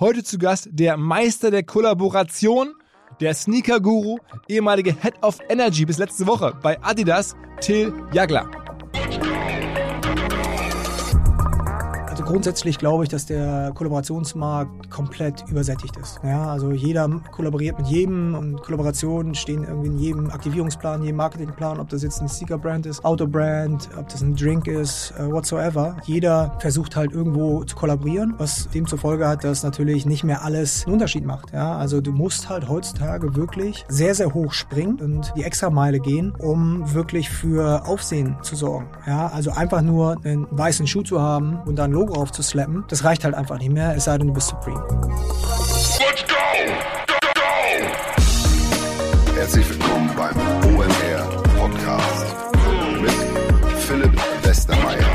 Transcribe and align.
Heute 0.00 0.24
zu 0.24 0.38
Gast 0.38 0.70
der 0.72 0.96
Meister 0.96 1.50
der 1.50 1.62
Kollaboration, 1.62 2.72
der 3.20 3.34
Sneaker-Guru, 3.34 4.16
ehemalige 4.48 4.94
Head 4.98 5.22
of 5.22 5.38
Energy 5.50 5.84
bis 5.84 5.98
letzte 5.98 6.26
Woche 6.26 6.54
bei 6.62 6.82
Adidas, 6.82 7.36
Till 7.60 7.92
Jagler. 8.10 8.59
Grundsätzlich 12.30 12.78
glaube 12.78 13.04
ich, 13.04 13.10
dass 13.10 13.26
der 13.26 13.72
Kollaborationsmarkt 13.74 14.90
komplett 14.90 15.44
übersättigt 15.48 15.96
ist. 15.96 16.18
Ja, 16.24 16.46
also 16.46 16.70
jeder 16.72 17.08
kollaboriert 17.30 17.78
mit 17.78 17.88
jedem 17.88 18.34
und 18.34 18.62
Kollaborationen 18.62 19.34
stehen 19.34 19.64
irgendwie 19.64 19.88
in 19.88 19.98
jedem 19.98 20.30
Aktivierungsplan, 20.30 21.02
jedem 21.02 21.16
Marketingplan, 21.16 21.80
ob 21.80 21.88
das 21.88 22.02
jetzt 22.02 22.20
ein 22.20 22.28
Sneaker-Brand 22.28 22.86
ist, 22.86 23.04
Auto-Brand, 23.04 23.90
ob 23.98 24.08
das 24.08 24.22
ein 24.22 24.34
Drink 24.34 24.66
ist, 24.66 25.12
uh, 25.18 25.32
whatsoever. 25.32 25.96
Jeder 26.04 26.56
versucht 26.60 26.96
halt 26.96 27.12
irgendwo 27.12 27.64
zu 27.64 27.76
kollaborieren, 27.76 28.34
was 28.38 28.68
dem 28.70 28.86
zur 28.86 28.98
Folge 28.98 29.26
hat, 29.26 29.44
dass 29.44 29.62
natürlich 29.62 30.06
nicht 30.06 30.24
mehr 30.24 30.42
alles 30.44 30.84
einen 30.86 30.94
Unterschied 30.94 31.26
macht. 31.26 31.52
Ja, 31.52 31.76
also 31.76 32.00
du 32.00 32.12
musst 32.12 32.48
halt 32.48 32.68
heutzutage 32.68 33.34
wirklich 33.34 33.84
sehr, 33.88 34.14
sehr 34.14 34.32
hoch 34.32 34.52
springen 34.52 35.00
und 35.00 35.32
die 35.36 35.42
Extrameile 35.42 35.98
gehen, 35.98 36.32
um 36.38 36.94
wirklich 36.94 37.28
für 37.28 37.86
Aufsehen 37.86 38.36
zu 38.42 38.54
sorgen. 38.54 38.86
Ja, 39.06 39.28
also 39.28 39.50
einfach 39.50 39.82
nur 39.82 40.16
einen 40.24 40.46
weißen 40.50 40.86
Schuh 40.86 41.02
zu 41.02 41.20
haben 41.20 41.60
und 41.66 41.76
dann 41.76 41.90
ein 41.90 41.92
Logo 41.92 42.19
aufzuslappen, 42.20 42.84
das 42.88 43.04
reicht 43.04 43.24
halt 43.24 43.34
einfach 43.34 43.58
nicht 43.58 43.72
mehr, 43.72 43.94
es 43.96 44.04
sei 44.04 44.18
denn, 44.18 44.28
du 44.28 44.34
bist 44.34 44.48
Supreme. 44.48 44.82
Let's 45.98 46.24
go! 46.28 46.34
Go, 47.06 47.14
go! 47.34 47.50
Herzlich 49.34 49.68
willkommen 49.70 50.10
beim 50.16 50.36
OMR 50.74 51.42
Podcast 51.58 52.36
mit 53.00 53.12
Philipp 53.78 54.12
Westermeier. 54.42 55.06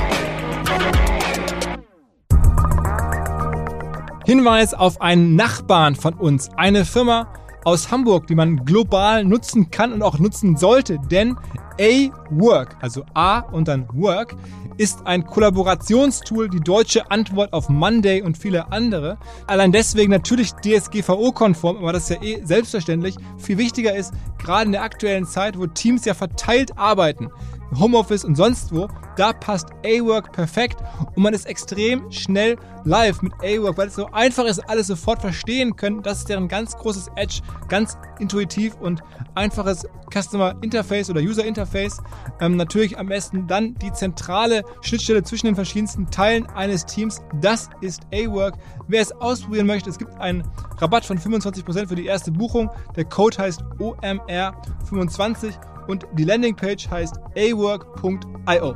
Hinweis 4.26 4.74
auf 4.74 5.00
einen 5.02 5.36
Nachbarn 5.36 5.96
von 5.96 6.16
uns, 6.16 6.50
eine 6.58 6.84
Firma 6.84 7.28
aus 7.64 7.92
Hamburg, 7.92 8.28
die 8.28 8.36
man 8.36 8.64
global 8.66 9.24
nutzen 9.24 9.70
kann 9.72 9.94
und 9.94 10.02
auch 10.02 10.18
nutzen 10.20 10.58
sollte, 10.58 11.00
denn 11.12 11.36
A-Work, 11.80 12.78
also 12.82 13.04
A 13.14 13.40
und 13.40 13.68
dann 13.68 13.88
Work, 13.94 14.36
ist 14.78 15.06
ein 15.06 15.26
Kollaborationstool, 15.26 16.50
die 16.50 16.60
deutsche 16.60 17.10
Antwort 17.12 17.54
auf 17.54 17.70
Monday 17.70 18.22
und 18.22 18.38
viele 18.38 18.72
andere. 18.72 19.18
Allein 19.48 19.72
deswegen 19.72 20.12
natürlich 20.12 20.52
DSGVO-konform, 20.54 21.78
aber 21.78 21.94
das 21.94 22.10
ist 22.10 22.22
ja 22.22 22.24
eh 22.24 22.42
selbstverständlich. 22.44 23.16
Viel 23.38 23.58
wichtiger 23.58 23.96
ist, 23.96 24.14
gerade 24.38 24.66
in 24.66 24.72
der 24.74 24.84
aktuellen 24.84 25.26
Zeit, 25.26 25.58
wo 25.58 25.68
Teams 25.68 26.06
ja 26.06 26.14
verteilt 26.14 26.78
arbeiten, 26.78 27.30
Homeoffice 27.78 28.24
und 28.24 28.36
sonst 28.36 28.74
wo, 28.74 28.88
da 29.16 29.34
passt 29.34 29.68
A-Work 29.86 30.32
perfekt 30.32 30.78
und 31.16 31.24
man 31.24 31.34
ist 31.34 31.46
extrem 31.46 32.12
schnell 32.12 32.58
live 32.84 33.22
mit 33.22 33.34
A-Work, 33.36 33.78
weil 33.78 33.88
es 33.88 33.96
so 33.96 34.08
einfach 34.12 34.46
ist, 34.46 34.60
alles 34.70 34.88
sofort 34.88 35.22
verstehen 35.22 35.76
können. 35.76 36.02
Das 36.02 36.20
ist 36.20 36.30
deren 36.30 36.48
ganz 36.48 36.76
großes 36.76 37.10
Edge, 37.16 37.42
ganz 37.68 37.98
intuitiv 38.20 38.76
und 38.76 39.02
einfaches 39.34 39.88
Customer 40.12 40.56
Interface 40.62 41.10
oder 41.10 41.22
User 41.22 41.46
Interface. 41.46 42.02
Ähm, 42.40 42.58
natürlich 42.58 42.98
am 42.98 43.08
besten 43.08 43.48
dann 43.48 43.76
die 43.76 43.92
zentrale 43.92 44.64
Schnittstelle 44.82 45.24
zwischen 45.24 45.48
den 45.48 45.56
verschiedensten 45.56 46.10
Teilen 46.12 46.46
eines 46.48 46.86
Teams. 46.86 47.22
Das 47.42 47.70
ist 47.82 48.04
A-Work. 48.14 48.56
Wer 48.88 49.02
es 49.02 49.12
ausprobieren 49.12 49.68
möchte, 49.68 49.90
es 49.90 49.98
gibt 49.98 50.16
einen 50.20 50.44
Rabatt 50.78 51.06
von 51.06 51.18
25% 51.18 51.88
für 51.88 51.96
die 51.96 52.06
erste 52.06 52.32
Buchung. 52.32 52.70
Der 52.96 53.06
Code 53.06 53.38
heißt 53.38 53.64
OMR25 53.80 55.54
und 55.88 56.06
die 56.14 56.24
Landingpage 56.24 56.90
heißt 56.90 57.20
awork.io. 57.36 58.74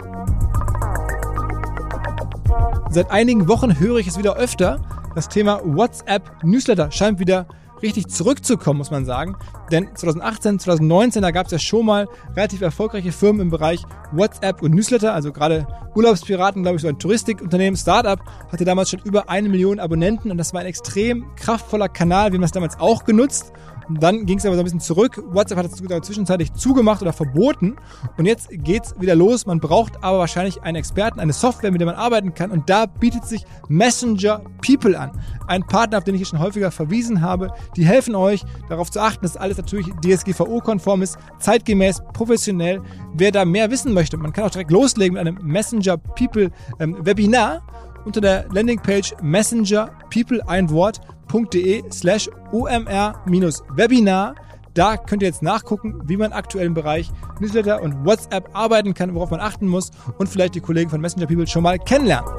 Seit 2.91 3.11
einigen 3.11 3.47
Wochen 3.47 3.79
höre 3.79 3.97
ich 3.97 4.07
es 4.07 4.17
wieder 4.17 4.35
öfter. 4.35 4.81
Das 5.15 5.29
Thema 5.29 5.61
WhatsApp 5.63 6.43
Newsletter 6.43 6.91
scheint 6.91 7.19
wieder 7.19 7.47
richtig 7.81 8.07
zurückzukommen, 8.07 8.79
muss 8.79 8.91
man 8.91 9.05
sagen. 9.05 9.35
Denn 9.71 9.89
2018, 9.93 10.59
2019, 10.59 11.21
da 11.21 11.31
gab 11.31 11.45
es 11.45 11.51
ja 11.51 11.59
schon 11.59 11.85
mal 11.85 12.07
relativ 12.35 12.61
erfolgreiche 12.61 13.11
Firmen 13.11 13.41
im 13.41 13.49
Bereich 13.49 13.83
WhatsApp 14.11 14.61
und 14.61 14.73
Newsletter. 14.73 15.13
Also 15.13 15.31
gerade 15.31 15.67
Urlaubspiraten, 15.95 16.63
glaube 16.63 16.77
ich, 16.77 16.81
so 16.81 16.87
ein 16.87 16.99
Touristikunternehmen, 16.99 17.77
Startup, 17.77 18.19
hatte 18.51 18.65
damals 18.65 18.89
schon 18.89 19.01
über 19.03 19.29
eine 19.29 19.49
Million 19.49 19.79
Abonnenten 19.79 20.31
und 20.31 20.37
das 20.37 20.53
war 20.53 20.61
ein 20.61 20.67
extrem 20.67 21.25
kraftvoller 21.35 21.89
Kanal. 21.89 22.31
Wir 22.31 22.37
haben 22.37 22.41
das 22.41 22.51
damals 22.51 22.79
auch 22.79 23.03
genutzt. 23.03 23.53
Dann 23.89 24.25
ging 24.25 24.37
es 24.37 24.45
aber 24.45 24.55
so 24.55 24.61
ein 24.61 24.65
bisschen 24.65 24.79
zurück. 24.79 25.21
WhatsApp 25.31 25.57
hat 25.57 25.65
es 25.65 26.07
zwischenzeitlich 26.07 26.53
zugemacht 26.53 27.01
oder 27.01 27.13
verboten. 27.13 27.75
Und 28.17 28.25
jetzt 28.25 28.49
geht's 28.51 28.93
wieder 28.99 29.15
los. 29.15 29.45
Man 29.45 29.59
braucht 29.59 30.03
aber 30.03 30.19
wahrscheinlich 30.19 30.61
einen 30.61 30.75
Experten, 30.75 31.19
eine 31.19 31.33
Software, 31.33 31.71
mit 31.71 31.81
der 31.81 31.87
man 31.87 31.95
arbeiten 31.95 32.33
kann. 32.33 32.51
Und 32.51 32.69
da 32.69 32.85
bietet 32.85 33.25
sich 33.25 33.45
Messenger 33.67 34.41
People 34.65 34.99
an. 34.99 35.11
Ein 35.47 35.65
Partner, 35.65 35.97
auf 35.97 36.03
den 36.03 36.15
ich 36.15 36.19
hier 36.19 36.27
schon 36.27 36.39
häufiger 36.39 36.71
verwiesen 36.71 37.21
habe. 37.21 37.51
Die 37.75 37.85
helfen 37.85 38.15
euch, 38.15 38.43
darauf 38.69 38.91
zu 38.91 39.01
achten, 39.01 39.23
dass 39.23 39.37
alles 39.37 39.57
natürlich 39.57 39.87
DSGVO-konform 40.03 41.01
ist, 41.01 41.17
zeitgemäß, 41.39 42.01
professionell. 42.13 42.81
Wer 43.13 43.31
da 43.31 43.45
mehr 43.45 43.71
wissen 43.71 43.93
möchte, 43.93 44.17
man 44.17 44.33
kann 44.33 44.45
auch 44.45 44.51
direkt 44.51 44.71
loslegen 44.71 45.15
mit 45.15 45.21
einem 45.21 45.39
Messenger 45.41 45.97
People 45.97 46.51
ähm, 46.79 46.97
Webinar 47.03 47.63
unter 48.05 48.21
der 48.21 48.45
Landingpage 48.51 49.15
Messenger 49.21 49.91
People 50.09 50.47
ein 50.47 50.69
Wort 50.69 51.01
www.ftf.de 51.29 51.83
slash 51.91 52.29
omr-webinar. 52.51 54.35
Da 54.73 54.97
könnt 54.97 55.21
ihr 55.23 55.27
jetzt 55.27 55.41
nachgucken, 55.41 56.01
wie 56.05 56.17
man 56.17 56.31
aktuell 56.31 56.67
im 56.67 56.73
Bereich 56.73 57.11
Newsletter 57.39 57.81
und 57.81 58.05
WhatsApp 58.05 58.49
arbeiten 58.53 58.93
kann, 58.93 59.15
worauf 59.15 59.31
man 59.31 59.39
achten 59.39 59.67
muss 59.67 59.91
und 60.17 60.27
vielleicht 60.27 60.55
die 60.55 60.61
Kollegen 60.61 60.89
von 60.89 61.01
Messenger 61.01 61.27
People 61.27 61.47
schon 61.47 61.63
mal 61.63 61.79
kennenlernen. 61.79 62.29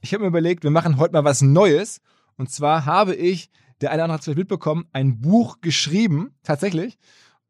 Ich 0.00 0.14
habe 0.14 0.22
mir 0.22 0.28
überlegt, 0.28 0.64
wir 0.64 0.70
machen 0.70 0.96
heute 0.98 1.12
mal 1.12 1.24
was 1.24 1.42
Neues. 1.42 2.00
Und 2.36 2.50
zwar 2.50 2.86
habe 2.86 3.14
ich, 3.14 3.50
der 3.80 3.90
eine 3.90 3.98
oder 3.98 4.04
andere 4.04 4.14
hat 4.14 4.20
es 4.20 4.24
vielleicht 4.24 4.38
mitbekommen, 4.38 4.86
ein 4.92 5.20
Buch 5.20 5.58
geschrieben, 5.60 6.34
tatsächlich. 6.42 6.98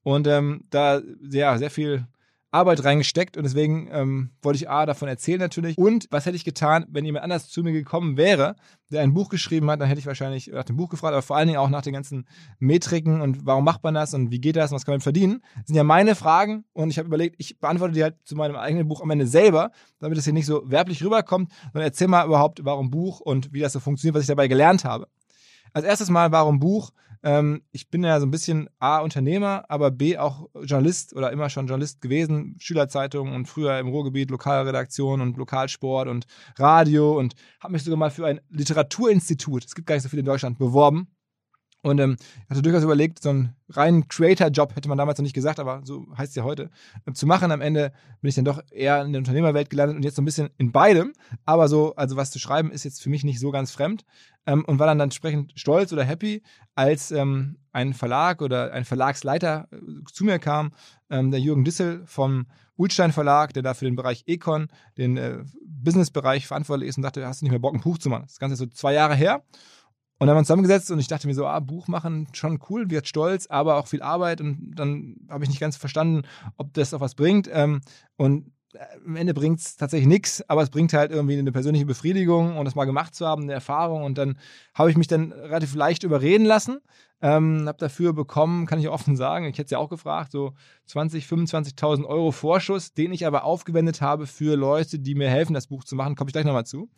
Und 0.03 0.27
ähm, 0.27 0.65
da 0.71 1.01
ja, 1.31 1.57
sehr 1.59 1.71
viel 1.71 2.07
Arbeit 2.53 2.84
reingesteckt 2.84 3.37
und 3.37 3.44
deswegen 3.44 3.88
ähm, 3.93 4.31
wollte 4.43 4.56
ich 4.56 4.69
A 4.69 4.84
davon 4.84 5.09
erzählen 5.09 5.38
natürlich. 5.38 5.78
Und 5.78 6.09
was 6.11 6.27
hätte 6.27 6.37
ich 6.37 6.44
getan, 6.44 6.84
wenn 6.88 7.05
jemand 7.05 7.25
anders 7.25 7.49
zu 7.49 7.62
mir 7.62 7.72
gekommen 7.72 8.16
wäre, 8.16 8.56
der 8.91 9.03
ein 9.03 9.15
Buch 9.15 9.28
geschrieben 9.28 9.71
hat, 9.71 9.81
dann 9.81 9.87
hätte 9.88 10.00
ich 10.00 10.06
wahrscheinlich 10.06 10.49
nach 10.49 10.65
dem 10.65 10.77
Buch 10.77 10.89
gefragt, 10.89 11.12
aber 11.12 11.22
vor 11.22 11.37
allen 11.37 11.47
Dingen 11.47 11.60
auch 11.60 11.69
nach 11.69 11.83
den 11.83 11.93
ganzen 11.93 12.27
Metriken 12.59 13.21
und 13.21 13.47
warum 13.47 13.65
macht 13.65 13.84
man 13.84 13.94
das 13.94 14.15
und 14.15 14.33
wie 14.33 14.41
geht 14.41 14.56
das 14.56 14.72
und 14.72 14.77
was 14.77 14.84
kann 14.84 14.94
man 14.94 15.00
verdienen. 15.00 15.43
Das 15.56 15.66
sind 15.66 15.77
ja 15.77 15.84
meine 15.84 16.16
Fragen 16.16 16.65
und 16.72 16.91
ich 16.91 16.99
habe 16.99 17.06
überlegt, 17.06 17.37
ich 17.39 17.60
beantworte 17.60 17.94
die 17.94 18.03
halt 18.03 18.16
zu 18.25 18.34
meinem 18.34 18.56
eigenen 18.56 18.89
Buch 18.89 19.00
am 19.00 19.10
Ende 19.10 19.28
selber, 19.28 19.71
damit 20.00 20.19
es 20.19 20.25
hier 20.25 20.33
nicht 20.33 20.47
so 20.47 20.62
werblich 20.69 21.05
rüberkommt, 21.05 21.53
sondern 21.72 21.89
erzähl 21.89 22.09
mal 22.09 22.27
überhaupt, 22.27 22.65
warum 22.65 22.91
Buch 22.91 23.21
und 23.21 23.53
wie 23.53 23.60
das 23.60 23.72
so 23.72 23.81
funktioniert, 23.81 24.16
was 24.16 24.22
ich 24.22 24.28
dabei 24.28 24.49
gelernt 24.49 24.84
habe. 24.84 25.06
Als 25.72 25.84
erstes 25.84 26.10
mal, 26.10 26.33
warum 26.33 26.59
Buch? 26.59 26.91
Ähm, 27.22 27.62
ich 27.72 27.91
bin 27.91 28.03
ja 28.03 28.19
so 28.19 28.26
ein 28.26 28.31
bisschen 28.31 28.69
A, 28.78 29.00
Unternehmer, 29.00 29.64
aber 29.69 29.91
B, 29.91 30.16
auch 30.16 30.48
Journalist 30.62 31.14
oder 31.14 31.31
immer 31.32 31.50
schon 31.50 31.66
Journalist 31.66 32.00
gewesen, 32.00 32.56
Schülerzeitung 32.58 33.34
und 33.34 33.47
früher 33.47 33.78
im 33.78 33.88
Ruhrgebiet 33.88 34.31
Lokalredaktion 34.31 35.20
und 35.20 35.36
Lokalsport 35.36 36.09
und 36.09 36.26
Radio 36.56 37.19
und 37.19 37.34
habe 37.60 37.72
mich 37.72 37.84
sogar 37.84 37.98
mal 37.98 38.10
für 38.10 38.26
ein 38.26 38.41
Literaturinstitut, 38.48 39.64
es 39.64 39.75
gibt 39.75 39.86
gar 39.86 39.97
nicht 39.97 40.04
so 40.04 40.09
viele 40.09 40.20
in 40.20 40.26
Deutschland, 40.26 40.59
beworben 40.59 41.09
und 41.82 41.98
ähm, 41.98 42.16
ich 42.44 42.50
hatte 42.50 42.62
durchaus 42.62 42.82
überlegt, 42.82 43.22
so 43.22 43.30
einen 43.30 43.54
reinen 43.70 44.06
Creator-Job, 44.08 44.76
hätte 44.76 44.88
man 44.88 44.98
damals 44.98 45.18
noch 45.18 45.22
nicht 45.22 45.34
gesagt, 45.34 45.58
aber 45.58 45.80
so 45.84 46.06
heißt 46.16 46.30
es 46.30 46.36
ja 46.36 46.44
heute, 46.44 46.70
äh, 47.06 47.12
zu 47.12 47.26
machen. 47.26 47.50
Am 47.52 47.62
Ende 47.62 47.92
bin 48.20 48.28
ich 48.28 48.34
dann 48.34 48.44
doch 48.44 48.60
eher 48.70 49.02
in 49.02 49.12
der 49.12 49.20
Unternehmerwelt 49.20 49.70
gelandet 49.70 49.96
und 49.96 50.04
jetzt 50.04 50.16
so 50.16 50.22
ein 50.22 50.26
bisschen 50.26 50.50
in 50.58 50.72
beidem. 50.72 51.12
Aber 51.46 51.68
so, 51.68 51.94
also 51.96 52.16
was 52.16 52.30
zu 52.30 52.38
schreiben, 52.38 52.70
ist 52.70 52.84
jetzt 52.84 53.02
für 53.02 53.08
mich 53.08 53.24
nicht 53.24 53.41
so 53.41 53.50
ganz 53.50 53.70
fremd. 53.70 54.04
Ähm, 54.46 54.64
und 54.64 54.78
war 54.78 54.86
dann, 54.86 54.98
dann 54.98 55.06
entsprechend 55.06 55.52
stolz 55.54 55.92
oder 55.92 56.04
happy, 56.04 56.42
als 56.74 57.10
ähm, 57.12 57.58
ein 57.72 57.94
Verlag 57.94 58.42
oder 58.42 58.72
ein 58.72 58.84
Verlagsleiter 58.84 59.68
äh, 59.72 59.76
zu 60.12 60.24
mir 60.24 60.38
kam, 60.38 60.72
ähm, 61.08 61.30
der 61.30 61.41
Jürgen 61.41 61.64
Dissel 61.64 62.02
vom 62.06 62.47
Ulstein 62.76 63.12
Verlag, 63.12 63.52
der 63.52 63.62
da 63.62 63.74
für 63.74 63.84
den 63.84 63.97
Bereich 63.97 64.24
Econ, 64.26 64.68
den 64.97 65.16
äh, 65.16 65.44
Business-Bereich 65.62 66.47
verantwortlich 66.47 66.88
ist 66.88 66.97
und 66.97 67.02
sagte, 67.02 67.26
hast 67.26 67.41
du 67.41 67.44
nicht 67.44 67.52
mehr 67.52 67.58
Bock, 67.58 67.74
ein 67.74 67.80
Buch 67.80 67.98
zu 67.98 68.08
machen? 68.08 68.24
Das 68.26 68.38
Ganze 68.38 68.54
ist 68.54 68.58
so 68.58 68.66
zwei 68.66 68.94
Jahre 68.94 69.14
her. 69.14 69.42
Und 70.20 70.26
dann 70.26 70.31
haben 70.31 70.36
wir 70.36 70.41
uns 70.41 70.48
zusammengesetzt 70.48 70.91
und 70.91 70.98
ich 70.98 71.09
dachte 71.09 71.27
mir 71.27 71.34
so, 71.34 71.47
ah, 71.47 71.60
Buch 71.60 71.89
machen, 71.89 72.28
schon 72.33 72.60
cool, 72.68 72.91
wird 72.91 73.09
stolz, 73.09 73.47
aber 73.47 73.77
auch 73.77 73.86
viel 73.86 74.03
Arbeit. 74.03 74.42
Und 74.42 74.72
dann 74.77 75.16
habe 75.30 75.45
ich 75.45 75.48
nicht 75.48 75.60
ganz 75.60 75.78
verstanden, 75.78 76.27
ob 76.59 76.74
das 76.74 76.92
auch 76.92 77.00
was 77.00 77.15
bringt. 77.15 77.48
Ähm, 77.50 77.80
und 78.16 78.53
am 79.05 79.17
Ende 79.17 79.34
bringt 79.34 79.61
es 79.61 79.77
tatsächlich 79.77 80.09
nichts, 80.09 80.49
aber 80.49 80.63
es 80.63 80.71
bringt 80.71 80.93
halt 80.93 81.11
irgendwie 81.11 81.39
eine 81.39 81.53
persönliche 81.53 81.87
Befriedigung 81.87 82.57
und 82.57 82.65
das 82.65 82.75
mal 82.75 82.84
gemacht 82.84 83.15
zu 83.15 83.27
haben, 83.27 83.43
eine 83.43 83.53
Erfahrung. 83.53 84.05
Und 84.05 84.19
dann 84.19 84.39
habe 84.75 84.91
ich 84.91 84.97
mich 84.97 85.09
dann 85.09 85.33
relativ 85.33 85.75
leicht 85.75 86.05
überreden 86.05 86.45
lassen. 86.45 86.78
Ähm, 87.22 87.65
habe 87.67 87.77
dafür 87.77 88.15
bekommen, 88.15 88.65
kann 88.65 88.78
ich 88.78 88.89
offen 88.89 89.15
sagen, 89.15 89.45
ich 89.45 89.59
hätte 89.59 89.65
es 89.65 89.71
ja 89.72 89.78
auch 89.78 89.91
gefragt, 89.91 90.33
so 90.33 90.55
20, 90.87 91.27
25.000 91.27 92.07
Euro 92.07 92.33
Vorschuss, 92.33 92.95
den 92.95 93.13
ich 93.13 93.27
aber 93.27 93.45
aufgewendet 93.45 94.01
habe 94.01 94.27
für 94.27 94.57
Leute, 94.57 94.99
die 94.99 95.15
mir 95.15 95.28
helfen, 95.28 95.53
das 95.53 95.67
Buch 95.67 95.84
zu 95.84 95.97
machen. 95.97 96.15
Komme 96.15 96.31
ich 96.31 96.33
gleich 96.33 96.47
nochmal 96.47 96.65
zu. 96.65 96.89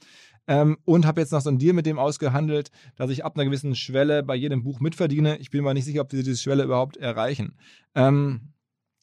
Ähm, 0.46 0.78
und 0.84 1.06
habe 1.06 1.20
jetzt 1.20 1.32
noch 1.32 1.40
so 1.40 1.48
einen 1.48 1.58
Deal 1.58 1.72
mit 1.72 1.86
dem 1.86 1.98
ausgehandelt, 1.98 2.70
dass 2.94 3.10
ich 3.10 3.24
ab 3.24 3.36
einer 3.36 3.44
gewissen 3.44 3.74
Schwelle 3.74 4.22
bei 4.22 4.36
jedem 4.36 4.62
Buch 4.62 4.78
mitverdiene. 4.78 5.38
Ich 5.38 5.50
bin 5.50 5.64
mir 5.64 5.74
nicht 5.74 5.84
sicher, 5.84 6.02
ob 6.02 6.12
wir 6.12 6.22
diese 6.22 6.40
Schwelle 6.40 6.64
überhaupt 6.64 6.96
erreichen. 6.96 7.56
Ähm, 7.94 8.51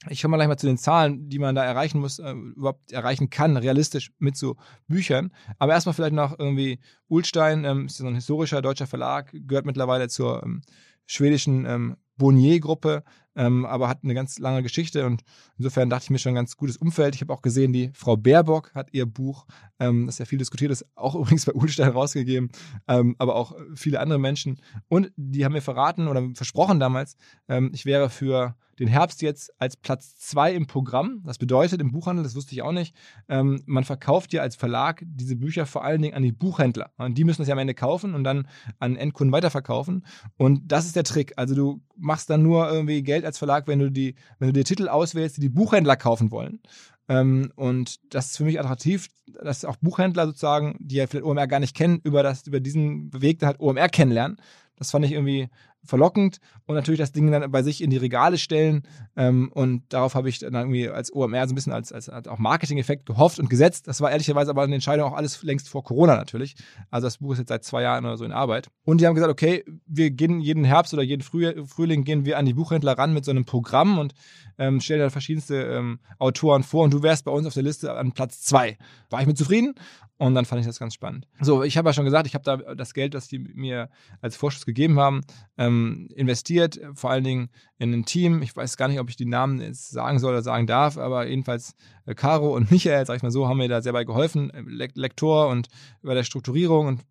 ich 0.07 0.21
komme 0.21 0.31
mal 0.31 0.37
gleich 0.37 0.47
mal 0.47 0.57
zu 0.57 0.67
den 0.67 0.77
Zahlen, 0.77 1.27
die 1.29 1.39
man 1.39 1.55
da 1.55 1.65
erreichen 1.65 1.99
muss, 1.99 2.19
äh, 2.19 2.31
überhaupt 2.31 2.91
erreichen 2.91 3.29
kann, 3.29 3.57
realistisch 3.57 4.13
mit 4.17 4.37
so 4.37 4.55
Büchern. 4.87 5.31
Aber 5.57 5.73
erstmal 5.73 5.93
vielleicht 5.93 6.13
noch 6.13 6.39
irgendwie 6.39 6.79
Ulstein, 7.07 7.65
ähm, 7.65 7.87
ist 7.87 7.97
so 7.97 8.07
ein 8.07 8.15
historischer 8.15 8.61
deutscher 8.61 8.87
Verlag, 8.87 9.31
gehört 9.33 9.65
mittlerweile 9.65 10.07
zur 10.07 10.41
ähm, 10.43 10.61
schwedischen 11.05 11.65
ähm, 11.65 11.97
Bonnier-Gruppe, 12.17 13.03
ähm, 13.35 13.65
aber 13.65 13.87
hat 13.87 13.99
eine 14.03 14.13
ganz 14.13 14.39
lange 14.39 14.63
Geschichte 14.63 15.05
und 15.05 15.21
insofern 15.57 15.89
dachte 15.89 16.05
ich 16.05 16.09
mir 16.09 16.19
schon 16.19 16.31
ein 16.31 16.35
ganz 16.35 16.57
gutes 16.57 16.77
Umfeld. 16.77 17.15
Ich 17.15 17.21
habe 17.21 17.33
auch 17.33 17.41
gesehen, 17.41 17.73
die 17.73 17.91
Frau 17.93 18.17
Baerbock 18.17 18.73
hat 18.73 18.89
ihr 18.91 19.05
Buch, 19.05 19.45
ähm, 19.79 20.05
das 20.05 20.17
ja 20.17 20.25
viel 20.25 20.39
diskutiert 20.39 20.71
ist, 20.71 20.85
auch 20.95 21.15
übrigens 21.19 21.45
bei 21.45 21.53
Ulstein 21.53 21.89
rausgegeben, 21.89 22.49
ähm, 22.87 23.15
aber 23.17 23.35
auch 23.35 23.55
viele 23.75 23.99
andere 23.99 24.19
Menschen. 24.19 24.61
Und 24.87 25.11
die 25.15 25.45
haben 25.45 25.53
mir 25.53 25.61
verraten 25.61 26.07
oder 26.07 26.27
versprochen 26.33 26.79
damals, 26.79 27.17
ähm, 27.47 27.71
ich 27.73 27.85
wäre 27.85 28.09
für 28.09 28.55
den 28.79 28.87
Herbst 28.87 29.21
jetzt 29.21 29.51
als 29.59 29.75
Platz 29.75 30.15
zwei 30.15 30.53
im 30.53 30.65
Programm. 30.65 31.21
Das 31.25 31.37
bedeutet 31.37 31.81
im 31.81 31.91
Buchhandel, 31.91 32.23
das 32.23 32.35
wusste 32.35 32.53
ich 32.53 32.61
auch 32.61 32.71
nicht, 32.71 32.95
ähm, 33.27 33.61
man 33.65 33.83
verkauft 33.83 34.33
ja 34.33 34.41
als 34.41 34.55
Verlag 34.55 35.03
diese 35.05 35.35
Bücher 35.35 35.65
vor 35.65 35.83
allen 35.83 36.01
Dingen 36.01 36.15
an 36.15 36.23
die 36.23 36.31
Buchhändler. 36.31 36.91
Und 36.97 37.17
die 37.17 37.25
müssen 37.25 37.41
das 37.41 37.49
ja 37.49 37.53
am 37.53 37.59
Ende 37.59 37.73
kaufen 37.73 38.15
und 38.15 38.23
dann 38.23 38.47
an 38.79 38.95
Endkunden 38.95 39.33
weiterverkaufen. 39.33 40.05
Und 40.37 40.71
das 40.71 40.85
ist 40.85 40.95
der 40.95 41.03
Trick. 41.03 41.33
Also 41.35 41.55
du 41.55 41.81
machst 41.97 42.29
dann 42.29 42.41
nur 42.41 42.71
irgendwie 42.71 43.03
Geld 43.03 43.18
als 43.25 43.37
Verlag, 43.37 43.67
wenn 43.67 43.79
du 43.79 43.91
die, 43.91 44.15
wenn 44.39 44.49
du 44.49 44.53
dir 44.53 44.65
Titel 44.65 44.87
auswählst, 44.87 45.37
die 45.37 45.41
die 45.41 45.49
Buchhändler 45.49 45.95
kaufen 45.95 46.31
wollen. 46.31 46.59
Ähm, 47.07 47.51
und 47.55 48.13
das 48.13 48.27
ist 48.27 48.37
für 48.37 48.43
mich 48.43 48.59
attraktiv, 48.59 49.07
dass 49.43 49.65
auch 49.65 49.77
Buchhändler 49.77 50.27
sozusagen, 50.27 50.77
die 50.79 50.95
ja 50.95 51.07
vielleicht 51.07 51.25
OMR 51.25 51.47
gar 51.47 51.59
nicht 51.59 51.75
kennen, 51.75 51.99
über, 52.03 52.23
das, 52.23 52.45
über 52.47 52.59
diesen 52.59 53.11
Weg 53.19 53.41
halt 53.43 53.59
OMR 53.59 53.89
kennenlernen. 53.89 54.37
Das 54.75 54.91
fand 54.91 55.05
ich 55.05 55.11
irgendwie 55.11 55.49
verlockend 55.83 56.39
und 56.65 56.75
natürlich 56.75 56.99
das 56.99 57.11
Ding 57.11 57.31
dann 57.31 57.51
bei 57.51 57.63
sich 57.63 57.81
in 57.81 57.89
die 57.89 57.97
Regale 57.97 58.37
stellen. 58.37 58.83
Ähm, 59.15 59.51
und 59.53 59.83
darauf 59.89 60.15
habe 60.15 60.29
ich 60.29 60.39
dann 60.39 60.53
irgendwie 60.53 60.89
als 60.89 61.13
OMR 61.13 61.47
so 61.47 61.53
ein 61.53 61.55
bisschen 61.55 61.73
als, 61.73 61.91
als, 61.91 62.09
als 62.09 62.27
auch 62.27 62.37
Marketing-Effekt 62.37 63.05
gehofft 63.05 63.39
und 63.39 63.49
gesetzt. 63.49 63.87
Das 63.87 64.01
war 64.01 64.11
ehrlicherweise 64.11 64.51
aber 64.51 64.63
eine 64.63 64.75
Entscheidung 64.75 65.09
auch 65.09 65.15
alles 65.15 65.41
längst 65.43 65.69
vor 65.69 65.83
Corona 65.83 66.15
natürlich. 66.15 66.55
Also 66.91 67.07
das 67.07 67.17
Buch 67.17 67.33
ist 67.33 67.39
jetzt 67.39 67.49
seit 67.49 67.63
zwei 67.63 67.81
Jahren 67.81 68.05
oder 68.05 68.17
so 68.17 68.25
in 68.25 68.31
Arbeit. 68.31 68.69
Und 68.83 69.01
die 69.01 69.07
haben 69.07 69.15
gesagt, 69.15 69.31
okay, 69.31 69.63
wir 69.85 70.11
gehen 70.11 70.41
jeden 70.41 70.63
Herbst 70.63 70.93
oder 70.93 71.03
jeden 71.03 71.21
Früh 71.21 71.65
Frühling 71.65 72.03
gehen 72.03 72.25
wir 72.25 72.37
an 72.37 72.45
die 72.45 72.53
Buchhändler 72.53 72.97
ran 72.97 73.13
mit 73.13 73.25
so 73.25 73.31
einem 73.31 73.45
Programm 73.45 73.97
und 73.97 74.13
ähm, 74.57 74.81
stellen 74.81 74.99
da 74.99 75.09
verschiedenste 75.09 75.55
ähm, 75.55 75.99
Autoren 76.17 76.63
vor 76.63 76.83
und 76.83 76.93
du 76.93 77.01
wärst 77.01 77.25
bei 77.25 77.31
uns 77.31 77.47
auf 77.47 77.53
der 77.53 77.63
Liste 77.63 77.93
an 77.93 78.11
Platz 78.11 78.41
zwei. 78.41 78.77
War 79.09 79.21
ich 79.21 79.27
mit 79.27 79.37
zufrieden 79.37 79.75
und 80.19 80.35
dann 80.35 80.45
fand 80.45 80.59
ich 80.59 80.67
das 80.67 80.79
ganz 80.79 80.93
spannend. 80.93 81.27
So, 81.39 81.63
ich 81.63 81.77
habe 81.77 81.89
ja 81.89 81.93
schon 81.93 82.03
gesagt, 82.03 82.27
ich 82.27 82.35
habe 82.35 82.43
da 82.43 82.75
das 82.75 82.93
Geld, 82.93 83.13
das 83.13 83.29
die 83.29 83.39
mir 83.39 83.89
als 84.21 84.35
Vorschuss 84.35 84.65
gegeben 84.65 84.99
haben, 84.99 85.21
ähm, 85.57 85.68
investiert, 85.69 86.79
vor 86.93 87.11
allen 87.11 87.23
Dingen 87.23 87.49
in 87.77 87.93
ein 87.93 88.05
Team. 88.05 88.41
Ich 88.41 88.55
weiß 88.55 88.77
gar 88.77 88.87
nicht, 88.87 88.99
ob 88.99 89.09
ich 89.09 89.15
die 89.15 89.25
Namen 89.25 89.61
jetzt 89.61 89.89
sagen 89.89 90.19
soll 90.19 90.31
oder 90.31 90.41
sagen 90.41 90.67
darf, 90.67 90.97
aber 90.97 91.27
jedenfalls 91.27 91.75
äh, 92.05 92.13
Caro 92.15 92.55
und 92.55 92.71
Michael, 92.71 93.05
sag 93.05 93.17
ich 93.17 93.23
mal 93.23 93.31
so, 93.31 93.47
haben 93.47 93.57
mir 93.57 93.69
da 93.69 93.81
sehr 93.81 93.93
bei 93.93 94.03
geholfen, 94.03 94.49
äh, 94.51 94.61
Le 94.65 94.87
Lektor 94.93 95.49
und 95.49 95.67
bei 96.01 96.13
der 96.13 96.23
Strukturierung 96.23 96.87
und 96.87 97.05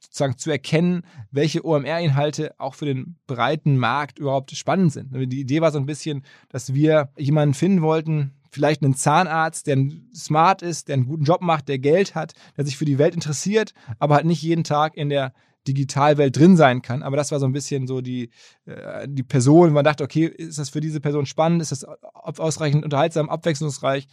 sozusagen 0.00 0.38
zu 0.38 0.50
erkennen, 0.50 1.02
welche 1.30 1.64
OMR-Inhalte 1.64 2.54
auch 2.58 2.74
für 2.74 2.86
den 2.86 3.16
breiten 3.26 3.76
Markt 3.76 4.18
überhaupt 4.18 4.50
spannend 4.52 4.92
sind. 4.92 5.10
Die 5.12 5.40
Idee 5.40 5.60
war 5.60 5.70
so 5.70 5.78
ein 5.78 5.86
bisschen, 5.86 6.24
dass 6.48 6.74
wir 6.74 7.10
jemanden 7.16 7.54
finden 7.54 7.82
wollten, 7.82 8.32
vielleicht 8.50 8.82
einen 8.82 8.94
Zahnarzt, 8.94 9.66
der 9.66 9.78
smart 10.14 10.62
ist, 10.62 10.88
der 10.88 10.94
einen 10.94 11.06
guten 11.06 11.24
Job 11.24 11.42
macht, 11.42 11.68
der 11.68 11.78
Geld 11.78 12.14
hat, 12.14 12.32
der 12.56 12.64
sich 12.64 12.76
für 12.76 12.84
die 12.84 12.98
Welt 12.98 13.14
interessiert, 13.14 13.72
aber 13.98 14.16
halt 14.16 14.26
nicht 14.26 14.42
jeden 14.42 14.64
Tag 14.64 14.96
in 14.96 15.08
der 15.08 15.32
Digitalwelt 15.66 16.36
drin 16.36 16.56
sein 16.56 16.82
kann. 16.82 17.02
Aber 17.02 17.16
das 17.16 17.32
war 17.32 17.38
so 17.38 17.46
ein 17.46 17.52
bisschen 17.52 17.86
so 17.86 18.00
die, 18.00 18.30
äh, 18.64 19.06
die 19.08 19.22
Person. 19.22 19.72
Man 19.72 19.84
dachte, 19.84 20.04
okay, 20.04 20.26
ist 20.26 20.58
das 20.58 20.70
für 20.70 20.80
diese 20.80 21.00
Person 21.00 21.26
spannend? 21.26 21.62
Ist 21.62 21.72
das 21.72 21.84
ausreichend 21.84 22.84
unterhaltsam, 22.84 23.28
abwechslungsreich? 23.28 24.06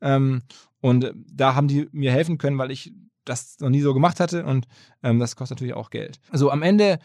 Ähm, 0.00 0.42
und 0.80 1.12
da 1.32 1.54
haben 1.54 1.68
die 1.68 1.88
mir 1.92 2.12
helfen 2.12 2.38
können, 2.38 2.58
weil 2.58 2.70
ich 2.70 2.92
das 3.24 3.58
noch 3.60 3.70
nie 3.70 3.80
so 3.80 3.94
gemacht 3.94 4.20
hatte 4.20 4.44
und 4.44 4.66
ähm, 5.02 5.18
das 5.18 5.36
kostet 5.36 5.56
natürlich 5.56 5.74
auch 5.74 5.90
Geld. 5.90 6.20
Also 6.30 6.50
am 6.50 6.62
Ende 6.62 6.98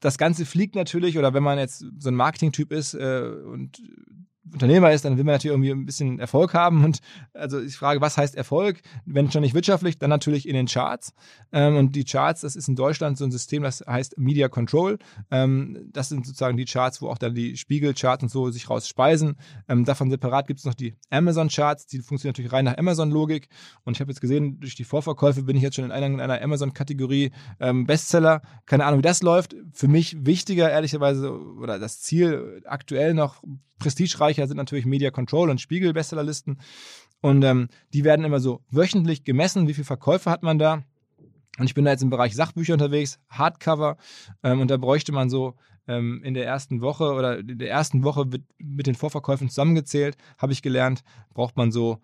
das 0.00 0.18
Ganze 0.18 0.44
fliegt 0.44 0.74
natürlich, 0.74 1.16
oder 1.16 1.32
wenn 1.32 1.42
man 1.42 1.58
jetzt 1.58 1.84
so 1.98 2.10
ein 2.10 2.14
Marketing-Typ 2.14 2.72
ist 2.72 2.92
äh, 2.92 3.22
und 3.46 3.82
Unternehmer 4.52 4.92
ist, 4.92 5.04
dann 5.04 5.16
will 5.16 5.24
man 5.24 5.34
natürlich 5.34 5.54
irgendwie 5.54 5.70
ein 5.70 5.86
bisschen 5.86 6.18
Erfolg 6.18 6.54
haben. 6.54 6.84
Und 6.84 7.00
also 7.32 7.60
ich 7.60 7.76
frage, 7.76 8.00
was 8.00 8.18
heißt 8.18 8.34
Erfolg? 8.34 8.80
Wenn 9.06 9.30
schon 9.30 9.40
nicht 9.40 9.54
wirtschaftlich, 9.54 9.98
dann 9.98 10.10
natürlich 10.10 10.46
in 10.46 10.54
den 10.54 10.66
Charts. 10.66 11.14
Ähm, 11.52 11.76
und 11.76 11.96
die 11.96 12.04
Charts, 12.04 12.42
das 12.42 12.54
ist 12.54 12.68
in 12.68 12.76
Deutschland 12.76 13.16
so 13.16 13.24
ein 13.24 13.30
System, 13.30 13.62
das 13.62 13.84
heißt 13.86 14.18
Media 14.18 14.48
Control. 14.48 14.98
Ähm, 15.30 15.88
das 15.92 16.10
sind 16.10 16.26
sozusagen 16.26 16.56
die 16.56 16.66
Charts, 16.66 17.00
wo 17.00 17.08
auch 17.08 17.18
dann 17.18 17.34
die 17.34 17.56
Spiegel-Charts 17.56 18.22
und 18.22 18.28
so 18.28 18.50
sich 18.50 18.68
rausspeisen. 18.68 19.36
Ähm, 19.68 19.84
davon 19.84 20.10
separat 20.10 20.46
gibt 20.46 20.60
es 20.60 20.66
noch 20.66 20.74
die 20.74 20.94
Amazon-Charts, 21.10 21.86
die 21.86 22.00
funktionieren 22.00 22.32
natürlich 22.32 22.52
rein 22.52 22.66
nach 22.66 22.76
Amazon-Logik. 22.76 23.48
Und 23.84 23.96
ich 23.96 24.00
habe 24.00 24.10
jetzt 24.10 24.20
gesehen, 24.20 24.60
durch 24.60 24.74
die 24.74 24.84
Vorverkäufe 24.84 25.42
bin 25.42 25.56
ich 25.56 25.62
jetzt 25.62 25.76
schon 25.76 25.86
in 25.86 25.92
einer, 25.92 26.06
in 26.06 26.20
einer 26.20 26.42
Amazon-Kategorie 26.42 27.32
Bestseller. 27.84 28.42
Keine 28.66 28.84
Ahnung, 28.84 28.98
wie 28.98 29.02
das 29.02 29.22
läuft. 29.22 29.56
Für 29.72 29.88
mich 29.88 30.24
wichtiger, 30.24 30.70
ehrlicherweise, 30.70 31.32
oder 31.32 31.78
das 31.78 32.00
Ziel 32.00 32.62
aktuell 32.66 33.14
noch 33.14 33.42
prestigereicher 33.78 34.46
sind 34.46 34.56
natürlich 34.56 34.86
Media 34.86 35.10
Control 35.10 35.50
und 35.50 35.60
Spiegel 35.60 35.92
Bestsellerlisten. 35.92 36.58
Und 37.20 37.42
ähm, 37.42 37.68
die 37.92 38.04
werden 38.04 38.24
immer 38.24 38.40
so 38.40 38.60
wöchentlich 38.70 39.24
gemessen, 39.24 39.66
wie 39.68 39.74
viele 39.74 39.84
Verkäufe 39.84 40.30
hat 40.30 40.42
man 40.42 40.58
da. 40.58 40.84
Und 41.58 41.66
ich 41.66 41.74
bin 41.74 41.84
da 41.84 41.92
jetzt 41.92 42.02
im 42.02 42.10
Bereich 42.10 42.34
Sachbücher 42.34 42.74
unterwegs, 42.74 43.18
Hardcover. 43.28 43.96
Ähm, 44.42 44.60
und 44.60 44.70
da 44.70 44.76
bräuchte 44.76 45.12
man 45.12 45.30
so 45.30 45.54
ähm, 45.86 46.22
in 46.24 46.34
der 46.34 46.46
ersten 46.46 46.80
Woche 46.80 47.12
oder 47.12 47.38
in 47.38 47.58
der 47.58 47.70
ersten 47.70 48.02
Woche 48.04 48.32
wird 48.32 48.42
mit 48.58 48.86
den 48.86 48.94
Vorverkäufen 48.94 49.48
zusammengezählt, 49.48 50.16
habe 50.38 50.52
ich 50.52 50.62
gelernt, 50.62 51.02
braucht 51.32 51.56
man 51.56 51.72
so 51.72 51.98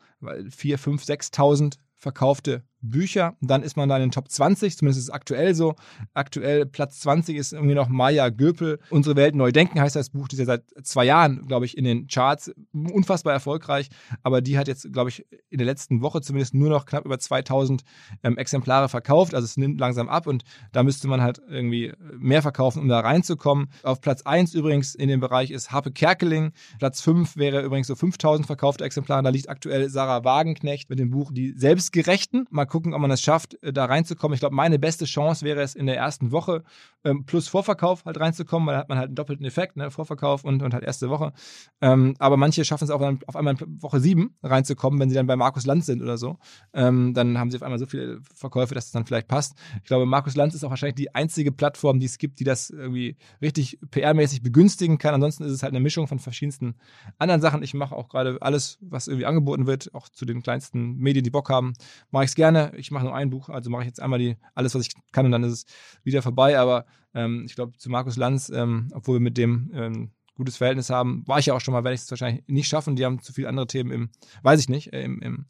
4, 0.50 0.78
5, 0.78 1.02
6.000 1.02 1.78
verkaufte 1.96 2.62
Bücher. 2.80 3.34
Dann 3.40 3.62
ist 3.62 3.76
man 3.76 3.88
da 3.88 3.96
in 3.96 4.02
den 4.02 4.10
Top 4.10 4.30
20, 4.30 4.76
zumindest 4.76 4.98
ist 4.98 5.04
es 5.04 5.10
aktuell 5.10 5.54
so. 5.54 5.74
Aktuell 6.14 6.66
Platz 6.66 7.00
20 7.00 7.36
ist 7.36 7.52
irgendwie 7.52 7.74
noch 7.74 7.88
Maya 7.88 8.28
Göpel. 8.30 8.78
Unsere 8.90 9.16
Welt 9.16 9.34
neu 9.34 9.52
denken 9.52 9.80
heißt 9.80 9.96
das 9.96 10.10
Buch, 10.10 10.28
das 10.28 10.38
ist 10.38 10.46
ja 10.46 10.56
seit 10.56 10.86
zwei 10.86 11.04
Jahren, 11.04 11.46
glaube 11.46 11.66
ich, 11.66 11.76
in 11.76 11.84
den 11.84 12.06
Charts. 12.06 12.52
Unfassbar 12.72 13.32
erfolgreich. 13.32 13.88
Aber 14.22 14.40
die 14.40 14.58
hat 14.58 14.68
jetzt, 14.68 14.92
glaube 14.92 15.10
ich, 15.10 15.26
in 15.50 15.58
der 15.58 15.66
letzten 15.66 16.02
Woche 16.02 16.20
zumindest 16.20 16.54
nur 16.54 16.70
noch 16.70 16.86
knapp 16.86 17.04
über 17.04 17.18
2000 17.18 17.82
ähm, 18.22 18.38
Exemplare 18.38 18.88
verkauft. 18.88 19.34
Also 19.34 19.44
es 19.44 19.56
nimmt 19.56 19.80
langsam 19.80 20.08
ab 20.08 20.26
und 20.26 20.44
da 20.72 20.82
müsste 20.82 21.08
man 21.08 21.20
halt 21.20 21.40
irgendwie 21.48 21.92
mehr 22.18 22.42
verkaufen, 22.42 22.80
um 22.80 22.88
da 22.88 23.00
reinzukommen. 23.00 23.70
Auf 23.82 24.00
Platz 24.00 24.22
1 24.22 24.54
übrigens 24.54 24.94
in 24.94 25.08
dem 25.08 25.20
Bereich 25.20 25.50
ist 25.50 25.72
Harpe 25.72 25.92
Kerkeling. 25.92 26.52
Platz 26.78 27.00
5 27.02 27.36
wäre 27.36 27.62
übrigens 27.62 27.88
so 27.88 27.94
5000 27.94 28.46
verkaufte 28.46 28.84
Exemplare. 28.84 29.22
Da 29.22 29.30
liegt 29.30 29.48
aktuell 29.48 29.88
Sarah 29.90 30.24
Wagenknecht 30.24 30.90
mit 30.90 30.98
dem 30.98 31.10
Buch 31.10 31.32
Die 31.32 31.52
Selbstgerechten. 31.52 32.46
Mal 32.50 32.66
gucken, 32.70 32.94
ob 32.94 33.00
man 33.00 33.10
es 33.10 33.20
schafft, 33.20 33.62
äh, 33.62 33.72
da 33.72 33.84
reinzukommen. 33.84 34.34
Ich 34.34 34.40
glaube, 34.40 34.54
meine 34.54 34.78
beste 34.78 35.04
Chance 35.04 35.44
wäre 35.44 35.60
es 35.60 35.74
in 35.74 35.86
der 35.86 35.96
ersten 35.96 36.32
Woche 36.32 36.62
ähm, 37.04 37.24
plus 37.24 37.48
Vorverkauf 37.48 38.04
halt 38.04 38.18
reinzukommen, 38.18 38.66
weil 38.66 38.74
da 38.74 38.80
hat 38.80 38.88
man 38.88 38.98
halt 38.98 39.08
einen 39.08 39.14
doppelten 39.16 39.44
Effekt, 39.44 39.76
ne? 39.76 39.90
Vorverkauf 39.90 40.44
und, 40.44 40.62
und 40.62 40.72
halt 40.72 40.84
erste 40.84 41.10
Woche. 41.10 41.32
Ähm, 41.80 42.14
aber 42.18 42.36
manche 42.36 42.64
schaffen 42.64 42.84
es 42.84 42.90
auch 42.90 43.00
dann 43.00 43.20
auf 43.26 43.36
einmal 43.36 43.56
in 43.60 43.82
Woche 43.82 44.00
sieben 44.00 44.34
reinzukommen, 44.42 44.98
wenn 45.00 45.08
sie 45.08 45.14
dann 45.14 45.26
bei 45.26 45.36
Markus 45.36 45.66
Lanz 45.66 45.86
sind 45.86 46.02
oder 46.02 46.16
so. 46.16 46.38
Ähm, 46.72 47.14
dann 47.14 47.38
haben 47.38 47.50
sie 47.50 47.56
auf 47.56 47.62
einmal 47.62 47.78
so 47.78 47.86
viele 47.86 48.20
Verkäufe, 48.34 48.74
dass 48.74 48.86
es 48.86 48.92
dann 48.92 49.06
vielleicht 49.06 49.28
passt. 49.28 49.54
Ich 49.76 49.84
glaube, 49.84 50.06
Markus 50.06 50.36
Lanz 50.36 50.54
ist 50.54 50.64
auch 50.64 50.70
wahrscheinlich 50.70 50.96
die 50.96 51.14
einzige 51.14 51.52
Plattform, 51.52 52.00
die 52.00 52.06
es 52.06 52.18
gibt, 52.18 52.40
die 52.40 52.44
das 52.44 52.70
irgendwie 52.70 53.16
richtig 53.42 53.78
PR-mäßig 53.90 54.42
begünstigen 54.42 54.98
kann. 54.98 55.14
Ansonsten 55.14 55.44
ist 55.44 55.52
es 55.52 55.62
halt 55.62 55.72
eine 55.72 55.80
Mischung 55.80 56.06
von 56.06 56.18
verschiedensten 56.18 56.74
anderen 57.18 57.40
Sachen. 57.40 57.62
Ich 57.62 57.74
mache 57.74 57.94
auch 57.94 58.08
gerade 58.08 58.38
alles, 58.40 58.78
was 58.80 59.08
irgendwie 59.08 59.26
angeboten 59.26 59.66
wird, 59.66 59.94
auch 59.94 60.08
zu 60.08 60.24
den 60.24 60.42
kleinsten 60.42 60.96
Medien, 60.96 61.24
die 61.24 61.30
Bock 61.30 61.48
haben, 61.48 61.72
mache 62.10 62.24
ich 62.24 62.30
es 62.30 62.34
gerne. 62.34 62.59
Ich 62.76 62.90
mache 62.90 63.04
nur 63.04 63.14
ein 63.14 63.30
Buch, 63.30 63.48
also 63.48 63.70
mache 63.70 63.82
ich 63.82 63.88
jetzt 63.88 64.00
einmal 64.00 64.18
die, 64.18 64.36
alles, 64.54 64.74
was 64.74 64.86
ich 64.86 64.92
kann 65.12 65.26
und 65.26 65.32
dann 65.32 65.44
ist 65.44 65.52
es 65.52 65.66
wieder 66.04 66.22
vorbei. 66.22 66.58
Aber 66.58 66.86
ähm, 67.14 67.44
ich 67.46 67.54
glaube, 67.54 67.76
zu 67.78 67.90
Markus 67.90 68.16
Lanz, 68.16 68.50
ähm, 68.50 68.88
obwohl 68.94 69.16
wir 69.16 69.20
mit 69.20 69.36
dem 69.36 69.70
ähm, 69.74 70.10
gutes 70.36 70.56
Verhältnis 70.56 70.90
haben, 70.90 71.22
war 71.26 71.38
ich 71.38 71.46
ja 71.46 71.54
auch 71.54 71.60
schon 71.60 71.72
mal, 71.72 71.84
werde 71.84 71.94
ich 71.94 72.00
es 72.00 72.10
wahrscheinlich 72.10 72.44
nicht 72.46 72.68
schaffen. 72.68 72.96
Die 72.96 73.04
haben 73.04 73.20
zu 73.20 73.32
viele 73.32 73.48
andere 73.48 73.66
Themen 73.66 73.90
im, 73.90 74.10
weiß 74.42 74.60
ich 74.60 74.68
nicht, 74.68 74.92
äh, 74.92 75.02
im, 75.02 75.20
im, 75.20 75.46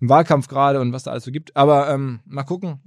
im 0.00 0.08
Wahlkampf 0.08 0.48
gerade 0.48 0.80
und 0.80 0.92
was 0.92 1.04
da 1.04 1.12
alles 1.12 1.24
so 1.24 1.30
gibt. 1.30 1.56
Aber 1.56 1.88
ähm, 1.90 2.20
mal 2.24 2.42
gucken 2.44 2.80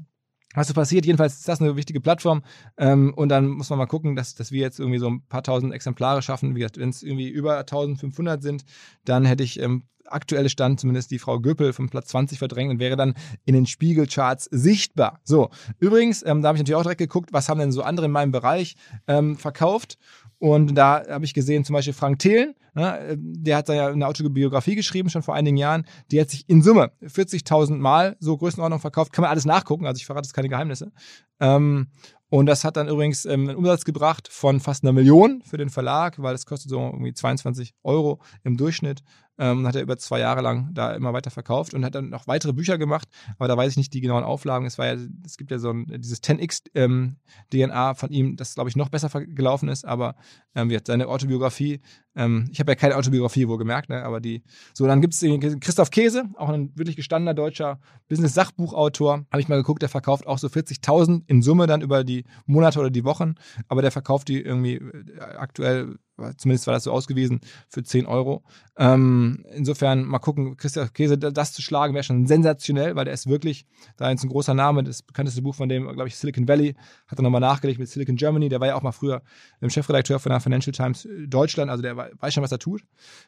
was 0.55 0.67
so 0.67 0.73
passiert. 0.73 1.05
Jedenfalls 1.05 1.35
ist 1.35 1.47
das 1.47 1.61
eine 1.61 1.75
wichtige 1.75 2.01
Plattform. 2.01 2.43
Ähm, 2.77 3.13
und 3.15 3.29
dann 3.29 3.47
muss 3.47 3.69
man 3.69 3.79
mal 3.79 3.85
gucken, 3.85 4.15
dass, 4.15 4.35
dass 4.35 4.51
wir 4.51 4.61
jetzt 4.61 4.79
irgendwie 4.79 4.99
so 4.99 5.09
ein 5.09 5.21
paar 5.27 5.43
tausend 5.43 5.73
Exemplare 5.73 6.21
schaffen. 6.21 6.55
Wie 6.55 6.59
gesagt, 6.59 6.79
wenn 6.79 6.89
es 6.89 7.03
irgendwie 7.03 7.29
über 7.29 7.59
1500 7.59 8.41
sind, 8.41 8.65
dann 9.03 9.25
hätte 9.25 9.43
ich 9.43 9.59
ähm, 9.59 9.83
aktuelle 10.07 10.49
Stand 10.49 10.79
zumindest 10.79 11.11
die 11.11 11.19
Frau 11.19 11.39
Göppel 11.39 11.73
vom 11.73 11.89
Platz 11.89 12.07
20 12.09 12.39
verdrängt 12.39 12.71
und 12.71 12.79
wäre 12.79 12.95
dann 12.95 13.15
in 13.45 13.53
den 13.53 13.65
Spiegelcharts 13.65 14.47
sichtbar. 14.51 15.19
So, 15.23 15.49
übrigens, 15.79 16.23
ähm, 16.25 16.41
da 16.41 16.49
habe 16.49 16.57
ich 16.57 16.61
natürlich 16.61 16.77
auch 16.77 16.83
direkt 16.83 16.99
geguckt, 16.99 17.33
was 17.33 17.49
haben 17.49 17.59
denn 17.59 17.71
so 17.71 17.81
andere 17.81 18.05
in 18.05 18.11
meinem 18.11 18.31
Bereich 18.31 18.75
ähm, 19.07 19.37
verkauft. 19.37 19.97
Und 20.39 20.75
da 20.75 21.03
habe 21.07 21.25
ich 21.25 21.33
gesehen, 21.33 21.63
zum 21.63 21.73
Beispiel 21.73 21.93
Frank 21.93 22.19
Thelen, 22.19 22.55
ne, 22.73 23.15
der 23.17 23.57
hat 23.57 23.69
da 23.69 23.73
ja 23.73 23.87
eine 23.87 24.05
Autobiografie 24.07 24.75
geschrieben, 24.75 25.09
schon 25.09 25.23
vor 25.23 25.35
einigen 25.35 25.57
Jahren. 25.57 25.85
Die 26.11 26.19
hat 26.19 26.29
sich 26.29 26.43
in 26.49 26.61
Summe 26.61 26.91
40.000 27.03 27.77
Mal 27.77 28.17
so 28.19 28.37
Größenordnung 28.37 28.79
verkauft. 28.79 29.13
Kann 29.13 29.23
man 29.23 29.31
alles 29.31 29.45
nachgucken, 29.45 29.85
also 29.85 29.97
ich 29.97 30.05
verrate 30.05 30.27
jetzt 30.27 30.33
keine 30.33 30.49
Geheimnisse. 30.49 30.91
Ähm, 31.39 31.87
Und 32.29 32.47
das 32.47 32.63
hat 32.63 32.75
dann 32.75 32.89
übrigens 32.89 33.25
ähm, 33.25 33.47
einen 33.47 33.57
Umsatz 33.57 33.85
gebracht 33.85 34.27
von 34.29 34.59
fast 34.59 34.83
einer 34.83 34.91
Million 34.93 35.41
für 35.45 35.57
den 35.57 35.69
Verlag, 35.69 36.21
weil 36.21 36.35
es 36.35 36.45
kostet 36.45 36.69
so 36.69 36.79
irgendwie 36.79 37.13
22 37.13 37.75
Euro 37.83 38.19
im 38.43 38.57
Durchschnitt. 38.57 39.03
Ähm, 39.37 39.67
hat 39.67 39.75
er 39.75 39.81
über 39.81 39.97
zwei 39.97 40.19
Jahre 40.19 40.41
lang 40.41 40.69
da 40.73 40.93
immer 40.93 41.11
weiter 41.11 41.29
verkauft 41.29 41.73
und 41.73 41.83
hat 41.83 41.95
dann 41.95 42.09
noch 42.09 42.27
weitere 42.27 42.53
Bücher 42.53 42.77
gemacht, 42.77 43.09
aber 43.37 43.47
da 43.47 43.57
weiß 43.57 43.71
ich 43.71 43.77
nicht 43.77 43.93
die 43.93 43.99
genauen 43.99 44.23
Auflagen. 44.23 44.65
Es 44.65 44.77
war 44.77 44.85
ja, 44.87 44.97
es 45.25 45.37
gibt 45.37 45.51
ja 45.51 45.59
so 45.59 45.71
ein, 45.71 45.87
dieses 45.99 46.23
10x 46.23 46.69
ähm, 46.73 47.17
DNA 47.51 47.95
von 47.95 48.11
ihm, 48.11 48.37
das 48.37 48.55
glaube 48.55 48.69
ich 48.69 48.75
noch 48.75 48.89
besser 48.89 49.09
gelaufen 49.25 49.67
ist, 49.67 49.85
aber 49.85 50.15
ähm, 50.55 50.69
wie 50.69 50.77
hat 50.77 50.87
seine 50.87 51.07
Autobiografie, 51.07 51.81
ähm, 52.15 52.47
ich 52.51 52.59
habe 52.59 52.71
ja 52.71 52.75
keine 52.75 52.95
Autobiografie 52.95 53.47
wohl 53.47 53.57
gemerkt, 53.57 53.89
ne, 53.89 54.03
aber 54.03 54.21
die, 54.21 54.43
so 54.73 54.87
dann 54.87 55.01
gibt 55.01 55.13
es 55.13 55.19
Christoph 55.59 55.91
Käse, 55.91 56.25
auch 56.35 56.49
ein 56.49 56.71
wirklich 56.75 56.95
gestandener 56.95 57.33
deutscher 57.33 57.79
Business-Sachbuchautor, 58.07 59.25
habe 59.31 59.41
ich 59.41 59.49
mal 59.49 59.57
geguckt, 59.57 59.81
der 59.81 59.89
verkauft 59.89 60.27
auch 60.27 60.37
so 60.37 60.47
40.000 60.47 61.23
in 61.27 61.41
Summe 61.41 61.67
dann 61.67 61.81
über 61.81 62.03
die 62.03 62.23
Monate 62.45 62.79
oder 62.79 62.89
die 62.89 63.03
Wochen, 63.03 63.35
aber 63.67 63.81
der 63.81 63.91
verkauft 63.91 64.29
die 64.29 64.41
irgendwie 64.41 64.75
äh, 64.75 65.19
aktuell 65.37 65.97
zumindest 66.37 66.67
war 66.67 66.73
das 66.73 66.83
so 66.83 66.91
ausgewiesen, 66.91 67.41
für 67.69 67.83
10 67.83 68.05
Euro. 68.05 68.43
Ähm, 68.77 69.45
insofern 69.53 70.05
mal 70.05 70.19
gucken, 70.19 70.57
Christian 70.57 70.91
Käse, 70.93 71.17
das 71.17 71.53
zu 71.53 71.61
schlagen 71.61 71.93
wäre 71.93 72.03
schon 72.03 72.25
sensationell, 72.27 72.95
weil 72.95 73.05
der 73.05 73.13
ist 73.13 73.27
wirklich, 73.27 73.65
da 73.97 74.09
ist 74.11 74.23
ein 74.23 74.29
großer 74.29 74.53
Name, 74.53 74.83
das 74.83 75.01
bekannteste 75.01 75.41
Buch 75.41 75.55
von 75.55 75.69
dem, 75.69 75.83
glaube 75.83 76.07
ich, 76.07 76.15
Silicon 76.15 76.47
Valley, 76.47 76.75
hat 77.07 77.19
er 77.19 77.23
nochmal 77.23 77.41
nachgelegt 77.41 77.79
mit 77.79 77.89
Silicon 77.89 78.15
Germany, 78.15 78.49
der 78.49 78.59
war 78.59 78.67
ja 78.67 78.75
auch 78.75 78.81
mal 78.81 78.91
früher 78.91 79.21
Chefredakteur 79.67 80.19
von 80.19 80.31
der 80.31 80.39
Financial 80.39 80.73
Times 80.73 81.07
Deutschland, 81.27 81.69
also 81.69 81.81
der 81.81 81.97
weiß 81.97 82.33
schon, 82.33 82.43
was 82.43 82.51
er 82.51 82.59
tut. 82.59 82.83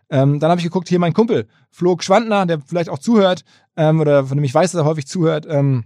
Ähm, 0.09 0.39
dann 0.39 0.49
habe 0.49 0.59
ich 0.59 0.65
geguckt, 0.65 0.89
hier 0.89 0.99
mein 0.99 1.13
Kumpel, 1.13 1.47
Flo 1.71 1.97
Schwandner, 1.99 2.45
der 2.45 2.61
vielleicht 2.61 2.89
auch 2.89 2.99
zuhört, 2.99 3.43
ähm, 3.75 3.99
oder 3.99 4.25
von 4.25 4.37
dem 4.37 4.43
ich 4.43 4.53
weiß, 4.53 4.71
dass 4.71 4.81
er 4.81 4.85
häufig 4.85 5.07
zuhört, 5.07 5.45
ähm, 5.49 5.85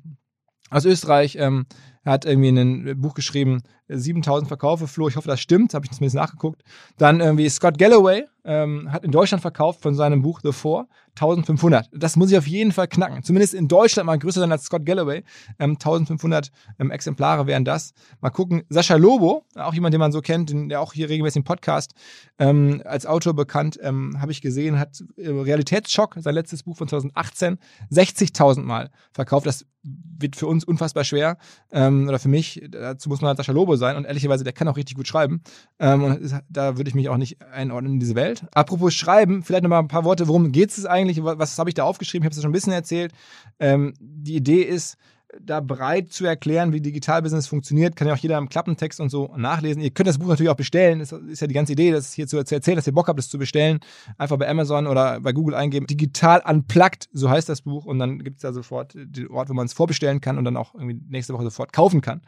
aus 0.69 0.85
Österreich, 0.85 1.35
ähm, 1.37 1.65
er 2.03 2.13
hat 2.13 2.25
irgendwie 2.25 2.49
ein 2.49 2.99
Buch 2.99 3.13
geschrieben, 3.13 3.61
7000 3.87 4.47
Verkaufe, 4.47 4.87
Flo, 4.87 5.07
ich 5.07 5.17
hoffe, 5.17 5.27
das 5.27 5.39
stimmt, 5.39 5.73
habe 5.73 5.85
ich 5.85 5.91
zumindest 5.91 6.15
nachgeguckt. 6.15 6.63
Dann 6.97 7.19
irgendwie 7.19 7.47
Scott 7.49 7.77
Galloway 7.77 8.25
ähm, 8.43 8.91
hat 8.91 9.03
in 9.03 9.11
Deutschland 9.11 9.41
verkauft 9.41 9.81
von 9.81 9.93
seinem 9.93 10.21
Buch 10.21 10.39
The 10.41 10.51
Four 10.51 10.87
1500. 11.21 11.89
Das 11.93 12.15
muss 12.15 12.31
ich 12.31 12.37
auf 12.37 12.47
jeden 12.47 12.71
Fall 12.71 12.87
knacken. 12.87 13.23
Zumindest 13.23 13.53
in 13.53 13.67
Deutschland 13.67 14.07
mal 14.07 14.17
größer 14.17 14.39
sein 14.39 14.51
als 14.51 14.63
Scott 14.63 14.85
Galloway. 14.85 15.23
Ähm, 15.59 15.71
1500 15.71 16.51
ähm, 16.79 16.89
Exemplare 16.89 17.45
wären 17.45 17.63
das. 17.63 17.93
Mal 18.21 18.31
gucken. 18.31 18.63
Sascha 18.69 18.95
Lobo, 18.95 19.45
auch 19.55 19.73
jemand, 19.73 19.93
den 19.93 19.99
man 19.99 20.11
so 20.11 20.21
kennt, 20.21 20.51
der 20.71 20.81
auch 20.81 20.93
hier 20.93 21.09
regelmäßig 21.09 21.37
im 21.37 21.43
Podcast 21.43 21.93
ähm, 22.39 22.81
als 22.85 23.05
Autor 23.05 23.35
bekannt, 23.35 23.77
ähm, 23.81 24.19
habe 24.19 24.31
ich 24.31 24.41
gesehen, 24.41 24.79
hat 24.79 25.03
äh, 25.17 25.29
Realitätsschock, 25.29 26.15
sein 26.17 26.33
letztes 26.33 26.63
Buch 26.63 26.77
von 26.77 26.87
2018, 26.87 27.59
60.000 27.91 28.61
Mal 28.61 28.89
verkauft. 29.13 29.45
Das 29.45 29.65
wird 29.83 30.35
für 30.35 30.47
uns 30.47 30.63
unfassbar 30.63 31.03
schwer. 31.03 31.37
Ähm, 31.71 32.07
oder 32.07 32.19
für 32.19 32.29
mich. 32.29 32.61
Dazu 32.69 33.09
muss 33.09 33.21
man 33.21 33.29
halt 33.29 33.37
Sascha 33.37 33.51
Lobo 33.51 33.75
sein. 33.75 33.95
Und 33.95 34.05
ehrlicherweise, 34.05 34.43
der 34.43 34.53
kann 34.53 34.67
auch 34.67 34.77
richtig 34.77 34.95
gut 34.95 35.07
schreiben. 35.07 35.41
Ähm, 35.79 36.03
und 36.03 36.41
da 36.49 36.77
würde 36.77 36.89
ich 36.89 36.95
mich 36.95 37.09
auch 37.09 37.17
nicht 37.17 37.41
einordnen 37.51 37.93
in 37.93 37.99
diese 37.99 38.15
Welt. 38.15 38.45
Apropos 38.53 38.93
Schreiben, 38.93 39.43
vielleicht 39.43 39.63
noch 39.63 39.69
mal 39.69 39.79
ein 39.79 39.87
paar 39.87 40.03
Worte. 40.03 40.27
Worum 40.27 40.51
geht 40.51 40.69
es 40.69 40.85
eigentlich? 40.85 41.10
Was, 41.17 41.37
was 41.37 41.59
habe 41.59 41.69
ich 41.69 41.73
da 41.73 41.83
aufgeschrieben? 41.83 42.23
Ich 42.23 42.27
habe 42.27 42.35
es 42.35 42.41
schon 42.41 42.49
ein 42.49 42.53
bisschen 42.53 42.73
erzählt. 42.73 43.13
Ähm, 43.59 43.93
die 43.99 44.35
Idee 44.35 44.61
ist, 44.61 44.97
da 45.39 45.59
breit 45.61 46.11
zu 46.11 46.25
erklären, 46.25 46.73
wie 46.73 46.81
Digitalbusiness 46.81 47.47
funktioniert, 47.47 47.95
kann 47.95 48.07
ja 48.07 48.13
auch 48.13 48.17
jeder 48.17 48.37
im 48.37 48.49
Klappentext 48.49 48.99
und 48.99 49.09
so 49.09 49.33
nachlesen. 49.37 49.81
Ihr 49.81 49.91
könnt 49.91 50.07
das 50.07 50.17
Buch 50.17 50.27
natürlich 50.27 50.49
auch 50.49 50.55
bestellen. 50.55 50.99
Das 50.99 51.11
ist 51.11 51.39
ja 51.39 51.47
die 51.47 51.53
ganze 51.53 51.73
Idee, 51.73 51.91
das 51.91 52.13
hier 52.13 52.27
zu 52.27 52.37
erzählen, 52.37 52.75
dass 52.75 52.87
ihr 52.87 52.93
Bock 52.93 53.07
habt, 53.07 53.19
das 53.19 53.29
zu 53.29 53.37
bestellen. 53.37 53.79
Einfach 54.17 54.37
bei 54.37 54.49
Amazon 54.49 54.87
oder 54.87 55.19
bei 55.21 55.31
Google 55.31 55.55
eingeben. 55.55 55.87
Digital 55.87 56.41
unplugged, 56.45 57.09
so 57.13 57.29
heißt 57.29 57.47
das 57.47 57.61
Buch. 57.61 57.85
Und 57.85 57.99
dann 57.99 58.19
gibt 58.19 58.37
es 58.37 58.41
da 58.41 58.53
sofort 58.53 58.93
den 58.95 59.29
Ort, 59.29 59.49
wo 59.49 59.53
man 59.53 59.65
es 59.65 59.73
vorbestellen 59.73 60.21
kann 60.21 60.37
und 60.37 60.45
dann 60.45 60.57
auch 60.57 60.73
irgendwie 60.73 60.99
nächste 61.09 61.33
Woche 61.33 61.43
sofort 61.43 61.73
kaufen 61.73 62.01
kann. 62.01 62.21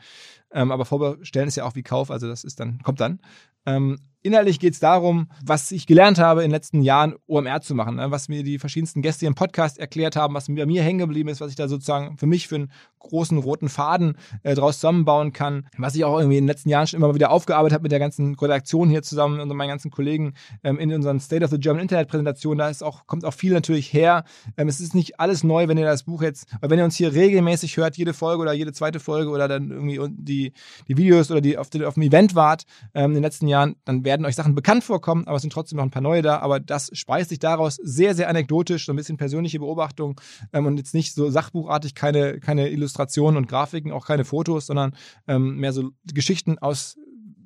Ähm, 0.51 0.71
aber 0.71 0.85
vorbestellen 0.85 1.47
ist 1.47 1.55
ja 1.55 1.65
auch 1.65 1.75
wie 1.75 1.83
Kauf, 1.83 2.11
also 2.11 2.27
das 2.27 2.43
ist 2.43 2.59
dann, 2.59 2.79
kommt 2.83 2.99
dann. 2.99 3.19
Ähm, 3.65 3.97
Inhaltlich 4.25 4.59
geht 4.59 4.73
es 4.73 4.79
darum, 4.79 5.27
was 5.45 5.71
ich 5.71 5.85
gelernt 5.85 6.17
habe 6.17 6.43
in 6.43 6.49
den 6.49 6.55
letzten 6.55 6.81
Jahren, 6.81 7.15
OMR 7.27 7.59
zu 7.59 7.75
machen, 7.75 7.97
ne? 7.97 8.09
was 8.09 8.29
mir 8.29 8.43
die 8.43 8.57
verschiedensten 8.57 9.01
Gäste 9.01 9.25
im 9.25 9.35
Podcast 9.35 9.77
erklärt 9.77 10.15
haben, 10.15 10.33
was 10.33 10.47
mir, 10.47 10.65
mir 10.65 10.81
hängen 10.81 10.99
geblieben 10.99 11.27
ist, 11.27 11.41
was 11.41 11.49
ich 11.49 11.57
da 11.57 11.67
sozusagen 11.67 12.17
für 12.17 12.25
mich 12.25 12.47
für 12.47 12.55
einen 12.55 12.71
großen 12.99 13.37
roten 13.37 13.69
Faden 13.69 14.17
äh, 14.43 14.55
draus 14.55 14.75
zusammenbauen 14.75 15.33
kann, 15.33 15.67
was 15.77 15.95
ich 15.95 16.05
auch 16.05 16.17
irgendwie 16.17 16.37
in 16.37 16.45
den 16.45 16.47
letzten 16.47 16.69
Jahren 16.69 16.87
schon 16.87 17.01
immer 17.01 17.13
wieder 17.13 17.31
aufgearbeitet 17.31 17.73
habe 17.73 17.83
mit 17.83 17.91
der 17.91 17.99
ganzen 17.99 18.35
Redaktion 18.35 18.89
hier 18.89 19.03
zusammen 19.03 19.39
und 19.39 19.49
meinen 19.49 19.69
ganzen 19.69 19.91
Kollegen 19.91 20.33
ähm, 20.63 20.79
in 20.79 20.91
unseren 20.93 21.19
State 21.19 21.43
of 21.43 21.51
the 21.51 21.59
German 21.59 21.81
Internet 21.81 22.07
Präsentationen. 22.07 22.59
Da 22.59 22.69
ist 22.69 22.81
auch, 22.81 23.05
kommt 23.05 23.25
auch 23.25 23.33
viel 23.33 23.53
natürlich 23.53 23.91
her. 23.93 24.23
Ähm, 24.57 24.67
es 24.67 24.79
ist 24.79 24.95
nicht 24.95 25.19
alles 25.19 25.43
neu, 25.43 25.67
wenn 25.67 25.77
ihr 25.77 25.85
das 25.85 26.03
Buch 26.03 26.21
jetzt, 26.21 26.47
wenn 26.61 26.79
ihr 26.79 26.85
uns 26.85 26.95
hier 26.95 27.13
regelmäßig 27.13 27.77
hört, 27.77 27.97
jede 27.97 28.13
Folge 28.13 28.41
oder 28.41 28.53
jede 28.53 28.71
zweite 28.71 28.99
Folge 28.99 29.29
oder 29.29 29.47
dann 29.47 29.69
irgendwie 29.69 29.99
die, 30.09 30.53
die 30.87 30.97
Videos 30.97 31.29
oder 31.29 31.41
die 31.41 31.57
auf, 31.57 31.69
die, 31.69 31.85
auf 31.85 31.95
dem 31.95 32.03
Event 32.03 32.35
wart 32.35 32.63
ähm, 32.93 33.11
in 33.11 33.15
den 33.15 33.23
letzten 33.23 33.47
Jahren, 33.47 33.75
dann 33.83 34.05
werden 34.13 34.27
euch 34.27 34.35
Sachen 34.35 34.53
bekannt 34.53 34.83
vorkommen, 34.83 35.25
aber 35.25 35.37
es 35.37 35.41
sind 35.41 35.51
trotzdem 35.51 35.77
noch 35.77 35.83
ein 35.83 35.89
paar 35.89 36.03
neue 36.03 36.21
da. 36.21 36.37
Aber 36.37 36.59
das 36.59 36.91
speist 36.93 37.29
sich 37.29 37.39
daraus 37.39 37.77
sehr, 37.81 38.13
sehr 38.13 38.29
anekdotisch, 38.29 38.85
so 38.85 38.93
ein 38.93 38.95
bisschen 38.95 39.17
persönliche 39.17 39.57
Beobachtung 39.57 40.21
ähm, 40.53 40.67
und 40.67 40.77
jetzt 40.77 40.93
nicht 40.93 41.15
so 41.15 41.31
sachbuchartig, 41.31 41.95
keine, 41.95 42.39
keine 42.39 42.69
Illustrationen 42.69 43.37
und 43.37 43.47
Grafiken, 43.47 43.91
auch 43.91 44.05
keine 44.05 44.23
Fotos, 44.23 44.67
sondern 44.67 44.95
ähm, 45.27 45.57
mehr 45.57 45.73
so 45.73 45.89
Geschichten 46.05 46.59
aus 46.59 46.95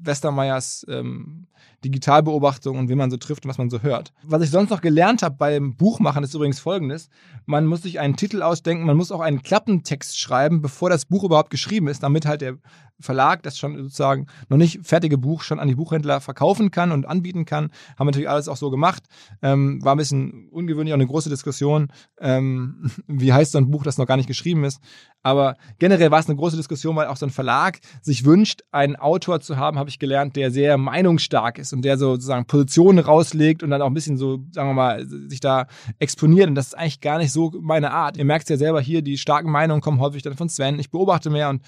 Westermeyers 0.02 0.86
ähm, 0.90 1.48
Digitalbeobachtung 1.84 2.78
und 2.78 2.90
wie 2.90 2.96
man 2.96 3.12
so 3.12 3.18
trifft 3.18 3.46
und 3.46 3.50
was 3.50 3.58
man 3.58 3.70
so 3.70 3.82
hört. 3.82 4.12
Was 4.24 4.42
ich 4.42 4.50
sonst 4.50 4.70
noch 4.70 4.82
gelernt 4.82 5.22
habe 5.22 5.36
beim 5.38 5.76
Buchmachen 5.76 6.24
ist 6.24 6.34
übrigens 6.34 6.60
folgendes. 6.60 7.10
Man 7.46 7.66
muss 7.66 7.84
sich 7.84 8.00
einen 8.00 8.16
Titel 8.16 8.42
ausdenken, 8.42 8.86
man 8.86 8.98
muss 8.98 9.12
auch 9.12 9.20
einen 9.20 9.42
Klappentext 9.42 10.20
schreiben, 10.20 10.62
bevor 10.62 10.90
das 10.90 11.06
Buch 11.06 11.24
überhaupt 11.24 11.50
geschrieben 11.50 11.88
ist, 11.88 12.04
damit 12.04 12.26
halt 12.26 12.42
der 12.42 12.58
Verlag 13.00 13.44
das 13.44 13.60
schon 13.60 13.78
sozusagen 13.78 14.26
noch 14.50 14.58
nicht 14.58 14.80
fertige 14.82 15.20
Buch 15.20 15.44
schon 15.44 15.60
an 15.60 15.68
die 15.68 15.76
Buchhändler 15.76 16.20
verkaufen 16.20 16.72
kann 16.72 16.92
und 16.92 17.06
anbieten 17.06 17.46
kann. 17.46 17.66
Haben 17.96 18.00
wir 18.00 18.06
natürlich 18.06 18.30
alles 18.30 18.48
auch 18.48 18.58
so 18.58 18.72
gemacht. 18.72 19.04
Ähm, 19.44 19.84
war 19.84 19.94
ein 19.94 20.00
bisschen 20.00 20.50
ungewöhnlich, 20.50 20.94
auch 20.94 20.98
eine 20.98 21.06
große 21.06 21.30
Diskussion. 21.30 21.92
Ähm, 22.20 22.90
wie 23.08 23.34
heißt 23.34 23.52
so 23.52 23.60
ein 23.60 23.70
Buch, 23.70 23.84
das 23.84 24.00
noch 24.00 24.08
gar 24.08 24.18
nicht 24.18 24.28
geschrieben 24.28 24.64
ist? 24.64 24.80
Aber 25.22 25.58
generell 25.78 26.10
war 26.10 26.20
es 26.20 26.28
eine 26.28 26.38
große 26.38 26.58
Diskussion, 26.58 26.96
weil 26.96 27.08
auch 27.08 27.18
so 27.18 27.26
ein 27.28 27.32
Verlag 27.32 27.80
sich 28.02 28.26
wünscht, 28.26 28.64
einen 28.72 28.96
Autor 28.96 29.42
zu 29.42 29.58
haben, 29.58 29.78
habe 29.78 29.90
ich 29.90 30.00
gelernt, 30.00 30.36
der 30.36 30.50
sehr 30.50 30.78
meinungsstark 30.78 31.60
ist 31.60 31.67
und 31.74 31.84
der 31.84 31.98
so 31.98 32.14
sozusagen 32.14 32.46
Positionen 32.46 33.00
rauslegt 33.00 33.64
und 33.64 33.70
dann 33.70 33.82
auch 33.82 33.88
ein 33.88 33.94
bisschen 33.94 34.18
so, 34.18 34.46
sagen 34.52 34.70
wir 34.70 34.74
mal, 34.74 35.08
sich 35.08 35.40
da 35.40 35.68
exponiert. 36.00 36.50
Und 36.50 36.56
das 36.56 36.68
ist 36.68 36.78
eigentlich 36.78 37.02
gar 37.02 37.18
nicht 37.18 37.32
so 37.32 37.52
meine 37.62 37.92
Art. 37.92 38.18
Ihr 38.18 38.26
merkt 38.26 38.44
es 38.44 38.50
ja 38.50 38.58
selber 38.58 38.82
hier, 38.82 39.02
die 39.02 39.18
starken 39.18 39.52
Meinungen 39.52 39.82
kommen 39.82 40.00
häufig 40.00 40.24
dann 40.24 40.36
von 40.36 40.50
Sven. 40.50 40.80
Ich 40.80 40.92
beobachte 40.92 41.30
mehr 41.30 41.50
und 41.50 41.62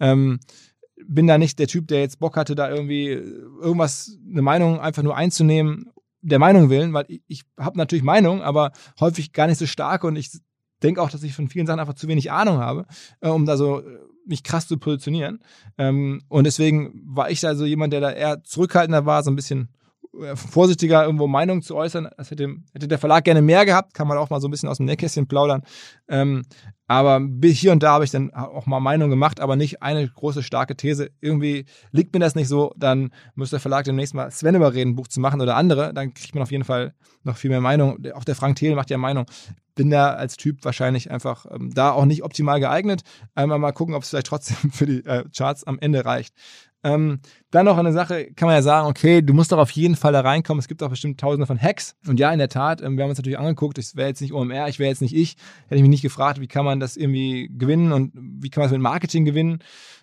ähm, 0.00 0.40
bin 1.06 1.26
da 1.26 1.38
nicht 1.38 1.58
der 1.58 1.66
Typ, 1.66 1.88
der 1.88 2.00
jetzt 2.00 2.18
Bock 2.18 2.36
hatte, 2.36 2.54
da 2.54 2.70
irgendwie 2.70 3.08
irgendwas, 3.08 4.16
eine 4.30 4.42
Meinung 4.42 4.80
einfach 4.80 5.02
nur 5.02 5.16
einzunehmen, 5.16 5.90
der 6.22 6.38
Meinung 6.38 6.70
willen, 6.70 6.92
weil 6.94 7.04
ich, 7.08 7.22
ich 7.26 7.42
habe 7.58 7.76
natürlich 7.76 8.04
Meinung, 8.04 8.42
aber 8.42 8.72
häufig 8.98 9.32
gar 9.32 9.46
nicht 9.46 9.58
so 9.58 9.66
stark 9.66 10.04
und 10.04 10.16
ich 10.16 10.30
denke 10.84 11.02
auch, 11.02 11.10
dass 11.10 11.22
ich 11.22 11.34
von 11.34 11.48
vielen 11.48 11.66
Sachen 11.66 11.80
einfach 11.80 11.94
zu 11.94 12.06
wenig 12.08 12.30
Ahnung 12.30 12.58
habe, 12.58 12.86
äh, 13.20 13.28
um 13.28 13.46
da 13.46 13.56
so 13.56 13.80
äh, 13.80 13.98
mich 14.26 14.42
krass 14.42 14.68
zu 14.68 14.78
positionieren. 14.78 15.40
Ähm, 15.78 16.22
und 16.28 16.44
deswegen 16.44 17.02
war 17.04 17.30
ich 17.30 17.40
da 17.40 17.54
so 17.54 17.64
jemand, 17.64 17.92
der 17.92 18.00
da 18.00 18.10
eher 18.10 18.44
zurückhaltender 18.44 19.06
war, 19.06 19.22
so 19.22 19.30
ein 19.30 19.36
bisschen 19.36 19.68
vorsichtiger 20.34 21.04
irgendwo 21.04 21.26
Meinung 21.26 21.62
zu 21.62 21.76
äußern. 21.76 22.08
Das 22.16 22.30
hätte, 22.30 22.56
hätte 22.72 22.88
der 22.88 22.98
Verlag 22.98 23.24
gerne 23.24 23.42
mehr 23.42 23.64
gehabt, 23.64 23.94
kann 23.94 24.08
man 24.08 24.18
auch 24.18 24.30
mal 24.30 24.40
so 24.40 24.48
ein 24.48 24.50
bisschen 24.50 24.68
aus 24.68 24.78
dem 24.78 24.86
Nähkästchen 24.86 25.26
plaudern. 25.26 25.62
Ähm, 26.08 26.44
aber 26.86 27.20
hier 27.42 27.72
und 27.72 27.82
da 27.82 27.92
habe 27.92 28.04
ich 28.04 28.10
dann 28.10 28.32
auch 28.34 28.66
mal 28.66 28.80
Meinung 28.80 29.08
gemacht, 29.08 29.40
aber 29.40 29.56
nicht 29.56 29.82
eine 29.82 30.06
große, 30.06 30.42
starke 30.42 30.76
These. 30.76 31.10
Irgendwie 31.20 31.64
liegt 31.92 32.12
mir 32.12 32.20
das 32.20 32.34
nicht 32.34 32.48
so, 32.48 32.74
dann 32.76 33.10
muss 33.34 33.50
der 33.50 33.60
Verlag 33.60 33.84
demnächst 33.84 34.14
mal 34.14 34.30
Sven 34.30 34.54
überreden, 34.54 34.90
ein 34.90 34.96
Buch 34.96 35.08
zu 35.08 35.20
machen 35.20 35.40
oder 35.40 35.56
andere. 35.56 35.94
Dann 35.94 36.12
kriegt 36.12 36.34
man 36.34 36.42
auf 36.42 36.52
jeden 36.52 36.64
Fall 36.64 36.94
noch 37.22 37.36
viel 37.36 37.50
mehr 37.50 37.62
Meinung. 37.62 38.04
Auch 38.14 38.24
der 38.24 38.34
Frank 38.34 38.56
Thiel 38.56 38.74
macht 38.74 38.90
ja 38.90 38.98
Meinung. 38.98 39.24
Bin 39.74 39.90
da 39.90 40.12
als 40.12 40.36
Typ 40.36 40.64
wahrscheinlich 40.64 41.10
einfach 41.10 41.46
ähm, 41.50 41.72
da 41.74 41.90
auch 41.90 42.04
nicht 42.04 42.22
optimal 42.22 42.60
geeignet. 42.60 43.02
Einmal 43.34 43.58
mal 43.58 43.72
gucken, 43.72 43.94
ob 43.94 44.02
es 44.02 44.10
vielleicht 44.10 44.26
trotzdem 44.26 44.70
für 44.72 44.86
die 44.86 45.04
äh, 45.06 45.24
Charts 45.34 45.64
am 45.64 45.78
Ende 45.78 46.04
reicht. 46.04 46.34
Ähm, 46.84 47.20
dann 47.50 47.64
noch 47.64 47.78
eine 47.78 47.92
Sache, 47.92 48.32
kann 48.34 48.46
man 48.46 48.56
ja 48.56 48.62
sagen, 48.62 48.86
okay, 48.86 49.22
du 49.22 49.32
musst 49.32 49.50
doch 49.50 49.58
auf 49.58 49.70
jeden 49.70 49.96
Fall 49.96 50.12
da 50.12 50.20
reinkommen. 50.20 50.60
Es 50.60 50.68
gibt 50.68 50.82
auch 50.82 50.90
bestimmt 50.90 51.18
tausende 51.18 51.46
von 51.46 51.60
Hacks. 51.60 51.96
Und 52.06 52.20
ja, 52.20 52.30
in 52.30 52.38
der 52.38 52.50
Tat, 52.50 52.82
ähm, 52.82 52.96
wir 52.96 53.04
haben 53.04 53.10
uns 53.10 53.18
natürlich 53.18 53.38
angeguckt, 53.38 53.78
ich 53.78 53.96
wäre 53.96 54.08
jetzt 54.08 54.20
nicht 54.20 54.34
OMR, 54.34 54.68
ich 54.68 54.78
wäre 54.78 54.90
jetzt 54.90 55.00
nicht 55.00 55.16
ich. 55.16 55.36
Hätte 55.64 55.76
ich 55.76 55.82
mich 55.82 55.90
nicht 55.90 56.02
gefragt, 56.02 56.40
wie 56.40 56.46
kann 56.46 56.64
man 56.64 56.80
das 56.80 56.96
irgendwie 56.96 57.50
gewinnen 57.56 57.92
und 57.92 58.12
wie 58.14 58.50
kann 58.50 58.60
man 58.60 58.66
es 58.66 58.72
mit 58.72 58.82
Marketing 58.82 59.24
gewinnen. 59.24 59.60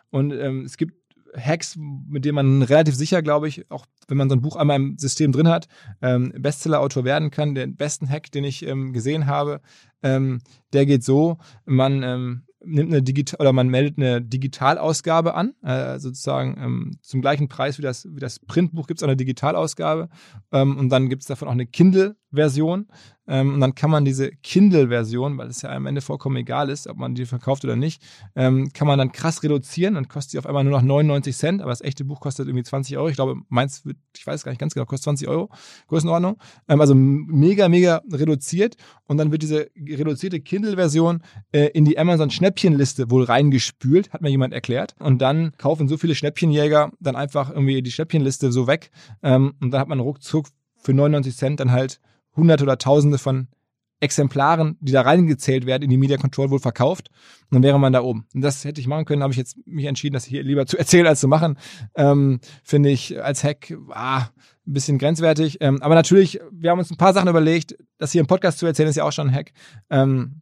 Und 0.09 0.31
ähm, 0.33 0.65
es 0.65 0.75
gibt 0.75 0.95
Hacks, 1.37 1.77
mit 1.77 2.25
denen 2.25 2.35
man 2.35 2.61
relativ 2.63 2.95
sicher, 2.95 3.21
glaube 3.21 3.47
ich, 3.47 3.69
auch 3.69 3.85
wenn 4.07 4.17
man 4.17 4.29
so 4.29 4.35
ein 4.35 4.41
Buch 4.41 4.55
einmal 4.55 4.75
im 4.75 4.97
System 4.97 5.31
drin 5.31 5.47
hat, 5.47 5.67
ähm, 6.01 6.33
Bestseller-Autor 6.37 7.05
werden 7.05 7.31
kann. 7.31 7.55
Der 7.55 7.67
besten 7.67 8.09
Hack, 8.09 8.31
den 8.31 8.43
ich 8.43 8.65
ähm, 8.65 8.91
gesehen 8.91 9.27
habe, 9.27 9.61
ähm, 10.03 10.39
der 10.73 10.85
geht 10.85 11.03
so, 11.03 11.37
man 11.65 12.03
ähm, 12.03 12.43
nimmt 12.63 12.91
eine 12.91 13.03
digital 13.03 13.39
oder 13.39 13.53
man 13.53 13.69
meldet 13.69 13.97
eine 13.97 14.21
Digitalausgabe 14.21 15.33
an, 15.33 15.53
äh, 15.63 15.99
sozusagen 15.99 16.57
ähm, 16.59 16.97
zum 17.01 17.21
gleichen 17.21 17.47
Preis 17.47 17.77
wie 17.77 17.81
das, 17.81 18.07
wie 18.09 18.19
das 18.19 18.39
Printbuch 18.39 18.87
gibt 18.87 18.99
es 18.99 19.03
eine 19.03 19.17
Digitalausgabe 19.17 20.09
ähm, 20.51 20.77
und 20.77 20.89
dann 20.89 21.09
gibt 21.09 21.23
es 21.23 21.27
davon 21.27 21.47
auch 21.47 21.53
eine 21.53 21.65
Kindle-Version 22.31 22.87
Ähm, 23.27 23.53
und 23.53 23.59
dann 23.61 23.75
kann 23.75 23.91
man 23.91 24.03
diese 24.03 24.31
Kindle-Version, 24.31 25.37
weil 25.37 25.47
es 25.47 25.61
ja 25.61 25.69
am 25.69 25.85
Ende 25.85 26.01
vollkommen 26.01 26.37
egal 26.37 26.69
ist, 26.69 26.87
ob 26.87 26.97
man 26.97 27.13
die 27.13 27.25
verkauft 27.25 27.63
oder 27.63 27.75
nicht, 27.75 28.01
ähm, 28.35 28.73
kann 28.73 28.87
man 28.87 28.97
dann 28.97 29.11
krass 29.11 29.43
reduzieren. 29.43 29.93
Dann 29.93 30.07
kostet 30.07 30.31
sie 30.31 30.39
auf 30.39 30.47
einmal 30.47 30.63
nur 30.63 30.73
noch 30.73 30.81
99 30.81 31.37
Cent, 31.37 31.61
aber 31.61 31.69
das 31.69 31.81
echte 31.81 32.03
Buch 32.03 32.19
kostet 32.19 32.47
irgendwie 32.47 32.63
20 32.63 32.97
Euro. 32.97 33.09
Ich 33.09 33.15
glaube, 33.15 33.35
meins 33.47 33.85
wird, 33.85 33.97
ich 34.17 34.25
weiß 34.25 34.43
gar 34.43 34.51
nicht 34.51 34.59
ganz 34.59 34.73
genau, 34.73 34.85
kostet 34.85 35.03
20 35.03 35.27
Euro, 35.27 35.49
Größenordnung. 35.87 36.37
Ähm, 36.67 36.81
also 36.81 36.95
mega, 36.95 37.69
mega 37.69 38.01
reduziert. 38.11 38.75
Und 39.05 39.17
dann 39.17 39.31
wird 39.31 39.43
diese 39.43 39.69
reduzierte 39.77 40.41
Kindle-Version 40.41 41.21
äh, 41.51 41.67
in 41.67 41.85
die 41.85 41.97
Amazon-Schnäppchenliste 41.97 43.11
wohl 43.11 43.23
reingespült, 43.23 44.11
hat 44.11 44.21
mir 44.21 44.29
jemand 44.29 44.53
erklärt. 44.53 44.95
Und 44.99 45.21
dann 45.21 45.53
kaufen 45.57 45.87
so 45.87 45.97
viele 45.97 46.15
Schnäppchenjäger 46.15 46.91
dann 46.99 47.15
einfach 47.15 47.49
irgendwie 47.49 47.81
die 47.81 47.91
Schnäppchenliste 47.91 48.51
so 48.51 48.67
weg. 48.67 48.89
Ähm, 49.21 49.53
und 49.61 49.71
dann 49.71 49.79
hat 49.79 49.87
man 49.87 49.99
ruckzuck 49.99 50.47
für 50.81 50.93
99 50.93 51.37
Cent 51.37 51.59
dann 51.59 51.71
halt 51.71 52.01
hunderte 52.35 52.63
oder 52.63 52.77
tausende 52.77 53.17
von 53.17 53.47
Exemplaren, 54.01 54.77
die 54.81 54.91
da 54.91 55.01
reingezählt 55.01 55.67
werden, 55.67 55.83
in 55.83 55.89
die 55.91 55.97
Media 55.97 56.17
Control 56.17 56.49
wohl 56.49 56.59
verkauft. 56.59 57.09
Und 57.49 57.55
dann 57.55 57.63
wäre 57.63 57.79
man 57.79 57.93
da 57.93 58.01
oben. 58.01 58.25
Und 58.33 58.41
das 58.41 58.65
hätte 58.65 58.81
ich 58.81 58.87
machen 58.87 59.05
können, 59.05 59.21
habe 59.21 59.31
ich 59.31 59.37
jetzt 59.37 59.57
mich 59.67 59.85
entschieden, 59.85 60.15
das 60.15 60.25
hier 60.25 60.43
lieber 60.43 60.65
zu 60.65 60.77
erzählen 60.79 61.05
als 61.05 61.19
zu 61.19 61.27
machen. 61.27 61.57
Ähm, 61.95 62.39
Finde 62.63 62.89
ich 62.89 63.23
als 63.23 63.43
Hack 63.43 63.77
ah, 63.91 64.29
ein 64.67 64.73
bisschen 64.73 64.97
grenzwertig. 64.97 65.57
Ähm, 65.61 65.81
aber 65.83 65.93
natürlich, 65.93 66.39
wir 66.51 66.71
haben 66.71 66.79
uns 66.79 66.89
ein 66.89 66.97
paar 66.97 67.13
Sachen 67.13 67.29
überlegt. 67.29 67.77
Das 67.99 68.11
hier 68.11 68.21
im 68.21 68.27
Podcast 68.27 68.57
zu 68.57 68.65
erzählen, 68.65 68.89
ist 68.89 68.95
ja 68.95 69.03
auch 69.03 69.11
schon 69.11 69.29
ein 69.29 69.35
Hack. 69.35 69.51
Ähm, 69.91 70.41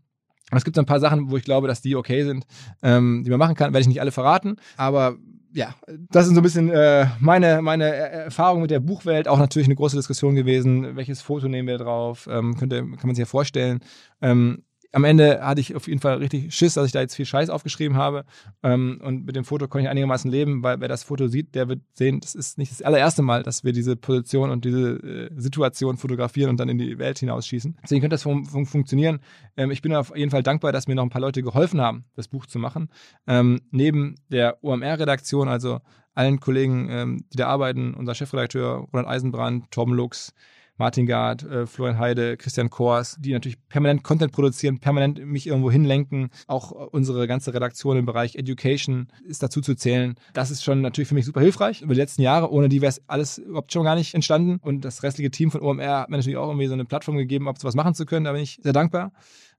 es 0.52 0.64
gibt 0.64 0.76
so 0.76 0.82
ein 0.82 0.88
paar 0.88 1.02
Sachen, 1.02 1.30
wo 1.30 1.38
ich 1.38 1.44
glaube, 1.44 1.68
dass 1.68 1.82
die 1.82 1.96
okay 1.96 2.24
sind, 2.24 2.46
ähm, 2.82 3.24
die 3.24 3.30
man 3.30 3.40
machen 3.40 3.56
kann. 3.56 3.74
Werde 3.74 3.82
ich 3.82 3.88
nicht 3.88 4.02
alle 4.02 4.12
verraten. 4.12 4.56
Aber 4.78 5.18
ja, 5.54 5.74
das 6.10 6.26
sind 6.26 6.36
so 6.36 6.42
ein 6.42 6.44
bisschen 6.44 6.70
äh, 6.70 7.08
meine, 7.20 7.62
meine 7.62 7.86
Erfahrung 7.86 8.62
mit 8.62 8.72
der 8.72 8.80
Buchwelt. 8.80 9.28
Auch 9.28 9.40
natürlich 9.40 9.68
eine 9.68 9.76
große 9.76 9.96
Diskussion 9.96 10.36
gewesen. 10.36 10.96
Welches 10.96 11.22
Foto 11.22 11.48
nehmen 11.48 11.68
wir 11.68 11.78
drauf? 11.78 12.28
Ähm, 12.32 12.56
könnte, 12.58 12.78
kann 12.82 13.08
man 13.08 13.16
sich 13.16 13.24
ja 13.24 13.26
vorstellen. 13.26 13.80
Ähm, 14.22 14.64
am 14.92 15.04
Ende 15.04 15.42
hatte 15.42 15.62
ich 15.62 15.76
auf 15.76 15.88
jeden 15.88 16.00
Fall 16.00 16.18
richtig 16.18 16.54
Schiss, 16.54 16.74
dass 16.74 16.86
ich 16.86 16.92
da 16.92 17.02
jetzt 17.02 17.16
viel 17.16 17.26
Scheiß 17.26 17.50
aufgeschrieben 17.50 17.98
habe. 17.98 18.26
Ähm, 18.64 19.00
und 19.04 19.26
mit 19.26 19.36
dem 19.36 19.46
Foto 19.46 19.68
konnte 19.68 19.84
ich 19.84 19.90
einigermaßen 19.90 20.30
leben, 20.30 20.64
weil 20.64 20.80
wer 20.82 20.88
das 20.88 21.04
Foto 21.04 21.28
sieht, 21.28 21.54
der 21.56 21.70
wird 21.70 21.82
sehen, 21.94 22.20
das 22.20 22.36
ist 22.36 22.58
nicht 22.58 22.72
das 22.72 22.82
allererste 22.82 23.22
Mal, 23.22 23.44
dass 23.44 23.64
wir 23.64 23.72
diese 23.72 23.96
Position 23.96 24.50
und 24.50 24.66
diese 24.66 24.92
äh, 24.94 25.30
Situation 25.36 25.98
fotografieren 25.98 26.50
und 26.50 26.60
dann 26.60 26.70
in 26.70 26.78
die 26.78 26.98
Welt 26.98 27.20
hinausschießen. 27.20 27.78
Deswegen 27.84 28.02
könnte 28.02 28.16
das 28.16 28.24
fun 28.24 28.46
fun 28.46 28.66
funktionieren. 28.66 29.20
Ähm, 29.58 29.72
ich 29.72 29.82
bin 29.82 29.94
auf 29.94 30.16
jeden 30.16 30.32
Fall 30.32 30.44
dankbar, 30.44 30.72
dass 30.72 30.88
mir 30.88 30.96
noch 30.96 31.04
ein 31.04 31.10
paar 31.10 31.22
Leute 31.22 31.44
geholfen 31.44 31.82
haben, 31.82 32.06
das 32.16 32.28
Buch 32.28 32.46
zu 32.46 32.58
machen. 32.58 32.90
Ähm, 33.28 33.62
neben 33.72 34.16
der 34.30 34.64
OMR-Redaktion, 34.64 35.48
also 35.48 35.82
allen 36.16 36.40
Kollegen, 36.40 36.90
ähm, 36.90 37.26
die 37.32 37.38
da 37.38 37.48
arbeiten, 37.48 37.94
unser 37.94 38.16
Chefredakteur 38.16 38.88
Roland 38.92 39.08
Eisenbrand, 39.08 39.72
Tom 39.72 39.94
Lux, 39.94 40.34
Martin 40.80 41.06
Gard, 41.06 41.44
äh, 41.44 41.68
Florian 41.68 42.00
Heide, 42.00 42.38
Christian 42.38 42.70
Kors, 42.70 43.18
die 43.20 43.34
natürlich 43.34 43.58
permanent 43.68 44.04
Content 44.04 44.32
produzieren, 44.32 44.80
permanent 44.80 45.24
mich 45.26 45.46
irgendwo 45.46 45.70
hinlenken. 45.70 46.30
Auch 46.48 46.72
unsere 46.72 47.28
ganze 47.28 47.54
Redaktion 47.54 47.98
im 47.98 48.06
Bereich 48.06 48.36
Education 48.36 49.10
ist 49.26 49.44
dazu 49.44 49.62
zu 49.62 49.76
zählen. 49.76 50.16
Das 50.34 50.52
ist 50.52 50.64
schon 50.64 50.82
natürlich 50.82 51.10
für 51.10 51.16
mich 51.16 51.26
super 51.26 51.42
hilfreich 51.42 51.82
über 51.82 51.94
die 51.94 52.00
letzten 52.00 52.22
Jahre. 52.22 52.52
Ohne 52.52 52.70
die 52.70 52.82
wäre 52.82 52.90
es 52.90 53.02
alles 53.08 53.38
überhaupt 53.38 53.74
schon 53.74 53.84
gar 53.84 53.96
nicht 53.96 54.16
entstanden. 54.16 54.58
Und 54.62 54.86
das 54.86 55.04
restliche 55.04 55.30
Team 55.30 55.52
von 55.52 55.62
OMR 55.62 56.00
hat 56.00 56.10
mir 56.10 56.18
natürlich 56.18 56.38
auch 56.38 56.48
irgendwie 56.48 56.68
so 56.68 56.74
eine 56.74 56.86
Plattform 56.86 57.18
gegeben, 57.18 57.48
ob 57.48 57.60
sowas 57.60 57.76
machen 57.76 57.94
zu 57.94 58.06
können. 58.06 58.26
Da 58.26 58.32
bin 58.32 58.42
ich 58.42 58.60
sehr 58.64 58.74
dankbar 58.74 59.12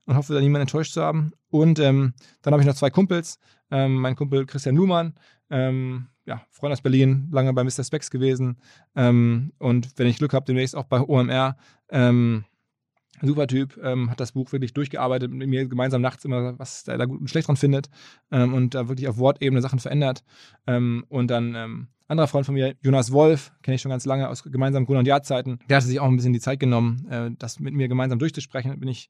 und 0.05 0.15
hoffe, 0.15 0.33
da 0.33 0.41
niemand 0.41 0.61
enttäuscht 0.61 0.93
zu 0.93 1.01
haben. 1.01 1.31
Und 1.49 1.79
ähm, 1.79 2.13
dann 2.41 2.53
habe 2.53 2.61
ich 2.61 2.67
noch 2.67 2.75
zwei 2.75 2.89
Kumpels. 2.89 3.37
Ähm, 3.69 3.95
mein 3.95 4.15
Kumpel 4.15 4.45
Christian 4.45 4.75
Luhmann, 4.75 5.13
ähm, 5.49 6.07
ja, 6.25 6.45
Freund 6.49 6.73
aus 6.73 6.81
Berlin, 6.81 7.27
lange 7.31 7.53
bei 7.53 7.63
Mr. 7.63 7.83
Specs 7.83 8.11
gewesen. 8.11 8.57
Ähm, 8.95 9.53
und 9.59 9.89
wenn 9.97 10.07
ich 10.07 10.17
Glück 10.17 10.33
habe, 10.33 10.45
demnächst 10.45 10.75
auch 10.75 10.85
bei 10.85 11.01
OMR. 11.01 11.57
Ähm, 11.89 12.45
super 13.21 13.47
Typ, 13.47 13.79
ähm, 13.83 14.09
hat 14.09 14.19
das 14.19 14.31
Buch 14.31 14.51
wirklich 14.51 14.73
durchgearbeitet, 14.73 15.31
mit 15.31 15.47
mir 15.47 15.67
gemeinsam 15.67 16.01
nachts 16.01 16.25
immer, 16.25 16.57
was 16.57 16.87
er 16.87 16.97
da 16.97 17.05
gut 17.05 17.19
und 17.19 17.29
schlecht 17.29 17.47
dran 17.47 17.57
findet 17.57 17.89
ähm, 18.31 18.53
und 18.53 18.73
da 18.73 18.87
wirklich 18.87 19.07
auf 19.07 19.17
Wortebene 19.17 19.61
Sachen 19.61 19.79
verändert. 19.79 20.23
Ähm, 20.67 21.05
und 21.09 21.29
dann 21.29 21.55
ähm, 21.55 21.87
anderer 22.07 22.27
Freund 22.27 22.45
von 22.45 22.55
mir, 22.55 22.75
Jonas 22.81 23.11
Wolf, 23.11 23.51
kenne 23.61 23.75
ich 23.75 23.81
schon 23.81 23.91
ganz 23.91 24.05
lange 24.05 24.27
aus 24.27 24.43
gemeinsamen 24.43 24.85
Grund- 24.85 24.99
und 24.99 25.07
Jahrzeiten, 25.07 25.59
der 25.69 25.77
hatte 25.77 25.87
sich 25.87 25.99
auch 25.99 26.07
ein 26.07 26.15
bisschen 26.15 26.33
die 26.33 26.39
Zeit 26.39 26.59
genommen, 26.59 27.07
äh, 27.09 27.31
das 27.37 27.59
mit 27.59 27.73
mir 27.73 27.87
gemeinsam 27.87 28.19
durchzusprechen. 28.19 28.79
Bin 28.79 28.89
ich 28.89 29.09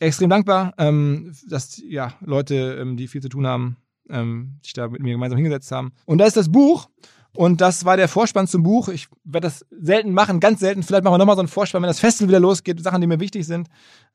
extrem 0.00 0.30
dankbar, 0.30 0.74
ähm, 0.78 1.32
dass 1.48 1.80
ja 1.86 2.14
Leute, 2.20 2.78
ähm, 2.80 2.96
die 2.96 3.08
viel 3.08 3.22
zu 3.22 3.28
tun 3.28 3.46
haben, 3.46 3.76
ähm, 4.10 4.58
sich 4.62 4.72
da 4.72 4.88
mit 4.88 5.02
mir 5.02 5.12
gemeinsam 5.12 5.36
hingesetzt 5.36 5.70
haben. 5.72 5.92
Und 6.06 6.18
da 6.18 6.26
ist 6.26 6.36
das 6.36 6.50
Buch. 6.50 6.88
Und 7.36 7.60
das 7.60 7.84
war 7.84 7.96
der 7.96 8.08
Vorspann 8.08 8.46
zum 8.46 8.62
Buch. 8.62 8.88
Ich 8.88 9.08
werde 9.24 9.48
das 9.48 9.66
selten 9.70 10.12
machen, 10.12 10.38
ganz 10.38 10.60
selten. 10.60 10.84
Vielleicht 10.84 11.02
machen 11.02 11.14
wir 11.14 11.18
nochmal 11.18 11.34
so 11.34 11.40
einen 11.40 11.48
Vorspann, 11.48 11.82
wenn 11.82 11.88
das 11.88 11.98
Festival 11.98 12.28
wieder 12.28 12.40
losgeht, 12.40 12.80
Sachen, 12.80 13.00
die 13.00 13.08
mir 13.08 13.18
wichtig 13.18 13.44
sind. 13.44 13.68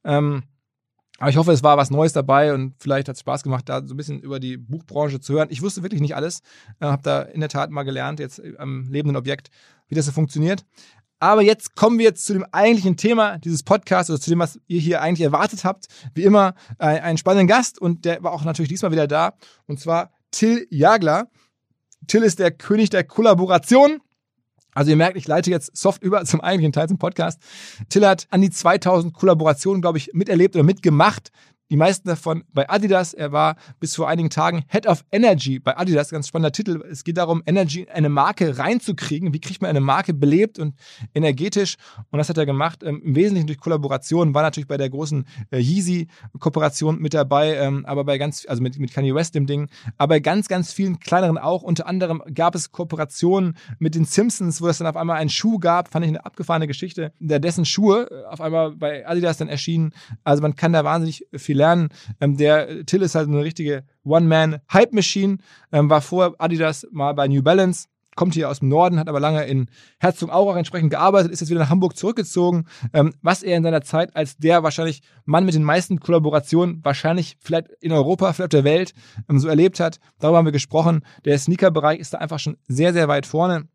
Ähm, 0.06 0.44
aber 1.20 1.30
ich 1.30 1.36
hoffe, 1.36 1.52
es 1.52 1.64
war 1.64 1.76
was 1.76 1.92
Neues 1.92 2.14
dabei 2.14 2.54
und 2.54 2.76
vielleicht 2.80 3.10
hat 3.10 3.16
es 3.16 3.20
Spaß 3.20 3.44
gemacht, 3.44 3.68
da 3.68 3.86
so 3.86 3.94
ein 3.94 3.98
bisschen 3.98 4.22
über 4.22 4.40
die 4.40 4.56
Buchbranche 4.56 5.20
zu 5.20 5.34
hören. 5.34 5.50
Ich 5.52 5.62
wusste 5.62 5.84
wirklich 5.84 6.00
nicht 6.00 6.16
alles, 6.16 6.40
äh, 6.80 6.86
habe 6.86 7.04
da 7.04 7.22
in 7.24 7.42
der 7.42 7.50
Tat 7.50 7.72
mal 7.72 7.84
gelernt, 7.84 8.22
jetzt 8.22 8.42
am 8.58 8.88
lebenden 8.90 9.18
Objekt, 9.18 9.50
wie 9.90 9.96
das 9.96 10.06
so 10.06 10.14
funktioniert. 10.14 10.64
Aber 11.20 11.42
jetzt 11.42 11.76
kommen 11.76 11.98
wir 11.98 12.06
jetzt 12.06 12.26
zu 12.26 12.34
dem 12.34 12.46
eigentlichen 12.52 12.96
Thema 12.96 13.38
dieses 13.38 13.64
Podcasts, 13.64 14.10
oder 14.10 14.22
zu 14.22 14.30
dem, 14.30 14.40
was 14.40 14.60
ihr 14.68 14.80
hier 14.80 15.02
eigentlich 15.02 15.26
erwartet 15.26 15.66
habt. 15.66 15.88
Wie 16.14 16.24
immer 16.24 16.56
äh, 16.80 16.86
einen 16.86 17.18
spannenden 17.18 17.48
Gast 17.48 17.80
und 17.80 18.06
der 18.06 18.24
war 18.24 18.32
auch 18.32 18.46
natürlich 18.46 18.70
diesmal 18.70 18.92
wieder 18.92 19.08
da. 19.08 19.34
Und 19.68 19.80
zwar 19.80 20.12
Till 20.32 20.66
Jagler. 20.70 21.28
Till 22.08 22.24
ist 22.24 22.40
der 22.40 22.52
König 22.52 22.90
der 22.90 23.04
Kollaboration. 23.04 24.00
Also 24.74 24.92
ihr 24.92 24.98
merkt, 24.98 25.18
ich 25.18 25.28
leite 25.28 25.50
jetzt 25.50 25.76
soft 25.76 26.04
über 26.04 26.24
zum 26.26 26.40
eigentlichen 26.40 26.72
Teil 26.72 26.88
zum 26.88 26.98
Podcast. 26.98 27.42
Till 27.90 28.08
hat 28.08 28.28
an 28.30 28.42
die 28.42 28.50
2000 28.50 29.14
Kollaborationen, 29.14 29.82
glaube 29.82 29.98
ich, 29.98 30.12
miterlebt 30.14 30.56
oder 30.56 30.64
mitgemacht 30.64 31.32
die 31.70 31.78
meisten 31.78 32.08
davon 32.08 32.44
bei 32.52 32.70
Adidas. 32.70 33.14
Er 33.14 33.32
war 33.32 33.56
bis 33.80 33.96
vor 33.96 34.08
einigen 34.08 34.30
Tagen 34.30 34.64
Head 34.70 34.88
of 34.88 35.06
Energy 35.12 35.60
bei 35.60 35.78
Adidas. 35.78 36.10
Ganz 36.10 36.28
spannender 36.28 36.52
Titel. 36.52 36.84
Es 36.90 37.04
geht 37.04 37.18
darum, 37.18 37.44
Energy, 37.46 37.88
eine 37.90 38.10
Marke 38.10 38.58
reinzukriegen. 38.58 39.34
Wie 39.34 39.40
kriegt 39.40 39.62
man 39.62 39.70
eine 39.70 39.80
Marke 39.80 40.14
belebt 40.14 40.58
und 40.58 40.76
energetisch? 41.14 41.76
Und 42.10 42.18
das 42.18 42.30
hat 42.30 42.38
er 42.38 42.46
gemacht. 42.46 42.82
Ähm, 42.84 43.02
Im 43.04 43.16
Wesentlichen 43.16 43.48
durch 43.48 43.60
Kollaboration. 43.60 44.34
War 44.34 44.42
natürlich 44.42 44.68
bei 44.68 44.78
der 44.78 44.90
großen 44.90 45.26
äh, 45.52 45.60
Yeezy-Kooperation 45.60 47.00
mit 47.00 47.14
dabei, 47.14 47.56
ähm, 47.56 47.86
aber 47.86 48.04
bei 48.04 48.18
ganz, 48.18 48.46
also 48.48 48.64
mit, 48.64 48.80
mit 48.80 48.92
Kanye 48.92 49.14
West 49.14 49.36
dem 49.36 49.46
Ding, 49.46 49.70
aber 49.98 50.16
bei 50.16 50.20
ganz, 50.20 50.48
ganz 50.48 50.74
vielen 50.74 51.00
kleineren 51.00 51.38
auch. 51.38 51.62
Unter 51.62 51.88
anderem 51.88 52.24
gab 52.34 52.56
es 52.56 52.72
Kooperationen 52.72 53.56
mit 53.78 53.94
den 53.94 54.06
Simpsons, 54.06 54.62
wo 54.62 54.68
es 54.68 54.80
dann 54.80 54.88
auf 54.88 54.98
einmal 54.98 55.18
einen 55.18 55.30
Schuh 55.30 55.60
gab. 55.60 55.92
Fand 55.92 56.04
ich 56.06 56.10
eine 56.10 56.26
abgefahrene 56.26 56.68
Geschichte, 56.68 57.14
der 57.20 57.40
dessen 57.40 57.66
Schuhe 57.66 58.08
äh, 58.10 58.26
auf 58.26 58.42
einmal 58.42 58.72
bei 58.72 59.08
Adidas 59.08 59.38
dann 59.38 59.50
erschienen. 59.50 59.94
Also 60.24 60.42
man 60.42 60.56
kann 60.56 60.74
da 60.74 60.84
wahnsinnig 60.84 61.28
viel 61.36 61.59
lernen. 61.60 61.90
Ähm, 62.20 62.38
der 62.38 62.86
Till 62.86 63.02
ist 63.02 63.16
halt 63.16 63.28
eine 63.28 63.44
richtige 63.44 63.84
One-Man-Hype-Machine, 64.04 65.38
ähm, 65.72 65.90
war 65.90 66.02
vor 66.02 66.36
Adidas 66.40 66.88
mal 66.92 67.14
bei 67.14 67.28
New 67.28 67.44
Balance 67.44 67.88
kommt 68.20 68.34
hier 68.34 68.50
aus 68.50 68.60
dem 68.60 68.68
Norden, 68.68 69.00
hat 69.00 69.08
aber 69.08 69.22
lange 69.22 69.46
in 69.46 69.70
Herzogenaurach 70.02 70.58
entsprechend 70.58 70.90
gearbeitet, 70.90 71.32
ist 71.32 71.40
jetzt 71.40 71.52
wieder 71.52 71.62
nach 71.62 71.70
Hamburg 71.70 71.96
zurückgezogen. 71.96 72.66
Ähm, 72.92 73.14
was 73.22 73.44
er 73.44 73.56
in 73.56 73.64
seiner 73.64 73.82
Zeit 73.82 74.14
als 74.14 74.36
der 74.36 74.62
wahrscheinlich 74.62 75.02
Mann 75.24 75.46
mit 75.46 75.54
den 75.54 75.64
meisten 75.64 76.02
Kollaborationen, 76.02 76.84
wahrscheinlich 76.84 77.38
vielleicht 77.40 77.70
in 77.80 77.94
Europa, 77.94 78.34
vielleicht 78.34 78.48
auf 78.54 78.62
der 78.62 78.66
Welt, 78.66 78.94
ähm, 79.30 79.40
so 79.40 79.48
erlebt 79.48 79.80
hat, 79.80 80.00
darüber 80.20 80.40
haben 80.40 80.46
wir 80.46 80.52
gesprochen. 80.52 81.06
Der 81.24 81.40
Sneaker-Bereich 81.40 82.00
ist 82.00 82.14
da 82.14 82.18
einfach 82.18 82.40
schon 82.40 82.58
sehr, 82.68 82.92
sehr 82.92 83.08
weit 83.08 83.26
vorne. 83.26 83.70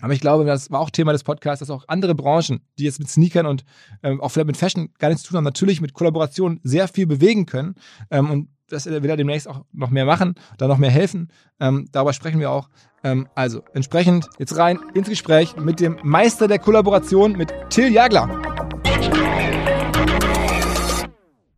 Aber 0.00 0.12
ich 0.12 0.20
glaube, 0.20 0.44
das 0.44 0.70
war 0.70 0.80
auch 0.80 0.90
Thema 0.90 1.12
des 1.12 1.24
Podcasts, 1.24 1.60
dass 1.60 1.70
auch 1.70 1.84
andere 1.88 2.14
Branchen, 2.14 2.60
die 2.78 2.84
jetzt 2.84 2.98
mit 2.98 3.08
Sneakern 3.08 3.46
und 3.46 3.64
ähm, 4.02 4.20
auch 4.20 4.30
vielleicht 4.30 4.46
mit 4.46 4.56
Fashion 4.56 4.90
gar 4.98 5.08
nichts 5.08 5.22
zu 5.22 5.30
tun 5.30 5.38
haben, 5.38 5.44
natürlich 5.44 5.80
mit 5.80 5.94
Kollaborationen 5.94 6.60
sehr 6.62 6.88
viel 6.88 7.06
bewegen 7.06 7.46
können. 7.46 7.74
Ähm, 8.10 8.30
und 8.30 8.48
das 8.68 8.86
will 8.86 9.10
er 9.10 9.16
demnächst 9.16 9.48
auch 9.48 9.64
noch 9.72 9.90
mehr 9.90 10.04
machen, 10.04 10.34
da 10.58 10.68
noch 10.68 10.78
mehr 10.78 10.90
helfen. 10.90 11.28
Ähm, 11.58 11.88
darüber 11.92 12.12
sprechen 12.12 12.40
wir 12.40 12.50
auch. 12.50 12.68
Ähm, 13.02 13.28
also 13.34 13.62
entsprechend 13.74 14.28
jetzt 14.38 14.56
rein 14.56 14.78
ins 14.94 15.08
Gespräch 15.08 15.56
mit 15.56 15.80
dem 15.80 15.98
Meister 16.02 16.48
der 16.48 16.58
Kollaboration, 16.58 17.32
mit 17.32 17.52
Till 17.70 17.92
Jagler. 17.92 18.28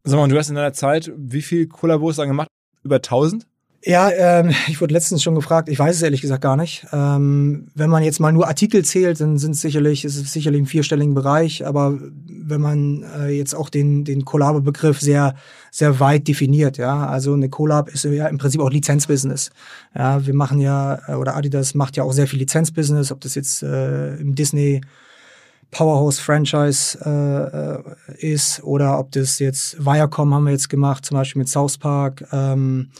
Sag 0.04 0.18
mal, 0.18 0.28
du 0.28 0.38
hast 0.38 0.48
in 0.48 0.56
deiner 0.56 0.72
Zeit 0.72 1.12
wie 1.16 1.42
viel 1.42 1.68
Kollabos 1.68 2.16
dann 2.16 2.28
gemacht? 2.28 2.48
Über 2.82 2.96
1000? 2.96 3.46
Ja, 3.84 4.10
ähm, 4.10 4.50
ich 4.68 4.80
wurde 4.80 4.94
letztens 4.94 5.24
schon 5.24 5.34
gefragt, 5.34 5.68
ich 5.68 5.78
weiß 5.78 5.96
es 5.96 6.02
ehrlich 6.02 6.20
gesagt 6.20 6.42
gar 6.42 6.56
nicht. 6.56 6.86
Ähm, 6.92 7.66
wenn 7.74 7.90
man 7.90 8.04
jetzt 8.04 8.20
mal 8.20 8.32
nur 8.32 8.46
Artikel 8.46 8.84
zählt, 8.84 9.20
dann 9.20 9.38
sind 9.38 9.52
es 9.52 9.60
sicherlich, 9.60 10.04
ist 10.04 10.16
es 10.16 10.32
sicherlich 10.32 10.60
im 10.60 10.66
vierstelligen 10.66 11.14
Bereich, 11.14 11.66
aber 11.66 11.98
wenn 12.28 12.60
man 12.60 13.04
äh, 13.18 13.30
jetzt 13.30 13.54
auch 13.54 13.68
den, 13.68 14.04
den 14.04 14.24
Collab-Begriff 14.24 15.00
sehr, 15.00 15.34
sehr 15.72 15.98
weit 15.98 16.28
definiert, 16.28 16.78
ja, 16.78 17.06
also 17.06 17.34
eine 17.34 17.48
Collab 17.48 17.88
ist 17.88 18.04
ja 18.04 18.28
im 18.28 18.38
Prinzip 18.38 18.60
auch 18.60 18.70
Lizenzbusiness. 18.70 19.50
Ja, 19.96 20.24
wir 20.24 20.34
machen 20.34 20.60
ja, 20.60 21.00
äh, 21.08 21.14
oder 21.14 21.34
Adidas 21.34 21.74
macht 21.74 21.96
ja 21.96 22.04
auch 22.04 22.12
sehr 22.12 22.28
viel 22.28 22.38
Lizenzbusiness, 22.38 23.10
ob 23.10 23.20
das 23.20 23.34
jetzt 23.34 23.64
äh, 23.64 24.14
im 24.14 24.36
Disney 24.36 24.80
Powerhouse-Franchise 25.72 26.98
äh, 27.04 28.12
äh, 28.12 28.32
ist 28.32 28.62
oder 28.62 28.98
ob 28.98 29.10
das 29.10 29.38
jetzt 29.38 29.84
Viacom 29.84 30.32
haben 30.34 30.44
wir 30.44 30.52
jetzt 30.52 30.68
gemacht, 30.68 31.04
zum 31.04 31.16
Beispiel 31.16 31.40
mit 31.40 31.48
South 31.48 31.78
Park. 31.78 32.24
Ähm, 32.30 32.90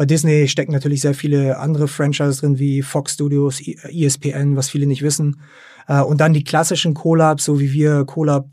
bei 0.00 0.06
Disney 0.06 0.48
stecken 0.48 0.72
natürlich 0.72 1.02
sehr 1.02 1.12
viele 1.12 1.58
andere 1.58 1.86
Franchises 1.86 2.38
drin, 2.38 2.58
wie 2.58 2.80
Fox 2.80 3.12
Studios, 3.12 3.60
ESPN, 3.60 4.56
was 4.56 4.70
viele 4.70 4.86
nicht 4.86 5.02
wissen. 5.02 5.42
Äh, 5.88 6.00
und 6.00 6.22
dann 6.22 6.32
die 6.32 6.42
klassischen 6.42 6.94
Collabs, 6.94 7.44
so 7.44 7.60
wie 7.60 7.74
wir 7.74 8.06
Collab 8.06 8.48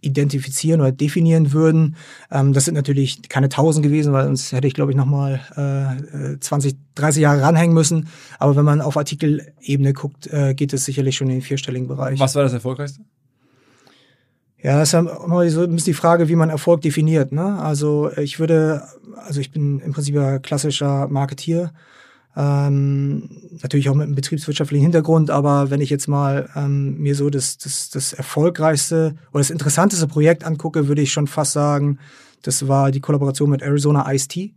identifizieren 0.00 0.80
oder 0.80 0.90
definieren 0.90 1.52
würden. 1.52 1.94
Ähm, 2.32 2.54
das 2.54 2.64
sind 2.64 2.74
natürlich 2.74 3.22
keine 3.28 3.50
tausend 3.50 3.84
gewesen, 3.84 4.12
weil 4.12 4.24
sonst 4.24 4.50
hätte 4.50 4.66
ich, 4.66 4.74
glaube 4.74 4.90
ich, 4.90 4.96
nochmal 4.96 5.40
äh, 5.54 6.40
20, 6.40 6.74
30 6.96 7.22
Jahre 7.22 7.42
ranhängen 7.42 7.72
müssen. 7.72 8.08
Aber 8.40 8.56
wenn 8.56 8.64
man 8.64 8.80
auf 8.80 8.96
Artikelebene 8.96 9.92
guckt, 9.92 10.26
äh, 10.26 10.54
geht 10.54 10.72
es 10.72 10.84
sicherlich 10.84 11.14
schon 11.14 11.28
in 11.28 11.36
den 11.36 11.42
vierstelligen 11.42 11.86
Bereich. 11.86 12.18
Was 12.18 12.34
war 12.34 12.42
das 12.42 12.52
erfolgreichste? 12.52 13.02
Ja, 14.62 14.78
das 14.78 14.88
ist 14.88 14.92
ja 14.92 15.00
immer 15.00 15.48
so 15.50 15.62
ein 15.62 15.70
bisschen 15.70 15.92
die 15.92 15.94
Frage, 15.94 16.28
wie 16.28 16.36
man 16.36 16.48
Erfolg 16.48 16.82
definiert. 16.82 17.32
Ne? 17.32 17.58
Also 17.58 18.10
ich 18.16 18.38
würde, 18.38 18.82
also 19.16 19.40
ich 19.40 19.50
bin 19.50 19.80
im 19.80 19.92
Prinzip 19.92 20.14
ja 20.14 20.38
klassischer 20.38 21.08
Marketier, 21.08 21.72
ähm, 22.36 23.28
natürlich 23.60 23.90
auch 23.90 23.94
mit 23.94 24.06
einem 24.06 24.14
betriebswirtschaftlichen 24.14 24.84
Hintergrund, 24.84 25.30
aber 25.30 25.70
wenn 25.70 25.80
ich 25.80 25.90
jetzt 25.90 26.06
mal 26.06 26.48
ähm, 26.54 26.96
mir 26.98 27.14
so 27.14 27.28
das, 27.28 27.58
das, 27.58 27.90
das 27.90 28.12
erfolgreichste 28.12 29.16
oder 29.32 29.40
das 29.40 29.50
interessanteste 29.50 30.06
Projekt 30.06 30.44
angucke, 30.44 30.88
würde 30.88 31.02
ich 31.02 31.12
schon 31.12 31.26
fast 31.26 31.52
sagen, 31.52 31.98
das 32.42 32.68
war 32.68 32.90
die 32.90 33.00
Kollaboration 33.00 33.50
mit 33.50 33.62
Arizona 33.62 34.10
Ice 34.12 34.28
Tea. 34.28 34.52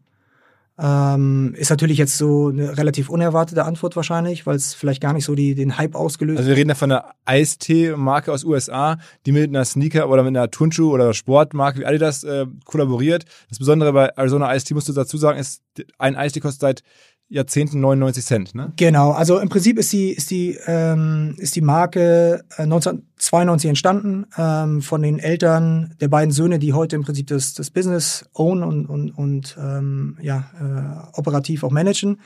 Ähm, 0.77 1.53
ist 1.57 1.69
natürlich 1.69 1.97
jetzt 1.97 2.17
so 2.17 2.49
eine 2.49 2.77
relativ 2.77 3.09
unerwartete 3.09 3.63
Antwort 3.63 3.95
wahrscheinlich, 3.95 4.45
weil 4.45 4.57
es 4.57 4.73
vielleicht 4.73 5.01
gar 5.01 5.13
nicht 5.13 5.23
so 5.23 5.33
die, 5.33 5.55
den 5.55 5.77
Hype 5.77 5.95
ausgelöst 5.95 6.37
hat. 6.37 6.39
Also 6.39 6.49
wir 6.49 6.57
reden 6.57 6.67
da 6.67 6.75
von 6.75 6.91
einer 6.91 7.13
Eistee-Marke 7.23 8.31
aus 8.31 8.43
USA, 8.43 8.97
die 9.25 9.31
mit 9.31 9.49
einer 9.49 9.63
Sneaker 9.63 10.09
oder 10.09 10.23
mit 10.23 10.35
einer 10.35 10.51
Turnschuh- 10.51 10.91
oder 10.91 11.13
Sportmarke 11.13 11.79
wie 11.79 11.85
Adidas 11.85 12.25
äh, 12.25 12.45
kollaboriert. 12.65 13.23
Das 13.47 13.59
Besondere 13.59 13.93
bei 13.93 14.07
Arizona 14.17 14.55
Tea, 14.57 14.73
musst 14.73 14.89
du 14.89 14.93
dazu 14.93 15.17
sagen, 15.17 15.39
ist, 15.39 15.61
ein 15.97 16.17
Eistee 16.17 16.41
kostet 16.41 16.61
seit 16.61 16.83
Jahrzehnten 17.27 17.79
99 17.79 18.23
Cent, 18.23 18.55
ne? 18.55 18.71
Genau, 18.75 19.11
also 19.11 19.39
im 19.39 19.49
Prinzip 19.49 19.79
ist 19.79 19.91
die, 19.91 20.11
ist 20.11 20.29
die, 20.29 20.59
ähm, 20.67 21.33
ist 21.37 21.55
die 21.55 21.61
Marke 21.61 22.43
1992 22.57 23.65
äh, 23.65 23.69
entstanden 23.69 24.25
ähm, 24.37 24.83
von 24.83 25.01
den 25.01 25.17
Eltern 25.17 25.95
der 25.99 26.07
beiden 26.07 26.31
Söhne, 26.31 26.59
die 26.59 26.73
heute 26.73 26.95
im 26.95 27.03
Prinzip 27.03 27.27
das, 27.27 27.55
das 27.55 27.71
Business 27.71 28.25
own 28.33 28.61
und, 28.61 28.85
und, 28.85 29.09
und 29.11 29.57
ähm, 29.59 30.17
ja, 30.21 30.51
äh, 30.59 31.17
operativ 31.17 31.63
auch 31.63 31.71
managen. 31.71 32.19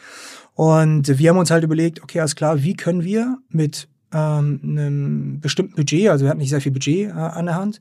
Und 0.54 1.18
wir 1.18 1.30
haben 1.30 1.38
uns 1.38 1.52
halt 1.52 1.64
überlegt, 1.64 2.04
okay, 2.04 2.20
alles 2.20 2.36
klar, 2.36 2.62
wie 2.62 2.76
können 2.76 3.04
wir 3.04 3.38
mit 3.48 3.88
ähm, 4.14 4.60
einem 4.64 5.40
bestimmten 5.40 5.76
Budget, 5.76 6.10
also 6.10 6.26
wir 6.26 6.30
hatten 6.30 6.40
nicht 6.40 6.50
sehr 6.50 6.62
viel 6.62 6.74
Budget 6.74 7.10
äh, 7.10 7.12
an 7.12 7.46
der 7.46 7.56
Hand, 7.56 7.80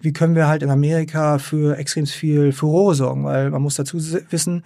wie 0.00 0.12
können 0.12 0.34
wir 0.34 0.46
halt 0.46 0.62
in 0.62 0.70
Amerika 0.70 1.38
für 1.38 1.78
extrem 1.78 2.06
viel 2.06 2.52
Furore 2.52 2.94
sorgen, 2.94 3.24
weil 3.24 3.50
man 3.50 3.62
muss 3.62 3.76
dazu 3.76 3.98
wissen, 4.30 4.64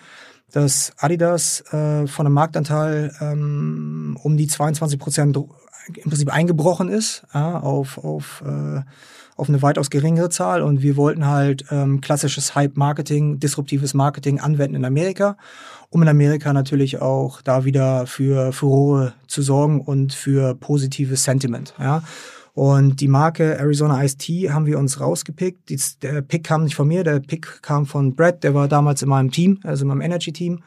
dass 0.53 0.93
Adidas 0.99 1.63
äh, 1.73 2.07
von 2.07 2.27
einem 2.27 2.35
Marktanteil 2.35 3.13
ähm, 3.21 4.19
um 4.23 4.37
die 4.37 4.47
22 4.47 4.99
Prozent 4.99 5.37
im 5.37 6.11
Prinzip 6.11 6.33
eingebrochen 6.33 6.89
ist 6.89 7.25
ja, 7.35 7.59
auf, 7.59 7.99
auf, 7.99 8.45
äh, 8.47 8.83
auf 9.37 9.49
eine 9.49 9.63
weitaus 9.63 9.91
geringere 9.91 10.31
Zahl 10.31 10.63
und 10.63 10.83
wir 10.83 10.97
wollten 10.97 11.27
halt 11.27 11.65
ähm, 11.71 12.01
klassisches 12.01 12.55
Hype-Marketing, 12.55 13.41
disruptives 13.41 13.95
Marketing 13.95 14.41
anwenden 14.41 14.77
in 14.77 14.85
Amerika, 14.85 15.37
um 15.91 16.03
in 16.03 16.09
Amerika 16.09 16.53
natürlich 16.53 17.01
auch 17.01 17.43
da 17.43 17.65
wieder 17.65 18.07
für 18.07 18.53
Furore 18.53 19.15
zu 19.27 19.43
sorgen 19.43 19.81
und 19.81 20.13
für 20.13 20.55
positives 20.55 21.25
Sentiment. 21.25 21.75
Ja. 21.79 22.03
Und 22.55 23.01
die 23.01 23.09
Marke 23.09 23.59
Arizona 23.59 24.03
Ice 24.05 24.19
Tea 24.19 24.51
haben 24.51 24.67
wir 24.67 24.79
uns 24.79 25.01
rausgepickt. 25.01 25.71
Die, 25.71 25.81
der 26.03 26.21
Pick 26.21 26.45
kam 26.45 26.65
nicht 26.65 26.75
von 26.75 26.87
mir, 26.87 27.03
der 27.03 27.21
Pick 27.21 27.63
kam 27.63 27.87
von 27.87 28.15
Brad, 28.15 28.45
der 28.45 28.55
war 28.55 28.69
damals 28.69 29.03
in 29.03 29.09
meinem 29.09 29.31
Team, 29.31 29.59
also 29.65 29.83
in 29.83 29.89
meinem 29.89 30.03
Energy-Team, 30.03 30.63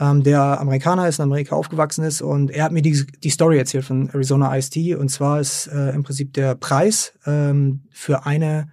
ähm, 0.00 0.22
der 0.24 0.60
Amerikaner 0.60 1.06
ist, 1.06 1.20
in 1.20 1.24
Amerika 1.24 1.54
aufgewachsen 1.54 2.04
ist. 2.04 2.22
Und 2.22 2.50
er 2.50 2.64
hat 2.64 2.72
mir 2.72 2.82
die, 2.82 3.06
die 3.22 3.30
Story 3.30 3.58
erzählt 3.58 3.84
von 3.84 4.10
Arizona 4.10 4.56
Ice 4.56 4.70
Tea. 4.70 4.96
Und 4.96 5.10
zwar 5.10 5.40
ist 5.40 5.68
äh, 5.68 5.90
im 5.90 6.02
Prinzip 6.02 6.32
der 6.32 6.56
Preis 6.56 7.12
ähm, 7.24 7.82
für 7.92 8.26
eine 8.26 8.68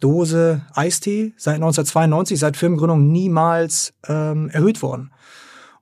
Dose 0.00 0.62
Eistee 0.74 1.34
seit 1.36 1.56
1992, 1.56 2.38
seit 2.38 2.56
Firmengründung 2.56 3.12
niemals 3.12 3.92
ähm, 4.08 4.48
erhöht 4.48 4.82
worden. 4.82 5.10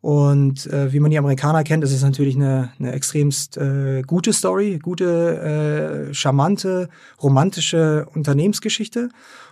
Und 0.00 0.66
äh, 0.68 0.92
wie 0.92 1.00
man 1.00 1.10
die 1.10 1.18
Amerikaner 1.18 1.64
kennt, 1.64 1.82
ist 1.82 1.92
es 1.92 2.02
natürlich 2.02 2.36
eine, 2.36 2.70
eine 2.78 2.92
extremst 2.92 3.56
äh, 3.56 4.02
gute 4.02 4.32
Story, 4.32 4.78
gute, 4.80 6.08
äh, 6.10 6.14
charmante, 6.14 6.88
romantische 7.20 8.06
Unternehmensgeschichte. 8.14 9.08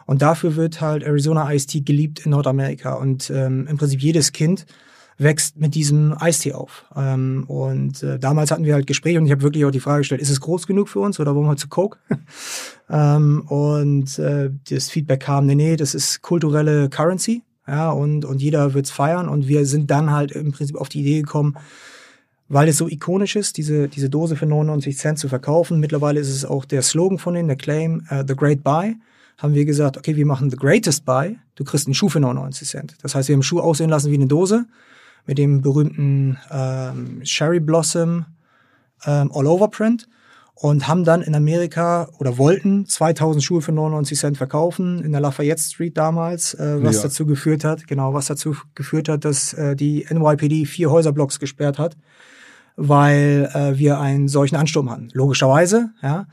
Und 0.07 0.23
dafür 0.23 0.55
wird 0.55 0.81
halt 0.81 1.03
Arizona 1.03 1.53
Ice 1.53 1.67
Tea 1.67 1.81
geliebt 1.81 2.25
in 2.25 2.31
Nordamerika. 2.31 2.95
Und 2.95 3.29
ähm, 3.31 3.67
im 3.67 3.77
Prinzip 3.77 4.01
jedes 4.01 4.33
Kind 4.33 4.67
wächst 5.19 5.57
mit 5.57 5.75
diesem 5.75 6.15
Eistee 6.19 6.53
auf. 6.53 6.85
Ähm, 6.95 7.45
und 7.49 8.03
äh, 8.03 8.19
damals 8.19 8.51
hatten 8.51 8.65
wir 8.65 8.75
halt 8.75 8.87
Gespräche 8.87 9.19
und 9.19 9.27
ich 9.27 9.33
habe 9.33 9.43
wirklich 9.43 9.65
auch 9.65 9.71
die 9.71 9.81
Frage 9.81 10.01
gestellt, 10.01 10.21
ist 10.21 10.31
es 10.31 10.41
groß 10.41 10.67
genug 10.67 10.89
für 10.89 11.01
uns 11.01 11.19
oder 11.19 11.35
wollen 11.35 11.47
wir 11.47 11.57
zu 11.57 11.69
Coke? 11.69 11.99
ähm, 12.91 13.43
und 13.49 14.19
äh, 14.19 14.51
das 14.71 14.91
Feedback 14.91 15.21
kam, 15.21 15.47
nee, 15.47 15.55
nee, 15.55 15.77
das 15.77 15.95
ist 15.95 16.23
kulturelle 16.23 16.89
Currency. 16.89 17.43
Ja, 17.67 17.91
und, 17.91 18.25
und 18.25 18.41
jeder 18.41 18.75
wird's 18.75 18.91
feiern. 18.91 19.29
Und 19.29 19.49
wir 19.49 19.67
sind 19.67 19.91
dann 19.91 20.11
halt 20.13 20.33
im 20.33 20.53
Prinzip 20.53 20.77
auf 20.77 20.89
die 20.89 21.01
Idee 21.01 21.23
gekommen, 21.23 21.57
weil 22.49 22.69
es 22.69 22.77
so 22.77 22.89
ikonisch 22.89 23.35
ist, 23.35 23.57
diese, 23.57 23.89
diese 23.89 24.09
Dose 24.09 24.37
für 24.37 24.47
99 24.47 24.97
Cent 24.97 25.19
zu 25.19 25.29
verkaufen. 25.29 25.81
Mittlerweile 25.81 26.21
ist 26.21 26.31
es 26.31 26.45
auch 26.45 26.65
der 26.65 26.83
Slogan 26.83 27.19
von 27.19 27.35
denen, 27.35 27.49
der 27.49 27.57
Claim, 27.57 28.07
uh, 28.11 28.23
The 28.27 28.37
Great 28.37 28.63
Buy. 28.63 28.97
Haben 29.39 29.55
wir 29.55 29.65
gesagt, 29.65 29.99
okay, 29.99 30.17
wir 30.17 30.27
machen 30.27 30.49
The 30.51 30.57
Greatest 30.57 31.05
Buy. 31.05 31.39
Du 31.57 31.65
kriegst 31.65 31.87
einen 31.87 31.95
Schuh 31.95 32.09
für 32.09 32.21
99 32.21 32.69
Cent. 32.69 32.95
Das 33.03 33.15
heißt, 33.15 33.29
wir 33.29 33.35
haben 33.35 33.39
einen 33.39 33.43
Schuh 33.43 33.61
aussehen 33.61 33.91
lassen 33.91 34.11
wie 34.11 34.17
eine 34.17 34.27
Dose 34.27 34.67
mit 35.27 35.39
dem 35.39 35.61
berühmten 35.61 36.39
ähm, 36.51 37.21
Sherry 37.25 37.59
Blossom 37.59 38.27
ähm, 39.05 39.31
All-Over 39.35 39.69
Print 39.69 40.09
und 40.59 40.89
haben 40.89 41.05
dann 41.05 41.21
in 41.21 41.35
Amerika 41.35 42.09
oder 42.19 42.39
wollten 42.39 42.87
2000 42.87 43.45
Schuhe 43.45 43.61
für 43.61 43.73
99 43.73 44.19
Cent 44.19 44.39
verkaufen 44.39 45.05
in 45.05 45.13
der 45.13 45.21
Lafayette 45.21 45.61
Street 45.61 45.97
damals, 45.97 46.55
äh, 46.55 46.83
was 46.83 46.97
ja. 46.97 47.03
dazu 47.05 47.27
geführt 47.27 47.63
hat, 47.63 47.87
genau, 47.87 48.15
was 48.15 48.27
dazu 48.27 48.57
geführt 48.75 49.11
hat, 49.11 49.27
dass 49.27 49.53
äh, 49.53 49.77
die 49.77 50.07
NYPD 50.09 50.65
vier 50.65 50.91
Häuserblocks 50.91 51.39
gesperrt 51.41 51.79
hat, 51.79 51.99
weil 52.75 53.51
äh, 53.53 53.79
wir 53.79 54.01
einen 54.01 54.29
solchen 54.29 54.57
Ansturm 54.57 54.91
hatten. 54.91 55.11
Logischerweise, 55.13 55.91
ja. 56.03 56.27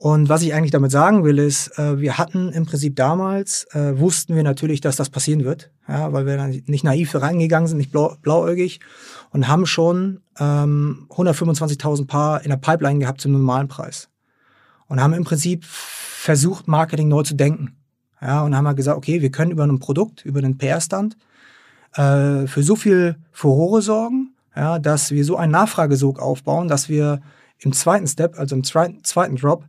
Und 0.00 0.28
was 0.28 0.42
ich 0.42 0.54
eigentlich 0.54 0.70
damit 0.70 0.92
sagen 0.92 1.24
will, 1.24 1.40
ist, 1.40 1.76
äh, 1.76 1.98
wir 1.98 2.18
hatten 2.18 2.50
im 2.52 2.66
Prinzip 2.66 2.94
damals, 2.94 3.64
äh, 3.72 3.98
wussten 3.98 4.36
wir 4.36 4.44
natürlich, 4.44 4.80
dass 4.80 4.94
das 4.94 5.10
passieren 5.10 5.44
wird, 5.44 5.72
ja, 5.88 6.12
weil 6.12 6.24
wir 6.24 6.36
dann 6.36 6.62
nicht 6.66 6.84
naiv 6.84 7.16
reingegangen 7.16 7.66
sind, 7.66 7.78
nicht 7.78 7.90
blau, 7.90 8.16
blauäugig 8.22 8.78
und 9.30 9.48
haben 9.48 9.66
schon 9.66 10.20
ähm, 10.38 11.08
125.000 11.10 12.06
Paar 12.06 12.42
in 12.44 12.50
der 12.50 12.58
Pipeline 12.58 13.00
gehabt 13.00 13.20
zum 13.20 13.32
normalen 13.32 13.66
Preis. 13.66 14.08
Und 14.86 15.02
haben 15.02 15.14
im 15.14 15.24
Prinzip 15.24 15.64
versucht, 15.64 16.68
Marketing 16.68 17.08
neu 17.08 17.24
zu 17.24 17.34
denken. 17.34 17.76
Ja, 18.22 18.42
und 18.42 18.56
haben 18.56 18.66
halt 18.68 18.76
gesagt, 18.76 18.96
okay, 18.96 19.20
wir 19.20 19.30
können 19.32 19.50
über 19.50 19.64
ein 19.64 19.80
Produkt, 19.80 20.24
über 20.24 20.38
einen 20.38 20.58
PR-Stand 20.58 21.16
äh, 21.94 22.46
für 22.46 22.62
so 22.62 22.76
viel 22.76 23.16
Furore 23.32 23.82
sorgen, 23.82 24.34
ja, 24.54 24.78
dass 24.78 25.10
wir 25.10 25.24
so 25.24 25.36
einen 25.36 25.52
Nachfragesog 25.52 26.20
aufbauen, 26.20 26.68
dass 26.68 26.88
wir 26.88 27.20
im 27.58 27.72
zweiten 27.72 28.06
Step, 28.06 28.38
also 28.38 28.54
im 28.54 28.62
zweiten 28.62 29.36
Drop, 29.36 29.64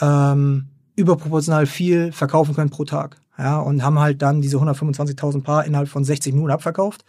ähm, 0.00 0.66
überproportional 0.96 1.66
viel 1.66 2.12
verkaufen 2.12 2.54
können 2.54 2.70
pro 2.70 2.84
Tag. 2.84 3.18
Ja, 3.38 3.60
und 3.60 3.82
haben 3.82 3.98
halt 3.98 4.22
dann 4.22 4.40
diese 4.40 4.56
125.000 4.56 5.42
Paar 5.42 5.66
innerhalb 5.66 5.88
von 5.88 6.04
60 6.04 6.32
Minuten 6.32 6.50
abverkauft. 6.50 7.04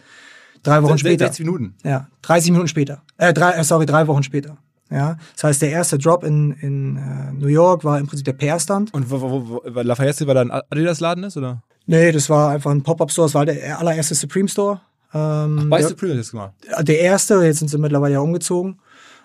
Drei 0.63 0.83
Wochen 0.83 0.97
60 0.97 0.99
später. 0.99 1.25
60 1.27 1.45
Minuten? 1.45 1.75
Ja, 1.83 2.07
30 2.23 2.51
Minuten 2.51 2.67
später. 2.67 3.01
Äh, 3.17 3.33
drei, 3.33 3.51
äh, 3.51 3.63
sorry, 3.63 3.85
drei 3.85 4.07
Wochen 4.07 4.23
später. 4.23 4.57
Ja, 4.89 5.17
das 5.35 5.43
heißt, 5.43 5.61
der 5.61 5.71
erste 5.71 5.97
Drop 5.97 6.23
in, 6.23 6.51
in 6.53 6.97
äh, 6.97 7.33
New 7.33 7.47
York 7.47 7.83
war 7.83 7.99
im 7.99 8.07
Prinzip 8.07 8.25
der 8.25 8.33
PR-Stand. 8.33 8.93
Und 8.93 9.09
wo, 9.09 9.21
wo, 9.21 9.61
wo, 9.63 9.81
Lafayette, 9.81 10.27
weil 10.27 10.35
da 10.35 10.41
ein 10.41 10.51
Adidas-Laden 10.51 11.25
ist, 11.25 11.37
oder? 11.37 11.61
Nee, 11.85 12.11
das 12.11 12.29
war 12.29 12.51
einfach 12.51 12.71
ein 12.71 12.83
Pop-Up-Store. 12.83 13.27
Das 13.27 13.35
war 13.35 13.45
der 13.45 13.79
allererste 13.79 14.15
Supreme-Store. 14.15 14.81
Ähm, 15.13 15.59
Ach, 15.61 15.69
bei 15.69 15.79
der, 15.79 15.89
Supreme 15.89 16.13
ist 16.13 16.31
gemacht? 16.31 16.53
Der 16.81 16.99
erste, 16.99 17.35
jetzt 17.43 17.59
sind 17.59 17.69
sie 17.69 17.77
mittlerweile 17.77 18.15
ja 18.15 18.19
umgezogen 18.19 18.79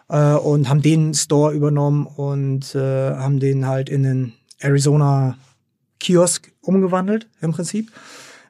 äh, 0.08 0.34
und 0.34 0.68
haben 0.68 0.82
den 0.82 1.14
Store 1.14 1.52
übernommen 1.52 2.06
und 2.06 2.74
äh, 2.74 3.14
haben 3.14 3.40
den 3.40 3.66
halt 3.66 3.88
in 3.88 4.02
den 4.02 4.32
Arizona 4.58 5.36
Kiosk 6.00 6.52
umgewandelt 6.60 7.28
im 7.40 7.52
Prinzip. 7.52 7.92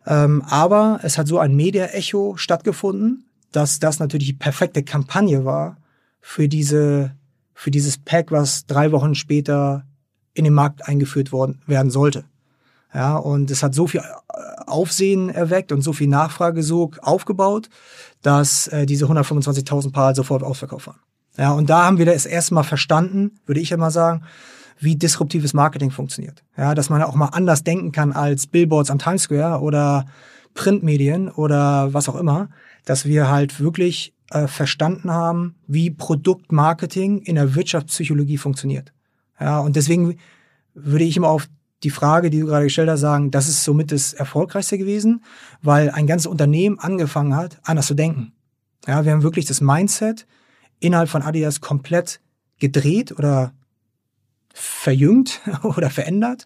Ähm, 0.06 0.42
aber 0.48 1.00
es 1.02 1.18
hat 1.18 1.28
so 1.28 1.38
ein 1.38 1.54
Media-Echo 1.54 2.36
stattgefunden, 2.36 3.24
dass 3.52 3.78
das 3.78 3.98
natürlich 3.98 4.28
die 4.28 4.32
perfekte 4.32 4.82
Kampagne 4.82 5.44
war 5.44 5.76
für 6.20 6.48
diese 6.48 7.14
für 7.54 7.70
dieses 7.70 7.98
Pack, 7.98 8.32
was 8.32 8.66
drei 8.66 8.90
Wochen 8.90 9.14
später 9.14 9.84
in 10.34 10.44
den 10.44 10.54
Markt 10.54 10.88
eingeführt 10.88 11.30
worden 11.30 11.60
werden 11.66 11.90
sollte. 11.90 12.24
Ja, 12.94 13.16
und 13.16 13.50
es 13.50 13.62
hat 13.62 13.74
so 13.74 13.86
viel 13.86 14.00
äh, 14.00 14.62
Aufsehen 14.66 15.30
erweckt 15.30 15.72
und 15.72 15.82
so 15.82 15.92
viel 15.92 16.08
Nachfragesog 16.08 16.98
aufgebaut, 17.02 17.68
dass 18.20 18.68
äh, 18.68 18.84
diese 18.84 19.06
125.000 19.06 19.92
Paar 19.92 20.14
sofort 20.14 20.42
ausverkauft 20.42 20.88
waren. 20.88 21.00
Ja, 21.36 21.52
und 21.52 21.70
da 21.70 21.84
haben 21.84 21.98
wir 21.98 22.06
das 22.06 22.26
erste 22.26 22.54
Mal 22.54 22.62
verstanden, 22.62 23.32
würde 23.46 23.60
ich 23.60 23.74
mal 23.76 23.90
sagen, 23.90 24.22
wie 24.78 24.96
disruptives 24.96 25.54
Marketing 25.54 25.90
funktioniert. 25.90 26.42
Ja, 26.56 26.74
dass 26.74 26.90
man 26.90 27.02
auch 27.02 27.14
mal 27.14 27.28
anders 27.28 27.64
denken 27.64 27.92
kann 27.92 28.12
als 28.12 28.46
Billboards 28.46 28.90
am 28.90 28.98
Times 28.98 29.22
Square 29.22 29.60
oder 29.60 30.06
Printmedien 30.54 31.28
oder 31.30 31.94
was 31.94 32.08
auch 32.08 32.16
immer, 32.16 32.48
dass 32.84 33.06
wir 33.06 33.30
halt 33.30 33.60
wirklich 33.60 34.14
äh, 34.30 34.46
verstanden 34.46 35.10
haben, 35.10 35.54
wie 35.66 35.90
Produktmarketing 35.90 37.20
in 37.20 37.36
der 37.36 37.54
Wirtschaftspsychologie 37.54 38.38
funktioniert. 38.38 38.92
Ja, 39.40 39.60
und 39.60 39.76
deswegen 39.76 40.18
würde 40.74 41.04
ich 41.04 41.16
immer 41.16 41.28
auf 41.28 41.48
die 41.82 41.90
Frage, 41.90 42.30
die 42.30 42.40
du 42.40 42.46
gerade 42.46 42.64
gestellt 42.64 42.88
hast, 42.88 43.00
sagen, 43.00 43.30
das 43.30 43.48
ist 43.48 43.64
somit 43.64 43.92
das 43.92 44.12
Erfolgreichste 44.12 44.78
gewesen, 44.78 45.24
weil 45.62 45.90
ein 45.90 46.06
ganzes 46.06 46.26
Unternehmen 46.26 46.78
angefangen 46.78 47.36
hat, 47.36 47.58
anders 47.64 47.86
zu 47.86 47.94
denken. 47.94 48.32
Ja, 48.86 49.04
wir 49.04 49.12
haben 49.12 49.22
wirklich 49.22 49.46
das 49.46 49.60
Mindset 49.60 50.26
innerhalb 50.82 51.08
von 51.08 51.22
Adidas 51.22 51.60
komplett 51.60 52.20
gedreht 52.58 53.12
oder 53.12 53.52
verjüngt 54.54 55.40
oder 55.62 55.90
verändert, 55.90 56.44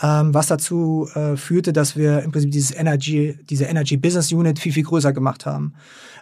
ähm, 0.00 0.32
was 0.32 0.46
dazu 0.46 1.08
äh, 1.14 1.36
führte, 1.36 1.72
dass 1.72 1.96
wir 1.96 2.22
im 2.22 2.30
Prinzip 2.30 2.52
dieses 2.52 2.72
Energy, 2.72 3.36
diese 3.48 3.64
Energy 3.64 3.96
Business 3.96 4.32
Unit 4.32 4.58
viel, 4.58 4.72
viel 4.72 4.84
größer 4.84 5.12
gemacht 5.12 5.44
haben, 5.44 5.74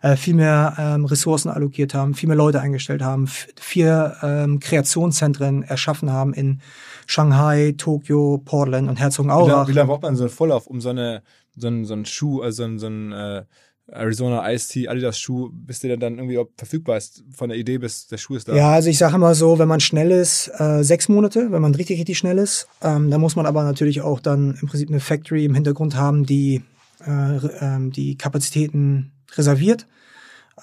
äh, 0.03 0.17
viel 0.17 0.35
mehr 0.35 0.75
ähm, 0.79 1.05
Ressourcen 1.05 1.51
allokiert 1.51 1.93
haben, 1.93 2.15
viel 2.15 2.29
mehr 2.29 2.37
Leute 2.37 2.61
eingestellt 2.61 3.03
haben, 3.03 3.27
vier 3.27 4.17
ähm, 4.23 4.61
Kreationszentren 4.61 5.63
erschaffen 5.63 6.11
haben 6.11 6.33
in 6.33 6.61
Shanghai, 7.07 7.75
Tokio, 7.77 8.41
Portland 8.43 8.89
und 8.89 8.99
Herzogenaurach. 8.99 9.47
Wie 9.47 9.51
lange, 9.51 9.69
wie 9.69 9.73
lange 9.73 9.89
braucht 9.89 10.03
man 10.03 10.17
so 10.17 10.25
einen 10.25 10.31
Vorlauf, 10.31 10.67
um 10.67 10.81
so, 10.81 10.89
eine, 10.89 11.23
so, 11.55 11.67
einen, 11.67 11.85
so 11.85 11.93
einen 11.93 12.07
Schuh, 12.07 12.41
also 12.41 12.63
so 12.63 12.65
einen, 12.65 12.79
so 12.79 12.87
einen 12.87 13.13
äh, 13.13 13.45
Arizona 13.89 14.53
Ice 14.53 14.69
Tea, 14.69 14.89
Adidas 14.89 15.19
Schuh, 15.19 15.51
bis 15.53 15.81
der 15.81 15.97
dann 15.97 16.19
irgendwie 16.19 16.41
verfügbar 16.57 16.97
ist, 16.97 17.23
von 17.33 17.49
der 17.49 17.59
Idee 17.59 17.79
bis 17.79 18.09
der 18.09 18.17
Schuh 18.17 18.35
ist 18.35 18.49
da? 18.49 18.55
Ja, 18.55 18.73
also 18.73 18.91
ich 18.91 18.99
sage 18.99 19.15
immer 19.15 19.35
so, 19.35 19.59
wenn 19.59 19.69
man 19.69 19.81
schnell 19.81 20.11
ist, 20.11 20.51
äh, 20.59 20.83
sechs 20.83 21.09
Monate, 21.09 21.53
wenn 21.53 21.63
man 21.63 21.75
richtig, 21.75 21.99
richtig 21.99 22.19
schnell 22.19 22.39
ist. 22.39 22.67
Ähm, 22.83 23.11
da 23.11 23.19
muss 23.19 23.37
man 23.37 23.47
aber 23.47 23.63
natürlich 23.63 24.01
auch 24.01 24.21
dann 24.21 24.59
im 24.61 24.69
Prinzip 24.69 24.89
eine 24.89 25.01
Factory 25.01 25.45
im 25.45 25.55
Hintergrund 25.55 25.97
haben, 25.97 26.27
die 26.27 26.63
äh, 27.07 27.37
äh, 27.37 27.91
die 27.91 28.17
Kapazitäten 28.17 29.13
reserviert. 29.37 29.87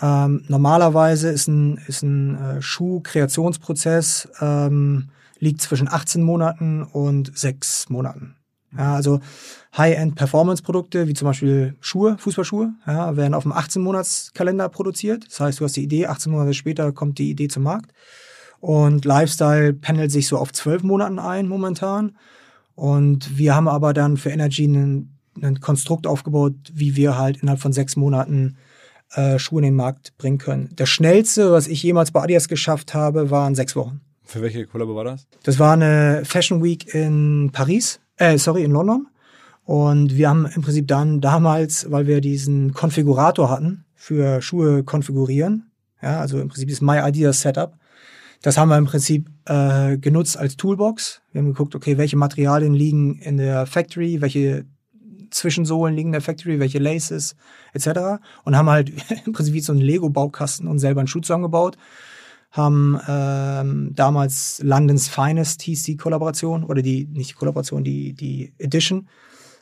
Ähm, 0.02 0.44
normalerweise 0.48 1.30
ist 1.30 1.48
ein, 1.48 1.80
ist 1.88 2.02
ein 2.04 2.36
äh, 2.36 2.62
Schuh-Kreationsprozess 2.62 4.30
ähm, 4.42 5.10
liegt 5.40 5.62
zwischen 5.62 5.88
18 5.88 6.24
Monaten 6.24 6.84
und 6.84 7.38
sechs 7.38 7.90
Monaten. 7.90 8.36
Ja, 8.78 8.96
also 8.96 9.20
High-End-Performance-Produkte, 9.78 11.08
wie 11.08 11.14
zum 11.14 11.28
Beispiel 11.28 11.76
Schuhe, 11.80 12.18
Fußballschuhe, 12.18 12.74
ja, 12.86 13.16
werden 13.16 13.34
auf 13.34 13.44
dem 13.44 13.54
18-Monats-Kalender 13.54 14.70
produziert. 14.70 15.26
Das 15.28 15.40
heißt, 15.40 15.60
du 15.60 15.66
hast 15.66 15.76
die 15.76 15.84
Idee, 15.84 16.08
18 16.08 16.32
Monate 16.32 16.54
später 16.54 16.92
kommt 16.92 17.18
die 17.18 17.30
Idee 17.30 17.48
zum 17.48 17.64
Markt. 17.64 17.92
Und 18.60 19.04
Lifestyle 19.04 19.74
pendelt 19.74 20.12
sich 20.12 20.28
so 20.28 20.38
auf 20.38 20.54
zwölf 20.54 20.84
Monaten 20.84 21.20
ein 21.20 21.48
momentan. 21.48 22.16
Und 22.76 23.38
wir 23.38 23.56
haben 23.56 23.68
aber 23.68 23.94
dann 23.94 24.18
für 24.18 24.30
Energy 24.30 24.66
ein, 24.66 25.18
ein 25.42 25.60
Konstrukt 25.60 26.08
aufgebaut, 26.08 26.56
wie 26.74 26.96
wir 26.96 27.18
halt 27.18 27.38
innerhalb 27.38 27.60
von 27.60 27.74
sechs 27.74 27.96
Monaten 27.96 28.58
äh, 29.16 29.38
Schuhe 29.38 29.60
in 29.60 29.66
den 29.66 29.76
Markt 29.76 30.18
bringen 30.18 30.38
können. 30.38 30.70
Das 30.76 30.90
schnellste, 30.90 31.52
was 31.52 31.68
ich 31.68 31.84
jemals 31.84 32.12
bei 32.12 32.22
Adidas 32.22 32.48
geschafft 32.48 32.94
habe, 32.94 33.30
waren 33.30 33.56
sechs 33.56 33.76
Wochen. 33.76 34.02
Für 34.24 34.42
welche 34.42 34.66
Kollabo 34.66 34.96
war 34.96 35.04
das? 35.04 35.28
Das 35.44 35.60
war 35.60 35.74
eine 35.74 36.24
Fashion 36.26 36.64
Week 36.64 36.94
in 36.94 37.50
Paris, 37.52 38.00
äh, 38.18 38.38
sorry, 38.38 38.64
in 38.64 38.72
London. 38.72 39.08
Und 39.66 40.18
wir 40.18 40.30
haben 40.30 40.46
im 40.46 40.62
Prinzip 40.62 40.88
dann 40.88 41.22
damals, 41.22 41.90
weil 41.90 42.08
wir 42.08 42.22
diesen 42.22 42.74
Konfigurator 42.74 43.50
hatten 43.50 43.86
für 43.96 44.42
Schuhe 44.42 44.84
konfigurieren, 44.84 45.72
ja, 46.02 46.20
also 46.20 46.40
im 46.40 46.50
Prinzip 46.50 46.70
das 46.70 46.82
My 46.82 47.00
Ideas 47.08 47.42
Setup, 47.42 47.78
das 48.42 48.58
haben 48.58 48.68
wir 48.68 48.78
im 48.78 48.86
Prinzip 48.86 49.30
äh, 49.46 49.98
genutzt 49.98 50.38
als 50.38 50.58
Toolbox. 50.58 51.22
Wir 51.32 51.40
haben 51.40 51.48
geguckt, 51.48 51.76
okay, 51.76 51.98
welche 51.98 52.18
Materialien 52.18 52.74
liegen 52.74 53.20
in 53.20 53.38
der 53.38 53.66
Factory, 53.66 54.20
welche 54.20 54.66
Zwischensohlen 55.32 55.96
liegen 55.96 56.10
in 56.10 56.14
der 56.14 56.22
Factory, 56.22 56.60
welche 56.60 56.80
Laces 56.80 57.38
etc. 57.72 58.22
Und 58.44 58.58
haben 58.58 58.70
halt 58.70 58.92
im 59.26 59.32
Prinzip 59.32 59.54
wie 59.54 59.62
so 59.62 59.72
einen 59.72 59.82
Lego-Baukasten 59.82 60.68
und 60.68 60.80
selber 60.80 61.00
einen 61.00 61.08
Schuh 61.08 61.22
zusammengebaut 61.22 61.78
haben 62.54 63.00
ähm, 63.08 63.92
damals 63.96 64.62
London's 64.64 65.10
Finest 65.10 65.64
hieß 65.64 65.84
die 65.84 65.98
Kollaboration 65.98 66.64
oder 66.64 66.84
die, 66.84 67.08
nicht 67.12 67.32
die 67.32 67.34
Kollaboration, 67.34 67.84
die, 67.84 68.14
die 68.14 68.54
Edition, 68.60 69.08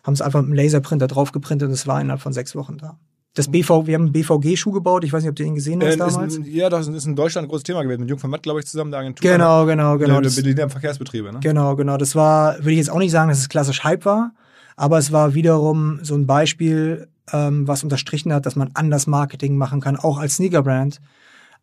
haben 0.03 0.13
es 0.13 0.21
einfach 0.21 0.41
mit 0.41 0.47
einem 0.47 0.57
Laserprinter 0.57 1.07
draufgeprintet 1.07 1.69
und 1.69 1.73
es 1.73 1.87
war 1.87 2.01
innerhalb 2.01 2.21
von 2.21 2.33
sechs 2.33 2.53
Wochen 2.53 2.77
da. 2.77 2.99
Das 3.33 3.47
BV, 3.49 3.87
wir 3.87 3.95
haben 3.95 4.03
einen 4.03 4.11
BVG-Schuh 4.11 4.73
gebaut, 4.73 5.05
ich 5.05 5.13
weiß 5.13 5.23
nicht, 5.23 5.29
ob 5.29 5.37
du 5.37 5.43
den 5.43 5.55
gesehen 5.55 5.81
hast 5.81 5.93
äh, 5.93 5.97
damals. 5.97 6.35
Ein, 6.35 6.43
ja, 6.43 6.69
das 6.69 6.89
ist 6.89 7.05
in 7.05 7.15
Deutschland 7.15 7.45
ein 7.45 7.49
großes 7.49 7.63
Thema 7.63 7.81
gewesen, 7.81 8.01
mit 8.01 8.09
Jung 8.09 8.19
von 8.19 8.29
Matt, 8.29 8.43
glaube 8.43 8.59
ich, 8.59 8.65
zusammen, 8.65 8.91
der 8.91 8.99
Agentur. 8.99 9.31
Genau, 9.31 9.65
genau, 9.65 9.97
genau. 9.97 10.19
Der 10.19 10.29
Berliner 10.29 10.69
Verkehrsbetriebe, 10.69 11.31
ne? 11.31 11.39
Genau, 11.39 11.77
genau. 11.77 11.95
Das 11.95 12.13
war, 12.13 12.57
würde 12.57 12.71
ich 12.71 12.77
jetzt 12.77 12.91
auch 12.91 12.99
nicht 12.99 13.11
sagen, 13.11 13.29
dass 13.29 13.39
es 13.39 13.47
klassisch 13.47 13.85
Hype 13.85 14.03
war, 14.03 14.33
aber 14.75 14.97
es 14.97 15.13
war 15.13 15.33
wiederum 15.33 15.99
so 16.01 16.13
ein 16.15 16.27
Beispiel, 16.27 17.07
ähm, 17.31 17.69
was 17.69 17.83
unterstrichen 17.83 18.33
hat, 18.33 18.45
dass 18.45 18.57
man 18.57 18.71
anders 18.73 19.07
Marketing 19.07 19.55
machen 19.55 19.79
kann, 19.79 19.95
auch 19.95 20.17
als 20.17 20.35
Sneaker-Brand 20.35 20.99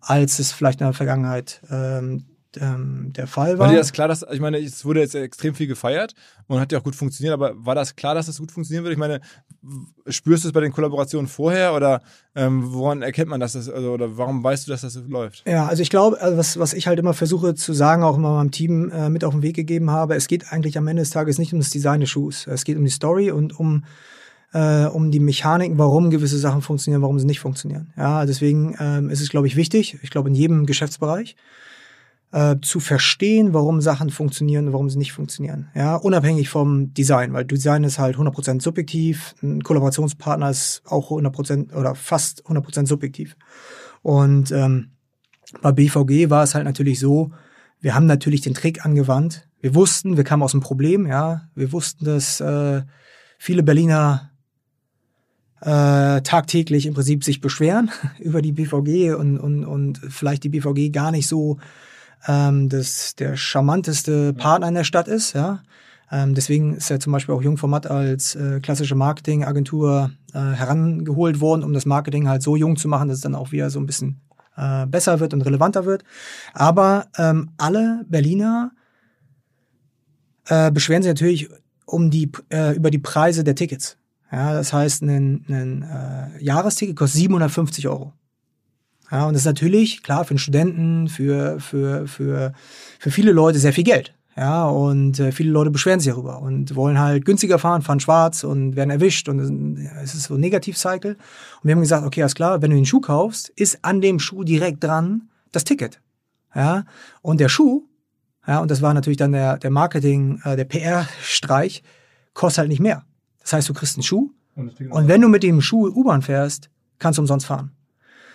als 0.00 0.38
es 0.38 0.52
vielleicht 0.52 0.80
in 0.80 0.87
der 0.87 0.94
Vergangenheit 0.94 1.61
ähm, 1.70 2.24
ähm, 2.61 3.12
der 3.14 3.26
Fall 3.26 3.58
war. 3.58 3.66
War 3.66 3.72
dir 3.72 3.78
das 3.78 3.92
klar, 3.92 4.08
dass, 4.08 4.24
ich 4.30 4.40
meine, 4.40 4.58
es 4.58 4.84
wurde 4.84 5.00
jetzt 5.00 5.14
extrem 5.14 5.54
viel 5.54 5.66
gefeiert 5.66 6.14
und 6.46 6.61
hat 6.61 6.72
ja 6.72 6.78
auch 6.78 6.82
gut 6.82 6.96
funktioniert, 6.96 7.34
aber 7.34 7.52
war 7.54 7.74
das 7.74 7.94
klar, 7.94 8.14
dass 8.14 8.26
das 8.26 8.38
gut 8.38 8.50
funktionieren 8.50 8.84
würde? 8.84 8.94
Ich 8.94 8.98
meine, 8.98 9.20
spürst 10.08 10.44
du 10.44 10.48
es 10.48 10.52
bei 10.52 10.61
den 10.61 10.72
Kollaborationen 10.72 11.28
vorher 11.28 11.74
oder 11.74 12.00
ähm, 12.34 12.72
woran 12.72 13.02
erkennt 13.02 13.28
man, 13.28 13.40
dass 13.40 13.52
das, 13.52 13.68
also, 13.68 13.92
oder 13.92 14.16
warum 14.16 14.42
weißt 14.42 14.66
du, 14.66 14.70
dass 14.70 14.80
das 14.80 14.94
so 14.94 15.02
läuft? 15.02 15.44
Ja, 15.46 15.66
also 15.66 15.82
ich 15.82 15.90
glaube, 15.90 16.20
also 16.20 16.37
was, 16.37 16.58
was 16.58 16.72
ich 16.72 16.87
halt 16.87 16.98
immer 16.98 17.14
versuche 17.14 17.54
zu 17.54 17.72
sagen, 17.72 18.02
auch 18.02 18.16
immer 18.16 18.34
meinem 18.34 18.50
Team 18.50 18.90
äh, 18.90 19.11
mit 19.11 19.24
auf 19.24 19.34
den 19.34 19.42
Weg 19.42 19.56
gegeben 19.56 19.90
habe, 19.90 20.14
es 20.14 20.26
geht 20.26 20.52
eigentlich 20.52 20.78
am 20.78 20.87
Ende 20.88 21.02
des 21.02 21.11
Tages 21.11 21.38
nicht 21.38 21.52
um 21.52 21.58
das 21.58 21.70
Design 21.70 22.00
des 22.00 22.11
Schuhs. 22.11 22.46
Es 22.46 22.64
geht 22.64 22.76
um 22.76 22.84
die 22.84 22.90
Story 22.90 23.30
und 23.30 23.58
um 23.58 23.84
äh, 24.52 24.87
um 24.87 25.11
die 25.11 25.20
Mechaniken, 25.20 25.78
warum 25.78 26.11
gewisse 26.11 26.38
Sachen 26.38 26.62
funktionieren, 26.62 27.02
warum 27.02 27.18
sie 27.18 27.26
nicht 27.26 27.40
funktionieren. 27.40 27.92
Ja, 27.96 28.24
deswegen 28.24 28.76
ähm, 28.80 29.11
ist 29.11 29.20
es, 29.20 29.28
glaube 29.28 29.46
ich, 29.46 29.56
wichtig, 29.56 29.98
ich 30.02 30.11
glaube 30.11 30.28
in 30.28 30.34
jedem 30.34 30.66
Geschäftsbereich, 30.66 31.37
äh, 32.32 32.56
zu 32.61 32.80
verstehen, 32.80 33.54
warum 33.54 33.80
Sachen 33.80 34.11
funktionieren 34.11 34.66
und 34.66 34.72
warum 34.72 34.90
sie 34.90 34.98
nicht 34.98 35.12
funktionieren. 35.12 35.68
Ja, 35.74 35.96
unabhängig 35.96 36.48
vom 36.48 36.92
Design, 36.92 37.32
weil 37.32 37.44
Design 37.44 37.84
ist 37.84 37.98
halt 37.98 38.16
100% 38.16 38.61
subjektiv, 38.62 39.34
ein 39.42 39.62
Kollaborationspartner 39.62 40.50
ist 40.50 40.82
auch 40.87 41.11
100% 41.11 41.74
oder 41.74 41.94
fast 41.94 42.44
100% 42.46 42.87
subjektiv. 42.87 43.37
Und 44.02 44.50
ähm, 44.52 44.90
bei 45.62 45.72
BVG 45.72 46.30
war 46.30 46.42
es 46.42 46.54
halt 46.54 46.64
natürlich 46.64 47.00
so, 47.00 47.32
wir 47.80 47.94
haben 47.94 48.06
natürlich 48.06 48.40
den 48.40 48.54
Trick 48.54 48.84
angewandt. 48.84 49.48
Wir 49.61 49.74
wussten, 49.74 50.16
wir 50.16 50.24
kamen 50.24 50.42
aus 50.42 50.52
dem 50.52 50.61
Problem, 50.61 51.06
ja. 51.06 51.48
Wir 51.54 51.72
wussten, 51.72 52.04
dass 52.04 52.40
äh, 52.40 52.82
viele 53.38 53.62
Berliner 53.62 54.30
äh, 55.61 56.21
tagtäglich 56.23 56.87
im 56.87 56.94
Prinzip 56.94 57.25
sich 57.25 57.40
beschweren 57.40 57.90
über 58.18 58.42
die 58.42 58.53
BVG 58.53 59.14
und, 59.14 59.38
und, 59.38 59.64
und 59.64 59.99
vielleicht 60.09 60.44
die 60.44 60.49
BVG 60.49 60.90
gar 60.92 61.11
nicht 61.11 61.27
so 61.27 61.59
ähm, 62.27 62.68
das, 62.68 63.14
der 63.16 63.37
charmanteste 63.37 64.33
Partner 64.35 64.68
in 64.68 64.75
der 64.75 64.85
Stadt 64.85 65.09
ist. 65.09 65.35
Ja? 65.35 65.62
Ähm, 66.11 66.35
deswegen 66.35 66.75
ist 66.75 66.90
ja 66.90 66.99
zum 66.99 67.12
Beispiel 67.12 67.35
auch 67.35 67.42
Jungformat 67.42 67.90
als 67.90 68.35
äh, 68.35 68.61
klassische 68.61 68.94
Marketingagentur 68.94 70.11
äh, 70.33 70.38
herangeholt 70.38 71.40
worden, 71.40 71.64
um 71.64 71.73
das 71.73 71.87
Marketing 71.87 72.29
halt 72.29 72.42
so 72.42 72.57
jung 72.57 72.77
zu 72.77 72.88
machen, 72.88 73.09
dass 73.09 73.18
es 73.18 73.23
dann 73.23 73.35
auch 73.35 73.53
wieder 73.53 73.71
so 73.71 73.79
ein 73.79 73.87
bisschen 73.87 74.21
äh, 74.57 74.87
besser 74.87 75.21
wird 75.21 75.35
und 75.35 75.42
relevanter 75.42 75.85
wird. 75.85 76.05
Aber 76.55 77.07
ähm, 77.16 77.51
alle 77.59 78.05
Berliner 78.09 78.73
äh, 80.47 80.71
beschweren 80.71 81.03
sich 81.03 81.11
natürlich 81.11 81.49
um 81.85 82.11
die, 82.11 82.33
äh, 82.51 82.75
über 82.75 82.90
die 82.90 82.99
Preise 82.99 83.44
der 83.44 83.55
Tickets. 83.55 83.97
Ja, 84.30 84.52
das 84.52 84.72
heißt, 84.72 85.02
ein, 85.02 85.44
ein 85.48 85.82
äh, 85.82 86.44
Jahresticket 86.44 86.96
kostet 86.96 87.20
750 87.20 87.88
Euro. 87.88 88.12
Ja, 89.10 89.26
und 89.26 89.32
das 89.32 89.42
ist 89.42 89.46
natürlich, 89.46 90.02
klar, 90.02 90.24
für 90.24 90.30
einen 90.30 90.38
Studenten, 90.38 91.08
für, 91.08 91.60
für, 91.60 92.06
für, 92.06 92.52
für 92.98 93.10
viele 93.10 93.32
Leute 93.32 93.58
sehr 93.58 93.72
viel 93.72 93.84
Geld. 93.84 94.14
Ja, 94.36 94.66
und 94.66 95.18
äh, 95.18 95.32
viele 95.32 95.50
Leute 95.50 95.70
beschweren 95.70 95.98
sich 95.98 96.12
darüber 96.12 96.40
und 96.40 96.76
wollen 96.76 96.98
halt 96.98 97.24
günstiger 97.24 97.58
fahren, 97.58 97.82
fahren 97.82 97.98
schwarz 97.98 98.44
und 98.44 98.76
werden 98.76 98.90
erwischt 98.90 99.28
und 99.28 99.40
es 100.00 100.14
ist 100.14 100.24
so 100.24 100.34
ein 100.34 100.40
Negativ-Cycle. 100.40 101.14
Und 101.14 101.64
wir 101.64 101.72
haben 101.72 101.80
gesagt, 101.80 102.06
okay, 102.06 102.22
alles 102.22 102.36
klar, 102.36 102.62
wenn 102.62 102.70
du 102.70 102.76
den 102.76 102.86
Schuh 102.86 103.00
kaufst, 103.00 103.48
ist 103.56 103.80
an 103.82 104.00
dem 104.00 104.20
Schuh 104.20 104.44
direkt 104.44 104.84
dran 104.84 105.28
das 105.50 105.64
Ticket. 105.64 106.00
Ja, 106.54 106.84
und 107.20 107.40
der 107.40 107.48
Schuh, 107.48 107.82
ja, 108.46 108.60
und 108.60 108.70
das 108.70 108.80
war 108.80 108.94
natürlich 108.94 109.16
dann 109.16 109.32
der, 109.32 109.58
der 109.58 109.70
Marketing, 109.70 110.40
äh, 110.44 110.54
der 110.54 110.64
PR-Streich, 110.66 111.82
kostet 112.32 112.58
halt 112.58 112.68
nicht 112.68 112.80
mehr. 112.80 113.04
Das 113.48 113.54
heißt, 113.54 113.68
du 113.70 113.72
kriegst 113.72 113.96
einen 113.96 114.02
Schuh 114.02 114.30
und, 114.56 114.78
und 114.78 115.08
wenn 115.08 115.22
du 115.22 115.28
mit 115.28 115.42
dem 115.42 115.62
Schuh 115.62 115.88
U-Bahn 115.88 116.20
fährst, 116.20 116.68
kannst 116.98 117.16
du 117.16 117.22
umsonst 117.22 117.46
fahren. 117.46 117.70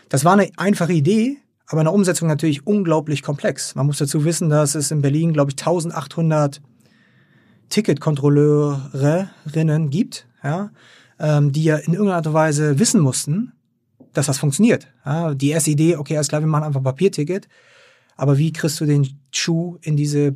Das 0.10 0.26
war 0.26 0.34
eine 0.34 0.49
einfache 0.58 0.93
Idee, 0.93 1.38
aber 1.67 1.82
in 1.82 1.86
der 1.86 1.93
Umsetzung 1.93 2.28
natürlich 2.28 2.65
unglaublich 2.65 3.21
komplex. 3.21 3.76
Man 3.76 3.86
muss 3.86 3.99
dazu 3.99 4.26
wissen, 4.26 4.49
dass 4.49 4.73
es 4.73 4.89
in 4.89 5.04
Berlin, 5.04 5.32
glaube 5.32 5.52
ich, 5.52 5.60
1800 5.60 6.63
Ticketkontrolleurinnen 7.69 9.91
gibt, 9.91 10.28
ja, 10.43 10.71
ähm, 11.19 11.52
die 11.52 11.65
ja 11.65 11.76
in 11.76 11.93
irgendeiner 11.93 12.15
Art 12.15 12.26
und 12.26 12.34
Weise 12.34 12.80
wissen 12.80 12.99
mussten, 12.99 13.52
dass 14.13 14.26
das 14.26 14.39
funktioniert. 14.39 14.88
Ja, 15.06 15.36
die 15.36 15.49
erste 15.49 15.69
Idee, 15.69 15.97
okay, 15.97 16.15
alles 16.15 16.30
klar, 16.30 16.41
wir 16.41 16.47
machen 16.47 16.63
einfach 16.63 16.80
ein 16.80 16.86
Papierticket, 16.86 17.47
aber 18.17 18.39
wie 18.39 18.52
kriegst 18.52 18.82
du 18.82 18.88
den 18.88 19.08
Schuh 19.30 19.78
in 19.82 19.95
diese, 19.95 20.36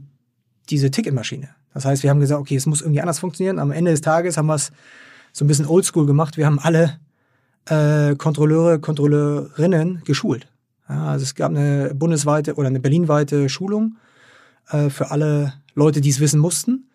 diese 0.69 0.91
Ticketmaschine? 0.91 1.56
Das 1.77 1.85
heißt, 1.85 2.01
wir 2.01 2.09
haben 2.09 2.19
gesagt, 2.19 2.41
okay, 2.41 2.55
es 2.55 2.65
muss 2.65 2.81
irgendwie 2.81 3.01
anders 3.01 3.19
funktionieren. 3.19 3.59
Am 3.59 3.71
Ende 3.71 3.91
des 3.91 4.01
Tages 4.01 4.35
haben 4.35 4.47
wir 4.47 4.55
es 4.55 4.71
so 5.31 5.45
ein 5.45 5.47
bisschen 5.47 5.67
oldschool 5.67 6.07
gemacht. 6.07 6.35
Wir 6.35 6.47
haben 6.47 6.57
alle 6.57 6.99
äh, 7.65 8.15
Kontrolleure, 8.15 8.79
Kontrolleurinnen 8.79 10.01
geschult. 10.03 10.47
Ja, 10.89 11.05
also 11.05 11.21
es 11.21 11.35
gab 11.35 11.51
eine 11.51 11.93
bundesweite 11.93 12.55
oder 12.55 12.69
eine 12.69 12.79
berlinweite 12.79 13.47
Schulung 13.47 13.97
äh, 14.71 14.89
für 14.89 15.11
alle 15.11 15.53
Leute, 15.75 16.01
die 16.01 16.09
es 16.09 16.19
wissen 16.19 16.39
mussten, 16.39 16.89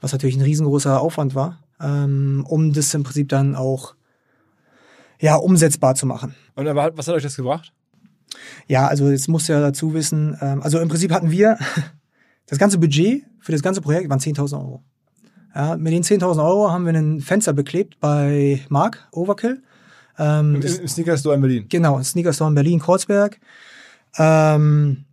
was 0.00 0.12
natürlich 0.12 0.36
ein 0.36 0.42
riesengroßer 0.42 1.00
Aufwand 1.00 1.34
war, 1.34 1.58
ähm, 1.80 2.46
um 2.48 2.72
das 2.72 2.94
im 2.94 3.02
Prinzip 3.02 3.30
dann 3.30 3.56
auch 3.56 3.96
ja, 5.18 5.34
umsetzbar 5.34 5.96
zu 5.96 6.06
machen. 6.06 6.36
Und 6.54 6.68
aber 6.68 6.96
was 6.96 7.08
hat 7.08 7.16
euch 7.16 7.24
das 7.24 7.34
gebracht? 7.34 7.72
Ja, 8.68 8.86
also 8.86 9.10
jetzt 9.10 9.26
musst 9.26 9.48
du 9.48 9.54
ja 9.54 9.60
dazu 9.60 9.92
wissen, 9.92 10.38
ähm, 10.40 10.62
also 10.62 10.78
im 10.78 10.88
Prinzip 10.88 11.10
hatten 11.10 11.32
wir 11.32 11.58
das 12.50 12.58
ganze 12.58 12.78
Budget 12.78 13.24
für 13.38 13.52
das 13.52 13.62
ganze 13.62 13.80
Projekt 13.80 14.10
waren 14.10 14.18
10.000 14.18 14.58
Euro. 14.58 14.82
Ja, 15.54 15.76
mit 15.76 15.92
den 15.92 16.02
10.000 16.02 16.44
Euro 16.44 16.70
haben 16.70 16.84
wir 16.84 16.92
ein 16.92 17.20
Fenster 17.20 17.52
beklebt 17.52 17.98
bei 18.00 18.60
Mark 18.68 19.08
Overkill. 19.12 19.62
Ähm, 20.18 20.56
Im, 20.56 20.62
Im 20.62 20.88
Sneaker 20.88 21.16
Store 21.16 21.34
in 21.34 21.40
Berlin. 21.40 21.66
Genau, 21.68 21.96
im 21.96 22.04
Sneaker 22.04 22.32
Store 22.32 22.50
in 22.50 22.54
Berlin, 22.54 22.80
Kreuzberg. 22.80 23.40
Ähm, 24.18 25.04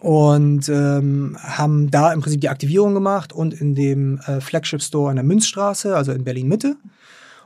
und 0.00 0.68
ähm, 0.68 1.36
haben 1.40 1.90
da 1.90 2.12
im 2.12 2.20
Prinzip 2.20 2.40
die 2.40 2.48
Aktivierung 2.48 2.94
gemacht 2.94 3.32
und 3.32 3.52
in 3.54 3.74
dem 3.74 4.18
äh, 4.20 4.40
Flagship 4.40 4.82
Store 4.82 5.10
an 5.10 5.16
der 5.16 5.24
Münzstraße, 5.24 5.96
also 5.96 6.12
in 6.12 6.24
Berlin 6.24 6.48
Mitte. 6.48 6.76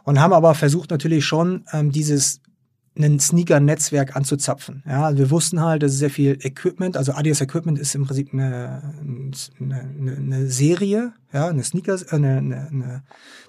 Und 0.05 0.21
haben 0.21 0.33
aber 0.33 0.55
versucht 0.55 0.91
natürlich 0.91 1.25
schon 1.25 1.65
ähm, 1.73 1.91
dieses 1.91 2.41
ein 2.97 3.19
Sneaker-Netzwerk 3.19 4.15
anzuzapfen. 4.15 4.85
Ja, 4.87 5.07
also 5.07 5.19
wir 5.19 5.31
wussten 5.31 5.61
halt, 5.61 5.83
dass 5.83 5.93
es 5.93 5.99
sehr 5.99 6.11
viel 6.11 6.39
Equipment, 6.41 6.97
also 6.97 7.13
Adidas 7.13 7.41
Equipment 7.41 7.79
ist 7.79 7.95
im 7.95 8.07
Prinzip 8.07 8.33
eine, 8.33 8.95
eine, 9.61 10.17
eine 10.17 10.47
Serie, 10.47 11.13
ja, 11.33 11.49
eine 11.49 11.65
Sneakers, 11.65 12.05
äh, 12.05 12.17
eine, 12.17 12.37
eine, 12.39 13.03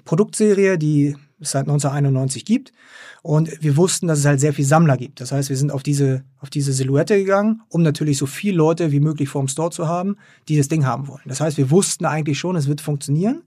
Produktserie, 0.04 0.78
die 0.78 1.16
es 1.40 1.52
seit 1.52 1.64
1991 1.64 2.46
gibt. 2.46 2.74
Und 3.22 3.52
wir 3.62 3.76
wussten, 3.78 4.08
dass 4.08 4.20
es 4.20 4.26
halt 4.26 4.40
sehr 4.40 4.54
viel 4.54 4.66
Sammler 4.66 4.98
gibt. 4.98 5.20
Das 5.20 5.32
heißt, 5.32 5.50
wir 5.50 5.58
sind 5.58 5.72
auf 5.72 5.84
diese, 5.84 6.24
auf 6.40 6.50
diese 6.50 6.74
Silhouette 6.74 7.18
gegangen, 7.18 7.62
um 7.70 7.82
natürlich 7.82 8.18
so 8.18 8.28
viele 8.28 8.58
Leute 8.58 8.92
wie 8.92 9.00
möglich 9.00 9.30
vor 9.30 9.42
dem 9.42 9.48
Store 9.48 9.72
zu 9.72 9.88
haben, 9.88 10.18
die 10.48 10.58
das 10.58 10.68
Ding 10.68 10.86
haben 10.86 11.08
wollen. 11.08 11.24
Das 11.26 11.42
heißt, 11.42 11.58
wir 11.58 11.72
wussten 11.72 12.06
eigentlich 12.06 12.38
schon, 12.40 12.56
es 12.56 12.68
wird 12.68 12.82
funktionieren, 12.82 13.44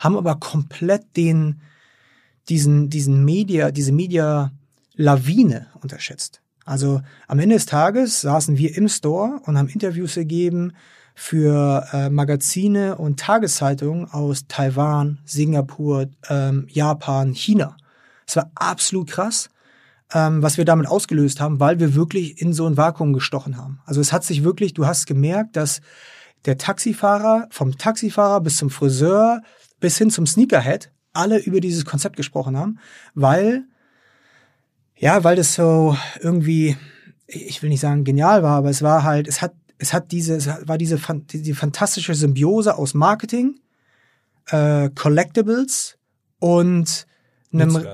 haben 0.00 0.16
aber 0.16 0.36
komplett 0.36 1.16
den, 1.16 1.60
diesen, 2.48 2.90
diesen 2.90 3.24
Media, 3.24 3.70
diese 3.70 3.92
Media, 3.92 4.52
Lawine 4.96 5.66
unterschätzt. 5.80 6.40
Also 6.64 7.00
am 7.28 7.38
Ende 7.38 7.54
des 7.54 7.66
Tages 7.66 8.20
saßen 8.22 8.58
wir 8.58 8.76
im 8.76 8.88
Store 8.88 9.40
und 9.44 9.56
haben 9.56 9.68
Interviews 9.68 10.14
gegeben 10.16 10.72
für 11.14 11.86
äh, 11.92 12.10
Magazine 12.10 12.96
und 12.96 13.20
Tageszeitungen 13.20 14.10
aus 14.10 14.46
Taiwan, 14.48 15.18
Singapur, 15.24 16.08
ähm, 16.28 16.66
Japan, 16.68 17.32
China. 17.32 17.76
Es 18.26 18.36
war 18.36 18.50
absolut 18.54 19.08
krass, 19.08 19.48
ähm, 20.12 20.42
was 20.42 20.58
wir 20.58 20.64
damit 20.64 20.88
ausgelöst 20.88 21.40
haben, 21.40 21.60
weil 21.60 21.78
wir 21.78 21.94
wirklich 21.94 22.42
in 22.42 22.52
so 22.52 22.66
ein 22.66 22.76
Vakuum 22.76 23.12
gestochen 23.12 23.56
haben. 23.56 23.80
Also 23.86 24.00
es 24.00 24.12
hat 24.12 24.24
sich 24.24 24.44
wirklich, 24.44 24.74
du 24.74 24.86
hast 24.86 25.06
gemerkt, 25.06 25.56
dass 25.56 25.80
der 26.44 26.58
Taxifahrer, 26.58 27.46
vom 27.50 27.78
Taxifahrer 27.78 28.40
bis 28.40 28.56
zum 28.56 28.70
Friseur 28.70 29.40
bis 29.80 29.98
hin 29.98 30.10
zum 30.10 30.26
Sneakerhead, 30.26 30.90
alle 31.12 31.38
über 31.38 31.60
dieses 31.60 31.84
Konzept 31.84 32.16
gesprochen 32.16 32.56
haben, 32.56 32.78
weil 33.14 33.64
ja, 34.98 35.24
weil 35.24 35.36
das 35.36 35.54
so 35.54 35.96
irgendwie, 36.20 36.76
ich 37.26 37.62
will 37.62 37.68
nicht 37.68 37.80
sagen 37.80 38.04
genial 38.04 38.42
war, 38.42 38.56
aber 38.56 38.70
es 38.70 38.82
war 38.82 39.02
halt, 39.02 39.28
es 39.28 39.42
hat, 39.42 39.54
es 39.78 39.92
hat 39.92 40.12
diese, 40.12 40.36
es 40.36 40.48
war 40.66 40.78
diese, 40.78 40.98
die 41.32 41.54
fantastische 41.54 42.14
Symbiose 42.14 42.76
aus 42.76 42.94
Marketing, 42.94 43.60
äh, 44.46 44.90
Collectibles 44.90 45.98
und 46.38 47.06
einem, 47.52 47.86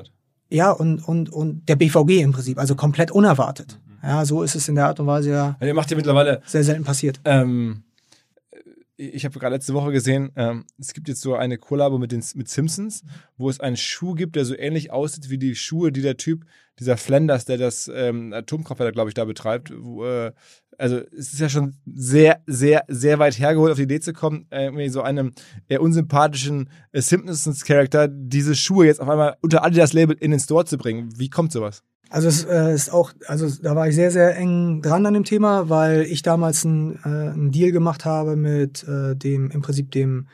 ja, 0.48 0.70
und, 0.70 1.00
und, 1.00 1.30
und 1.30 1.68
der 1.68 1.76
BVG 1.76 2.20
im 2.20 2.32
Prinzip, 2.32 2.58
also 2.58 2.74
komplett 2.74 3.10
unerwartet. 3.10 3.78
Mhm. 3.86 4.08
Ja, 4.08 4.24
so 4.24 4.42
ist 4.42 4.54
es 4.54 4.68
in 4.68 4.74
der 4.74 4.86
Art 4.86 5.00
und 5.00 5.06
Weise 5.06 5.30
ja. 5.30 5.56
ja 5.60 5.66
ihr 5.66 5.74
macht 5.74 5.90
ja 5.90 5.96
mittlerweile 5.96 6.42
sehr 6.44 6.62
selten 6.62 6.84
passiert. 6.84 7.20
Ähm, 7.24 7.84
ich 8.96 9.24
habe 9.24 9.38
gerade 9.38 9.54
letzte 9.54 9.74
Woche 9.74 9.90
gesehen, 9.90 10.30
ähm, 10.36 10.64
es 10.78 10.92
gibt 10.92 11.08
jetzt 11.08 11.22
so 11.22 11.34
eine 11.34 11.58
Kollabo 11.58 11.98
mit, 11.98 12.12
den, 12.12 12.22
mit 12.34 12.48
Simpsons, 12.48 13.02
wo 13.36 13.50
es 13.50 13.60
einen 13.60 13.76
Schuh 13.76 14.14
gibt, 14.14 14.36
der 14.36 14.44
so 14.44 14.56
ähnlich 14.56 14.92
aussieht 14.92 15.30
wie 15.30 15.38
die 15.38 15.56
Schuhe, 15.56 15.90
die 15.90 16.02
der 16.02 16.16
Typ, 16.16 16.44
dieser 16.78 16.96
Flanders, 16.96 17.44
der 17.44 17.58
das 17.58 17.90
ähm, 17.94 18.32
Atomkraftwerk, 18.32 18.94
glaube 18.94 19.10
ich, 19.10 19.14
da 19.14 19.24
betreibt. 19.24 19.72
Wo, 19.76 20.04
äh, 20.04 20.32
also 20.78 20.96
es 21.16 21.32
ist 21.32 21.40
ja 21.40 21.48
schon 21.48 21.74
sehr, 21.86 22.40
sehr, 22.46 22.84
sehr 22.88 23.18
weit 23.18 23.38
hergeholt, 23.38 23.72
auf 23.72 23.76
die 23.76 23.84
Idee 23.84 24.00
zu 24.00 24.12
kommen, 24.12 24.46
äh, 24.50 24.64
irgendwie 24.64 24.88
so 24.88 25.02
einem 25.02 25.32
eher 25.68 25.82
unsympathischen 25.82 26.70
äh, 26.92 27.00
Simpsons-Charakter 27.00 28.08
diese 28.08 28.54
Schuhe 28.54 28.86
jetzt 28.86 29.00
auf 29.00 29.08
einmal 29.08 29.36
unter 29.40 29.64
Adidas-Label 29.64 30.16
in 30.18 30.30
den 30.30 30.40
Store 30.40 30.64
zu 30.64 30.78
bringen. 30.78 31.10
Wie 31.16 31.30
kommt 31.30 31.52
sowas? 31.52 31.82
Also 32.10 32.28
es 32.28 32.44
äh, 32.44 32.74
ist 32.74 32.92
auch, 32.92 33.12
also 33.26 33.48
da 33.62 33.74
war 33.74 33.88
ich 33.88 33.94
sehr, 33.94 34.10
sehr 34.10 34.36
eng 34.36 34.82
dran 34.82 35.06
an 35.06 35.14
dem 35.14 35.24
Thema, 35.24 35.70
weil 35.70 36.02
ich 36.02 36.22
damals 36.22 36.64
einen, 36.66 36.96
äh, 37.04 37.50
Deal 37.50 37.72
gemacht 37.72 38.04
habe 38.04 38.36
mit 38.36 38.86
äh, 38.86 39.16
dem, 39.16 39.50
im 39.50 39.62
Prinzip 39.62 39.90
dem 39.92 40.28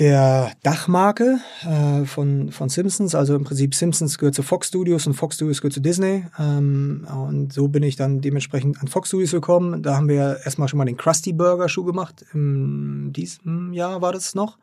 der 0.00 0.52
Dachmarke 0.62 1.38
äh, 1.62 2.06
von, 2.06 2.50
von 2.50 2.68
Simpsons. 2.70 3.14
Also 3.14 3.36
im 3.36 3.44
Prinzip 3.44 3.74
Simpsons 3.74 4.18
gehört 4.18 4.34
zu 4.34 4.42
Fox 4.42 4.68
Studios 4.68 5.06
und 5.06 5.12
Fox 5.12 5.36
Studios 5.36 5.60
gehört 5.60 5.74
zu 5.74 5.80
Disney. 5.80 6.24
Ähm, 6.38 7.06
und 7.14 7.52
so 7.52 7.68
bin 7.68 7.82
ich 7.82 7.96
dann 7.96 8.22
dementsprechend 8.22 8.80
an 8.80 8.88
Fox 8.88 9.08
Studios 9.08 9.30
gekommen. 9.30 9.82
Da 9.82 9.96
haben 9.96 10.08
wir 10.08 10.40
erstmal 10.44 10.68
schon 10.68 10.78
mal 10.78 10.86
den 10.86 10.96
Krusty 10.96 11.34
Burger 11.34 11.68
Schuh 11.68 11.84
gemacht. 11.84 12.24
Im 12.32 13.12
diesem 13.14 13.72
Jahr 13.72 14.02
war 14.02 14.12
das 14.12 14.34
noch 14.34 14.58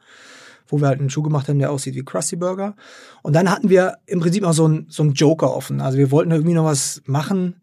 wo 0.69 0.82
wir 0.82 0.88
halt 0.88 1.00
einen 1.00 1.10
Schuh 1.10 1.23
gemacht 1.23 1.47
haben, 1.47 1.60
der 1.60 1.71
aussieht 1.71 1.95
wie 1.95 2.04
Krusty 2.04 2.36
Burger. 2.36 2.76
Und 3.21 3.38
dann 3.38 3.50
hatten 3.50 3.69
wir 3.69 4.00
im 4.06 4.19
Prinzip 4.19 4.43
noch 4.43 4.52
so 4.52 4.65
einen 4.65 4.88
so 4.89 5.02
einen 5.02 5.13
Joker 5.13 5.56
offen. 5.56 5.80
Also 5.80 5.97
wir 5.97 6.12
wollten 6.12 6.32
irgendwie 6.32 6.54
noch 6.54 6.65
was 6.65 7.02
machen, 7.06 7.62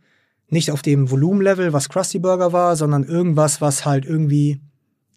nicht 0.48 0.70
auf 0.70 0.80
dem 0.80 1.10
Volumenlevel, 1.10 1.74
was 1.74 1.90
Krusty 1.90 2.18
Burger 2.18 2.54
war, 2.54 2.76
sondern 2.76 3.04
irgendwas, 3.04 3.60
was 3.60 3.84
halt 3.84 4.06
irgendwie 4.06 4.62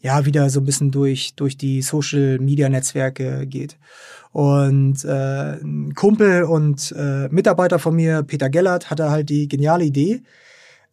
ja 0.07 0.25
wieder 0.25 0.49
so 0.49 0.61
ein 0.61 0.65
bisschen 0.65 0.91
durch 0.91 1.35
durch 1.35 1.57
die 1.57 1.81
Social 1.81 2.39
Media 2.39 2.69
Netzwerke 2.69 3.45
geht. 3.45 3.77
Und 4.31 5.03
äh, 5.05 5.59
ein 5.61 5.93
Kumpel 5.95 6.43
und 6.43 6.93
äh, 6.97 7.27
Mitarbeiter 7.29 7.79
von 7.79 7.95
mir, 7.95 8.23
Peter 8.23 8.49
Gellert, 8.49 8.89
hatte 8.89 9.09
halt 9.09 9.29
die 9.29 9.47
geniale 9.47 9.85
Idee, 9.85 10.21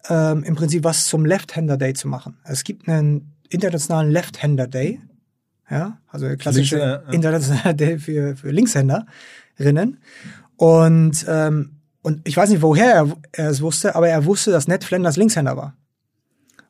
ähm, 0.09 0.43
im 0.43 0.55
Prinzip 0.55 0.83
was 0.83 1.07
zum 1.07 1.25
Left-Hander 1.25 1.77
Day 1.77 1.93
zu 1.93 2.07
machen. 2.07 2.37
Es 2.43 2.63
gibt 2.63 2.87
einen 2.87 3.33
internationalen 3.49 4.11
Left-Hander 4.11 4.67
Day 4.67 4.99
ja, 5.69 5.97
also 6.11 6.27
klassische 6.37 6.77
ja. 6.77 6.95
internationale 7.11 7.75
Day 7.75 7.97
für, 7.97 8.35
für 8.35 8.51
Linkshänderinnen. 8.51 9.99
Und, 10.57 11.25
ähm, 11.27 11.71
und 12.01 12.27
ich 12.27 12.37
weiß 12.37 12.49
nicht, 12.49 12.61
woher 12.61 12.93
er, 12.93 13.17
er 13.31 13.49
es 13.49 13.61
wusste, 13.61 13.95
aber 13.95 14.07
er 14.07 14.25
wusste, 14.25 14.51
dass 14.51 14.67
Ned 14.67 14.83
Flanders 14.83 15.17
Linkshänder 15.17 15.57
war. 15.57 15.75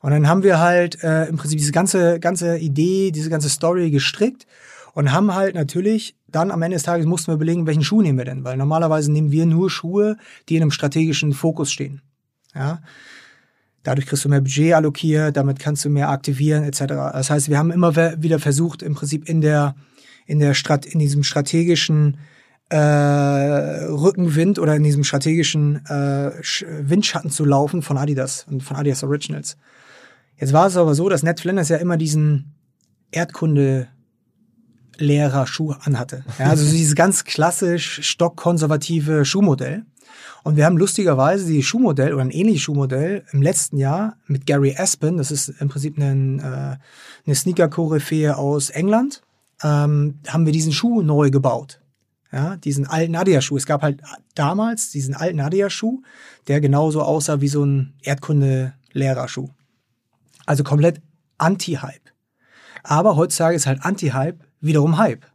Und 0.06 0.12
dann 0.12 0.28
haben 0.28 0.44
wir 0.44 0.60
halt 0.60 1.04
äh, 1.04 1.26
im 1.26 1.38
Prinzip 1.38 1.58
diese 1.58 1.72
ganze, 1.72 2.20
ganze 2.20 2.60
Idee, 2.60 3.10
diese 3.10 3.32
ganze 3.32 3.50
Story 3.50 3.90
gestrickt 3.90 4.46
und 4.94 5.12
haben 5.12 5.34
halt 5.34 5.56
natürlich 5.56 6.16
dann 6.28 6.52
am 6.52 6.62
Ende 6.62 6.76
des 6.76 6.84
Tages 6.84 7.08
mussten 7.08 7.32
wir 7.32 7.34
überlegen, 7.34 7.66
welchen 7.66 7.84
Schuh 7.84 8.04
nehmen 8.04 8.20
wir 8.20 8.26
denn, 8.26 8.44
weil 8.44 8.56
normalerweise 8.56 9.12
nehmen 9.12 9.32
wir 9.32 9.48
nur 9.48 9.72
Schuhe, 9.72 10.18
die 10.48 10.58
in 10.58 10.62
einem 10.62 10.70
strategischen 10.70 11.34
Fokus 11.34 11.72
stehen. 11.72 12.04
Ja, 12.54 12.84
Dadurch 13.82 14.06
kriegst 14.06 14.24
du 14.24 14.30
mehr 14.30 14.42
Budget 14.42 14.76
allokiert, 14.76 15.36
damit 15.36 15.58
kannst 15.58 15.84
du 15.86 15.90
mehr 15.90 16.10
aktivieren 16.10 16.64
etc. 16.66 16.82
Das 17.14 17.32
heißt, 17.32 17.50
wir 17.50 17.58
haben 17.58 17.72
immer 17.72 17.96
wieder 18.22 18.38
versucht, 18.38 18.84
im 18.84 18.94
Prinzip 18.94 19.28
in 19.28 19.42
der 19.42 19.74
in 20.28 20.38
der 20.38 20.54
Strat 20.54 20.86
in 20.86 21.00
diesem 21.00 21.24
strategischen 21.24 22.20
äh, 22.70 22.78
Rückenwind 22.78 24.60
oder 24.60 24.76
in 24.76 24.84
diesem 24.84 25.04
strategischen 25.04 25.84
äh, 25.88 26.30
Windschatten 26.82 27.32
zu 27.32 27.44
laufen 27.44 27.82
von 27.82 27.98
Adidas 27.98 28.46
und 28.48 28.62
von 28.62 28.78
Adidas 28.78 29.04
Originals. 29.04 29.58
Jetzt 30.38 30.54
war 30.54 30.68
es 30.68 30.78
aber 30.78 30.96
so, 30.96 31.10
dass 31.10 31.24
Ned 31.24 31.40
Flanders 31.40 31.70
ja 31.70 31.78
immer 31.78 31.98
diesen 31.98 32.56
Erdkunde 33.12 33.88
Lehrer 34.98 35.48
Schuh 35.48 35.74
anhatte. 35.82 36.24
Ja, 36.40 36.46
also 36.48 36.70
dieses 36.70 36.96
ganz 36.96 37.24
klassisch 37.26 38.02
stockkonservative 38.04 39.26
Schuhmodell. 39.26 39.86
Und 40.44 40.58
wir 40.58 40.66
haben 40.66 40.78
lustigerweise 40.78 41.46
die 41.48 41.64
Schuhmodell 41.64 42.14
oder 42.14 42.24
ein 42.24 42.32
ähnliches 42.32 42.62
Schuhmodell 42.62 43.24
im 43.32 43.42
letzten 43.42 43.78
Jahr 43.78 44.18
mit 44.28 44.46
Gary 44.46 44.76
Aspen, 44.78 45.18
das 45.18 45.32
ist 45.32 45.50
im 45.60 45.70
Prinzip 45.70 45.98
ein, 45.98 46.40
äh, 46.40 46.78
eine 47.26 47.36
Sneaker-Koryphäe 47.36 48.38
aus 48.38 48.70
England, 48.70 49.22
ähm, 49.64 50.20
haben 50.28 50.46
wir 50.46 50.54
diesen 50.54 50.72
Schuh 50.72 51.02
neu 51.02 51.32
gebaut. 51.32 51.82
Ja, 52.32 52.58
diesen 52.58 52.86
alten 52.86 53.16
Adidas-Schuh. 53.16 53.58
Es 53.58 53.66
gab 53.66 53.82
halt 53.82 54.02
damals 54.36 54.92
diesen 54.92 55.16
alten 55.16 55.40
Adidas-Schuh, 55.40 56.02
der 56.48 56.60
genauso 56.60 57.02
aussah 57.02 57.40
wie 57.42 57.48
so 57.48 57.64
ein 57.64 57.94
Erdkunde-Lehrerschuh. 58.04 59.50
Also 60.46 60.64
komplett 60.64 61.02
Anti-Hype. 61.38 62.12
Aber 62.84 63.16
heutzutage 63.16 63.56
ist 63.56 63.68
halt 63.68 63.84
Anti-Hype 63.84 64.40
wiederum 64.62 64.98
Hype. 64.98 65.26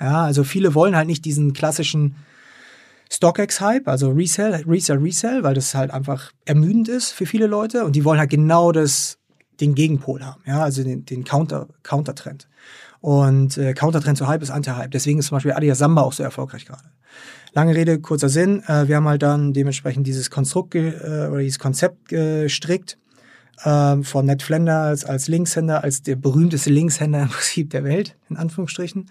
Ja, 0.00 0.24
also 0.24 0.44
viele 0.44 0.74
wollen 0.74 0.96
halt 0.96 1.06
nicht 1.06 1.24
diesen 1.24 1.52
klassischen 1.52 2.16
StockX-Hype, 3.10 3.88
also 3.88 4.10
Resell, 4.10 4.64
Resell, 4.66 4.98
Resell, 4.98 5.42
weil 5.42 5.54
das 5.54 5.74
halt 5.74 5.90
einfach 5.90 6.32
ermüdend 6.44 6.88
ist 6.88 7.12
für 7.12 7.26
viele 7.26 7.46
Leute 7.46 7.84
und 7.84 7.94
die 7.94 8.04
wollen 8.04 8.18
halt 8.18 8.30
genau 8.30 8.72
das, 8.72 9.18
den 9.60 9.74
Gegenpol 9.74 10.24
haben, 10.24 10.42
ja, 10.46 10.62
also 10.62 10.82
den, 10.82 11.04
den 11.04 11.24
Counter, 11.24 11.68
Countertrend. 11.82 12.48
Und 13.00 13.58
äh, 13.58 13.74
Countertrend 13.74 14.16
zu 14.16 14.28
Hype 14.28 14.42
ist 14.42 14.50
Anti-Hype. 14.50 14.92
Deswegen 14.92 15.18
ist 15.18 15.26
zum 15.26 15.36
Beispiel 15.36 15.52
Adidas 15.52 15.78
Samba 15.78 16.02
auch 16.02 16.12
so 16.12 16.22
erfolgreich 16.22 16.66
gerade. 16.66 16.84
Lange 17.52 17.74
Rede, 17.74 18.00
kurzer 18.00 18.28
Sinn. 18.28 18.62
Äh, 18.68 18.86
wir 18.86 18.96
haben 18.96 19.08
halt 19.08 19.22
dann 19.22 19.52
dementsprechend 19.52 20.06
dieses 20.06 20.30
Konstrukt 20.30 20.76
äh, 20.76 21.26
oder 21.28 21.40
dieses 21.40 21.58
Konzept 21.58 22.08
gestrickt 22.08 22.98
ähm, 23.64 24.04
von 24.04 24.26
Ned 24.26 24.42
Flanders 24.42 25.04
als 25.04 25.28
Linkshänder, 25.28 25.82
als 25.82 26.02
der 26.02 26.16
berühmteste 26.16 26.70
Linkshänder 26.70 27.22
im 27.22 27.28
Prinzip 27.30 27.70
der 27.70 27.84
Welt, 27.84 28.16
in 28.28 28.36
Anführungsstrichen. 28.36 29.10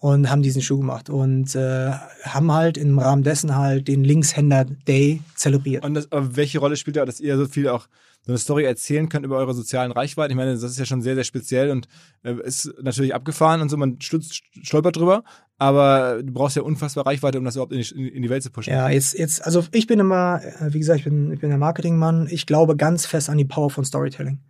Und 0.00 0.28
haben 0.28 0.42
diesen 0.42 0.60
Schuh 0.60 0.78
gemacht 0.78 1.08
und 1.08 1.54
äh, 1.54 1.92
haben 2.24 2.52
halt 2.52 2.76
im 2.76 2.98
Rahmen 2.98 3.22
dessen 3.22 3.56
halt 3.56 3.88
den 3.88 4.04
Linkshänder 4.04 4.66
Day 4.66 5.22
zelebriert. 5.34 5.82
Und 5.82 5.94
das, 5.94 6.08
welche 6.10 6.58
Rolle 6.58 6.76
spielt 6.76 6.96
da, 6.96 7.06
dass 7.06 7.20
ihr 7.20 7.38
so 7.38 7.46
viel 7.46 7.68
auch 7.68 7.86
so 8.26 8.32
eine 8.32 8.38
Story 8.38 8.64
erzählen 8.64 9.08
könnt 9.08 9.24
über 9.24 9.36
eure 9.36 9.54
sozialen 9.54 9.92
Reichweiten? 9.92 10.32
Ich 10.32 10.36
meine, 10.36 10.52
das 10.52 10.62
ist 10.62 10.78
ja 10.78 10.84
schon 10.84 11.00
sehr, 11.00 11.14
sehr 11.14 11.24
speziell 11.24 11.70
und 11.70 11.88
äh, 12.22 12.34
ist 12.42 12.70
natürlich 12.82 13.14
abgefahren 13.14 13.62
und 13.62 13.70
so, 13.70 13.78
man 13.78 13.98
stolpert 14.00 14.96
drüber, 14.96 15.24
aber 15.58 16.22
du 16.22 16.32
brauchst 16.32 16.56
ja 16.56 16.62
unfassbar 16.62 17.06
Reichweite, 17.06 17.38
um 17.38 17.44
das 17.44 17.54
überhaupt 17.54 17.72
in 17.72 17.80
die, 17.80 18.08
in 18.08 18.22
die 18.22 18.30
Welt 18.30 18.42
zu 18.42 18.50
pushen. 18.50 18.72
Ja, 18.72 18.88
jetzt, 18.88 19.16
jetzt, 19.16 19.44
also 19.44 19.64
ich 19.72 19.86
bin 19.86 20.00
immer, 20.00 20.40
äh, 20.42 20.72
wie 20.72 20.80
gesagt, 20.80 20.98
ich 20.98 21.04
bin, 21.04 21.32
ich 21.32 21.40
bin 21.40 21.50
der 21.50 21.58
Marketingmann. 21.58 22.26
Ich 22.30 22.46
glaube 22.46 22.76
ganz 22.76 23.06
fest 23.06 23.30
an 23.30 23.38
die 23.38 23.44
Power 23.44 23.70
von 23.70 23.84
Storytelling. 23.84 24.40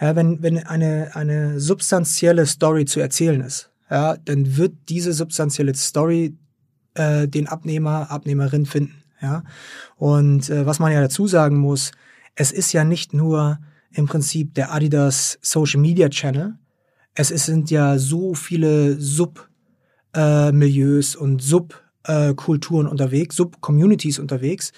Ja, 0.00 0.16
wenn, 0.16 0.42
wenn 0.42 0.58
eine, 0.58 1.14
eine 1.14 1.60
substanzielle 1.60 2.46
Story 2.46 2.86
zu 2.86 3.00
erzählen 3.00 3.40
ist, 3.40 3.70
ja, 3.90 4.16
dann 4.16 4.56
wird 4.56 4.72
diese 4.88 5.12
substanzielle 5.12 5.74
Story 5.74 6.36
äh, 6.94 7.28
den 7.28 7.46
Abnehmer, 7.46 8.10
Abnehmerin 8.10 8.66
finden. 8.66 9.02
Ja, 9.20 9.44
und 9.96 10.50
äh, 10.50 10.66
was 10.66 10.78
man 10.78 10.92
ja 10.92 11.00
dazu 11.00 11.26
sagen 11.26 11.56
muss, 11.56 11.92
es 12.34 12.52
ist 12.52 12.72
ja 12.72 12.84
nicht 12.84 13.14
nur 13.14 13.58
im 13.90 14.06
Prinzip 14.06 14.54
der 14.54 14.72
Adidas 14.72 15.38
Social 15.40 15.80
Media 15.80 16.08
Channel. 16.08 16.54
Es 17.14 17.30
ist, 17.30 17.46
sind 17.46 17.70
ja 17.70 17.96
so 17.96 18.34
viele 18.34 19.00
Sub-Milieus 19.00 19.53
äh, 20.14 21.16
und 21.16 21.42
Subkulturen 21.42 22.86
unterwegs, 22.86 23.36
Sub-Communities 23.36 24.18
unterwegs, 24.18 24.72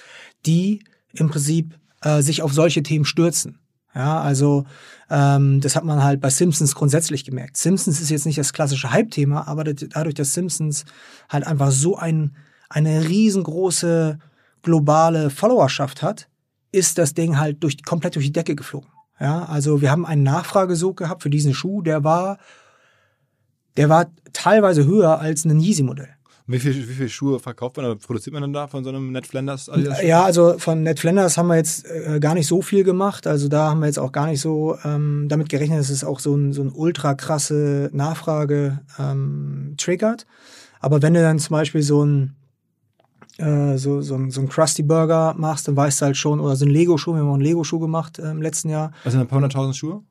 die 0.44 0.84
im 1.12 1.28
Prinzip 1.28 1.78
äh, 2.02 2.22
sich 2.22 2.42
auf 2.42 2.52
solche 2.52 2.82
Themen 2.82 3.04
stürzen. 3.04 3.58
Ja, 3.94 4.20
also 4.20 4.64
ähm, 5.08 5.62
das 5.62 5.74
hat 5.74 5.84
man 5.84 6.02
halt 6.02 6.20
bei 6.20 6.28
Simpsons 6.28 6.74
grundsätzlich 6.74 7.24
gemerkt. 7.24 7.56
Simpsons 7.56 7.98
ist 8.00 8.10
jetzt 8.10 8.26
nicht 8.26 8.38
das 8.38 8.52
klassische 8.52 8.90
Hype-Thema, 8.90 9.48
aber 9.48 9.64
dadurch, 9.64 10.14
dass 10.14 10.34
Simpsons 10.34 10.84
halt 11.30 11.46
einfach 11.46 11.70
so 11.70 11.96
ein, 11.96 12.36
eine 12.68 13.08
riesengroße 13.08 14.18
globale 14.60 15.30
Followerschaft 15.30 16.02
hat, 16.02 16.28
ist 16.72 16.98
das 16.98 17.14
Ding 17.14 17.38
halt 17.38 17.62
durch, 17.62 17.82
komplett 17.84 18.16
durch 18.16 18.26
die 18.26 18.32
Decke 18.32 18.54
geflogen. 18.54 18.90
Ja, 19.18 19.46
also 19.46 19.80
wir 19.80 19.90
haben 19.90 20.04
einen 20.04 20.24
Nachfragesog 20.24 20.98
gehabt 20.98 21.22
für 21.22 21.30
diesen 21.30 21.54
Schuh, 21.54 21.80
der 21.80 22.04
war, 22.04 22.36
der 23.76 23.88
war 23.88 24.06
teilweise 24.32 24.84
höher 24.86 25.20
als 25.20 25.44
ein 25.44 25.60
Yeezy-Modell. 25.60 26.08
Wie 26.48 26.60
viele 26.60 26.76
wie 26.76 26.92
viel 26.92 27.08
Schuhe 27.08 27.40
verkauft 27.40 27.76
man 27.76 27.86
oder 27.86 27.96
produziert 27.96 28.32
man 28.32 28.42
dann 28.42 28.52
da 28.52 28.68
von 28.68 28.84
so 28.84 28.90
einem 28.90 29.10
Ned 29.10 29.26
Flanders? 29.26 29.68
Adidas 29.68 30.00
ja, 30.02 30.22
also 30.22 30.58
von 30.58 30.84
Ned 30.84 31.00
Flanders 31.00 31.36
haben 31.36 31.48
wir 31.48 31.56
jetzt 31.56 31.86
äh, 31.86 32.20
gar 32.20 32.34
nicht 32.34 32.46
so 32.46 32.62
viel 32.62 32.84
gemacht. 32.84 33.26
Also 33.26 33.48
da 33.48 33.70
haben 33.70 33.80
wir 33.80 33.86
jetzt 33.86 33.98
auch 33.98 34.12
gar 34.12 34.26
nicht 34.26 34.40
so 34.40 34.78
ähm, 34.84 35.26
damit 35.28 35.48
gerechnet, 35.48 35.80
dass 35.80 35.90
es 35.90 36.04
auch 36.04 36.20
so 36.20 36.36
ein, 36.36 36.52
so 36.52 36.62
ein 36.62 36.70
ultra 36.72 37.14
krasse 37.14 37.90
Nachfrage 37.92 38.80
ähm, 38.96 39.74
triggert. 39.76 40.24
Aber 40.78 41.02
wenn 41.02 41.14
du 41.14 41.20
dann 41.20 41.40
zum 41.40 41.54
Beispiel 41.54 41.82
so 41.82 42.04
ein 42.04 42.36
äh, 43.38 43.76
so, 43.76 44.00
so, 44.00 44.14
ein, 44.14 44.30
so 44.30 44.40
ein 44.40 44.48
Krusty 44.48 44.82
Burger 44.82 45.34
machst, 45.36 45.66
dann 45.66 45.76
weißt 45.76 46.00
du 46.00 46.06
halt 46.06 46.16
schon, 46.16 46.40
oder 46.40 46.56
so 46.56 46.64
ein 46.64 46.70
Lego-Schuh, 46.70 47.12
wir 47.12 47.20
haben 47.20 47.28
auch 47.28 47.34
einen 47.34 47.42
Lego-Schuh 47.42 47.80
gemacht 47.80 48.18
äh, 48.18 48.30
im 48.30 48.40
letzten 48.40 48.70
Jahr. 48.70 48.92
Also 49.04 49.18
ein 49.18 49.26
paar 49.26 49.36
hunderttausend 49.36 49.76
Schuhe? 49.76 50.02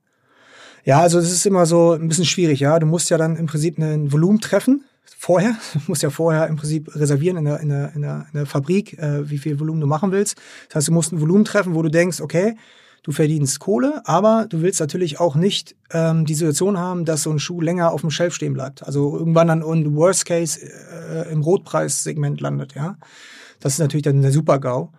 Ja, 0.86 1.02
also 1.02 1.20
das 1.20 1.32
ist 1.32 1.46
immer 1.48 1.66
so 1.66 1.94
ein 1.94 2.08
bisschen 2.08 2.26
schwierig, 2.26 2.60
ja. 2.60 2.78
Du 2.78 2.86
musst 2.86 3.10
ja 3.10 3.18
dann 3.18 3.36
im 3.38 3.48
Prinzip 3.48 3.80
ein 3.80 4.12
Volumen 4.12 4.40
treffen 4.40 4.86
vorher. 5.04 5.56
Du 5.74 5.80
musst 5.88 6.04
ja 6.04 6.12
vorher 6.12 6.48
im 6.48 6.58
Prinzip 6.58 6.96
reservieren 6.96 7.38
in 7.38 7.46
der, 7.46 7.60
in 7.60 7.70
der, 7.70 7.96
in 7.96 8.02
der, 8.04 8.28
in 8.32 8.38
der 8.38 8.46
Fabrik, 8.46 8.98
äh, 9.00 9.28
wie 9.28 9.40
viel 9.40 9.60
Volumen 9.60 9.82
du 9.82 9.88
machen 9.88 10.12
willst. 10.12 10.38
Das 10.68 10.76
heißt, 10.76 10.88
du 10.90 10.92
musst 10.92 11.12
ein 11.12 11.20
Volumen 11.20 11.44
treffen, 11.44 11.74
wo 11.74 11.82
du 11.82 11.90
denkst, 11.90 12.22
okay, 12.22 12.56
du 13.02 13.12
verdienst 13.12 13.60
Kohle, 13.60 14.04
aber 14.06 14.46
du 14.48 14.62
willst 14.62 14.80
natürlich 14.80 15.20
auch 15.20 15.36
nicht 15.36 15.76
ähm, 15.92 16.26
die 16.26 16.36
Situation 16.36 16.78
haben, 16.78 17.04
dass 17.04 17.24
so 17.24 17.32
ein 17.32 17.40
Schuh 17.40 17.62
länger 17.62 17.92
auf 17.92 18.02
dem 18.02 18.12
Shelf 18.12 18.36
stehen 18.36 18.54
bleibt. 18.54 18.84
Also 18.84 19.18
irgendwann 19.18 19.48
dann 19.48 19.64
in 19.64 19.96
Worst 19.96 20.28
Case 20.28 20.60
äh, 20.62 21.32
im 21.32 21.42
Rotpreissegment 21.42 22.42
landet, 22.42 22.76
ja. 22.76 22.98
Das 23.60 23.74
ist 23.74 23.80
natürlich 23.80 24.04
dann 24.04 24.22
der 24.22 24.32
Super-GAU. 24.32 24.92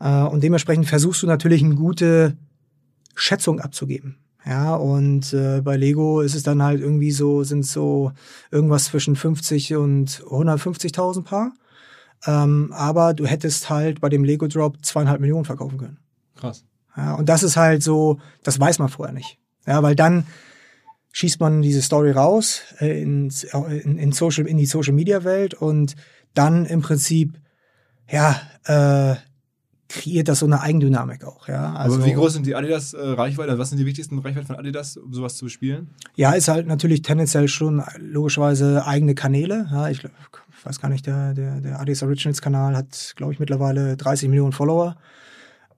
Äh, 0.00 0.22
und 0.24 0.42
dementsprechend 0.42 0.88
versuchst 0.88 1.22
du 1.22 1.28
natürlich 1.28 1.62
eine 1.62 1.76
gute 1.76 2.36
Schätzung 3.14 3.60
abzugeben. 3.60 4.16
Ja, 4.46 4.74
und 4.74 5.32
äh, 5.34 5.60
bei 5.60 5.76
Lego 5.76 6.22
ist 6.22 6.34
es 6.34 6.42
dann 6.42 6.62
halt 6.62 6.80
irgendwie 6.80 7.10
so, 7.10 7.44
sind 7.44 7.66
so 7.66 8.12
irgendwas 8.50 8.86
zwischen 8.86 9.14
50 9.14 9.76
und 9.76 10.22
150.000 10.24 11.24
Paar. 11.24 11.52
Ähm, 12.26 12.72
aber 12.74 13.14
du 13.14 13.26
hättest 13.26 13.70
halt 13.70 14.00
bei 14.00 14.08
dem 14.08 14.24
Lego 14.24 14.46
Drop 14.46 14.84
zweieinhalb 14.84 15.20
Millionen 15.20 15.44
verkaufen 15.44 15.78
können. 15.78 15.98
Krass. 16.36 16.64
Ja, 16.96 17.14
und 17.14 17.28
das 17.28 17.42
ist 17.42 17.56
halt 17.56 17.82
so, 17.82 18.18
das 18.42 18.58
weiß 18.58 18.78
man 18.78 18.88
vorher 18.88 19.14
nicht. 19.14 19.38
Ja, 19.66 19.82
weil 19.82 19.94
dann 19.94 20.26
schießt 21.12 21.40
man 21.40 21.62
diese 21.62 21.82
Story 21.82 22.10
raus 22.12 22.62
äh, 22.80 23.02
in, 23.02 23.32
in, 23.52 23.98
in, 23.98 24.12
Social, 24.12 24.46
in 24.46 24.56
die 24.56 24.66
Social 24.66 24.92
Media 24.92 25.24
Welt 25.24 25.54
und 25.54 25.96
dann 26.34 26.66
im 26.66 26.82
Prinzip, 26.82 27.38
ja, 28.08 28.40
äh, 28.64 29.16
kreiert 29.90 30.28
das 30.28 30.38
so 30.38 30.46
eine 30.46 30.60
Eigendynamik 30.60 31.24
auch. 31.24 31.48
Ja? 31.48 31.74
Also, 31.74 31.96
Aber 31.96 32.06
wie 32.06 32.12
groß 32.12 32.34
sind 32.34 32.46
die 32.46 32.54
Adidas 32.54 32.94
äh, 32.94 33.00
Reichweite? 33.00 33.58
Was 33.58 33.70
sind 33.70 33.78
die 33.78 33.86
wichtigsten 33.86 34.18
Reichweiten 34.20 34.46
von 34.46 34.56
Adidas, 34.56 34.96
um 34.96 35.12
sowas 35.12 35.36
zu 35.36 35.44
bespielen? 35.44 35.90
Ja, 36.14 36.32
ist 36.32 36.48
halt 36.48 36.66
natürlich 36.66 37.02
tendenziell 37.02 37.48
schon 37.48 37.82
logischerweise 37.98 38.86
eigene 38.86 39.14
Kanäle. 39.14 39.68
Ja, 39.70 39.88
ich, 39.88 40.04
ich 40.04 40.64
weiß 40.66 40.80
gar 40.80 40.88
nicht, 40.88 41.06
der, 41.06 41.34
der, 41.34 41.60
der 41.60 41.80
Adidas 41.80 42.02
Originals 42.04 42.40
Kanal 42.40 42.76
hat, 42.76 43.14
glaube 43.16 43.32
ich, 43.32 43.40
mittlerweile 43.40 43.96
30 43.96 44.28
Millionen 44.28 44.52
Follower. 44.52 44.96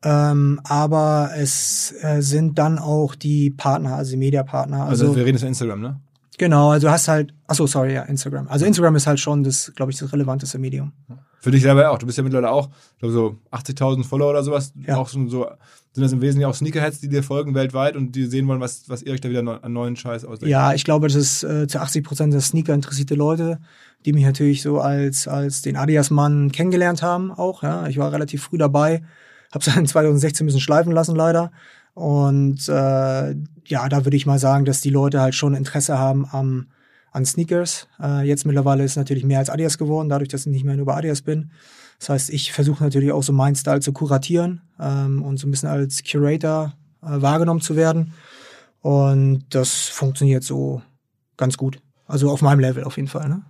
Ähm, 0.05 0.61
aber 0.65 1.31
es 1.37 1.95
äh, 2.03 2.21
sind 2.21 2.59
dann 2.59 2.79
auch 2.79 3.15
die 3.15 3.51
Partner, 3.51 3.97
also 3.97 4.11
die 4.11 4.17
Mediapartner. 4.19 4.85
Also, 4.85 5.07
also 5.07 5.17
wir 5.17 5.25
reden 5.25 5.37
jetzt 5.37 5.43
von 5.43 5.49
Instagram, 5.49 5.81
ne? 5.81 6.01
Genau, 6.39 6.71
also 6.71 6.89
du 6.89 6.93
hast 6.93 7.09
halt, 7.09 7.33
achso, 7.47 7.67
sorry, 7.67 7.95
ja, 7.95 8.03
Instagram. 8.03 8.49
Also 8.49 8.67
Instagram 8.67 8.97
ist 8.97 9.07
halt 9.07 9.21
schon 9.21 9.45
das, 9.45 9.73
glaube 9.75 9.93
ich, 9.93 9.99
das 9.99 10.13
relevanteste 10.13 10.59
Medium. 10.59 10.93
Für 11.43 11.51
dich 11.51 11.63
selber 11.63 11.91
auch. 11.91 11.99
Du 11.99 12.07
bist 12.07 12.17
ja 12.17 12.23
mittlerweile 12.23 12.53
auch, 12.53 12.69
ich 12.69 12.99
glaube, 13.01 13.13
so 13.13 13.37
80.000 13.51 14.05
Follower 14.05 14.31
oder 14.31 14.45
sowas. 14.45 14.73
Ja. 14.87 14.97
Auch 14.97 15.09
schon 15.09 15.29
so, 15.29 15.45
sind 15.91 16.05
das 16.05 16.13
im 16.13 16.21
Wesentlichen 16.21 16.49
auch 16.49 16.55
Sneakerheads, 16.55 17.01
die 17.01 17.09
dir 17.09 17.25
folgen 17.25 17.57
weltweit 17.57 17.97
und 17.97 18.13
die 18.13 18.27
sehen 18.27 18.47
wollen, 18.47 18.61
was, 18.61 18.89
was 18.89 19.03
ihr 19.03 19.13
euch 19.13 19.21
da 19.21 19.29
wieder 19.29 19.43
neu, 19.43 19.57
an 19.57 19.73
neuen 19.73 19.97
Scheiß 19.97 20.25
ausdenkt? 20.25 20.53
Ja, 20.53 20.73
ich 20.73 20.85
glaube, 20.85 21.09
das 21.09 21.17
ist 21.17 21.43
äh, 21.43 21.67
zu 21.67 21.81
80 21.81 22.05
Prozent 22.05 22.33
der 22.33 22.43
Sneaker 22.43 22.75
interessierte 22.75 23.17
Leute, 23.17 23.59
die 24.05 24.13
mich 24.13 24.25
natürlich 24.25 24.63
so 24.63 24.79
als, 24.79 25.27
als 25.27 25.63
den 25.63 25.77
Adias-Mann 25.77 26.53
kennengelernt 26.53 27.03
haben 27.03 27.33
auch. 27.33 27.65
Ja, 27.65 27.89
ich 27.89 27.99
war 27.99 28.13
relativ 28.13 28.45
früh 28.45 28.57
dabei, 28.57 29.03
habe 29.53 29.69
es 29.69 29.77
in 29.77 29.85
2016 29.85 30.45
ein 30.45 30.47
bisschen 30.47 30.61
schleifen 30.61 30.93
lassen 30.93 31.17
leider. 31.17 31.51
Und 31.95 32.69
äh, 32.69 33.35
ja, 33.67 33.89
da 33.89 34.05
würde 34.05 34.17
ich 34.17 34.27
mal 34.27 34.39
sagen, 34.39 34.65
dass 34.65 34.81
die 34.81 34.91
Leute 34.91 35.21
halt 35.21 35.35
schon 35.35 35.57
Interesse 35.57 35.99
haben 35.99 36.25
am, 36.31 36.69
an 37.13 37.25
Sneakers. 37.25 37.89
Äh, 38.01 38.27
jetzt 38.27 38.45
mittlerweile 38.47 38.85
ist 38.85 38.97
natürlich 38.97 39.25
mehr 39.25 39.39
als 39.39 39.51
Adidas 39.51 39.79
geworden, 39.79 40.09
dadurch, 40.09 40.29
dass 40.29 40.47
ich 40.47 40.53
nicht 40.53 40.65
mehr 40.65 40.77
nur 40.77 40.87
bei 40.87 40.95
Adidas 40.95 41.23
bin. 41.23 41.51
Das 41.99 42.09
heißt, 42.09 42.31
ich 42.31 42.53
versuche 42.53 42.83
natürlich 42.83 43.13
auch 43.13 43.23
so 43.23 43.33
meinen 43.33 43.55
Style 43.55 43.81
zu 43.81 43.93
kuratieren 43.93 44.63
ähm, 44.81 45.23
und 45.23 45.37
so 45.37 45.47
ein 45.47 45.51
bisschen 45.51 45.69
als 45.69 46.03
Curator 46.03 46.73
äh, 47.03 47.23
wahrgenommen 47.23 47.61
zu 47.61 47.77
werden. 47.77 48.15
Und 48.81 49.45
das 49.51 49.89
funktioniert 49.89 50.43
so 50.43 50.83
ganz 51.37 51.57
gut. 51.57 51.79
Also 52.07 52.31
auf 52.31 52.43
meinem 52.43 52.59
Level 52.59 52.85
auf 52.85 52.97
jeden 52.97 53.09
Fall. 53.09 53.29
Ne? 53.29 53.43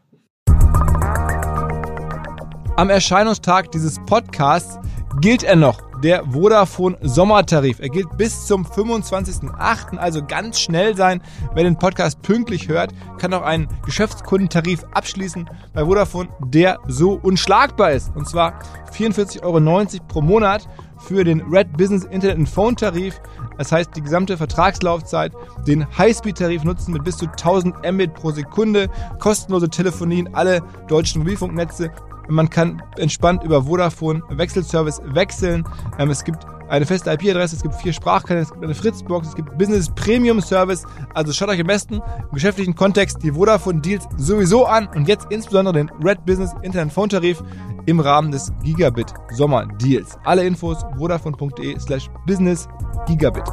Am 2.77 2.91
Erscheinungstag 2.91 3.71
dieses 3.73 3.99
Podcasts 4.07 4.79
gilt 5.21 5.43
er 5.43 5.57
noch 5.57 5.92
der 6.03 6.25
Vodafone 6.33 6.97
Sommertarif. 7.01 7.79
Er 7.81 7.89
gilt 7.89 8.17
bis 8.17 8.47
zum 8.47 8.67
25.08., 8.67 9.97
also 9.97 10.25
ganz 10.25 10.61
schnell 10.61 10.97
sein. 10.97 11.23
Wer 11.55 11.65
den 11.65 11.79
Podcast 11.79 12.23
pünktlich 12.23 12.69
hört, 12.69 12.93
kann 13.19 13.33
auch 13.35 13.43
einen 13.43 13.69
Geschäftskundentarif 13.85 14.85
abschließen 14.93 15.49
bei 15.73 15.85
Vodafone, 15.85 16.29
der 16.41 16.79
so 16.89 17.13
unschlagbar 17.23 17.93
ist. 17.93 18.15
Und 18.17 18.29
zwar 18.29 18.59
44,90 18.93 19.43
Euro 19.43 20.05
pro 20.09 20.21
Monat 20.21 20.69
für 20.99 21.25
den 21.25 21.41
Red 21.43 21.77
Business 21.77 22.05
Internet 22.05 22.39
und 22.39 22.49
Phone 22.49 22.77
Tarif. 22.77 23.21
Das 23.59 23.71
heißt, 23.73 23.91
die 23.97 24.03
gesamte 24.03 24.37
Vertragslaufzeit, 24.37 25.33
den 25.67 25.87
Highspeed-Tarif 25.97 26.65
nutzen 26.65 26.93
mit 26.93 27.05
bis 27.05 27.17
zu 27.17 27.27
1000 27.27 27.77
Mbit 27.93 28.15
pro 28.15 28.31
Sekunde, 28.31 28.89
kostenlose 29.19 29.69
Telefonie 29.69 30.21
in 30.21 30.35
alle 30.35 30.63
deutschen 30.89 31.21
Mobilfunknetze 31.21 31.91
man 32.33 32.51
kann 32.51 32.83
entspannt 32.97 33.45
über 33.45 33.65
Vodafone 33.65 34.23
Wechselservice 34.31 35.01
wechseln. 35.05 35.65
Ähm, 35.99 36.11
es 36.11 36.25
gibt 36.25 36.45
eine 36.69 36.87
feste 36.87 37.11
IP-Adresse, 37.11 37.57
es 37.57 37.63
gibt 37.63 37.75
vier 37.75 37.93
Sprachkanäle, 37.93 38.45
es 38.45 38.51
gibt 38.51 38.65
eine 38.65 38.75
Fritzbox, 38.75 39.29
es 39.29 39.35
gibt 39.35 39.57
Business 39.59 39.91
Premium 39.91 40.41
Service. 40.41 40.85
Also 41.15 41.33
schaut 41.33 41.51
euch 41.51 41.61
am 41.61 41.67
besten 41.67 41.97
im 41.97 42.33
geschäftlichen 42.33 42.75
Kontext 42.75 43.23
die 43.23 43.33
Vodafone 43.33 43.81
Deals 43.83 44.05
sowieso 44.17 44.65
an 44.65 44.89
und 44.95 45.07
jetzt 45.07 45.27
insbesondere 45.31 45.75
den 45.75 45.91
Red 46.03 46.25
Business 46.25 46.53
Internet 46.63 46.93
Phone 46.93 47.11
Tarif 47.11 47.43
im 47.87 48.01
Rahmen 48.01 48.31
des 48.31 48.53
Gigabit 48.63 49.13
Sommer 49.33 49.67
Deals. 49.67 50.17
Alle 50.25 50.45
Infos 50.45 50.79
vodafone.de 50.97 51.79
slash 51.79 52.09
business 52.27 52.69
Gigabit. 53.07 53.45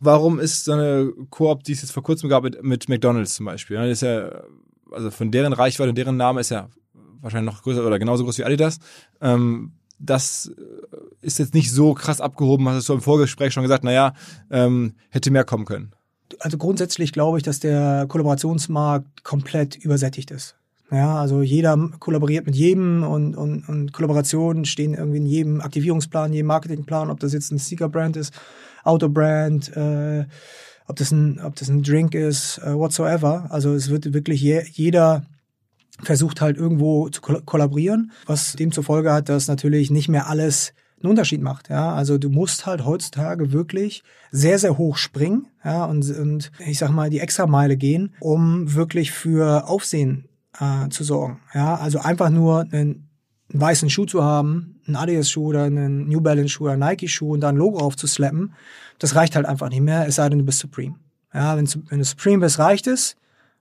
Warum 0.00 0.40
ist 0.40 0.64
so 0.64 0.72
eine 0.72 1.12
Koop, 1.30 1.62
die 1.64 1.72
es 1.72 1.82
jetzt 1.82 1.92
vor 1.92 2.02
kurzem 2.02 2.28
gab 2.28 2.42
mit, 2.42 2.62
mit 2.62 2.88
McDonalds 2.88 3.34
zum 3.34 3.46
Beispiel? 3.46 3.76
Das 3.76 3.88
ist 3.88 4.02
ja 4.02 4.28
also 4.92 5.10
von 5.10 5.30
deren 5.30 5.52
Reichweite 5.52 5.88
und 5.90 5.96
deren 5.96 6.16
Name 6.16 6.40
ist 6.40 6.50
ja 6.50 6.68
wahrscheinlich 7.22 7.54
noch 7.54 7.62
größer 7.62 7.86
oder 7.86 7.98
genauso 7.98 8.24
groß 8.24 8.38
wie 8.38 8.44
Adidas. 8.44 8.78
Ähm, 9.20 9.72
das 9.98 10.52
äh, 10.56 11.26
ist 11.26 11.38
jetzt 11.38 11.54
nicht 11.54 11.70
so 11.70 11.94
krass 11.94 12.20
abgehoben, 12.20 12.68
hast 12.68 12.88
du 12.88 12.94
im 12.94 13.00
Vorgespräch 13.00 13.52
schon 13.52 13.62
gesagt, 13.62 13.84
naja, 13.84 14.14
ähm, 14.50 14.94
hätte 15.10 15.30
mehr 15.30 15.44
kommen 15.44 15.64
können. 15.64 15.92
Also 16.40 16.58
grundsätzlich 16.58 17.12
glaube 17.12 17.38
ich, 17.38 17.44
dass 17.44 17.60
der 17.60 18.06
Kollaborationsmarkt 18.08 19.22
komplett 19.22 19.76
übersättigt 19.76 20.30
ist. 20.30 20.56
Ja, 20.90 21.18
also 21.18 21.40
jeder 21.40 21.78
kollaboriert 22.00 22.44
mit 22.44 22.54
jedem 22.54 23.02
und, 23.02 23.34
und, 23.34 23.66
und 23.66 23.92
Kollaborationen 23.94 24.66
stehen 24.66 24.92
irgendwie 24.92 25.18
in 25.18 25.26
jedem 25.26 25.60
Aktivierungsplan, 25.62 26.34
jedem 26.34 26.48
Marketingplan, 26.48 27.10
ob 27.10 27.18
das 27.18 27.32
jetzt 27.32 27.50
ein 27.50 27.58
Sneaker-Brand 27.58 28.18
ist, 28.18 28.34
Auto-Brand, 28.84 29.74
äh, 29.74 30.26
ob 30.86 30.96
das 30.96 31.10
ein, 31.10 31.40
ob 31.42 31.56
das 31.56 31.70
ein 31.70 31.82
Drink 31.82 32.14
ist, 32.14 32.58
äh, 32.58 32.74
whatsoever. 32.74 33.46
Also 33.48 33.72
es 33.72 33.88
wird 33.88 34.12
wirklich 34.12 34.42
je, 34.42 34.64
jeder 34.70 35.24
versucht 36.02 36.40
halt 36.40 36.56
irgendwo 36.56 37.08
zu 37.08 37.20
kollaborieren, 37.20 38.12
was 38.26 38.52
dem 38.54 38.72
zur 38.72 38.84
Folge 38.84 39.12
hat, 39.12 39.28
dass 39.28 39.48
natürlich 39.48 39.90
nicht 39.90 40.08
mehr 40.08 40.28
alles 40.28 40.74
einen 41.02 41.10
Unterschied 41.10 41.42
macht. 41.42 41.68
Ja, 41.68 41.94
also 41.94 42.18
du 42.18 42.28
musst 42.28 42.66
halt 42.66 42.84
heutzutage 42.84 43.52
wirklich 43.52 44.02
sehr, 44.30 44.58
sehr 44.58 44.78
hoch 44.78 44.96
springen, 44.96 45.46
ja, 45.64 45.84
und, 45.84 46.08
und 46.16 46.52
ich 46.66 46.78
sag 46.78 46.90
mal 46.90 47.10
die 47.10 47.20
Extrameile 47.20 47.76
gehen, 47.76 48.14
um 48.20 48.74
wirklich 48.74 49.10
für 49.12 49.68
Aufsehen 49.68 50.28
äh, 50.58 50.88
zu 50.90 51.04
sorgen. 51.04 51.40
Ja, 51.54 51.76
also 51.76 52.00
einfach 52.00 52.30
nur 52.30 52.60
einen, 52.60 53.08
einen 53.52 53.60
weißen 53.60 53.90
Schuh 53.90 54.06
zu 54.06 54.22
haben, 54.22 54.80
einen 54.86 54.96
Adidas-Schuh 54.96 55.46
oder 55.46 55.64
einen 55.64 56.08
New 56.08 56.20
Balance-Schuh 56.20 56.64
oder 56.64 56.76
Nike-Schuh 56.76 57.32
und 57.32 57.40
da 57.40 57.48
ein 57.48 57.56
Logo 57.56 57.78
aufzuslappen, 57.78 58.54
das 58.98 59.14
reicht 59.14 59.36
halt 59.36 59.46
einfach 59.46 59.68
nicht 59.68 59.82
mehr, 59.82 60.06
es 60.06 60.16
sei 60.16 60.28
denn, 60.28 60.38
du 60.38 60.44
bist 60.44 60.60
Supreme. 60.60 60.96
Ja, 61.34 61.56
wenn, 61.56 61.68
wenn 61.88 61.98
du 61.98 62.04
Supreme 62.04 62.40
bist, 62.40 62.58
reicht 62.58 62.86
es, 62.86 63.16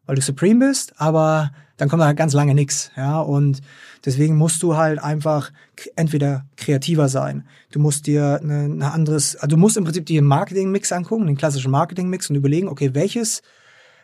weil 0.06 0.16
du 0.16 0.22
Supreme 0.22 0.68
bist, 0.68 0.94
aber 0.98 1.52
dann 1.82 1.90
kommt 1.90 2.04
da 2.04 2.06
halt 2.06 2.18
ganz 2.18 2.34
lange 2.34 2.54
nix. 2.54 2.92
Ja, 2.96 3.22
und 3.22 3.60
deswegen 4.06 4.38
musst 4.38 4.62
du 4.62 4.78
halt 4.78 5.00
einfach 5.00 5.52
entweder 5.96 6.46
kreativer 6.56 7.10
sein. 7.10 7.48
Du 7.72 7.80
musst 7.80 8.06
dir 8.06 8.40
eine, 8.40 8.66
eine 8.66 8.92
anderes, 8.92 9.36
also 9.36 9.48
du 9.48 9.58
musst 9.58 9.78
im 9.78 9.84
Prinzip 9.84 10.06
dir 10.06 10.22
Marketing-Mix 10.22 10.92
angucken, 10.92 11.26
den 11.26 11.38
klassischen 11.38 11.72
Marketing-Mix 11.72 12.30
und 12.30 12.36
überlegen, 12.36 12.68
okay, 12.68 12.94
welches, 12.94 13.42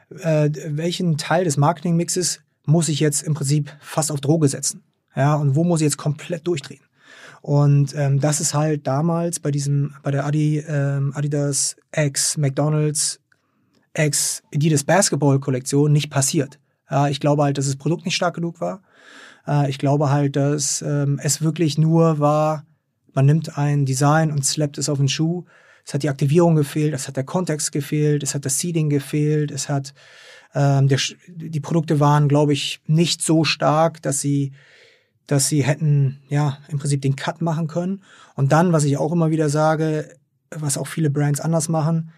äh, 0.10 0.50
welchen 0.70 1.18
Teil 1.20 1.44
des 1.44 1.58
Marketing-Mixes 1.58 2.40
muss 2.66 2.90
ich 2.90 3.00
jetzt 3.00 3.22
im 3.22 3.36
Prinzip 3.36 3.72
fast 3.80 4.12
auf 4.12 4.22
Droge 4.22 4.48
setzen? 4.48 4.82
Ja, 5.16 5.36
und 5.36 5.56
wo 5.56 5.64
muss 5.64 5.80
ich 5.80 5.86
jetzt 5.86 5.98
komplett 5.98 6.48
durchdrehen? 6.48 6.82
Und 7.44 7.94
ähm, 7.96 8.20
das 8.20 8.42
ist 8.42 8.56
halt 8.56 8.88
damals 8.88 9.40
bei 9.40 9.52
diesem, 9.52 9.94
bei 10.02 10.10
der 10.10 10.26
Adi, 10.26 10.64
ähm, 10.68 11.12
Adidas 11.14 11.76
X 11.96 12.38
McDonalds 12.38 13.20
X 13.96 14.42
Adidas 14.52 14.84
Basketball 14.84 15.40
Kollektion 15.40 15.92
nicht 15.92 16.10
passiert. 16.10 16.58
Ja, 16.90 17.08
ich 17.08 17.20
glaube 17.20 17.44
halt, 17.44 17.58
dass 17.58 17.66
das 17.66 17.76
Produkt 17.76 18.06
nicht 18.06 18.16
stark 18.16 18.36
genug 18.36 18.62
war. 18.62 18.82
Äh, 19.48 19.70
ich 19.70 19.78
glaube 19.78 20.10
halt, 20.10 20.36
dass 20.36 20.82
ähm, 20.82 21.20
es 21.22 21.42
wirklich 21.42 21.78
nur 21.78 22.20
war, 22.20 22.66
man 23.14 23.26
nimmt 23.26 23.58
ein 23.58 23.86
Design 23.86 24.32
und 24.32 24.46
slappt 24.46 24.78
es 24.78 24.90
auf 24.90 25.00
den 25.00 25.10
Schuh. 25.10 25.46
Es 25.86 25.94
hat 25.94 26.04
die 26.04 26.10
Aktivierung 26.10 26.56
gefehlt, 26.56 26.94
es 26.94 27.08
hat 27.08 27.16
der 27.16 27.24
Kontext 27.24 27.72
gefehlt, 27.72 28.22
es 28.22 28.36
hat 28.36 28.46
das 28.46 28.60
Seeding 28.60 28.90
gefehlt, 28.90 29.52
es 29.52 29.70
hat 29.70 29.94
ähm, 30.54 30.88
der, 30.88 31.00
die 31.28 31.60
Produkte 31.60 32.00
waren, 32.00 32.28
glaube 32.28 32.54
ich, 32.54 32.82
nicht 32.88 33.22
so 33.22 33.44
stark, 33.44 34.02
dass 34.02 34.20
sie 34.20 34.54
dass 35.28 35.50
sie 35.50 35.64
hätten 35.64 36.22
ja 36.30 36.58
im 36.70 36.80
Prinzip 36.80 37.02
den 37.02 37.18
Cut 37.18 37.42
machen 37.42 37.68
können. 37.68 38.02
Und 38.36 38.54
dann, 38.54 38.72
was 38.72 38.86
ich 38.86 38.98
auch 38.98 39.12
immer 39.12 39.30
wieder 39.30 39.50
sage, 39.50 40.16
was 40.50 40.78
auch 40.78 40.88
viele 40.88 41.10
Brands 41.10 41.42
anders 41.42 41.68
machen, 41.68 42.12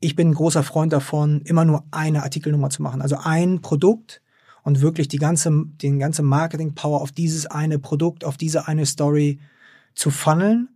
ich 0.00 0.16
bin 0.16 0.30
ein 0.30 0.34
großer 0.34 0.62
Freund 0.62 0.92
davon, 0.92 1.40
immer 1.42 1.64
nur 1.64 1.84
eine 1.90 2.22
Artikelnummer 2.22 2.70
zu 2.70 2.82
machen. 2.82 3.00
Also 3.00 3.16
ein 3.22 3.60
Produkt 3.60 4.20
und 4.62 4.80
wirklich 4.80 5.08
die 5.08 5.18
ganze, 5.18 5.50
den 5.82 5.98
ganze 5.98 6.22
Marketing-Power 6.22 7.00
auf 7.00 7.12
dieses 7.12 7.46
eine 7.46 7.78
Produkt, 7.78 8.24
auf 8.24 8.36
diese 8.36 8.66
eine 8.66 8.86
Story 8.86 9.38
zu 9.94 10.10
funneln, 10.10 10.68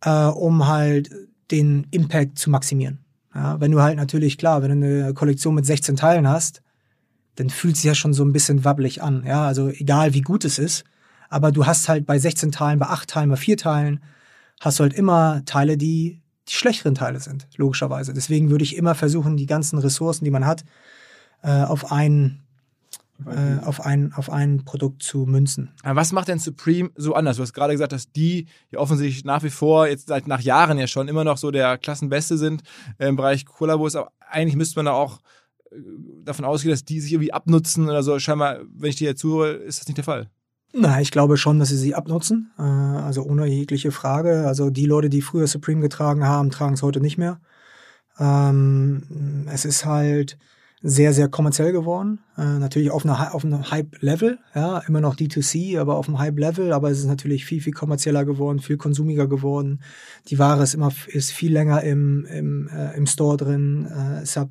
äh, 0.00 0.26
um 0.26 0.66
halt 0.66 1.10
den 1.50 1.86
Impact 1.90 2.38
zu 2.38 2.50
maximieren. 2.50 2.98
Ja, 3.34 3.60
wenn 3.60 3.72
du 3.72 3.80
halt 3.80 3.96
natürlich, 3.96 4.38
klar, 4.38 4.62
wenn 4.62 4.80
du 4.80 4.86
eine 4.86 5.14
Kollektion 5.14 5.54
mit 5.54 5.66
16 5.66 5.96
Teilen 5.96 6.28
hast, 6.28 6.62
dann 7.36 7.50
fühlt 7.50 7.76
es 7.76 7.82
ja 7.82 7.94
schon 7.94 8.12
so 8.12 8.24
ein 8.24 8.32
bisschen 8.32 8.64
wabbelig 8.64 9.02
an. 9.02 9.24
Ja, 9.26 9.46
also 9.46 9.68
egal 9.68 10.14
wie 10.14 10.20
gut 10.20 10.44
es 10.44 10.58
ist, 10.58 10.84
aber 11.30 11.50
du 11.50 11.66
hast 11.66 11.88
halt 11.88 12.06
bei 12.06 12.18
16 12.18 12.52
Teilen, 12.52 12.78
bei 12.78 12.86
8 12.86 13.08
Teilen, 13.08 13.30
bei 13.30 13.36
4 13.36 13.56
Teilen, 13.56 14.00
hast 14.60 14.78
du 14.78 14.82
halt 14.82 14.92
immer 14.92 15.42
Teile, 15.46 15.76
die 15.76 16.21
die 16.52 16.58
schlechteren 16.58 16.94
Teile 16.94 17.18
sind, 17.18 17.48
logischerweise. 17.56 18.12
Deswegen 18.12 18.50
würde 18.50 18.62
ich 18.62 18.76
immer 18.76 18.94
versuchen, 18.94 19.38
die 19.38 19.46
ganzen 19.46 19.78
Ressourcen, 19.78 20.24
die 20.26 20.30
man 20.30 20.46
hat, 20.46 20.64
äh, 21.42 21.62
auf 21.62 21.90
ein 21.90 22.42
äh, 23.24 23.64
auf 23.64 23.80
ein, 23.80 24.12
auf 24.14 24.30
ein 24.30 24.64
Produkt 24.64 25.02
zu 25.02 25.26
münzen. 25.26 25.70
Aber 25.82 25.96
was 25.96 26.12
macht 26.12 26.28
denn 26.28 26.40
Supreme 26.40 26.90
so 26.96 27.14
anders? 27.14 27.36
Du 27.36 27.42
hast 27.42 27.52
gerade 27.52 27.72
gesagt, 27.72 27.92
dass 27.92 28.10
die 28.10 28.46
ja 28.70 28.80
offensichtlich 28.80 29.24
nach 29.24 29.42
wie 29.44 29.50
vor, 29.50 29.86
jetzt 29.86 30.08
seit 30.08 30.26
nach 30.26 30.40
Jahren 30.40 30.76
ja 30.76 30.88
schon, 30.88 31.08
immer 31.08 31.22
noch 31.24 31.38
so 31.38 31.50
der 31.50 31.78
Klassenbeste 31.78 32.36
sind 32.36 32.62
äh, 32.98 33.06
im 33.06 33.16
Bereich 33.16 33.46
Kollabos. 33.46 33.96
Aber 33.96 34.10
eigentlich 34.28 34.56
müsste 34.56 34.76
man 34.76 34.86
da 34.86 34.92
auch 34.92 35.20
äh, 35.70 35.76
davon 36.24 36.44
ausgehen, 36.44 36.72
dass 36.72 36.84
die 36.84 37.00
sich 37.00 37.12
irgendwie 37.12 37.32
abnutzen 37.32 37.88
oder 37.88 38.02
so. 38.02 38.18
Scheinbar, 38.18 38.58
wenn 38.74 38.90
ich 38.90 38.96
dir 38.96 39.10
jetzt 39.10 39.20
zuhöre, 39.20 39.52
ist 39.52 39.80
das 39.80 39.86
nicht 39.86 39.98
der 39.98 40.04
Fall. 40.04 40.28
Na, 40.74 41.00
ich 41.00 41.10
glaube 41.10 41.36
schon, 41.36 41.58
dass 41.58 41.68
sie 41.68 41.76
sie 41.76 41.94
abnutzen. 41.94 42.50
Äh, 42.58 42.62
also 42.62 43.22
ohne 43.24 43.46
jegliche 43.46 43.92
Frage. 43.92 44.46
Also 44.46 44.70
die 44.70 44.86
Leute, 44.86 45.10
die 45.10 45.22
früher 45.22 45.46
Supreme 45.46 45.80
getragen 45.80 46.24
haben, 46.24 46.50
tragen 46.50 46.74
es 46.74 46.82
heute 46.82 47.00
nicht 47.00 47.18
mehr. 47.18 47.40
Ähm, 48.18 49.46
es 49.52 49.64
ist 49.64 49.84
halt 49.84 50.38
sehr, 50.82 51.12
sehr 51.12 51.28
kommerziell 51.28 51.72
geworden. 51.72 52.20
Äh, 52.36 52.58
natürlich 52.58 52.90
auf, 52.90 53.04
einer, 53.04 53.34
auf 53.34 53.44
einem 53.44 53.70
Hype-Level, 53.70 54.38
ja, 54.54 54.78
immer 54.88 55.00
noch 55.00 55.14
D2C, 55.14 55.78
aber 55.78 55.96
auf 55.96 56.08
einem 56.08 56.18
Hype-Level, 56.18 56.72
aber 56.72 56.90
es 56.90 56.98
ist 56.98 57.06
natürlich 57.06 57.44
viel, 57.44 57.60
viel 57.60 57.72
kommerzieller 57.72 58.24
geworden, 58.24 58.58
viel 58.58 58.78
konsumiger 58.78 59.28
geworden. 59.28 59.80
Die 60.28 60.38
Ware 60.38 60.62
ist 60.62 60.74
immer 60.74 60.92
ist 61.06 61.30
viel 61.30 61.52
länger 61.52 61.82
im, 61.82 62.24
im, 62.26 62.68
äh, 62.68 62.96
im 62.96 63.06
Store 63.06 63.36
drin. 63.36 63.86
Äh, 63.86 64.22
es 64.22 64.36
hat 64.36 64.48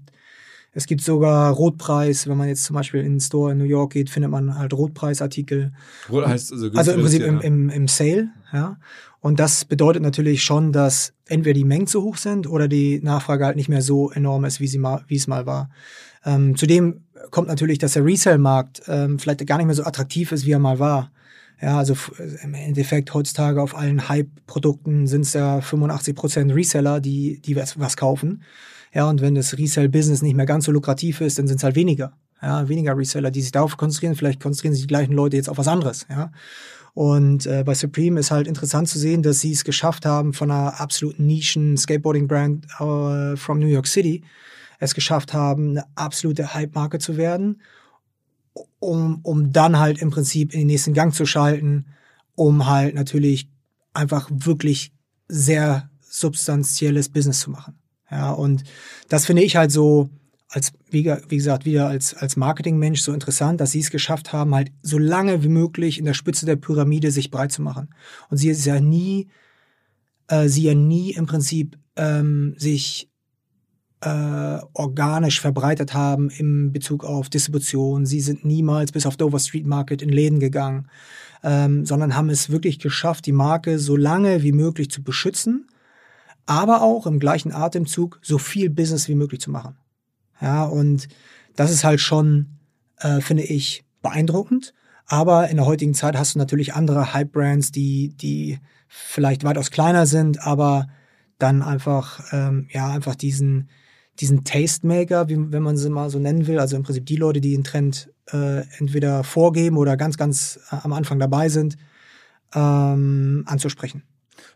es 0.74 0.86
gibt 0.86 1.02
sogar 1.02 1.52
Rotpreis, 1.54 2.28
wenn 2.28 2.38
man 2.38 2.48
jetzt 2.48 2.64
zum 2.64 2.76
Beispiel 2.76 3.02
in 3.02 3.14
den 3.14 3.20
Store 3.20 3.52
in 3.52 3.58
New 3.58 3.66
York 3.66 3.94
geht, 3.94 4.10
findet 4.10 4.32
man 4.32 4.58
halt 4.58 4.74
Rotpreisartikel. 4.74 5.74
Rot 6.10 6.26
heißt 6.26 6.54
also, 6.54 6.72
also 6.74 6.92
im 6.92 7.02
Prinzip 7.02 7.24
im, 7.24 7.42
im, 7.42 7.70
im 7.70 7.88
Sale, 7.88 8.30
ja. 8.54 8.78
Und 9.20 9.40
das 9.40 9.66
bedeutet 9.66 10.02
natürlich 10.02 10.44
schon, 10.44 10.72
dass 10.72 11.14
entweder 11.28 11.54
die 11.54 11.64
Mengen 11.64 11.86
zu 11.86 12.02
hoch 12.02 12.18
sind 12.18 12.48
oder 12.48 12.68
die 12.68 13.00
Nachfrage 13.04 13.46
halt 13.46 13.56
nicht 13.56 13.70
mehr 13.70 13.84
so 13.84 14.10
enorm 14.10 14.46
ist, 14.46 14.60
wie, 14.60 14.68
sie 14.68 14.80
mal, 14.80 15.04
wie 15.08 15.16
es 15.16 15.28
mal 15.28 15.46
war. 15.46 15.70
Ähm, 16.26 16.56
zudem 16.58 17.02
kommt 17.30 17.48
natürlich, 17.48 17.78
dass 17.78 17.94
der 17.94 18.04
Resale-Markt 18.04 18.82
ähm, 18.88 19.20
vielleicht 19.20 19.46
gar 19.46 19.58
nicht 19.58 19.68
mehr 19.68 19.76
so 19.76 19.84
attraktiv 19.84 20.32
ist, 20.32 20.46
wie 20.46 20.52
er 20.52 20.60
mal 20.60 20.80
war. 20.80 21.12
Ja, 21.62 21.78
also 21.78 21.96
im 22.42 22.56
Endeffekt 22.56 23.14
heutzutage 23.14 23.62
auf 23.62 23.78
allen 23.78 24.10
Hype-Produkten 24.10 25.06
sind 25.06 25.22
es 25.22 25.34
ja 25.34 25.60
85% 25.60 26.56
Reseller, 26.56 27.00
die, 27.00 27.40
die 27.42 27.56
was, 27.56 27.80
was 27.80 27.98
kaufen. 27.98 28.42
Ja, 28.94 29.10
und 29.10 29.22
wenn 29.22 29.36
das 29.36 29.58
Resell-Business 29.58 30.22
nicht 30.22 30.36
mehr 30.36 30.46
ganz 30.46 30.66
so 30.66 30.72
lukrativ 30.72 31.22
ist, 31.22 31.40
dann 31.40 31.48
sind 31.48 31.58
es 31.58 31.64
halt 31.64 31.76
weniger. 31.76 32.14
Ja, 32.42 32.68
weniger 32.68 32.98
Reseller, 32.98 33.32
die 33.32 33.42
sich 33.42 33.52
darauf 33.52 33.78
konzentrieren. 33.78 34.16
Vielleicht 34.16 34.42
konzentrieren 34.42 34.74
sich 34.74 34.84
die 34.84 34.88
gleichen 34.88 35.14
Leute 35.14 35.38
jetzt 35.38 35.50
auf 35.50 35.58
was 35.58 35.68
anderes. 35.68 36.08
Ja. 36.10 36.32
Und 36.94 37.46
äh, 37.46 37.64
bei 37.64 37.74
Supreme 37.74 38.20
ist 38.20 38.32
halt 38.32 38.48
interessant 38.48 38.90
zu 38.90 39.00
sehen, 39.00 39.24
dass 39.24 39.40
sie 39.40 39.54
es 39.54 39.64
geschafft 39.64 40.06
haben, 40.06 40.34
von 40.34 40.52
einer 40.52 40.80
absoluten 40.82 41.26
Nischen-Skateboarding-Brand 41.26 42.68
uh, 42.82 43.38
from 43.38 43.60
New 43.60 43.68
York 43.68 43.88
City, 43.88 44.24
es 44.80 44.94
geschafft 44.94 45.34
haben, 45.34 45.70
eine 45.72 45.86
absolute 45.96 46.54
Hype-Marke 46.54 47.00
zu 47.00 47.16
werden, 47.16 47.62
um, 48.80 49.20
um 49.24 49.54
dann 49.54 49.80
halt 49.80 50.02
im 50.02 50.10
Prinzip 50.10 50.54
in 50.54 50.62
den 50.62 50.68
nächsten 50.68 50.94
Gang 50.94 51.14
zu 51.14 51.26
schalten, 51.26 51.86
um 52.36 52.68
halt 52.68 52.96
natürlich 52.96 53.48
einfach 53.94 54.30
wirklich 54.34 54.92
sehr 55.28 55.90
substanzielles 56.02 57.08
Business 57.08 57.40
zu 57.40 57.52
machen. 57.52 57.81
Ja, 58.12 58.32
und 58.32 58.64
das 59.08 59.26
finde 59.26 59.44
ich 59.44 59.56
halt 59.56 59.72
so, 59.72 60.10
als, 60.50 60.74
wie, 60.90 61.06
wie 61.30 61.38
gesagt, 61.38 61.66
wieder 61.66 61.88
als, 61.88 62.14
als 62.14 62.36
Marketingmensch 62.36 63.02
so 63.02 63.14
interessant, 63.14 63.62
dass 63.62 63.72
sie 63.72 63.80
es 63.80 63.90
geschafft 63.90 64.34
haben, 64.34 64.54
halt 64.54 64.72
so 64.82 64.98
lange 64.98 65.44
wie 65.44 65.50
möglich 65.50 65.98
in 65.98 66.06
der 66.06 66.14
Spitze 66.14 66.46
der 66.46 66.58
Pyramide 66.58 67.12
sich 67.12 67.32
breit 67.32 67.54
zu 67.54 67.62
machen. 67.62 67.90
Und 68.30 68.38
sie 68.38 68.50
ist 68.50 68.66
ja 68.66 68.82
nie, 68.82 69.30
äh, 70.28 70.50
sie 70.50 70.64
ja 70.64 70.76
nie 70.76 71.12
im 71.12 71.26
Prinzip 71.26 71.78
ähm, 71.96 72.54
sich 72.58 73.10
äh, 74.02 74.60
organisch 74.74 75.40
verbreitet 75.40 75.94
haben 75.94 76.30
im 76.32 76.74
Bezug 76.74 77.06
auf 77.06 77.30
Distribution. 77.30 78.06
Sie 78.06 78.20
sind 78.20 78.44
niemals 78.44 78.92
bis 78.92 79.06
auf 79.06 79.16
Dover 79.16 79.40
Street 79.40 79.66
Market 79.66 80.02
in 80.02 80.10
Läden 80.10 80.40
gegangen, 80.40 80.90
ähm, 81.44 81.86
sondern 81.86 82.16
haben 82.16 82.30
es 82.30 82.50
wirklich 82.50 82.80
geschafft, 82.80 83.26
die 83.26 83.32
Marke 83.32 83.80
so 83.80 83.96
lange 83.96 84.44
wie 84.44 84.52
möglich 84.52 84.90
zu 84.90 85.02
beschützen 85.02 85.68
aber 86.46 86.82
auch 86.82 87.06
im 87.06 87.20
gleichen 87.20 87.52
Atemzug 87.52 88.20
so 88.22 88.38
viel 88.38 88.70
Business 88.70 89.08
wie 89.08 89.16
möglich 89.16 89.42
zu 89.42 89.52
machen. 89.52 89.78
Ja, 90.42 90.64
und 90.66 91.08
das 91.56 91.72
ist 91.72 91.84
halt 91.84 92.02
schon, 92.02 92.58
äh, 92.98 93.22
finde 93.22 93.44
ich, 93.44 93.84
beeindruckend. 94.02 94.74
Aber 95.06 95.50
in 95.50 95.58
der 95.58 95.66
heutigen 95.66 95.94
Zeit 95.94 96.18
hast 96.18 96.36
du 96.36 96.40
natürlich 96.40 96.74
andere 96.74 97.14
Hype-Brands, 97.14 97.72
die, 97.72 98.16
die 98.16 98.60
vielleicht 98.88 99.44
weitaus 99.44 99.70
kleiner 99.70 100.06
sind, 100.06 100.46
aber 100.46 100.88
dann 101.38 101.62
einfach, 101.62 102.22
ähm, 102.32 102.68
ja, 102.72 102.90
einfach 102.90 103.16
diesen, 103.16 103.70
diesen 104.20 104.44
Tastemaker, 104.44 105.28
wie, 105.28 105.52
wenn 105.52 105.64
man 105.64 105.78
sie 105.78 105.90
mal 105.90 106.10
so 106.10 106.20
nennen 106.20 106.48
will, 106.48 106.60
also 106.60 106.76
im 106.76 106.84
Prinzip 106.84 107.06
die 107.06 107.16
Leute, 107.16 107.42
die 107.42 107.52
den 107.52 107.64
Trend 107.64 108.12
äh, 108.32 108.64
entweder 108.78 109.24
vorgeben 109.24 109.78
oder 109.78 109.98
ganz, 109.98 110.18
ganz 110.18 110.60
äh, 110.72 110.78
am 110.84 110.94
Anfang 110.94 111.20
dabei 111.20 111.50
sind, 111.50 111.78
ähm, 112.54 113.44
anzusprechen. 113.48 114.04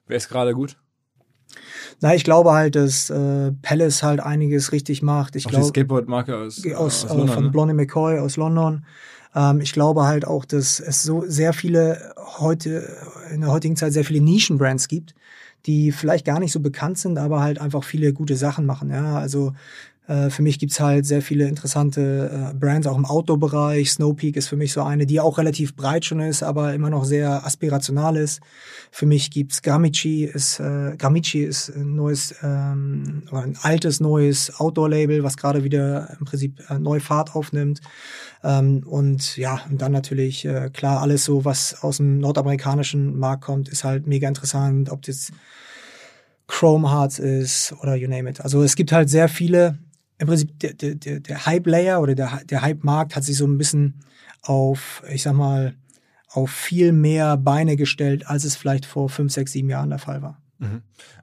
Wer 0.07 0.17
ist 0.17 0.29
gerade 0.29 0.53
gut? 0.53 0.77
Na, 2.01 2.13
ich 2.13 2.23
glaube 2.23 2.51
halt, 2.51 2.75
dass 2.75 3.09
äh, 3.09 3.51
Palace 3.61 4.03
halt 4.03 4.19
einiges 4.19 4.71
richtig 4.71 5.01
macht. 5.01 5.35
Ich 5.35 5.45
Auch 5.45 5.49
die 5.49 5.55
glaube 5.55 5.69
Skateboard-Marke 5.69 6.37
aus, 6.37 6.65
aus, 6.75 6.75
aus 6.75 7.03
äh, 7.05 7.07
London, 7.09 7.27
von 7.29 7.43
ne? 7.45 7.49
Blondie 7.49 7.73
McCoy 7.73 8.19
aus 8.19 8.37
London. 8.37 8.85
Ähm, 9.35 9.61
ich 9.61 9.73
glaube 9.73 10.03
halt 10.03 10.25
auch, 10.25 10.45
dass 10.45 10.79
es 10.79 11.03
so 11.03 11.23
sehr 11.27 11.53
viele 11.53 12.13
heute 12.37 12.87
in 13.31 13.41
der 13.41 13.51
heutigen 13.51 13.75
Zeit 13.75 13.93
sehr 13.93 14.05
viele 14.05 14.21
Nischenbrands 14.21 14.87
gibt, 14.87 15.15
die 15.65 15.91
vielleicht 15.91 16.25
gar 16.25 16.39
nicht 16.39 16.51
so 16.51 16.59
bekannt 16.59 16.97
sind, 16.97 17.17
aber 17.17 17.41
halt 17.41 17.59
einfach 17.59 17.83
viele 17.83 18.13
gute 18.13 18.35
Sachen 18.35 18.65
machen. 18.65 18.89
Ja, 18.89 19.17
also 19.17 19.53
äh, 20.07 20.29
für 20.29 20.43
mich 20.43 20.59
gibt's 20.59 20.79
halt 20.79 21.05
sehr 21.05 21.21
viele 21.21 21.47
interessante 21.47 22.51
äh, 22.51 22.53
Brands, 22.53 22.87
auch 22.87 22.97
im 22.97 23.05
Outdoor-Bereich. 23.05 23.91
Snowpeak 23.91 24.37
ist 24.37 24.47
für 24.47 24.55
mich 24.55 24.71
so 24.71 24.83
eine, 24.83 25.05
die 25.05 25.19
auch 25.19 25.37
relativ 25.37 25.75
breit 25.75 26.05
schon 26.05 26.19
ist, 26.19 26.43
aber 26.43 26.73
immer 26.73 26.89
noch 26.89 27.05
sehr 27.05 27.45
aspirational 27.45 28.15
ist. 28.15 28.39
Für 28.91 29.07
mich 29.07 29.31
gibt's 29.31 29.61
Gramici, 29.63 30.25
ist, 30.25 30.59
äh, 30.59 30.95
Gramici 30.97 31.43
ist 31.43 31.69
ein 31.69 31.95
neues, 31.95 32.35
ähm, 32.43 33.23
ein 33.31 33.57
altes 33.61 33.99
neues 33.99 34.59
Outdoor-Label, 34.59 35.23
was 35.23 35.37
gerade 35.37 35.63
wieder 35.63 36.15
im 36.19 36.25
Prinzip 36.25 36.61
äh, 36.69 36.77
neue 36.77 36.99
Fahrt 36.99 37.35
aufnimmt. 37.35 37.81
Ähm, 38.43 38.83
und 38.85 39.37
ja, 39.37 39.61
und 39.69 39.81
dann 39.81 39.91
natürlich, 39.91 40.45
äh, 40.45 40.69
klar, 40.71 41.01
alles 41.01 41.25
so, 41.25 41.45
was 41.45 41.81
aus 41.83 41.97
dem 41.97 42.19
nordamerikanischen 42.19 43.17
Markt 43.17 43.43
kommt, 43.43 43.69
ist 43.69 43.83
halt 43.83 44.05
mega 44.05 44.27
interessant, 44.27 44.91
ob 44.91 45.01
das 45.01 45.31
Chrome 46.47 46.91
Hearts 46.91 47.17
ist 47.17 47.73
oder 47.81 47.95
you 47.95 48.07
name 48.07 48.29
it. 48.29 48.41
Also 48.41 48.61
es 48.61 48.75
gibt 48.75 48.91
halt 48.91 49.09
sehr 49.09 49.27
viele, 49.29 49.79
im 50.17 50.27
Prinzip 50.27 50.59
der, 50.59 50.73
der, 50.73 51.19
der, 51.19 51.45
Hype-Layer 51.45 52.01
oder 52.01 52.15
der, 52.15 52.41
der 52.45 52.61
Hype-Markt 52.61 53.15
hat 53.15 53.23
sich 53.23 53.37
so 53.37 53.45
ein 53.45 53.57
bisschen 53.57 54.01
auf, 54.41 55.03
ich 55.11 55.23
sag 55.23 55.33
mal, 55.33 55.75
auf 56.29 56.51
viel 56.51 56.91
mehr 56.91 57.37
Beine 57.37 57.75
gestellt, 57.75 58.27
als 58.27 58.43
es 58.43 58.55
vielleicht 58.55 58.85
vor 58.85 59.09
fünf, 59.09 59.31
sechs, 59.31 59.51
sieben 59.51 59.69
Jahren 59.69 59.89
der 59.89 59.99
Fall 59.99 60.21
war. 60.21 60.41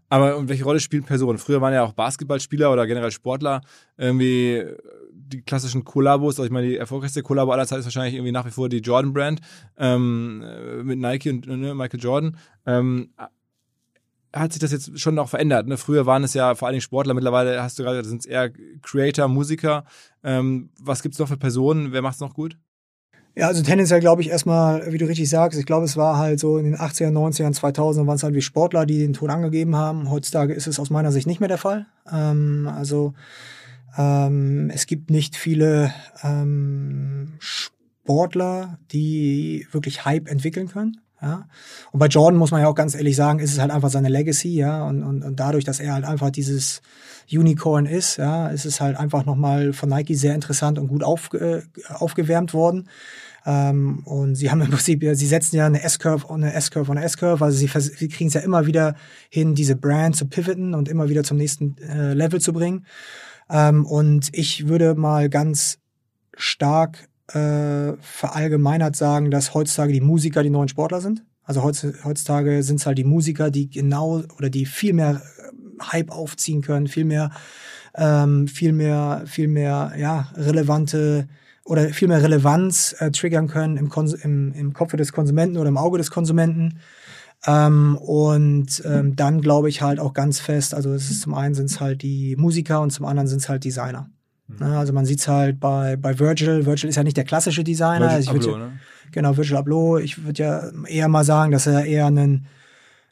Aber 0.09 0.37
und 0.37 0.49
welche 0.49 0.65
Rolle 0.65 0.81
spielen 0.81 1.05
Personen? 1.05 1.39
Früher 1.39 1.61
waren 1.61 1.73
ja 1.73 1.85
auch 1.85 1.93
Basketballspieler 1.93 2.71
oder 2.71 2.87
generell 2.87 3.11
Sportler 3.11 3.63
irgendwie 3.97 4.65
die 5.11 5.43
klassischen 5.43 5.85
Kollabos. 5.85 6.35
Also 6.35 6.45
ich 6.45 6.51
meine, 6.51 6.67
die 6.67 6.77
erfolgreichste 6.77 7.23
Kollabo 7.23 7.53
aller 7.53 7.67
Zeit 7.67 7.79
ist 7.79 7.87
wahrscheinlich 7.87 8.15
irgendwie 8.15 8.33
nach 8.33 8.47
wie 8.47 8.51
vor 8.51 8.69
die 8.69 8.79
Jordan 8.79 9.13
Brand 9.13 9.41
ähm, 9.79 10.45
äh, 10.45 10.83
mit 10.83 10.99
Nike 10.99 11.31
und 11.31 11.47
ne, 11.47 11.75
Michael 11.75 12.01
Jordan. 12.01 12.37
Ähm, 12.67 13.11
hat 14.35 14.53
sich 14.53 14.61
das 14.61 14.73
jetzt 14.73 14.99
schon 14.99 15.19
auch 15.19 15.29
verändert. 15.29 15.67
Ne? 15.67 15.77
Früher 15.77 16.07
waren 16.07 16.25
es 16.25 16.35
ja 16.35 16.55
vor 16.55 16.69
allen 16.69 16.75
Dingen 16.75 16.83
Sportler, 16.83 17.15
mittlerweile 17.15 17.63
hast 17.63 17.79
du 17.79 17.83
gerade, 17.83 18.05
sind 18.05 18.21
es 18.21 18.27
eher 18.27 18.51
Creator, 18.83 19.29
Musiker. 19.29 19.85
Ähm, 20.25 20.71
was 20.81 21.03
gibt's 21.03 21.19
noch 21.19 21.29
für 21.29 21.37
Personen? 21.37 21.93
Wer 21.93 22.03
macht's 22.03 22.21
noch 22.21 22.35
gut? 22.35 22.57
Ja, 23.35 23.47
also 23.47 23.63
tendenziell 23.63 24.01
glaube 24.01 24.21
ich 24.21 24.29
erstmal, 24.29 24.93
wie 24.93 24.99
du 24.99 25.07
richtig 25.07 25.31
sagst, 25.31 25.59
ich 25.59 25.65
glaube, 25.65 25.87
es 25.87 25.97
war 25.97 26.19
halt 26.19 26.39
so 26.39 26.59
in 26.59 26.65
den 26.65 26.77
80er, 26.77 27.11
90ern, 27.11 27.53
2000 27.53 28.07
waren 28.07 28.17
es 28.17 28.23
halt 28.23 28.35
wie 28.35 28.43
Sportler, 28.43 28.85
die 28.85 28.99
den 28.99 29.15
Ton 29.15 29.31
angegeben 29.31 29.75
haben. 29.75 30.11
Heutzutage 30.11 30.53
ist 30.53 30.67
es 30.67 30.79
aus 30.79 30.91
meiner 30.91 31.13
Sicht 31.13 31.27
nicht 31.27 31.41
mehr 31.41 31.49
der 31.49 31.59
Fall. 31.59 31.87
Ähm, 32.13 32.69
also 32.71 33.15
ähm, 33.97 34.71
es 34.73 34.87
gibt 34.87 35.11
nicht 35.11 35.37
viele 35.37 35.95
ähm, 36.23 37.35
Sportler, 37.39 38.79
die 38.91 39.67
wirklich 39.71 40.05
Hype 40.05 40.29
entwickeln 40.29 40.69
können. 40.69 41.02
Ja. 41.23 41.47
Und 41.93 42.01
bei 42.01 42.07
Jordan 42.07 42.37
muss 42.37 42.51
man 42.51 42.61
ja 42.61 42.67
auch 42.67 42.75
ganz 42.75 42.97
ehrlich 42.97 43.15
sagen, 43.15 43.39
ist 43.39 43.53
es 43.53 43.61
halt 43.61 43.71
einfach 43.71 43.91
seine 43.91 44.09
Legacy, 44.09 44.57
ja. 44.57 44.85
Und, 44.85 45.05
und, 45.05 45.23
und 45.23 45.39
dadurch, 45.39 45.65
dass 45.65 45.79
er 45.79 45.95
halt 45.95 46.05
einfach 46.05 46.31
dieses 46.31 46.83
Unicorn 47.31 47.87
ist, 47.87 48.17
ja, 48.17 48.49
ist 48.49 48.65
es 48.65 48.81
halt 48.81 48.97
einfach 48.97 49.25
nochmal 49.25 49.73
von 49.73 49.89
Nike 49.89 50.15
sehr 50.15 50.35
interessant 50.35 50.81
und 50.81 50.89
gut 50.89 51.05
auf, 51.05 51.33
äh, 51.35 51.63
aufgewärmt 51.95 52.55
worden. 52.55 52.89
Ähm, 53.47 54.03
und 54.05 54.35
sie 54.35 54.51
haben 54.51 54.61
im 54.63 54.71
Prinzip, 54.71 55.03
ja, 55.03 55.15
sie 55.15 55.27
setzen 55.27 55.57
ja 55.57 55.67
eine 55.67 55.83
S-Curve 55.83 56.27
und 56.27 56.43
eine 56.43 56.55
S-Curve 56.55 56.91
und 56.91 56.99
eine 56.99 57.07
S-Curve, 57.07 57.45
also 57.45 57.57
sie, 57.57 57.69
sie 57.69 58.09
kriegen 58.09 58.29
es 58.29 58.35
ja 58.35 58.41
immer 58.41 58.67
wieder 58.67 58.97
hin, 59.31 59.55
diese 59.55 59.77
Brand 59.77 60.17
zu 60.17 60.27
pivoten 60.27 60.75
und 60.75 60.89
immer 60.89 61.09
wieder 61.09 61.23
zum 61.23 61.37
nächsten 61.37 61.77
äh, 61.79 62.15
Level 62.15 62.41
zu 62.41 62.53
bringen. 62.53 62.85
Ähm, 63.49 63.87
und 63.87 64.29
ich 64.33 64.67
würde 64.67 64.95
mal 64.97 65.29
ganz 65.29 65.79
stark 66.37 67.09
äh, 67.35 67.95
verallgemeinert 68.01 68.97
sagen, 68.97 69.31
dass 69.31 69.55
heutzutage 69.55 69.93
die 69.93 70.01
Musiker 70.01 70.43
die 70.43 70.51
neuen 70.51 70.69
Sportler 70.69 71.01
sind. 71.01 71.25
Also 71.45 71.63
heutz- 71.63 72.05
heutzutage 72.05 72.63
sind 72.63 72.81
es 72.81 72.87
halt 72.87 72.99
die 72.99 73.05
Musiker, 73.05 73.51
die 73.51 73.69
genau 73.69 74.23
oder 74.39 74.51
die 74.51 74.67
viel 74.67 74.93
mehr 74.93 75.21
äh, 75.21 75.83
Hype 75.93 76.11
aufziehen 76.11 76.63
können, 76.63 76.87
viel 76.87 77.05
mehr, 77.05 77.31
ähm, 77.95 78.47
viel 78.49 78.73
mehr, 78.73 79.23
viel 79.27 79.49
mehr, 79.49 79.93
ja, 79.97 80.29
relevante 80.37 81.29
oder 81.65 81.89
viel 81.91 82.09
mehr 82.09 82.23
Relevanz 82.23 82.95
äh, 82.99 83.11
triggern 83.11 83.49
können 83.49 83.77
im, 83.77 83.89
Kons 83.89 84.13
im, 84.15 84.53
im 84.53 84.73
Kopf 84.73 84.93
des 84.97 85.13
Konsumenten 85.13 85.57
oder 85.57 85.69
im 85.69 85.79
Auge 85.79 85.99
des 85.99 86.11
Konsumenten. 86.11 86.79
Ähm, 87.45 87.97
und 87.97 88.83
ähm, 88.85 89.17
dann 89.17 89.41
glaube 89.41 89.69
ich 89.69 89.83
halt 89.83 89.99
auch 89.99 90.13
ganz 90.13 90.39
fest, 90.39 90.75
also 90.75 90.93
es 90.93 91.11
ist 91.11 91.23
zum 91.23 91.35
einen 91.35 91.55
sind 91.55 91.71
es 91.71 91.81
halt 91.81 92.03
die 92.03 92.37
Musiker 92.37 92.81
und 92.81 92.91
zum 92.91 93.05
anderen 93.05 93.27
sind 93.27 93.39
es 93.39 93.49
halt 93.49 93.65
Designer. 93.65 94.09
Ne, 94.59 94.79
also 94.79 94.93
man 94.93 95.07
sieht 95.07 95.21
es 95.21 95.29
halt 95.29 95.61
bei, 95.61 95.97
bei 95.97 96.19
Virgil. 96.19 96.67
Virgil 96.67 96.91
ist 96.91 96.97
ja 96.97 97.03
nicht 97.03 97.17
der 97.17 97.25
klassische 97.25 97.65
Designer. 97.65 98.11
Virgil 98.11 98.17
Also 98.17 98.31
Abloh, 98.31 98.51
ja, 98.51 98.59
ne? 98.59 98.73
Genau, 99.13 99.37
Virgil 99.37 99.57
Abloh. 99.57 99.99
Ich 99.99 100.25
würde 100.25 100.43
ja 100.43 100.71
eher 100.87 101.09
mal 101.09 101.25
sagen, 101.25 101.53
dass 101.53 101.67
er 101.67 101.85
eher 101.85 102.07
ein, 102.07 102.47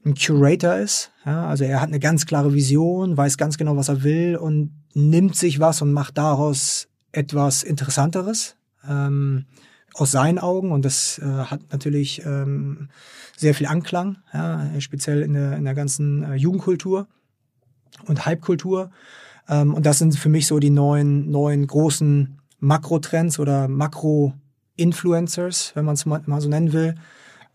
ein 0.05 0.15
Curator 0.15 0.77
ist. 0.77 1.13
Ja, 1.25 1.47
also 1.47 1.65
er 1.65 1.81
hat 1.81 1.89
eine 1.89 2.01
ganz 2.01 2.27
klare 2.27 2.55
Vision, 2.55 3.17
weiß 3.17 3.37
ganz 3.37 3.59
genau, 3.59 3.77
was 3.77 3.89
er 3.89 4.03
will 4.03 4.37
und 4.37 4.73
nimmt 4.95 5.37
sich 5.37 5.61
was 5.61 5.83
und 5.83 5.93
macht 5.93 6.19
daraus 6.19 6.89
etwas 7.13 7.63
Interessanteres. 7.63 8.57
Ähm, 8.89 9.47
aus 9.95 10.13
seinen 10.13 10.39
Augen 10.39 10.73
und 10.73 10.85
das 10.85 11.19
äh, 11.19 11.27
hat 11.27 11.61
natürlich 11.73 12.25
ähm, 12.25 12.89
sehr 13.37 13.55
viel 13.55 13.67
Anklang, 13.67 14.19
ja, 14.33 14.69
speziell 14.81 15.23
in 15.23 15.33
der, 15.35 15.57
in 15.57 15.65
der 15.65 15.75
ganzen 15.75 16.23
äh, 16.23 16.35
Jugendkultur 16.35 17.09
und 18.07 18.27
Hypekultur. 18.27 18.91
Ähm, 19.51 19.75
und 19.75 19.85
das 19.85 19.99
sind 19.99 20.17
für 20.17 20.29
mich 20.29 20.47
so 20.47 20.61
die 20.61 20.71
neuen, 20.71 21.31
neuen 21.31 21.67
großen 21.67 22.39
Makrotrends 22.61 23.39
oder 23.39 23.69
Makro-Influencers, 23.69 25.73
wenn 25.75 25.85
man 25.85 25.95
es 25.95 26.07
mal, 26.07 26.23
mal 26.27 26.41
so 26.41 26.49
nennen 26.49 26.73
will. 26.73 26.95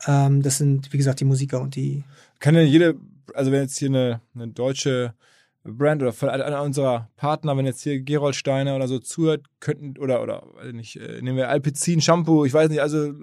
Ähm, 0.05 0.43
das 0.43 0.57
sind, 0.57 0.91
wie 0.91 0.97
gesagt, 0.97 1.21
die 1.21 1.25
Musiker 1.25 1.61
und 1.61 1.75
die. 1.75 2.03
Kann 2.39 2.55
denn 2.55 2.67
jede, 2.67 2.95
also 3.33 3.51
wenn 3.51 3.61
jetzt 3.61 3.79
hier 3.79 3.89
eine, 3.89 4.21
eine 4.35 4.49
deutsche 4.49 5.15
Brand 5.63 6.03
oder 6.03 6.13
einer 6.31 6.61
unserer 6.61 7.09
Partner, 7.15 7.57
wenn 7.57 7.65
jetzt 7.65 7.81
hier 7.81 7.99
Gerold 8.01 8.35
Steiner 8.35 8.75
oder 8.75 8.87
so 8.87 8.99
zuhört, 8.99 9.47
könnten, 9.59 9.97
oder, 9.97 10.21
oder, 10.21 10.43
nicht, 10.71 10.97
äh, 10.97 11.19
nehmen 11.21 11.37
wir 11.37 11.49
Alpecin 11.49 12.01
Shampoo, 12.01 12.45
ich 12.45 12.53
weiß 12.53 12.69
nicht, 12.69 12.81
also 12.81 13.15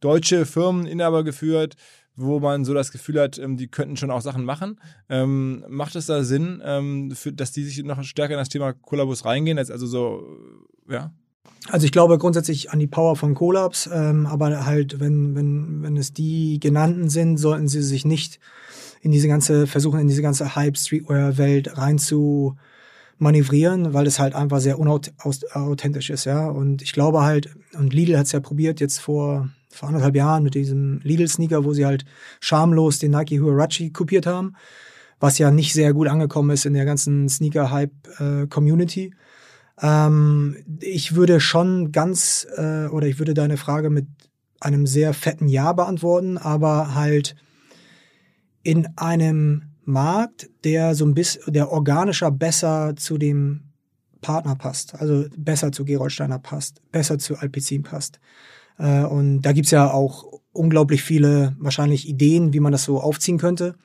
deutsche 0.00 0.46
Firmen, 0.46 0.86
Inhaber 0.86 1.22
geführt, 1.22 1.76
wo 2.16 2.40
man 2.40 2.64
so 2.64 2.74
das 2.74 2.92
Gefühl 2.92 3.20
hat, 3.20 3.38
ähm, 3.38 3.56
die 3.56 3.68
könnten 3.68 3.96
schon 3.96 4.10
auch 4.10 4.20
Sachen 4.20 4.44
machen. 4.44 4.80
Ähm, 5.08 5.64
macht 5.68 5.96
es 5.96 6.06
da 6.06 6.22
Sinn, 6.22 6.62
ähm, 6.64 7.12
für, 7.12 7.32
dass 7.32 7.52
die 7.52 7.64
sich 7.64 7.82
noch 7.82 8.02
stärker 8.02 8.34
in 8.34 8.38
das 8.38 8.48
Thema 8.48 8.72
Kollabos 8.72 9.24
reingehen? 9.24 9.58
Jetzt 9.58 9.70
also 9.70 9.86
so, 9.86 10.22
äh, 10.88 10.94
ja? 10.94 11.12
Also 11.68 11.84
ich 11.84 11.92
glaube 11.92 12.18
grundsätzlich 12.18 12.70
an 12.70 12.78
die 12.78 12.86
Power 12.86 13.16
von 13.16 13.34
Collabs, 13.34 13.88
ähm, 13.92 14.26
aber 14.26 14.64
halt, 14.64 14.98
wenn, 14.98 15.34
wenn, 15.34 15.82
wenn 15.82 15.96
es 15.96 16.12
die 16.12 16.58
genannten 16.58 17.08
sind, 17.08 17.36
sollten 17.36 17.68
sie 17.68 17.82
sich 17.82 18.04
nicht 18.04 18.40
in 19.02 19.12
diese 19.12 19.28
ganze, 19.28 19.66
versuchen 19.66 20.00
in 20.00 20.08
diese 20.08 20.22
ganze 20.22 20.56
Hype-Streetwear-Welt 20.56 21.78
rein 21.78 21.98
zu 21.98 22.56
manövrieren, 23.18 23.92
weil 23.92 24.06
es 24.06 24.18
halt 24.18 24.34
einfach 24.34 24.60
sehr 24.60 24.78
unauthentisch 24.78 26.10
ist, 26.10 26.24
ja. 26.24 26.48
Und 26.48 26.82
ich 26.82 26.92
glaube 26.92 27.22
halt, 27.22 27.50
und 27.78 27.92
Lidl 27.92 28.18
hat 28.18 28.26
es 28.26 28.32
ja 28.32 28.40
probiert 28.40 28.80
jetzt 28.80 28.98
vor, 28.98 29.50
vor 29.70 29.88
anderthalb 29.88 30.16
Jahren 30.16 30.42
mit 30.42 30.54
diesem 30.54 31.00
Lidl-Sneaker, 31.02 31.64
wo 31.64 31.72
sie 31.72 31.86
halt 31.86 32.04
schamlos 32.40 32.98
den 32.98 33.12
Nike 33.12 33.40
Huarachi 33.40 33.90
kopiert 33.90 34.26
haben, 34.26 34.54
was 35.18 35.38
ja 35.38 35.50
nicht 35.50 35.72
sehr 35.72 35.92
gut 35.92 36.08
angekommen 36.08 36.50
ist 36.50 36.66
in 36.66 36.74
der 36.74 36.84
ganzen 36.84 37.28
Sneaker-Hype-Community. 37.28 39.14
Ähm, 39.80 40.56
ich 40.80 41.14
würde 41.14 41.40
schon 41.40 41.92
ganz, 41.92 42.46
äh, 42.56 42.86
oder 42.86 43.06
ich 43.06 43.18
würde 43.18 43.34
deine 43.34 43.56
Frage 43.56 43.90
mit 43.90 44.06
einem 44.60 44.86
sehr 44.86 45.14
fetten 45.14 45.48
Ja 45.48 45.72
beantworten, 45.72 46.36
aber 46.36 46.94
halt 46.94 47.34
in 48.62 48.88
einem 48.96 49.62
Markt, 49.84 50.50
der 50.64 50.94
so 50.94 51.06
ein 51.06 51.14
bisschen, 51.14 51.52
der 51.52 51.70
organischer 51.70 52.30
besser 52.30 52.94
zu 52.96 53.16
dem 53.16 53.70
Partner 54.20 54.54
passt, 54.54 54.94
also 54.94 55.24
besser 55.36 55.72
zu 55.72 55.84
Gerold 55.84 56.12
Steiner 56.12 56.38
passt, 56.38 56.82
besser 56.92 57.18
zu 57.18 57.36
Alpecin 57.36 57.82
passt. 57.82 58.20
Äh, 58.80 59.04
und 59.04 59.42
da 59.42 59.52
gibt's 59.52 59.70
ja 59.70 59.92
auch 59.92 60.40
unglaublich 60.52 61.02
viele 61.02 61.54
wahrscheinlich 61.58 62.08
Ideen, 62.08 62.52
wie 62.52 62.60
man 62.60 62.72
das 62.72 62.84
so 62.84 63.00
aufziehen 63.00 63.38
könnte. 63.38 63.76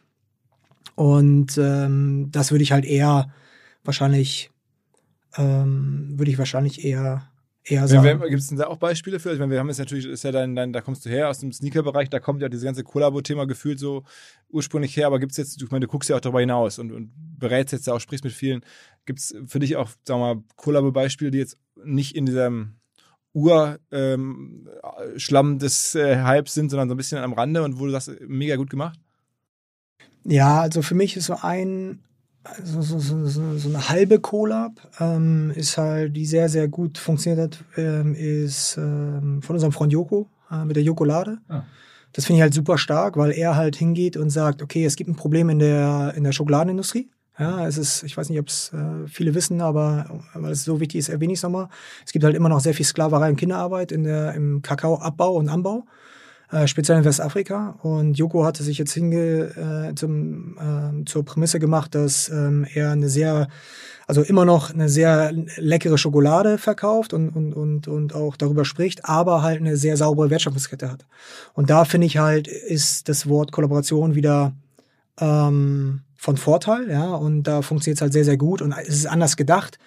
Und 0.96 1.58
ähm, 1.58 2.30
das 2.32 2.52
würde 2.52 2.64
ich 2.64 2.72
halt 2.72 2.86
eher 2.86 3.30
wahrscheinlich, 3.84 4.50
ähm, 5.38 6.14
würde 6.16 6.32
ich 6.32 6.38
wahrscheinlich 6.38 6.86
eher 6.86 7.30
eher 7.68 7.88
sagen. 7.88 8.22
Gibt 8.22 8.42
es 8.42 8.48
denn 8.48 8.58
da 8.58 8.68
auch 8.68 8.78
Beispiele 8.78 9.20
für? 9.20 9.34
Ich 9.34 9.40
meine, 9.40 9.52
wir 9.52 9.60
haben 9.60 9.68
jetzt 9.68 9.80
natürlich, 9.80 10.06
ist 10.06 10.24
ja 10.24 10.32
dein, 10.32 10.56
dein 10.56 10.72
da 10.72 10.82
kommst 10.82 11.06
du 11.06 11.10
her 11.10 11.30
aus 11.30 11.40
dem 11.40 11.52
Sneaker-Bereich, 11.52 12.10
da 12.10 12.20
kommt 12.20 12.42
ja 12.42 12.48
dieses 12.50 12.64
ganze 12.64 12.84
Kollabo-Thema 12.84 13.46
gefühlt 13.46 13.80
so 13.80 14.04
ursprünglich 14.50 14.96
her, 14.96 15.08
aber 15.08 15.20
gibt 15.20 15.32
es 15.32 15.38
jetzt, 15.38 15.62
ich 15.62 15.72
meine, 15.72 15.86
du 15.86 15.92
guckst 15.92 16.10
ja 16.10 16.16
auch 16.16 16.22
darüber 16.22 16.40
hinaus 16.40 16.80
und, 16.80 16.92
und 16.92 17.12
berätst 17.38 17.74
jetzt 17.74 17.88
ja 17.88 17.94
auch, 17.94 18.00
sprichst 18.00 18.24
mit 18.24 18.34
vielen. 18.34 18.62
Gibt 19.06 19.20
es 19.20 19.36
für 19.48 19.60
dich 19.60 19.76
auch, 19.76 19.90
sagen 20.04 20.22
wir 20.22 20.36
mal, 20.36 20.44
Kollabo-Beispiele, 20.56 21.32
die 21.32 21.40
jetzt 21.40 21.58
nicht 21.84 22.16
in 22.16 22.28
diesem 22.28 22.76
Urschlamm 23.36 23.80
ähm, 23.92 25.60
des 25.60 25.94
äh, 25.94 26.24
Hypes 26.24 26.54
sind, 26.54 26.70
sondern 26.70 26.88
so 26.88 26.96
ein 26.96 26.98
bisschen 26.98 27.22
am 27.22 27.34
Rande 27.34 27.64
und 27.64 27.80
wo 27.80 27.86
du 27.86 27.92
sagst, 27.92 28.12
mega 28.28 28.56
gut 28.56 28.70
gemacht? 28.70 28.98
Ja, 30.24 30.62
also 30.62 30.82
für 30.82 30.96
mich 30.96 31.18
ist 31.18 31.26
so 31.26 31.36
ein, 31.42 32.00
so, 32.64 32.82
so, 32.82 32.98
so, 33.00 33.58
so 33.58 33.70
eine 33.70 33.90
halbe 33.90 34.20
Collab 34.20 34.72
ähm, 35.00 35.52
ist 35.54 35.78
halt, 35.78 36.16
die 36.16 36.26
sehr, 36.26 36.48
sehr 36.48 36.70
gut 36.70 36.98
funktioniert 36.98 37.42
hat, 37.42 37.64
ähm, 37.78 38.16
ist 38.16 38.78
ähm, 38.78 39.42
von 39.42 39.56
unserem 39.56 39.74
Freund 39.74 39.92
Joko 39.92 40.30
äh, 40.50 40.64
mit 40.64 40.78
der 40.78 40.84
Jokolade. 40.84 41.40
Ah. 41.50 41.64
Das 42.14 42.26
finde 42.26 42.38
ich 42.38 42.42
halt 42.44 42.54
super 42.54 42.78
stark, 42.78 43.18
weil 43.18 43.32
er 43.32 43.58
halt 43.58 43.76
hingeht 43.76 44.16
und 44.16 44.30
sagt, 44.30 44.62
okay, 44.62 44.86
es 44.86 44.96
gibt 44.96 45.10
ein 45.10 45.18
Problem 45.18 45.50
in 45.50 45.60
der, 45.60 46.14
in 46.16 46.24
der 46.24 46.32
Schokoladenindustrie. 46.32 47.10
Ja, 47.38 47.68
es 47.68 47.78
ist, 47.78 48.04
ich 48.04 48.16
weiß 48.16 48.30
nicht, 48.30 48.40
ob 48.40 48.48
es 48.48 48.72
äh, 48.74 49.08
viele 49.08 49.36
wissen, 49.36 49.60
aber 49.60 50.22
weil 50.34 50.54
es 50.54 50.64
so 50.64 50.80
wichtig 50.80 51.00
ist, 51.00 51.10
erwähne 51.10 51.34
ich 51.34 51.40
es 51.40 51.44
nochmal. 51.44 51.68
Es 52.06 52.14
gibt 52.14 52.24
halt 52.24 52.36
immer 52.36 52.48
noch 52.48 52.62
sehr 52.62 52.74
viel 52.74 52.86
Sklaverei 52.86 53.30
und 53.30 53.36
Kinderarbeit 53.36 53.92
in 53.92 54.04
der, 54.04 54.34
im 54.34 54.62
Kakaoabbau 54.62 55.36
und 55.36 55.50
Anbau. 55.50 55.86
Äh, 56.52 56.68
speziell 56.68 57.00
in 57.00 57.04
Westafrika. 57.04 57.78
Und 57.82 58.18
Joko 58.18 58.46
hatte 58.46 58.64
sich 58.64 58.78
jetzt 58.78 58.94
hinge, 58.94 59.90
äh, 59.90 59.96
zum, 59.96 60.58
äh, 60.58 61.06
zur 61.06 61.26
Prämisse 61.26 61.60
gemacht, 61.60 61.96
dass 61.96 62.30
ähm, 62.30 62.66
er 62.74 62.92
eine 62.92 63.10
sehr, 63.10 63.50
also 64.06 64.22
immer 64.22 64.46
noch 64.46 64.72
eine 64.72 64.88
sehr 64.88 65.34
leckere 65.58 65.98
Schokolade 65.98 66.58
verkauft 66.58 67.14
und, 67.14 67.30
und, 67.30 67.54
und, 67.54 67.88
und 67.88 68.14
auch 68.14 68.38
darüber 68.38 68.64
spricht, 68.64 69.06
aber 69.06 69.42
halt 69.42 69.60
eine 69.60 69.76
sehr 69.76 69.98
saubere 69.98 70.30
Wertschöpfungskette 70.30 70.90
hat. 70.90 71.06
Und 71.54 71.70
da 71.70 71.84
finde 71.84 72.08
ich 72.08 72.20
halt, 72.20 72.48
ist 72.48 73.10
das 73.10 73.28
Wort 73.28 73.52
Kollaboration 73.52 74.14
wieder 74.14 74.54
ähm, 75.20 76.05
von 76.26 76.38
Vorteil, 76.38 76.90
ja, 76.90 77.14
und 77.14 77.44
da 77.44 77.62
funktioniert 77.62 78.00
es 78.00 78.02
halt 78.02 78.12
sehr, 78.12 78.26
sehr 78.26 78.36
gut 78.36 78.64
und 78.64 78.74
es 78.74 78.96
ist 78.96 79.06
anders 79.06 79.38
gedacht, 79.38 79.78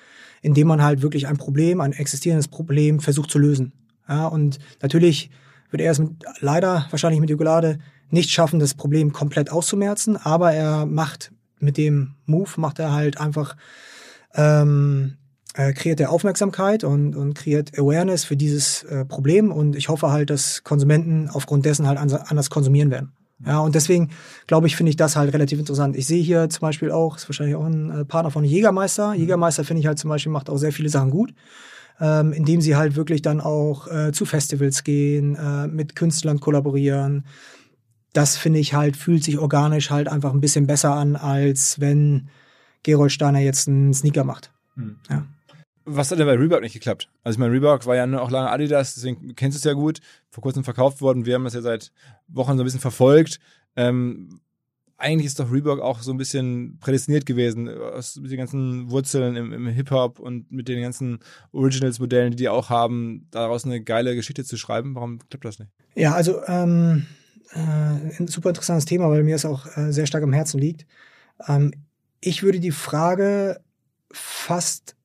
indem 0.41 0.69
man 0.69 0.81
halt 0.81 1.03
wirklich 1.03 1.27
ein 1.27 1.37
Problem, 1.37 1.81
ein 1.81 1.93
existierendes 1.93 2.47
Problem 2.47 3.01
versucht 3.01 3.29
zu 3.33 3.41
lösen. 3.41 3.73
Ja, 4.09 4.29
und 4.29 4.61
natürlich 4.81 5.31
wird 5.71 5.83
er 5.83 5.91
es 5.91 5.99
mit, 5.99 6.13
leider 6.39 6.87
wahrscheinlich 6.91 7.21
mit 7.21 7.29
Jokolade 7.29 7.81
nicht 8.11 8.31
schaffen, 8.31 8.61
das 8.61 8.75
Problem 8.75 9.13
komplett 9.13 9.51
auszumerzen, 9.51 10.17
aber 10.17 10.53
er 10.53 10.87
macht 10.87 11.33
mit 11.59 11.77
dem 11.77 12.15
Move, 12.25 12.51
macht 12.57 12.79
er 12.79 12.93
halt 12.93 13.21
einfach, 13.21 13.57
ähm, 14.37 15.17
äh, 15.55 15.73
kreiert 15.73 15.99
er 15.99 16.13
Aufmerksamkeit 16.13 16.85
und, 16.85 17.17
und 17.17 17.35
kreiert 17.35 17.77
Awareness 17.77 18.23
für 18.23 18.37
dieses 18.37 18.85
äh, 18.85 19.05
Problem 19.05 19.51
und 19.51 19.75
ich 19.75 19.89
hoffe 19.89 20.13
halt, 20.13 20.31
dass 20.31 20.63
Konsumenten 20.63 21.29
aufgrund 21.29 21.67
dessen 21.67 21.89
halt 21.89 21.99
anders 21.99 22.49
konsumieren 22.49 22.93
werden. 22.93 23.18
Ja, 23.47 23.61
und 23.61 23.75
deswegen 23.75 24.11
glaube 24.47 24.67
ich, 24.67 24.75
finde 24.75 24.91
ich 24.91 24.97
das 24.97 25.15
halt 25.15 25.33
relativ 25.33 25.59
interessant. 25.59 25.97
Ich 25.97 26.07
sehe 26.07 26.23
hier 26.23 26.49
zum 26.49 26.61
Beispiel 26.61 26.91
auch, 26.91 27.17
ist 27.17 27.29
wahrscheinlich 27.29 27.55
auch 27.55 27.67
ein 27.67 27.91
äh, 27.91 28.05
Partner 28.05 28.31
von 28.31 28.45
Jägermeister. 28.45 29.15
Jägermeister 29.15 29.65
finde 29.65 29.81
ich 29.81 29.87
halt 29.87 29.99
zum 29.99 30.11
Beispiel 30.11 30.33
macht 30.33 30.51
auch 30.51 30.57
sehr 30.57 30.73
viele 30.73 30.89
Sachen 30.89 31.11
gut 31.11 31.33
ähm, 32.01 32.33
indem 32.33 32.61
sie 32.61 32.77
halt 32.77 32.97
wirklich 32.97 33.23
dann 33.23 33.41
auch 33.41 33.89
äh, 33.89 34.13
zu 34.13 34.25
Festivals 34.25 34.85
gehen, 34.85 35.37
äh, 35.37 35.67
mit 35.67 35.97
Künstlern 35.97 36.41
kollaborieren. 36.41 37.25
Das 38.13 38.37
finde 38.37 38.59
ich 38.59 38.75
halt, 38.75 38.97
fühlt 38.97 39.25
sich 39.25 39.39
organisch 39.39 39.91
halt 39.91 40.09
einfach 40.09 40.33
ein 40.33 40.41
bisschen 40.41 40.67
besser 40.67 40.95
an, 40.95 41.17
als 41.17 41.81
wenn 41.81 42.29
Gerold 42.83 43.13
Steiner 43.13 43.41
jetzt 43.41 43.69
einen 43.69 43.93
Sneaker 43.93 44.25
macht. 44.25 44.53
Mhm. 44.77 44.97
Ja. 45.11 45.27
Was 45.91 46.11
hat 46.11 46.19
denn 46.19 46.27
bei 46.27 46.35
Reebok 46.35 46.61
nicht 46.61 46.75
geklappt? 46.75 47.09
Also 47.25 47.37
ich 47.37 47.39
meine, 47.39 47.53
Reebok 47.53 47.87
war 47.87 47.97
ja 47.97 48.21
auch 48.21 48.31
lange 48.31 48.51
Adidas, 48.51 48.95
deswegen 48.95 49.35
kennst 49.35 49.57
du 49.57 49.59
es 49.59 49.65
ja 49.65 49.73
gut, 49.73 50.01
vor 50.29 50.43
kurzem 50.43 50.65
verkauft 50.65 51.01
worden. 51.01 51.25
Wir 51.25 51.35
haben 51.35 51.45
das 51.45 51.55
ja 51.55 51.63
seit 51.63 51.93
Wochen 52.29 52.57
so 52.57 52.63
ein 52.63 52.65
bisschen 52.65 52.81
verfolgt. 52.81 53.41
Ähm, 53.75 54.41
eigentlich 54.99 55.27
ist 55.27 55.39
doch 55.39 55.51
Reebok 55.51 55.81
auch 55.81 56.03
so 56.03 56.11
ein 56.11 56.19
bisschen 56.19 56.79
prädestiniert 56.81 57.25
gewesen, 57.25 57.69
aus 57.69 58.15
den 58.15 58.37
ganzen 58.37 58.91
Wurzeln 58.91 59.37
im, 59.37 59.53
im 59.53 59.67
Hip-Hop 59.69 60.19
und 60.19 60.51
mit 60.51 60.69
den 60.69 60.83
ganzen 60.83 61.21
Originals-Modellen, 61.53 62.33
die 62.33 62.37
die 62.37 62.49
auch 62.49 62.69
haben, 62.69 63.29
daraus 63.31 63.65
eine 63.65 63.81
geile 63.81 64.15
Geschichte 64.17 64.45
zu 64.45 64.57
schreiben. 64.57 64.95
Warum 64.95 65.21
klappt 65.31 65.45
das 65.45 65.61
nicht? 65.61 65.71
Ja, 65.95 66.15
also 66.15 66.45
ähm, 66.47 67.07
äh, 67.53 68.19
ein 68.19 68.27
super 68.27 68.51
interessantes 68.51 68.85
Thema, 68.85 69.09
weil 69.09 69.23
mir 69.23 69.37
es 69.37 69.45
auch 69.45 69.67
äh, 69.77 69.93
sehr 69.93 70.07
stark 70.07 70.25
am 70.25 70.33
Herzen 70.33 70.59
liegt. 70.59 70.85
Ähm, 71.47 71.73
ich 72.21 72.43
würde 72.43 72.59
die 72.59 72.73
Frage 72.73 73.61
fast 74.11 74.97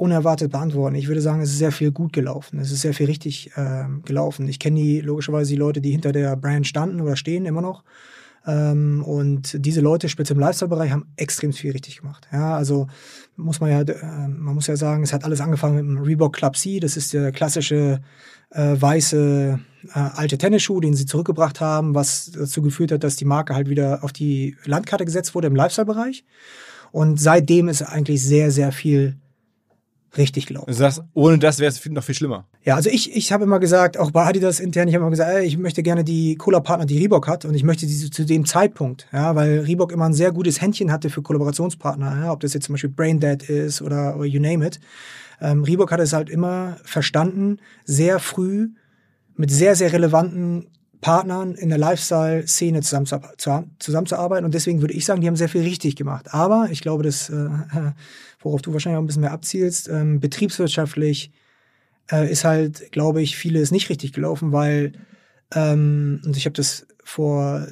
unerwartet 0.00 0.50
beantworten. 0.50 0.96
Ich 0.96 1.08
würde 1.08 1.20
sagen, 1.20 1.42
es 1.42 1.50
ist 1.50 1.58
sehr 1.58 1.72
viel 1.72 1.92
gut 1.92 2.12
gelaufen. 2.12 2.58
Es 2.58 2.72
ist 2.72 2.80
sehr 2.80 2.94
viel 2.94 3.06
richtig 3.06 3.50
äh, 3.56 3.84
gelaufen. 4.04 4.48
Ich 4.48 4.58
kenne 4.58 4.80
die 4.80 5.00
logischerweise 5.00 5.50
die 5.50 5.58
Leute, 5.58 5.80
die 5.80 5.90
hinter 5.90 6.12
der 6.12 6.36
Brand 6.36 6.66
standen 6.66 7.00
oder 7.02 7.16
stehen 7.16 7.44
immer 7.44 7.60
noch. 7.60 7.84
Ähm, 8.46 9.04
und 9.04 9.64
diese 9.64 9.82
Leute, 9.82 10.08
speziell 10.08 10.36
im 10.36 10.40
Lifestyle-Bereich, 10.40 10.90
haben 10.90 11.12
extrem 11.16 11.52
viel 11.52 11.72
richtig 11.72 11.98
gemacht. 11.98 12.26
Ja, 12.32 12.56
also 12.56 12.86
muss 13.36 13.60
man 13.60 13.70
ja, 13.70 13.82
äh, 13.82 14.28
man 14.28 14.54
muss 14.54 14.68
ja 14.68 14.76
sagen, 14.76 15.02
es 15.02 15.12
hat 15.12 15.24
alles 15.24 15.42
angefangen 15.42 15.76
mit 15.76 15.84
dem 15.84 16.02
Reebok 16.02 16.34
Club 16.34 16.56
C. 16.56 16.80
Das 16.80 16.96
ist 16.96 17.12
der 17.12 17.30
klassische 17.30 18.00
äh, 18.50 18.76
weiße 18.80 19.60
äh, 19.94 19.98
alte 19.98 20.38
Tennisschuh, 20.38 20.80
den 20.80 20.94
sie 20.94 21.04
zurückgebracht 21.04 21.60
haben, 21.60 21.94
was 21.94 22.32
dazu 22.34 22.62
geführt 22.62 22.92
hat, 22.92 23.04
dass 23.04 23.16
die 23.16 23.26
Marke 23.26 23.54
halt 23.54 23.68
wieder 23.68 24.02
auf 24.02 24.14
die 24.14 24.56
Landkarte 24.64 25.04
gesetzt 25.04 25.34
wurde 25.34 25.48
im 25.48 25.56
Lifestyle-Bereich. 25.56 26.24
Und 26.90 27.20
seitdem 27.20 27.68
ist 27.68 27.82
eigentlich 27.82 28.22
sehr, 28.22 28.50
sehr 28.50 28.72
viel 28.72 29.16
richtig 30.16 30.46
gelaufen. 30.46 30.66
Du 30.68 30.74
sagst, 30.74 31.02
ohne 31.14 31.38
das 31.38 31.58
wäre 31.58 31.70
es 31.70 31.84
noch 31.86 32.02
viel 32.02 32.14
schlimmer. 32.14 32.46
Ja, 32.64 32.74
also 32.76 32.90
ich, 32.90 33.16
ich 33.16 33.32
habe 33.32 33.44
immer 33.44 33.60
gesagt, 33.60 33.98
auch 33.98 34.10
bei 34.10 34.26
Adidas 34.26 34.60
intern, 34.60 34.88
ich 34.88 34.94
habe 34.94 35.02
immer 35.02 35.10
gesagt, 35.10 35.30
ey, 35.32 35.44
ich 35.44 35.56
möchte 35.56 35.82
gerne 35.82 36.04
die 36.04 36.36
Cola-Partner, 36.36 36.86
die 36.86 36.98
Reebok 36.98 37.28
hat 37.28 37.44
und 37.44 37.54
ich 37.54 37.62
möchte 37.62 37.86
diese 37.86 38.10
zu 38.10 38.24
dem 38.24 38.44
Zeitpunkt, 38.44 39.06
ja, 39.12 39.34
weil 39.34 39.60
Reebok 39.60 39.92
immer 39.92 40.06
ein 40.06 40.14
sehr 40.14 40.32
gutes 40.32 40.60
Händchen 40.60 40.90
hatte 40.92 41.10
für 41.10 41.22
Kollaborationspartner, 41.22 42.24
ja, 42.24 42.32
ob 42.32 42.40
das 42.40 42.54
jetzt 42.54 42.66
zum 42.66 42.74
Beispiel 42.74 42.90
Braindead 42.90 43.44
ist 43.44 43.82
oder, 43.82 44.16
oder 44.16 44.26
you 44.26 44.40
name 44.40 44.66
it. 44.66 44.80
Ähm, 45.40 45.64
Reebok 45.64 45.92
hat 45.92 46.00
es 46.00 46.12
halt 46.12 46.28
immer 46.28 46.76
verstanden, 46.84 47.58
sehr 47.84 48.18
früh 48.18 48.70
mit 49.36 49.50
sehr, 49.50 49.74
sehr 49.74 49.92
relevanten 49.92 50.66
Partnern 51.00 51.54
in 51.54 51.70
der 51.70 51.78
Lifestyle-Szene 51.78 52.80
zusammenzuarbeiten. 52.82 54.44
Und 54.44 54.54
deswegen 54.54 54.80
würde 54.80 54.94
ich 54.94 55.04
sagen, 55.04 55.20
die 55.20 55.26
haben 55.26 55.36
sehr 55.36 55.48
viel 55.48 55.62
richtig 55.62 55.96
gemacht. 55.96 56.34
Aber 56.34 56.68
ich 56.70 56.80
glaube, 56.82 57.02
das, 57.02 57.30
äh, 57.30 57.48
worauf 58.40 58.62
du 58.62 58.72
wahrscheinlich 58.72 58.98
auch 58.98 59.02
ein 59.02 59.06
bisschen 59.06 59.22
mehr 59.22 59.32
abzielst, 59.32 59.88
ähm, 59.88 60.20
betriebswirtschaftlich 60.20 61.32
äh, 62.10 62.30
ist 62.30 62.44
halt, 62.44 62.92
glaube 62.92 63.22
ich, 63.22 63.36
vieles 63.36 63.70
nicht 63.70 63.88
richtig 63.88 64.12
gelaufen, 64.12 64.52
weil, 64.52 64.92
ähm, 65.54 66.20
und 66.24 66.36
ich 66.36 66.44
habe 66.44 66.54
das 66.54 66.86
vor 67.02 67.66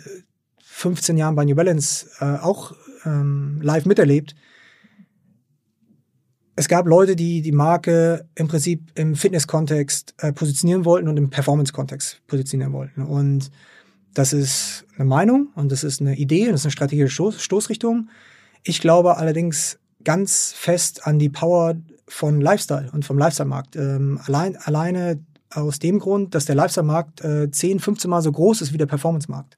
15 0.62 1.16
Jahren 1.18 1.34
bei 1.34 1.44
New 1.44 1.54
Balance 1.54 2.08
äh, 2.20 2.38
auch 2.38 2.74
ähm, 3.04 3.60
live 3.62 3.84
miterlebt, 3.84 4.34
es 6.58 6.66
gab 6.66 6.88
Leute, 6.88 7.14
die 7.14 7.40
die 7.40 7.52
Marke 7.52 8.26
im 8.34 8.48
Prinzip 8.48 8.90
im 8.96 9.14
Fitness-Kontext 9.14 10.14
äh, 10.18 10.32
positionieren 10.32 10.84
wollten 10.84 11.06
und 11.06 11.16
im 11.16 11.30
Performance-Kontext 11.30 12.20
positionieren 12.26 12.72
wollten. 12.72 13.02
Und 13.02 13.52
das 14.12 14.32
ist 14.32 14.84
eine 14.96 15.04
Meinung 15.04 15.50
und 15.54 15.70
das 15.70 15.84
ist 15.84 16.00
eine 16.00 16.16
Idee 16.16 16.46
und 16.46 16.52
das 16.52 16.62
ist 16.62 16.66
eine 16.66 16.72
strategische 16.72 17.14
Stoß 17.14 17.40
Stoßrichtung. 17.40 18.08
Ich 18.64 18.80
glaube 18.80 19.18
allerdings 19.18 19.78
ganz 20.02 20.52
fest 20.52 21.06
an 21.06 21.20
die 21.20 21.28
Power 21.28 21.76
von 22.08 22.40
Lifestyle 22.40 22.90
und 22.92 23.04
vom 23.04 23.18
Lifestyle-Markt. 23.18 23.76
Ähm, 23.76 24.20
allein, 24.24 24.56
alleine 24.56 25.20
aus 25.50 25.78
dem 25.78 26.00
Grund, 26.00 26.34
dass 26.34 26.46
der 26.46 26.56
Lifestyle-Markt 26.56 27.24
äh, 27.24 27.50
10, 27.52 27.78
15 27.78 28.10
Mal 28.10 28.20
so 28.20 28.32
groß 28.32 28.62
ist 28.62 28.72
wie 28.72 28.78
der 28.78 28.86
Performance-Markt. 28.86 29.56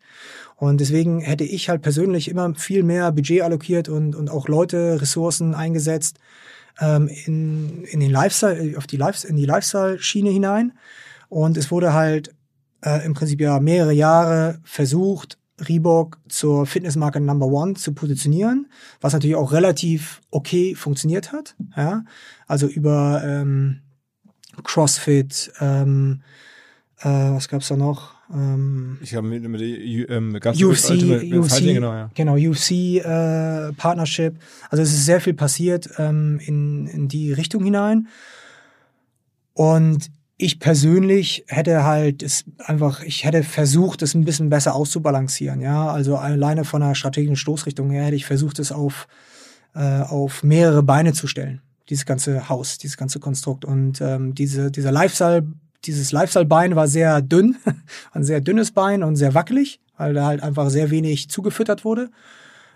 Und 0.57 0.83
deswegen 0.83 1.21
hätte 1.21 1.45
ich 1.45 1.71
halt 1.71 1.81
persönlich 1.81 2.29
immer 2.29 2.55
viel 2.57 2.83
mehr 2.83 3.11
Budget 3.11 3.41
allokiert 3.41 3.89
und, 3.89 4.15
und 4.15 4.29
auch 4.29 4.49
Leute, 4.49 5.01
Ressourcen 5.01 5.55
eingesetzt, 5.55 6.19
ähm, 6.81 7.09
in, 7.09 7.85
in 7.85 8.01
den 8.01 8.11
Lifestyle, 8.11 8.77
auf 8.77 8.87
die 8.87 8.97
Life, 8.97 9.27
in 9.27 9.37
die 9.37 9.47
Lifestyle-Schiene 9.47 10.31
hinein. 10.31 10.73
Und 11.29 11.57
es 11.57 11.71
wurde 11.71 11.93
halt 11.93 12.35
äh, 12.83 13.05
im 13.05 13.15
Prinzip 13.15 13.41
ja 13.41 13.61
mehrere 13.61 13.93
Jahre 13.93 14.61
versucht, 14.65 15.39
Reebok 15.61 16.19
zur 16.29 16.67
Fitnessmarke 16.67 17.21
Number 17.21 17.47
One 17.47 17.75
zu 17.75 17.93
positionieren, 17.93 18.71
was 19.01 19.13
natürlich 19.13 19.37
auch 19.37 19.53
relativ 19.53 20.23
okay 20.31 20.75
funktioniert 20.75 21.33
hat. 21.33 21.55
Ja? 21.77 22.05
Also 22.47 22.67
über 22.67 23.23
ähm, 23.25 23.83
CrossFit, 24.63 25.53
ähm, 25.61 26.23
äh, 27.01 27.09
was 27.09 27.49
gab's 27.49 27.69
da 27.69 27.77
noch? 27.77 28.15
Ähm, 28.33 28.99
ich 29.01 29.15
habe 29.15 29.27
mit, 29.27 29.43
mit 29.49 29.61
ähm, 29.61 30.39
ganz 30.41 30.63
UFC, 30.63 30.91
UFC 31.33 31.59
genau, 31.61 31.93
ja. 31.93 32.11
genau 32.15 32.37
UFC 32.37 32.71
äh, 32.97 33.73
Partnership. 33.73 34.37
Also 34.69 34.83
es 34.83 34.93
ist 34.93 35.05
sehr 35.05 35.21
viel 35.21 35.35
passiert 35.35 35.91
ähm, 35.99 36.41
in, 36.45 36.87
in 36.87 37.09
die 37.09 37.33
Richtung 37.33 37.65
hinein. 37.65 38.09
Und 39.55 40.11
ich 40.37 40.59
persönlich 40.59 41.45
hätte 41.49 41.85
halt 41.85 42.23
es 42.23 42.45
einfach, 42.59 43.03
ich 43.03 43.25
hätte 43.25 43.43
versucht, 43.43 44.01
es 44.03 44.15
ein 44.15 44.25
bisschen 44.25 44.49
besser 44.49 44.75
auszubalancieren. 44.75 45.61
Ja, 45.61 45.91
also 45.91 46.17
alleine 46.17 46.65
von 46.65 46.81
der 46.81 46.95
strategischen 46.95 47.37
Stoßrichtung 47.37 47.91
her 47.91 48.05
hätte 48.05 48.17
ich 48.17 48.25
versucht, 48.25 48.59
es 48.59 48.73
auf 48.73 49.07
äh, 49.75 50.01
auf 50.01 50.43
mehrere 50.43 50.83
Beine 50.83 51.13
zu 51.13 51.27
stellen. 51.27 51.61
Dieses 51.91 52.07
ganze 52.07 52.49
Haus, 52.49 52.79
dieses 52.79 52.97
ganze 52.97 53.21
Konstrukt 53.21 53.65
und 53.65 54.01
ähm, 54.01 54.35
diese 54.35 54.71
dieser 54.71 54.93
Lifestyle 54.93 55.47
dieses 55.85 56.13
Lifestyle-Bein 56.13 56.77
war 56.77 56.89
sehr 56.89 57.23
dünn, 57.23 57.57
ein 58.13 58.25
sehr 58.25 58.41
dünnes 58.41 58.73
Bein 58.73 59.03
und 59.03 59.17
sehr 59.17 59.35
wackelig, 59.35 59.81
weil 59.97 60.15
da 60.15 60.27
halt 60.27 60.43
einfach 60.43 60.71
sehr 60.71 60.91
wenig 60.91 61.29
zugefüttert 61.29 61.85
wurde. 61.85 62.11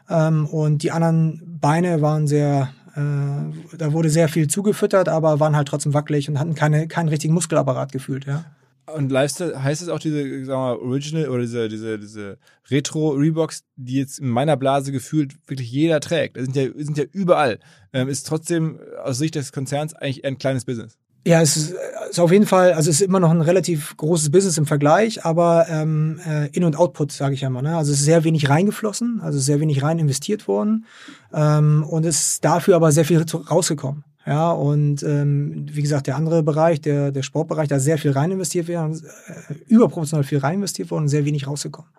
Ähm, 0.08 0.46
und 0.46 0.82
die 0.82 0.90
anderen 0.90 1.58
Beine 1.60 2.02
waren 2.02 2.26
sehr 2.26 2.72
äh, 2.94 3.76
da 3.76 3.92
wurde 3.92 4.08
sehr 4.08 4.28
viel 4.28 4.48
zugefüttert, 4.48 5.08
aber 5.08 5.40
waren 5.40 5.56
halt 5.56 5.68
trotzdem 5.68 5.94
wackelig 5.94 6.28
und 6.28 6.38
hatten 6.38 6.54
keine, 6.54 6.86
keinen 6.86 7.08
richtigen 7.08 7.34
Muskelapparat 7.34 7.92
gefühlt, 7.92 8.24
ja. 8.26 8.44
Und 8.86 9.10
Lifestyle 9.10 9.62
heißt 9.62 9.80
es 9.80 9.88
auch 9.88 9.98
diese, 9.98 10.22
sagen 10.44 10.46
wir 10.46 10.56
mal, 10.56 10.76
Original 10.76 11.28
oder 11.28 11.40
diese, 11.40 11.68
diese, 11.68 11.98
diese 11.98 12.38
Retro-Reeboks, 12.70 13.64
die 13.76 13.94
jetzt 13.94 14.18
in 14.18 14.28
meiner 14.28 14.58
Blase 14.58 14.92
gefühlt 14.92 15.34
wirklich 15.48 15.72
jeder 15.72 16.00
trägt. 16.00 16.36
Das 16.36 16.44
sind 16.44 16.54
ja, 16.54 16.68
sind 16.76 16.98
ja 16.98 17.04
überall. 17.10 17.60
Ähm, 17.94 18.08
ist 18.08 18.26
trotzdem 18.26 18.78
aus 19.02 19.16
Sicht 19.16 19.36
des 19.36 19.52
Konzerns 19.52 19.94
eigentlich 19.94 20.24
ein 20.26 20.36
kleines 20.36 20.66
Business. 20.66 20.98
Ja, 21.26 21.40
es 21.40 21.56
ist, 21.56 21.74
ist 22.10 22.20
auf 22.20 22.30
jeden 22.30 22.46
Fall, 22.46 22.74
also 22.74 22.90
es 22.90 23.00
ist 23.00 23.06
immer 23.06 23.18
noch 23.18 23.30
ein 23.30 23.40
relativ 23.40 23.96
großes 23.96 24.30
Business 24.30 24.58
im 24.58 24.66
Vergleich, 24.66 25.24
aber 25.24 25.66
ähm, 25.70 26.20
äh, 26.26 26.48
In- 26.48 26.64
und 26.64 26.76
Output, 26.76 27.12
sage 27.12 27.34
ich 27.34 27.40
ja 27.40 27.50
mal. 27.50 27.62
Ne? 27.62 27.76
Also 27.76 27.92
es 27.92 28.00
ist 28.00 28.04
sehr 28.04 28.24
wenig 28.24 28.50
reingeflossen, 28.50 29.20
also 29.22 29.38
sehr 29.38 29.58
wenig 29.60 29.82
rein 29.82 29.98
investiert 29.98 30.46
worden 30.48 30.84
ähm, 31.32 31.82
und 31.88 32.04
es 32.04 32.20
ist 32.20 32.44
dafür 32.44 32.76
aber 32.76 32.92
sehr 32.92 33.06
viel 33.06 33.24
rausgekommen. 33.50 34.04
Ja, 34.26 34.52
und 34.52 35.02
ähm, 35.02 35.66
wie 35.70 35.82
gesagt, 35.82 36.06
der 36.06 36.16
andere 36.16 36.42
Bereich, 36.42 36.80
der, 36.80 37.12
der 37.12 37.22
Sportbereich, 37.22 37.68
da 37.68 37.78
sehr 37.78 37.98
viel 37.98 38.12
rein 38.12 38.30
investiert 38.30 38.68
worden, 38.68 39.02
äh, 39.26 39.54
überproportional 39.66 40.24
viel 40.24 40.38
rein 40.38 40.56
investiert 40.56 40.90
worden 40.90 41.04
und 41.04 41.08
sehr 41.08 41.26
wenig 41.26 41.46
rausgekommen. 41.46 41.90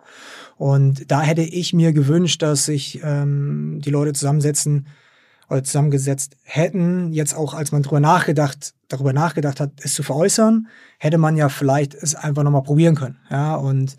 Und 0.56 1.10
da 1.10 1.22
hätte 1.22 1.42
ich 1.42 1.72
mir 1.72 1.92
gewünscht, 1.92 2.42
dass 2.42 2.64
sich 2.64 3.00
ähm, 3.04 3.80
die 3.84 3.90
Leute 3.90 4.12
zusammensetzen 4.12 4.86
oder 5.48 5.62
zusammengesetzt 5.62 6.36
hätten, 6.42 7.12
jetzt 7.12 7.34
auch 7.34 7.54
als 7.54 7.72
man 7.72 7.82
drüber 7.82 8.00
nachgedacht, 8.00 8.74
darüber 8.88 9.12
nachgedacht 9.12 9.60
hat, 9.60 9.72
es 9.82 9.94
zu 9.94 10.02
veräußern, 10.02 10.68
hätte 10.98 11.18
man 11.18 11.36
ja 11.36 11.48
vielleicht 11.48 11.94
es 11.94 12.14
einfach 12.14 12.42
nochmal 12.42 12.62
probieren 12.62 12.94
können. 12.94 13.18
Ja, 13.30 13.54
und 13.54 13.96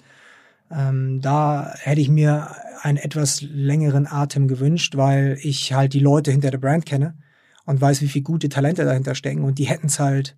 ähm, 0.72 1.22
da 1.22 1.74
hätte 1.78 2.02
ich 2.02 2.10
mir 2.10 2.50
einen 2.82 2.98
etwas 2.98 3.42
längeren 3.42 4.08
Atem 4.08 4.48
gewünscht, 4.48 4.98
weil 4.98 5.38
ich 5.42 5.74
halt 5.74 5.94
die 5.94 6.00
Leute 6.00 6.32
hinter 6.32 6.52
der 6.52 6.58
Brand 6.58 6.86
kenne 6.86 7.16
und 7.66 7.80
weiß, 7.80 8.02
wie 8.02 8.08
viele 8.08 8.24
gute 8.24 8.50
Talente 8.50 8.84
dahinter 8.84 9.16
stecken 9.16 9.44
und 9.44 9.58
die 9.58 9.66
hätten 9.66 9.88
es 9.88 10.00
halt, 10.00 10.36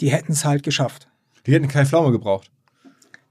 die 0.00 0.10
hätten 0.10 0.32
es 0.32 0.44
halt 0.44 0.62
geschafft. 0.62 1.08
Die 1.46 1.54
hätten 1.54 1.68
keine 1.68 1.86
Pflaume 1.86 2.12
gebraucht. 2.12 2.51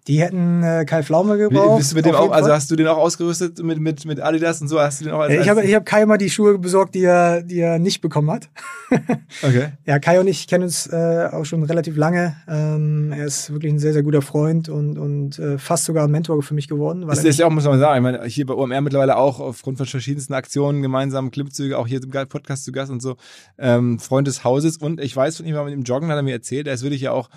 Die 0.07 0.19
hätten 0.19 0.63
äh, 0.63 0.83
Kai 0.85 1.03
Pflaume 1.03 1.37
gebraucht. 1.37 1.77
Bist 1.77 1.91
du 1.91 1.95
mit 1.95 2.05
dem 2.05 2.15
auch, 2.15 2.31
also 2.31 2.51
hast 2.51 2.71
du 2.71 2.75
den 2.75 2.87
auch 2.87 2.97
ausgerüstet 2.97 3.61
mit, 3.63 3.79
mit, 3.79 4.03
mit 4.05 4.19
Adidas 4.19 4.59
und 4.59 4.67
so? 4.67 4.79
Hast 4.79 5.01
du 5.01 5.05
den 5.05 5.13
auch 5.13 5.19
als, 5.19 5.33
ich 5.33 5.47
habe 5.47 5.63
ich 5.63 5.75
hab 5.75 5.85
Kai 5.85 6.07
mal 6.07 6.17
die 6.17 6.31
Schuhe 6.31 6.57
besorgt, 6.57 6.95
die 6.95 7.03
er, 7.03 7.43
die 7.43 7.59
er 7.59 7.77
nicht 7.77 8.01
bekommen 8.01 8.31
hat. 8.31 8.49
okay. 9.43 9.69
Ja, 9.85 9.99
Kai 9.99 10.19
und 10.19 10.27
ich 10.27 10.47
kennen 10.47 10.63
uns 10.63 10.87
äh, 10.87 11.29
auch 11.31 11.45
schon 11.45 11.61
relativ 11.63 11.97
lange. 11.97 12.35
Ähm, 12.47 13.13
er 13.15 13.25
ist 13.25 13.51
wirklich 13.51 13.71
ein 13.71 13.79
sehr, 13.79 13.93
sehr 13.93 14.01
guter 14.01 14.23
Freund 14.23 14.69
und, 14.69 14.97
und 14.97 15.37
äh, 15.37 15.59
fast 15.59 15.85
sogar 15.85 16.05
ein 16.05 16.11
Mentor 16.11 16.41
für 16.41 16.55
mich 16.55 16.67
geworden. 16.67 17.05
das 17.07 17.23
ist 17.23 17.37
ja 17.37 17.45
auch, 17.45 17.51
muss 17.51 17.65
man 17.65 17.79
sagen, 17.79 17.97
ich 17.97 18.03
meine, 18.03 18.25
hier 18.25 18.47
bei 18.47 18.55
OMR 18.55 18.81
mittlerweile 18.81 19.17
auch 19.17 19.39
aufgrund 19.39 19.77
von 19.77 19.85
verschiedensten 19.85 20.33
Aktionen, 20.33 20.81
gemeinsamen 20.81 21.29
Klimmzüge, 21.29 21.77
auch 21.77 21.87
hier 21.87 22.01
im 22.01 22.09
Podcast 22.27 22.65
zu 22.65 22.71
Gast 22.71 22.91
und 22.91 23.01
so, 23.01 23.17
ähm, 23.59 23.99
Freund 23.99 24.27
des 24.27 24.43
Hauses. 24.43 24.77
Und 24.77 24.99
ich 24.99 25.15
weiß 25.15 25.37
von 25.37 25.45
ihm, 25.45 25.55
mit 25.63 25.73
dem 25.73 25.83
Joggen 25.83 26.09
hat 26.09 26.15
er 26.15 26.23
mir 26.23 26.33
erzählt, 26.33 26.65
er 26.65 26.73
ist 26.73 26.81
wirklich 26.81 27.01
ja 27.01 27.11
auch 27.11 27.29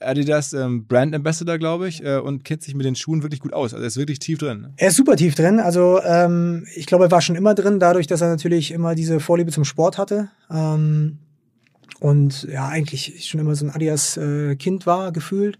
Adidas 0.00 0.52
ähm, 0.52 0.86
Brand 0.86 1.14
Ambassador, 1.14 1.58
glaube 1.58 1.88
ich, 1.88 1.93
äh, 2.02 2.18
und 2.18 2.44
kennt 2.44 2.62
sich 2.62 2.74
mit 2.74 2.86
den 2.86 2.96
Schuhen 2.96 3.22
wirklich 3.22 3.40
gut 3.40 3.52
aus. 3.52 3.74
Also 3.74 3.84
er 3.84 3.88
ist 3.88 3.96
wirklich 3.96 4.18
tief 4.18 4.38
drin. 4.38 4.68
Er 4.76 4.88
ist 4.88 4.96
super 4.96 5.16
tief 5.16 5.34
drin. 5.34 5.60
Also 5.60 6.00
ähm, 6.02 6.66
ich 6.74 6.86
glaube, 6.86 7.04
er 7.04 7.10
war 7.10 7.20
schon 7.20 7.36
immer 7.36 7.54
drin, 7.54 7.78
dadurch, 7.78 8.06
dass 8.06 8.20
er 8.20 8.28
natürlich 8.28 8.70
immer 8.70 8.94
diese 8.94 9.20
Vorliebe 9.20 9.52
zum 9.52 9.64
Sport 9.64 9.98
hatte. 9.98 10.30
Ähm, 10.50 11.18
und 12.00 12.44
ja, 12.44 12.68
eigentlich 12.68 13.26
schon 13.28 13.40
immer 13.40 13.54
so 13.54 13.66
ein 13.66 13.70
Adidas-Kind 13.70 14.82
äh, 14.82 14.86
war, 14.86 15.12
gefühlt. 15.12 15.58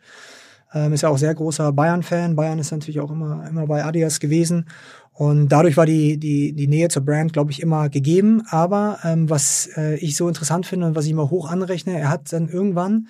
Ähm, 0.73 0.93
ist 0.93 1.03
ja 1.03 1.09
auch 1.09 1.19
sehr 1.19 1.35
großer 1.35 1.73
Bayern-Fan. 1.73 2.35
Bayern 2.35 2.59
ist 2.59 2.73
natürlich 2.73 3.01
auch 3.01 3.11
immer, 3.11 3.47
immer 3.49 3.67
bei 3.67 3.85
Adidas 3.85 4.19
gewesen. 4.19 4.67
Und 5.13 5.49
dadurch 5.51 5.77
war 5.77 5.87
die, 5.87 6.19
die, 6.19 6.53
die 6.53 6.67
Nähe 6.67 6.89
zur 6.89 7.05
Brand, 7.05 7.33
glaube 7.33 7.53
ich, 7.53 7.63
immer 7.63 7.89
gegeben. 7.89 8.43
Aber 8.49 8.99
ähm, 9.05 9.31
was 9.31 9.71
äh, 9.77 9.95
ich 9.97 10.17
so 10.17 10.27
interessant 10.27 10.67
finde 10.67 10.87
und 10.87 10.97
was 10.97 11.05
ich 11.05 11.13
immer 11.13 11.31
hoch 11.31 11.49
anrechne, 11.49 11.99
er 11.99 12.11
hat 12.11 12.33
dann 12.33 12.49
irgendwann 12.49 13.07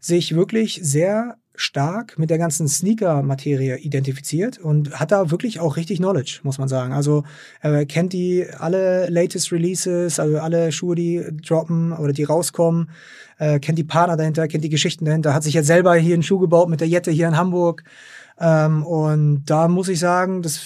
sich 0.00 0.34
wirklich 0.34 0.80
sehr 0.82 1.36
stark 1.56 2.18
mit 2.18 2.30
der 2.30 2.38
ganzen 2.38 2.68
Sneaker-Materie 2.68 3.78
identifiziert 3.78 4.58
und 4.58 4.98
hat 4.98 5.12
da 5.12 5.30
wirklich 5.30 5.60
auch 5.60 5.76
richtig 5.76 5.98
Knowledge, 5.98 6.40
muss 6.42 6.58
man 6.58 6.68
sagen. 6.68 6.92
Also 6.92 7.24
er 7.60 7.86
kennt 7.86 8.12
die 8.12 8.46
alle 8.58 9.08
latest 9.08 9.52
Releases, 9.52 10.18
also 10.18 10.38
alle 10.38 10.72
Schuhe, 10.72 10.96
die 10.96 11.24
droppen 11.46 11.92
oder 11.92 12.12
die 12.12 12.24
rauskommen, 12.24 12.90
äh, 13.38 13.60
kennt 13.60 13.78
die 13.78 13.84
Partner 13.84 14.16
dahinter, 14.16 14.48
kennt 14.48 14.64
die 14.64 14.68
Geschichten 14.68 15.04
dahinter, 15.04 15.34
hat 15.34 15.44
sich 15.44 15.54
jetzt 15.54 15.66
selber 15.66 15.94
hier 15.94 16.14
einen 16.14 16.22
Schuh 16.22 16.38
gebaut 16.38 16.68
mit 16.68 16.80
der 16.80 16.88
Jette 16.88 17.10
hier 17.10 17.28
in 17.28 17.36
Hamburg. 17.36 17.84
Ähm, 18.40 18.84
und 18.84 19.44
da 19.44 19.68
muss 19.68 19.88
ich 19.88 20.00
sagen, 20.00 20.42
das 20.42 20.60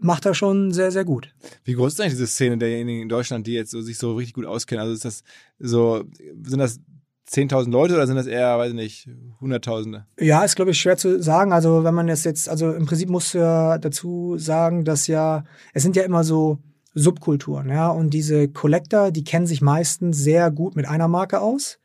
macht 0.00 0.26
er 0.26 0.34
schon 0.34 0.72
sehr, 0.72 0.90
sehr 0.90 1.04
gut. 1.04 1.32
Wie 1.64 1.74
groß 1.74 1.94
ist 1.94 2.00
eigentlich 2.00 2.14
diese 2.14 2.26
Szene 2.26 2.58
derjenigen 2.58 3.02
in 3.02 3.08
Deutschland, 3.08 3.46
die 3.46 3.52
jetzt 3.52 3.70
so, 3.70 3.80
sich 3.80 3.96
so 3.96 4.14
richtig 4.14 4.34
gut 4.34 4.46
auskennen? 4.46 4.82
Also 4.82 4.94
ist 4.94 5.04
das 5.04 5.22
so, 5.58 6.04
sind 6.42 6.58
das 6.58 6.80
10.000 7.28 7.70
Leute 7.70 7.94
oder 7.94 8.06
sind 8.06 8.16
das 8.16 8.26
eher, 8.26 8.58
weiß 8.58 8.70
ich 8.70 8.74
nicht, 8.74 9.08
Hunderttausende? 9.40 10.06
Ja, 10.18 10.44
ist 10.44 10.56
glaube 10.56 10.70
ich 10.70 10.78
schwer 10.78 10.96
zu 10.96 11.22
sagen. 11.22 11.52
Also 11.52 11.84
wenn 11.84 11.94
man 11.94 12.06
das 12.06 12.24
jetzt, 12.24 12.48
also 12.48 12.72
im 12.72 12.86
Prinzip 12.86 13.08
musst 13.08 13.34
du 13.34 13.38
ja 13.38 13.78
dazu 13.78 14.36
sagen, 14.38 14.84
dass 14.84 15.06
ja, 15.06 15.44
es 15.74 15.82
sind 15.82 15.96
ja 15.96 16.04
immer 16.04 16.24
so 16.24 16.58
Subkulturen, 16.94 17.68
ja, 17.68 17.88
und 17.88 18.10
diese 18.10 18.48
Collector, 18.48 19.10
die 19.10 19.22
kennen 19.22 19.46
sich 19.46 19.60
meistens 19.60 20.16
sehr 20.16 20.50
gut 20.50 20.76
mit 20.76 20.88
einer 20.88 21.08
Marke 21.08 21.42
aus. 21.42 21.78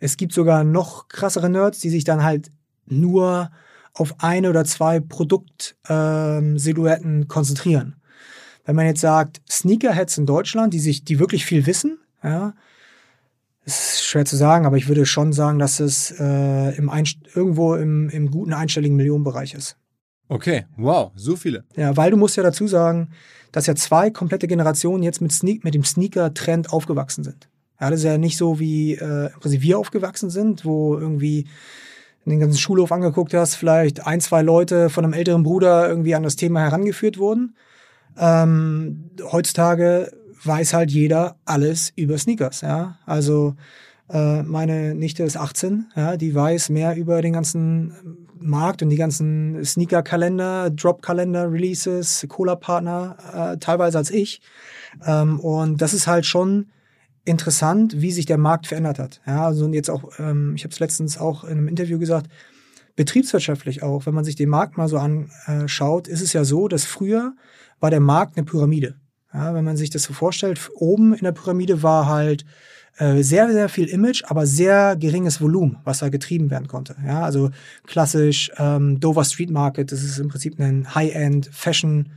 Es 0.00 0.16
gibt 0.16 0.32
sogar 0.32 0.64
noch 0.64 1.06
krassere 1.08 1.48
Nerds, 1.48 1.78
die 1.78 1.88
sich 1.88 2.02
dann 2.02 2.24
halt 2.24 2.50
nur 2.86 3.52
auf 3.94 4.16
eine 4.18 4.50
oder 4.50 4.64
zwei 4.64 4.98
Produktsilhouetten 4.98 7.22
ähm, 7.22 7.28
konzentrieren. 7.28 7.94
Wenn 8.64 8.74
man 8.74 8.86
jetzt 8.86 9.00
sagt, 9.00 9.40
Sneakerheads 9.48 10.18
in 10.18 10.26
Deutschland, 10.26 10.74
die 10.74 10.80
sich, 10.80 11.04
die 11.04 11.20
wirklich 11.20 11.46
viel 11.46 11.66
wissen, 11.66 11.98
ja, 12.22 12.54
ist 13.66 14.04
schwer 14.04 14.24
zu 14.24 14.36
sagen, 14.36 14.64
aber 14.64 14.76
ich 14.76 14.88
würde 14.88 15.04
schon 15.06 15.32
sagen, 15.32 15.58
dass 15.58 15.80
es 15.80 16.12
äh, 16.18 16.76
im 16.76 16.90
irgendwo 17.34 17.74
im, 17.74 18.08
im 18.10 18.30
guten 18.30 18.52
einstelligen 18.52 18.96
Millionenbereich 18.96 19.54
ist. 19.54 19.76
Okay, 20.28 20.66
wow, 20.76 21.12
so 21.14 21.36
viele. 21.36 21.64
Ja, 21.76 21.96
weil 21.96 22.10
du 22.10 22.16
musst 22.16 22.36
ja 22.36 22.42
dazu 22.42 22.66
sagen, 22.66 23.10
dass 23.52 23.66
ja 23.66 23.74
zwei 23.74 24.10
komplette 24.10 24.48
Generationen 24.48 25.02
jetzt 25.02 25.20
mit, 25.20 25.32
Sneak, 25.32 25.64
mit 25.64 25.74
dem 25.74 25.84
Sneaker-Trend 25.84 26.72
aufgewachsen 26.72 27.24
sind. 27.24 27.48
Ja, 27.80 27.90
das 27.90 28.00
ist 28.00 28.04
ja 28.04 28.18
nicht 28.18 28.36
so, 28.36 28.58
wie 28.58 28.94
äh, 28.94 29.30
wir 29.42 29.78
aufgewachsen 29.78 30.30
sind, 30.30 30.64
wo 30.64 30.96
irgendwie 30.96 31.46
den 32.24 32.40
ganzen 32.40 32.58
Schulhof 32.58 32.90
angeguckt 32.90 33.34
hast, 33.34 33.54
vielleicht 33.54 34.06
ein, 34.06 34.20
zwei 34.20 34.42
Leute 34.42 34.90
von 34.90 35.04
einem 35.04 35.12
älteren 35.12 35.44
Bruder 35.44 35.88
irgendwie 35.88 36.14
an 36.14 36.24
das 36.24 36.36
Thema 36.36 36.60
herangeführt 36.60 37.18
wurden. 37.18 37.56
Ähm, 38.18 39.10
heutzutage 39.30 40.10
weiß 40.42 40.74
halt 40.74 40.90
jeder 40.90 41.36
alles 41.44 41.92
über 41.96 42.18
Sneakers, 42.18 42.60
ja. 42.60 42.98
Also 43.06 43.54
äh, 44.08 44.42
meine 44.42 44.94
Nichte 44.94 45.24
ist 45.24 45.36
18, 45.36 45.86
ja, 45.96 46.16
die 46.16 46.34
weiß 46.34 46.70
mehr 46.70 46.96
über 46.96 47.22
den 47.22 47.32
ganzen 47.32 48.26
Markt 48.38 48.82
und 48.82 48.90
die 48.90 48.96
ganzen 48.96 49.64
Sneaker-Kalender, 49.64 50.70
Drop-Kalender, 50.70 51.50
Releases, 51.50 52.24
Cola-Partner, 52.28 53.54
äh, 53.54 53.58
teilweise 53.58 53.98
als 53.98 54.10
ich. 54.10 54.40
Ähm, 55.04 55.40
und 55.40 55.80
das 55.82 55.94
ist 55.94 56.06
halt 56.06 56.26
schon 56.26 56.66
interessant, 57.24 58.00
wie 58.00 58.12
sich 58.12 58.26
der 58.26 58.38
Markt 58.38 58.66
verändert 58.68 58.98
hat. 58.98 59.20
Ja, 59.26 59.46
also 59.46 59.68
jetzt 59.72 59.90
auch, 59.90 60.18
ähm, 60.18 60.54
ich 60.54 60.64
habe 60.64 60.72
es 60.72 60.80
letztens 60.80 61.18
auch 61.18 61.44
in 61.44 61.58
einem 61.58 61.68
Interview 61.68 61.98
gesagt, 61.98 62.28
betriebswirtschaftlich 62.94 63.82
auch, 63.82 64.06
wenn 64.06 64.14
man 64.14 64.24
sich 64.24 64.36
den 64.36 64.48
Markt 64.48 64.78
mal 64.78 64.88
so 64.88 64.98
anschaut, 64.98 66.08
ist 66.08 66.22
es 66.22 66.32
ja 66.32 66.44
so, 66.44 66.68
dass 66.68 66.84
früher 66.84 67.34
war 67.80 67.90
der 67.90 68.00
Markt 68.00 68.36
eine 68.36 68.46
Pyramide. 68.46 68.94
Ja, 69.36 69.54
wenn 69.54 69.64
man 69.64 69.76
sich 69.76 69.90
das 69.90 70.04
so 70.04 70.14
vorstellt, 70.14 70.70
oben 70.74 71.12
in 71.12 71.24
der 71.24 71.32
Pyramide 71.32 71.82
war 71.82 72.06
halt 72.06 72.46
äh, 72.96 73.22
sehr, 73.22 73.52
sehr 73.52 73.68
viel 73.68 73.86
Image, 73.86 74.24
aber 74.26 74.46
sehr 74.46 74.96
geringes 74.96 75.42
Volumen, 75.42 75.78
was 75.84 75.98
da 75.98 76.08
getrieben 76.08 76.50
werden 76.50 76.68
konnte. 76.68 76.96
Ja, 77.06 77.22
also 77.22 77.50
klassisch 77.86 78.50
ähm, 78.56 78.98
Dover 78.98 79.24
Street 79.24 79.50
Market, 79.50 79.92
das 79.92 80.02
ist 80.02 80.18
im 80.18 80.28
Prinzip 80.28 80.58
ein 80.58 80.94
High-End 80.94 81.50
Fashion 81.52 82.12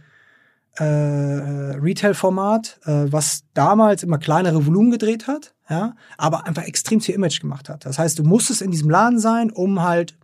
äh, 0.77 0.83
Retail-Format, 0.83 2.79
äh, 2.85 3.11
was 3.11 3.43
damals 3.53 4.03
immer 4.03 4.17
kleinere 4.17 4.65
Volumen 4.65 4.91
gedreht 4.91 5.27
hat, 5.27 5.53
ja, 5.69 5.95
aber 6.17 6.47
einfach 6.47 6.63
extrem 6.63 7.01
viel 7.01 7.15
Image 7.15 7.41
gemacht 7.41 7.67
hat. 7.67 7.85
Das 7.85 7.99
heißt, 7.99 8.17
du 8.17 8.23
musstest 8.23 8.61
in 8.61 8.71
diesem 8.71 8.89
Laden 8.89 9.19
sein, 9.19 9.51
um 9.51 9.83
halt 9.83 10.15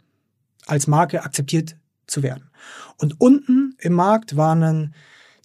als 0.66 0.88
Marke 0.88 1.24
akzeptiert 1.24 1.76
zu 2.08 2.24
werden. 2.24 2.50
Und 2.98 3.20
unten 3.20 3.76
im 3.80 3.91
Markt 3.91 4.38
waren 4.38 4.62
dann 4.62 4.93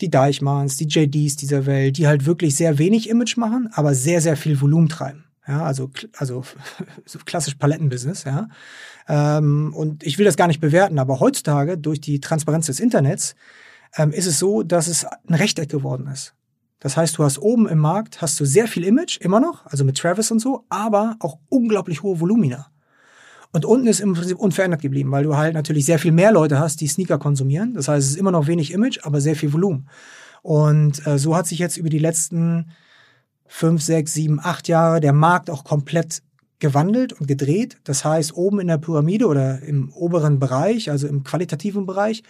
die 0.01 0.11
Deichmanns, 0.11 0.77
die 0.77 0.87
JDs 0.87 1.37
dieser 1.37 1.67
Welt, 1.67 1.99
die 1.99 2.07
halt 2.07 2.27
wirklich 2.27 2.57
sehr 2.57 2.79
wenig 2.79 3.09
Image 3.09 3.37
machen, 3.37 3.69
aber 3.73 3.95
sehr, 3.95 4.21
sehr 4.21 4.37
viel 4.37 4.61
Volumen 4.61 4.89
treiben. 4.89 5.25
Ja, 5.47 5.65
also, 5.65 5.91
also 6.17 6.45
so 7.05 7.19
klassisch 7.25 7.55
Palettenbusiness, 7.55 8.25
ja. 8.25 8.49
Ähm, 9.09 9.73
und 9.75 10.05
ich 10.05 10.19
will 10.19 10.25
das 10.25 10.37
gar 10.37 10.47
nicht 10.47 10.61
bewerten, 10.61 10.99
aber 10.99 11.21
heutzutage, 11.21 11.77
durch 11.77 12.01
die 12.01 12.21
Transparenz 12.21 12.67
des 12.67 12.81
Internets, 12.81 13.35
ähm, 13.97 14.13
ist 14.13 14.27
es 14.27 14.39
so, 14.39 14.63
dass 14.63 14.87
es 14.87 15.05
ein 15.05 15.35
Rechteck 15.35 15.69
geworden 15.69 16.07
ist. 16.07 16.35
Das 16.79 16.97
heißt, 16.97 17.19
du 17.19 17.25
hast 17.25 17.39
oben 17.39 17.69
im 17.69 17.79
Markt 17.79 18.23
hast 18.23 18.41
du 18.41 18.45
sehr 18.45 18.67
viel 18.67 18.85
Image, 18.85 19.19
immer 19.21 19.41
noch, 19.41 19.67
also 19.67 19.85
mit 19.85 19.99
Travis 19.99 20.31
und 20.31 20.39
so, 20.39 20.65
aber 20.69 21.17
auch 21.21 21.39
unglaublich 21.49 22.03
hohe 22.03 22.21
Volumina. 22.21 22.71
Und 23.53 23.65
unten 23.65 23.89
ist 23.89 24.01
im 24.01 24.15
Prinzip 24.15 24.39
unverändert 24.39 24.81
geblieben, 24.81 25.11
weil 25.11 25.25
du 25.25 25.37
halt 25.37 25.55
natürlich 25.55 25.85
sehr 25.85 25.99
viel 25.99 26.13
mehr 26.13 26.31
Leute 26.31 26.59
hast, 26.59 26.81
die 26.81 26.87
Sneaker 26.87 27.19
konsumieren. 27.19 27.75
Das 27.75 27.89
heißt, 27.89 28.07
es 28.07 28.13
ist 28.13 28.19
immer 28.19 28.31
noch 28.31 28.47
wenig 28.47 28.73
Image, 28.73 29.01
aber 29.03 29.21
sehr 29.21 29.35
viel 29.35 29.53
Volumen. 29.53 29.89
Und 30.43 31.05
äh, 31.07 31.19
so 31.19 31.37
hat 31.37 31.47
sich 31.47 31.59
jetzt 31.59 31.77
über 31.77 31.89
die 31.89 31.99
letzten 31.99 32.71
fünf, 33.47 33.83
sechs, 33.83 34.15
sieben, 34.15 34.39
acht 34.41 34.69
Jahre 34.69 35.01
der 35.01 35.13
Markt 35.13 35.51
auch 35.51 35.65
komplett 35.65 36.23
gewandelt 36.61 37.13
und 37.13 37.27
gedreht. 37.27 37.79
Das 37.85 38.05
heißt, 38.05 38.37
oben 38.37 38.61
in 38.61 38.69
der 38.69 38.79
Pyramide 38.79 39.27
oder 39.27 39.61
im 39.63 39.93
oberen 39.93 40.39
Bereich, 40.39 40.91
also 40.91 41.09
im 41.09 41.25
qualitativen 41.25 41.87
Bereich, 41.87 42.23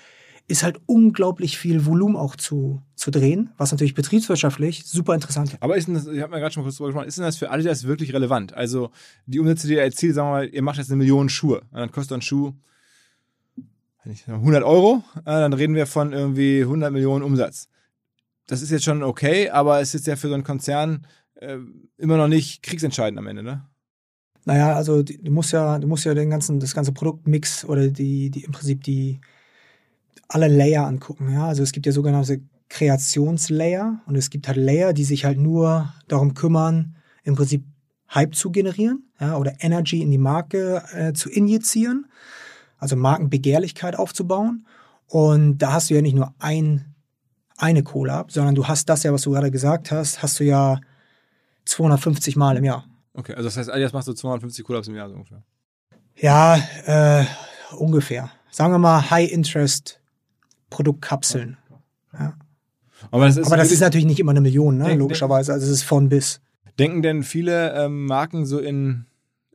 ist 0.50 0.64
halt 0.64 0.80
unglaublich 0.86 1.56
viel 1.58 1.86
Volumen 1.86 2.16
auch 2.16 2.34
zu, 2.34 2.82
zu 2.96 3.10
drehen, 3.10 3.50
was 3.56 3.70
natürlich 3.70 3.94
betriebswirtschaftlich 3.94 4.84
super 4.84 5.14
interessant 5.14 5.52
ist. 5.52 5.62
Aber 5.62 5.76
ist 5.76 5.88
das, 5.88 6.08
ich 6.08 6.20
habe 6.20 6.32
mir 6.34 6.40
gerade 6.40 6.52
schon 6.52 6.64
kurz 6.64 6.76
drüber 6.76 6.88
gesprochen, 6.88 7.06
ist 7.06 7.18
denn 7.18 7.24
das 7.24 7.36
für 7.36 7.50
Adidas 7.50 7.84
wirklich 7.84 8.12
relevant? 8.12 8.52
Also 8.54 8.90
die 9.26 9.38
Umsätze, 9.38 9.68
die 9.68 9.74
ihr 9.74 9.82
erzielt, 9.82 10.14
sagen 10.14 10.28
wir 10.28 10.32
mal, 10.32 10.48
ihr 10.48 10.62
macht 10.62 10.78
jetzt 10.78 10.90
eine 10.90 10.96
Million 10.96 11.28
Schuhe, 11.28 11.60
und 11.70 11.78
dann 11.78 11.92
kostet 11.92 12.18
ein 12.18 12.22
Schuh 12.22 12.52
100 14.26 14.64
Euro, 14.64 15.04
dann 15.24 15.52
reden 15.52 15.74
wir 15.74 15.86
von 15.86 16.12
irgendwie 16.12 16.62
100 16.62 16.92
Millionen 16.92 17.22
Umsatz. 17.22 17.68
Das 18.46 18.60
ist 18.60 18.70
jetzt 18.70 18.84
schon 18.84 19.04
okay, 19.04 19.50
aber 19.50 19.80
es 19.80 19.94
ist 19.94 20.08
ja 20.08 20.16
für 20.16 20.28
so 20.28 20.34
einen 20.34 20.42
Konzern 20.42 21.06
äh, 21.34 21.58
immer 21.96 22.16
noch 22.16 22.28
nicht 22.28 22.62
kriegsentscheidend 22.64 23.18
am 23.18 23.28
Ende, 23.28 23.42
ne? 23.42 23.66
Naja, 24.46 24.74
also 24.74 25.02
du 25.02 25.30
musst 25.30 25.52
ja, 25.52 25.78
du 25.78 25.86
musst 25.86 26.06
ja 26.06 26.14
den 26.14 26.30
ganzen, 26.30 26.58
das 26.58 26.74
ganze 26.74 26.92
Produktmix 26.92 27.64
oder 27.64 27.88
die, 27.88 28.30
die 28.30 28.42
im 28.44 28.52
Prinzip 28.52 28.82
die 28.82 29.20
alle 30.30 30.48
Layer 30.48 30.86
angucken. 30.86 31.32
Ja? 31.32 31.48
Also 31.48 31.62
es 31.62 31.72
gibt 31.72 31.86
ja 31.86 31.92
sogenannte 31.92 32.40
Kreationslayer 32.68 34.00
und 34.06 34.16
es 34.16 34.30
gibt 34.30 34.46
halt 34.48 34.56
Layer, 34.56 34.92
die 34.92 35.04
sich 35.04 35.24
halt 35.24 35.38
nur 35.38 35.92
darum 36.08 36.34
kümmern, 36.34 36.96
im 37.24 37.34
Prinzip 37.34 37.64
Hype 38.14 38.34
zu 38.34 38.50
generieren 38.50 39.10
ja, 39.20 39.36
oder 39.36 39.54
Energy 39.60 40.00
in 40.00 40.10
die 40.10 40.18
Marke 40.18 40.82
äh, 40.92 41.12
zu 41.12 41.28
injizieren, 41.28 42.06
also 42.78 42.96
Markenbegehrlichkeit 42.96 43.96
aufzubauen. 43.96 44.66
Und 45.06 45.58
da 45.58 45.72
hast 45.72 45.90
du 45.90 45.94
ja 45.94 46.02
nicht 46.02 46.14
nur 46.14 46.34
ein, 46.38 46.94
eine 47.56 47.82
Cola, 47.82 48.24
sondern 48.28 48.54
du 48.54 48.68
hast 48.68 48.88
das 48.88 49.02
ja, 49.02 49.12
was 49.12 49.22
du 49.22 49.32
gerade 49.32 49.50
gesagt 49.50 49.90
hast, 49.90 50.22
hast 50.22 50.38
du 50.40 50.44
ja 50.44 50.80
250 51.64 52.36
Mal 52.36 52.56
im 52.56 52.64
Jahr. 52.64 52.84
Okay, 53.14 53.34
also 53.34 53.48
das 53.48 53.56
heißt, 53.56 53.70
Adidas 53.70 53.92
macht 53.92 54.06
so 54.06 54.14
250 54.14 54.64
Collabs 54.64 54.88
im 54.88 54.94
Jahr 54.94 55.08
so 55.08 55.16
ungefähr. 55.16 55.42
Ja, 56.16 56.56
äh, 56.86 57.24
ungefähr. 57.76 58.30
Sagen 58.50 58.72
wir 58.72 58.78
mal 58.78 59.10
High 59.10 59.30
Interest 59.30 59.99
Produktkapseln. 60.70 61.56
Ja. 62.12 62.34
Aber 63.10 63.26
das 63.26 63.36
ist, 63.36 63.46
Aber 63.46 63.56
das 63.56 63.72
ist 63.72 63.80
natürlich 63.80 64.06
nicht 64.06 64.20
immer 64.20 64.30
eine 64.30 64.40
Million, 64.40 64.78
ne? 64.78 64.94
logischerweise. 64.94 65.52
Also 65.52 65.66
es 65.66 65.72
ist 65.72 65.82
von 65.82 66.08
bis. 66.08 66.40
Denken 66.78 67.02
denn 67.02 67.22
viele 67.22 67.74
ähm, 67.74 68.06
Marken 68.06 68.46
so 68.46 68.58
in 68.58 69.06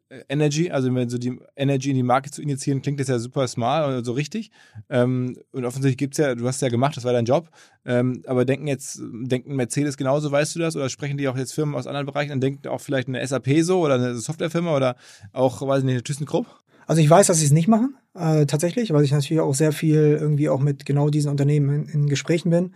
äh, 0.09 0.21
Energy, 0.29 0.69
also 0.69 0.93
wenn 0.93 1.09
so 1.09 1.17
die 1.17 1.39
Energy 1.55 1.89
in 1.89 1.95
die 1.95 2.03
Marke 2.03 2.29
zu 2.29 2.41
injizieren, 2.41 2.81
klingt 2.81 2.99
das 2.99 3.07
ja 3.07 3.17
super 3.19 3.47
smart 3.47 3.87
oder 3.87 4.03
so 4.03 4.11
richtig. 4.11 4.51
Ähm, 4.89 5.37
und 5.51 5.65
offensichtlich 5.65 5.97
gibt 5.97 6.13
es 6.15 6.17
ja, 6.19 6.35
du 6.35 6.47
hast 6.47 6.55
es 6.55 6.61
ja 6.61 6.69
gemacht, 6.69 6.97
das 6.97 7.03
war 7.03 7.13
dein 7.13 7.25
Job. 7.25 7.49
Ähm, 7.85 8.21
aber 8.27 8.45
denken 8.45 8.67
jetzt, 8.67 9.01
denken 9.01 9.55
Mercedes 9.55 9.97
genauso, 9.97 10.31
weißt 10.31 10.55
du 10.55 10.59
das? 10.59 10.75
Oder 10.75 10.89
sprechen 10.89 11.17
die 11.17 11.27
auch 11.27 11.37
jetzt 11.37 11.53
Firmen 11.53 11.75
aus 11.75 11.87
anderen 11.87 12.05
Bereichen? 12.05 12.29
Dann 12.29 12.41
denkt 12.41 12.67
auch 12.67 12.81
vielleicht 12.81 13.07
eine 13.07 13.25
SAP 13.25 13.61
so 13.61 13.79
oder 13.79 13.95
eine 13.95 14.15
Softwarefirma 14.15 14.75
oder 14.75 14.95
auch, 15.33 15.61
weiß 15.61 15.79
ich 15.79 15.85
nicht, 15.85 15.93
eine 15.93 16.03
ThyssenKrupp? 16.03 16.47
Also 16.87 17.01
ich 17.01 17.09
weiß, 17.09 17.27
dass 17.27 17.39
sie 17.39 17.45
es 17.45 17.51
nicht 17.51 17.67
machen, 17.67 17.95
äh, 18.15 18.45
tatsächlich, 18.45 18.93
weil 18.93 19.03
ich 19.03 19.11
natürlich 19.11 19.41
auch 19.41 19.53
sehr 19.53 19.71
viel 19.71 20.17
irgendwie 20.19 20.49
auch 20.49 20.59
mit 20.59 20.85
genau 20.85 21.09
diesen 21.09 21.31
Unternehmen 21.31 21.87
in, 21.87 21.89
in 21.89 22.07
Gesprächen 22.07 22.49
bin. 22.49 22.73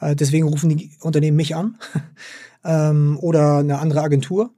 Äh, 0.00 0.16
deswegen 0.16 0.48
rufen 0.48 0.70
die 0.70 0.90
Unternehmen 1.00 1.36
mich 1.36 1.54
an 1.54 1.78
ähm, 2.64 3.18
oder 3.20 3.58
eine 3.58 3.78
andere 3.78 4.02
Agentur. 4.02 4.50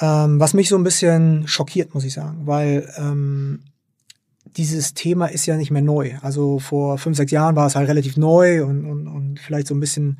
Ähm, 0.00 0.38
was 0.38 0.52
mich 0.52 0.68
so 0.68 0.76
ein 0.76 0.84
bisschen 0.84 1.48
schockiert, 1.48 1.94
muss 1.94 2.04
ich 2.04 2.12
sagen, 2.12 2.46
weil 2.46 2.92
ähm, 2.98 3.60
dieses 4.56 4.94
Thema 4.94 5.26
ist 5.26 5.46
ja 5.46 5.56
nicht 5.56 5.70
mehr 5.70 5.82
neu. 5.82 6.14
Also 6.20 6.58
vor 6.58 6.98
fünf, 6.98 7.16
sechs 7.16 7.32
Jahren 7.32 7.56
war 7.56 7.66
es 7.66 7.76
halt 7.76 7.88
relativ 7.88 8.16
neu 8.16 8.64
und, 8.64 8.84
und, 8.84 9.08
und 9.08 9.40
vielleicht 9.40 9.66
so 9.66 9.74
ein 9.74 9.80
bisschen 9.80 10.18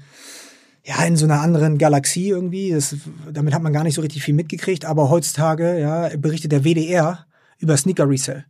ja, 0.85 1.05
in 1.05 1.17
so 1.17 1.27
einer 1.27 1.41
anderen 1.41 1.79
Galaxie 1.79 2.29
irgendwie. 2.29 2.71
Das, 2.71 2.97
damit 3.33 3.53
hat 3.55 3.63
man 3.63 3.73
gar 3.73 3.83
nicht 3.83 3.95
so 3.95 4.01
richtig 4.01 4.23
viel 4.23 4.35
mitgekriegt. 4.35 4.85
Aber 4.85 5.11
heutzutage, 5.11 5.79
ja, 5.81 6.09
berichtet 6.17 6.53
der 6.53 6.65
WDR 6.65 7.27
über 7.59 7.77
Sneaker 7.77 8.09
Resell. 8.09 8.45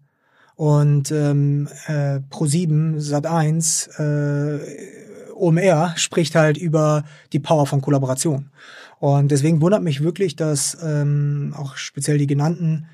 Und 0.57 1.11
ähm, 1.13 1.69
äh, 1.87 2.21
Pro7, 2.31 2.99
Sat1, 2.99 4.01
äh, 4.01 5.33
OMR 5.35 5.93
spricht 5.97 6.35
halt 6.35 6.57
über 6.57 7.05
die 7.33 7.39
Power 7.39 7.67
von 7.67 7.83
Kollaboration. 7.83 8.51
Und 8.99 9.31
deswegen 9.31 9.61
wundert 9.61 9.83
mich 9.83 10.03
wirklich, 10.03 10.35
dass 10.35 10.79
ähm, 10.83 11.55
auch 11.57 11.77
speziell 11.77 12.17
die 12.17 12.27
genannten 12.27 12.87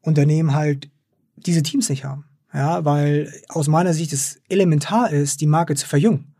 Unternehmen 0.00 0.54
halt 0.54 0.88
diese 1.36 1.62
Teams 1.62 1.88
nicht 1.88 2.04
haben. 2.04 2.24
Ja, 2.54 2.84
weil 2.84 3.32
aus 3.48 3.68
meiner 3.68 3.92
Sicht 3.92 4.12
es 4.12 4.40
elementar 4.48 5.10
ist, 5.10 5.40
die 5.40 5.46
Marke 5.46 5.74
zu 5.74 5.86
verjüngen. 5.86 6.34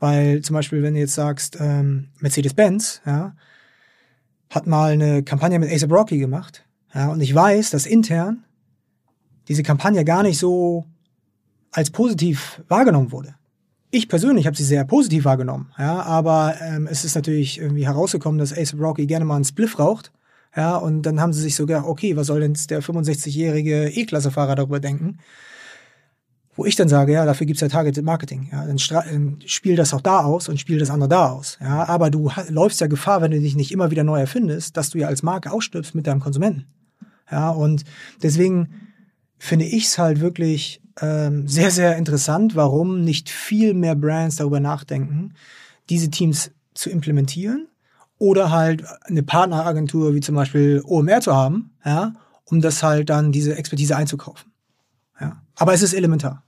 Weil 0.00 0.42
zum 0.42 0.54
Beispiel, 0.54 0.82
wenn 0.82 0.94
du 0.94 1.00
jetzt 1.00 1.14
sagst, 1.14 1.58
ähm, 1.60 2.08
Mercedes-Benz, 2.20 3.02
ja, 3.06 3.34
hat 4.50 4.66
mal 4.66 4.92
eine 4.92 5.22
Kampagne 5.22 5.58
mit 5.58 5.72
ASAP 5.72 5.92
Rocky 5.92 6.18
gemacht. 6.18 6.64
Ja, 6.94 7.08
und 7.08 7.20
ich 7.20 7.34
weiß, 7.34 7.70
dass 7.70 7.86
intern 7.86 8.44
diese 9.48 9.62
Kampagne 9.62 10.04
gar 10.04 10.22
nicht 10.22 10.38
so 10.38 10.84
als 11.72 11.90
positiv 11.90 12.62
wahrgenommen 12.68 13.12
wurde. 13.12 13.34
Ich 13.90 14.08
persönlich 14.08 14.46
habe 14.46 14.56
sie 14.56 14.64
sehr 14.64 14.84
positiv 14.84 15.24
wahrgenommen, 15.24 15.72
ja, 15.78 16.02
aber 16.02 16.56
ähm, 16.60 16.86
es 16.90 17.04
ist 17.04 17.14
natürlich 17.14 17.58
irgendwie 17.58 17.86
herausgekommen, 17.86 18.38
dass 18.38 18.56
Ace 18.56 18.74
Rocky 18.78 19.06
gerne 19.06 19.24
mal 19.24 19.36
einen 19.36 19.44
Spliff 19.44 19.78
raucht, 19.78 20.12
ja, 20.54 20.76
und 20.76 21.02
dann 21.02 21.20
haben 21.20 21.32
sie 21.32 21.40
sich 21.40 21.54
sogar, 21.54 21.88
okay, 21.88 22.14
was 22.14 22.26
soll 22.26 22.40
denn 22.40 22.56
der 22.68 22.82
65-jährige 22.82 23.88
E-Klasse-Fahrer 23.88 24.56
darüber 24.56 24.80
denken? 24.80 25.18
Wo 26.54 26.64
ich 26.64 26.76
dann 26.76 26.88
sage, 26.88 27.12
ja, 27.12 27.24
dafür 27.24 27.46
gibt's 27.46 27.62
ja 27.62 27.68
Targeted 27.68 28.04
Marketing, 28.04 28.48
ja, 28.52 28.66
dann, 28.66 28.76
dann 28.76 29.38
spiel 29.46 29.76
das 29.76 29.94
auch 29.94 30.02
da 30.02 30.20
aus 30.20 30.50
und 30.50 30.60
spiel 30.60 30.78
das 30.78 30.90
andere 30.90 31.08
da 31.08 31.30
aus, 31.30 31.56
ja, 31.62 31.88
aber 31.88 32.10
du 32.10 32.30
läufst 32.50 32.82
ja 32.82 32.88
Gefahr, 32.88 33.22
wenn 33.22 33.30
du 33.30 33.40
dich 33.40 33.56
nicht 33.56 33.72
immer 33.72 33.90
wieder 33.90 34.04
neu 34.04 34.20
erfindest, 34.20 34.76
dass 34.76 34.90
du 34.90 34.98
ja 34.98 35.08
als 35.08 35.22
Marke 35.22 35.50
ausstirbst 35.50 35.94
mit 35.94 36.06
deinem 36.06 36.20
Konsumenten, 36.20 36.66
ja, 37.30 37.48
und 37.48 37.84
deswegen 38.22 38.87
finde 39.38 39.64
ich 39.64 39.86
es 39.86 39.98
halt 39.98 40.20
wirklich 40.20 40.82
ähm, 41.00 41.46
sehr, 41.48 41.70
sehr 41.70 41.96
interessant, 41.96 42.56
warum 42.56 43.02
nicht 43.02 43.30
viel 43.30 43.74
mehr 43.74 43.94
Brands 43.94 44.36
darüber 44.36 44.60
nachdenken, 44.60 45.34
diese 45.88 46.10
Teams 46.10 46.50
zu 46.74 46.90
implementieren 46.90 47.68
oder 48.18 48.50
halt 48.50 48.84
eine 49.04 49.22
Partneragentur 49.22 50.14
wie 50.14 50.20
zum 50.20 50.34
Beispiel 50.34 50.82
OMR 50.84 51.20
zu 51.20 51.34
haben, 51.34 51.70
ja, 51.84 52.14
um 52.44 52.60
das 52.60 52.82
halt 52.82 53.10
dann 53.10 53.32
diese 53.32 53.56
Expertise 53.56 53.96
einzukaufen. 53.96 54.52
Ja. 55.20 55.42
Aber 55.56 55.72
es 55.72 55.82
ist 55.82 55.94
elementar. 55.94 56.42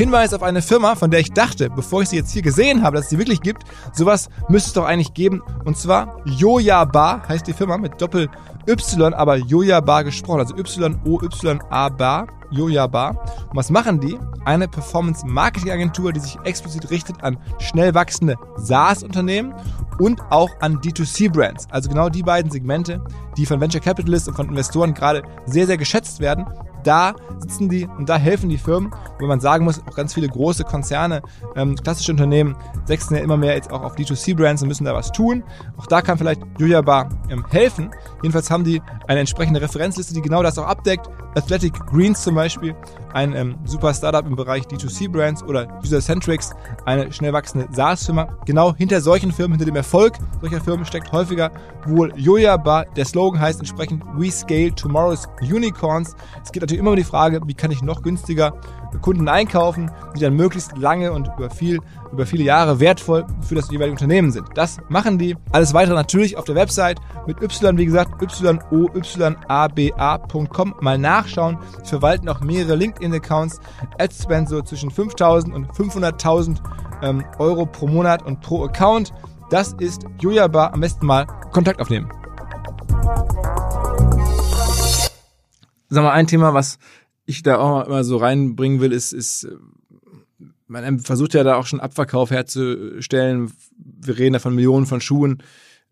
Hinweis 0.00 0.32
auf 0.32 0.42
eine 0.42 0.62
Firma, 0.62 0.94
von 0.94 1.10
der 1.10 1.20
ich 1.20 1.30
dachte, 1.30 1.68
bevor 1.68 2.00
ich 2.00 2.08
sie 2.08 2.16
jetzt 2.16 2.32
hier 2.32 2.40
gesehen 2.40 2.82
habe, 2.82 2.96
dass 2.96 3.04
es 3.04 3.10
sie 3.10 3.18
wirklich 3.18 3.42
gibt. 3.42 3.64
Sowas 3.92 4.30
müsste 4.48 4.68
es 4.68 4.72
doch 4.72 4.86
eigentlich 4.86 5.12
geben. 5.12 5.42
Und 5.66 5.76
zwar 5.76 6.22
Joja 6.24 6.86
Bar 6.86 7.28
heißt 7.28 7.46
die 7.46 7.52
Firma 7.52 7.76
mit 7.76 8.00
Doppel 8.00 8.30
Y, 8.66 9.12
aber 9.12 9.36
Joja 9.36 9.78
Bar 9.82 10.04
gesprochen. 10.04 10.40
Also 10.40 10.56
Y-O-Y-A 10.56 11.88
Bar. 11.90 12.28
Joja 12.50 12.86
Bar. 12.86 13.10
Und 13.50 13.56
was 13.56 13.68
machen 13.68 14.00
die? 14.00 14.18
Eine 14.46 14.68
Performance-Marketing-Agentur, 14.68 16.14
die 16.14 16.20
sich 16.20 16.38
explizit 16.44 16.90
richtet 16.90 17.22
an 17.22 17.36
schnell 17.58 17.94
wachsende 17.94 18.36
SaaS-Unternehmen 18.56 19.54
und 19.98 20.22
auch 20.30 20.48
an 20.60 20.80
D2C-Brands. 20.80 21.66
Also 21.70 21.90
genau 21.90 22.08
die 22.08 22.22
beiden 22.22 22.50
Segmente, 22.50 23.04
die 23.36 23.44
von 23.44 23.60
Venture 23.60 23.82
Capitalists 23.82 24.28
und 24.28 24.34
von 24.34 24.48
Investoren 24.48 24.94
gerade 24.94 25.22
sehr, 25.44 25.66
sehr 25.66 25.76
geschätzt 25.76 26.20
werden 26.20 26.46
da 26.82 27.14
sitzen 27.38 27.68
die 27.68 27.86
und 27.86 28.08
da 28.08 28.16
helfen 28.16 28.48
die 28.48 28.58
Firmen, 28.58 28.92
wo 29.18 29.26
man 29.26 29.40
sagen 29.40 29.64
muss, 29.64 29.80
auch 29.86 29.94
ganz 29.94 30.14
viele 30.14 30.28
große 30.28 30.64
Konzerne, 30.64 31.22
ähm, 31.56 31.76
klassische 31.76 32.12
Unternehmen 32.12 32.56
sechsen 32.84 33.16
ja 33.16 33.22
immer 33.22 33.36
mehr 33.36 33.54
jetzt 33.54 33.70
auch 33.70 33.82
auf 33.82 33.96
D2C-Brands 33.96 34.62
und 34.62 34.68
müssen 34.68 34.84
da 34.84 34.94
was 34.94 35.12
tun. 35.12 35.42
Auch 35.76 35.86
da 35.86 36.02
kann 36.02 36.18
vielleicht 36.18 36.42
Julia 36.58 36.82
Bar 36.82 37.08
ähm, 37.28 37.44
helfen. 37.50 37.90
Jedenfalls 38.22 38.50
haben 38.50 38.64
die 38.64 38.82
eine 39.08 39.20
entsprechende 39.20 39.60
Referenzliste, 39.60 40.14
die 40.14 40.22
genau 40.22 40.42
das 40.42 40.58
auch 40.58 40.66
abdeckt. 40.66 41.08
Athletic 41.36 41.74
Greens 41.86 42.22
zum 42.22 42.34
Beispiel, 42.34 42.74
ein 43.12 43.34
ähm, 43.34 43.56
super 43.64 43.94
Startup 43.94 44.26
im 44.26 44.34
Bereich 44.34 44.64
D2C-Brands 44.64 45.44
oder 45.44 45.78
User-Centrics, 45.84 46.50
eine 46.86 47.12
schnell 47.12 47.32
wachsende 47.32 47.68
SaaS-Firma. 47.70 48.36
Genau 48.46 48.74
hinter 48.74 49.00
solchen 49.00 49.30
Firmen, 49.30 49.52
hinter 49.52 49.66
dem 49.66 49.76
Erfolg 49.76 50.14
solcher 50.40 50.60
Firmen 50.60 50.84
steckt 50.84 51.12
häufiger 51.12 51.50
wohl 51.86 52.12
Julia 52.16 52.56
Bar. 52.56 52.86
Der 52.96 53.04
Slogan 53.04 53.40
heißt 53.40 53.60
entsprechend 53.60 54.02
We 54.16 54.30
Scale 54.30 54.74
Tomorrow's 54.74 55.28
Unicorns. 55.40 56.14
Es 56.42 56.52
geht 56.52 56.62
natürlich 56.70 56.86
immer 56.86 56.96
die 56.96 57.04
Frage, 57.04 57.40
wie 57.46 57.54
kann 57.54 57.72
ich 57.72 57.82
noch 57.82 58.02
günstiger 58.02 58.54
Kunden 59.02 59.28
einkaufen, 59.28 59.90
die 60.16 60.20
dann 60.20 60.34
möglichst 60.34 60.76
lange 60.76 61.12
und 61.12 61.28
über, 61.36 61.50
viel, 61.50 61.80
über 62.12 62.26
viele 62.26 62.44
Jahre 62.44 62.78
wertvoll 62.80 63.26
für 63.40 63.56
das 63.56 63.70
jeweilige 63.70 63.92
Unternehmen 63.92 64.30
sind. 64.30 64.46
Das 64.54 64.78
machen 64.88 65.18
die. 65.18 65.36
Alles 65.52 65.74
weitere 65.74 65.94
natürlich 65.94 66.36
auf 66.36 66.44
der 66.44 66.54
Website 66.54 67.00
mit 67.26 67.42
Y, 67.42 67.76
wie 67.76 67.86
gesagt, 67.86 68.22
yoyaba.com. 68.70 70.74
Mal 70.80 70.98
nachschauen. 70.98 71.58
Sie 71.82 71.90
verwalten 71.90 72.28
auch 72.28 72.40
mehrere 72.40 72.76
LinkedIn-Accounts. 72.76 73.60
Ad-Spend 73.98 74.48
so 74.48 74.62
zwischen 74.62 74.90
5.000 74.90 75.52
und 75.52 75.66
500.000 75.72 76.58
ähm, 77.02 77.24
Euro 77.38 77.66
pro 77.66 77.88
Monat 77.88 78.22
und 78.22 78.40
pro 78.40 78.64
Account. 78.64 79.12
Das 79.50 79.72
ist 79.74 80.04
Jojaba. 80.20 80.68
Am 80.68 80.80
besten 80.80 81.06
mal 81.06 81.26
Kontakt 81.52 81.80
aufnehmen. 81.80 82.08
Sag 85.90 86.02
mal, 86.02 86.12
ein 86.12 86.26
Thema, 86.26 86.54
was 86.54 86.78
ich 87.26 87.42
da 87.42 87.58
auch 87.58 87.86
immer 87.86 88.04
so 88.04 88.16
reinbringen 88.16 88.80
will, 88.80 88.92
ist, 88.92 89.12
ist 89.12 89.48
man 90.66 91.00
versucht 91.00 91.34
ja 91.34 91.42
da 91.42 91.56
auch 91.56 91.66
schon 91.66 91.80
Abverkauf 91.80 92.30
herzustellen, 92.30 93.52
wir 93.76 94.18
reden 94.18 94.34
da 94.34 94.38
von 94.38 94.54
Millionen 94.54 94.86
von 94.86 95.00
Schuhen. 95.00 95.42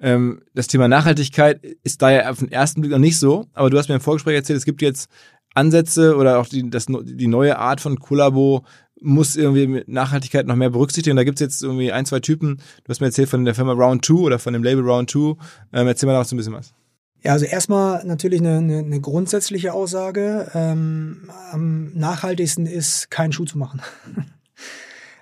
Ähm, 0.01 0.42
das 0.55 0.68
Thema 0.68 0.86
Nachhaltigkeit 0.86 1.64
ist 1.82 2.01
da 2.01 2.11
ja 2.11 2.30
auf 2.30 2.38
den 2.38 2.53
ersten 2.53 2.80
Blick 2.80 2.92
noch 2.92 2.99
nicht 2.99 3.18
so, 3.18 3.46
aber 3.55 3.70
du 3.70 3.78
hast 3.78 3.88
mir 3.88 3.96
im 3.96 4.01
Vorgespräch 4.01 4.36
erzählt, 4.36 4.59
es 4.59 4.64
gibt 4.64 4.80
jetzt 4.80 5.11
Ansätze 5.55 6.16
oder 6.16 6.38
auch 6.38 6.46
die, 6.46 6.70
das, 6.70 6.86
die 6.86 7.26
neue 7.26 7.59
Art 7.59 7.80
von 7.80 7.99
Kollabo 7.99 8.64
muss 9.01 9.36
irgendwie 9.36 9.84
Nachhaltigkeit 9.86 10.46
noch 10.46 10.57
mehr 10.57 10.70
berücksichtigen. 10.70 11.16
Da 11.16 11.24
gibt's 11.24 11.40
jetzt 11.40 11.62
irgendwie 11.62 11.92
ein, 11.92 12.05
zwei 12.05 12.20
Typen. 12.20 12.57
Du 12.84 12.88
hast 12.88 13.01
mir 13.01 13.07
erzählt 13.07 13.28
von 13.28 13.44
der 13.44 13.55
Firma 13.55 13.72
Round 13.72 14.05
2 14.05 14.14
oder 14.14 14.38
von 14.38 14.53
dem 14.53 14.64
Label 14.64 14.84
Round 14.84 15.11
2. 15.11 15.34
Ähm, 15.72 15.86
erzähl 15.86 16.09
mal 16.09 16.18
noch 16.18 16.24
so 16.24 16.34
ein 16.34 16.38
bisschen 16.38 16.55
was. 16.55 16.74
Ja, 17.23 17.33
also 17.33 17.47
erstmal 17.47 18.05
natürlich 18.05 18.41
eine, 18.41 18.59
eine, 18.59 18.79
eine 18.79 19.01
grundsätzliche 19.01 19.73
Aussage. 19.73 20.51
Ähm, 20.55 21.31
am 21.51 21.93
nachhaltigsten 21.95 22.66
ist, 22.66 23.11
keinen 23.11 23.33
Schuh 23.33 23.45
zu 23.45 23.59
machen. 23.59 23.83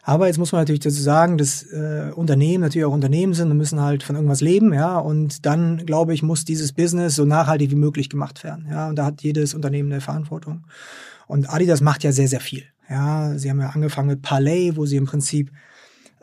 Aber 0.02 0.28
jetzt 0.28 0.38
muss 0.38 0.52
man 0.52 0.60
natürlich 0.60 0.82
dazu 0.82 1.02
sagen, 1.02 1.36
dass 1.36 1.64
äh, 1.64 2.12
Unternehmen 2.14 2.62
natürlich 2.62 2.84
auch 2.84 2.92
Unternehmen 2.92 3.34
sind 3.34 3.50
und 3.50 3.56
müssen 3.56 3.80
halt 3.80 4.04
von 4.04 4.14
irgendwas 4.14 4.40
leben, 4.40 4.72
ja. 4.72 4.98
Und 4.98 5.44
dann, 5.46 5.84
glaube 5.84 6.14
ich, 6.14 6.22
muss 6.22 6.44
dieses 6.44 6.72
Business 6.72 7.16
so 7.16 7.24
nachhaltig 7.24 7.72
wie 7.72 7.76
möglich 7.76 8.08
gemacht 8.08 8.44
werden. 8.44 8.68
Ja, 8.70 8.88
und 8.88 8.94
da 8.96 9.04
hat 9.04 9.22
jedes 9.22 9.52
Unternehmen 9.52 9.90
eine 9.90 10.00
Verantwortung. 10.00 10.64
Und 11.26 11.52
Adidas 11.52 11.80
macht 11.80 12.04
ja 12.04 12.12
sehr, 12.12 12.28
sehr 12.28 12.38
viel. 12.38 12.62
Ja, 12.88 13.36
sie 13.36 13.50
haben 13.50 13.60
ja 13.60 13.70
angefangen 13.70 14.06
mit 14.08 14.22
Palais, 14.22 14.76
wo 14.76 14.86
sie 14.86 14.96
im 14.96 15.06
Prinzip 15.06 15.50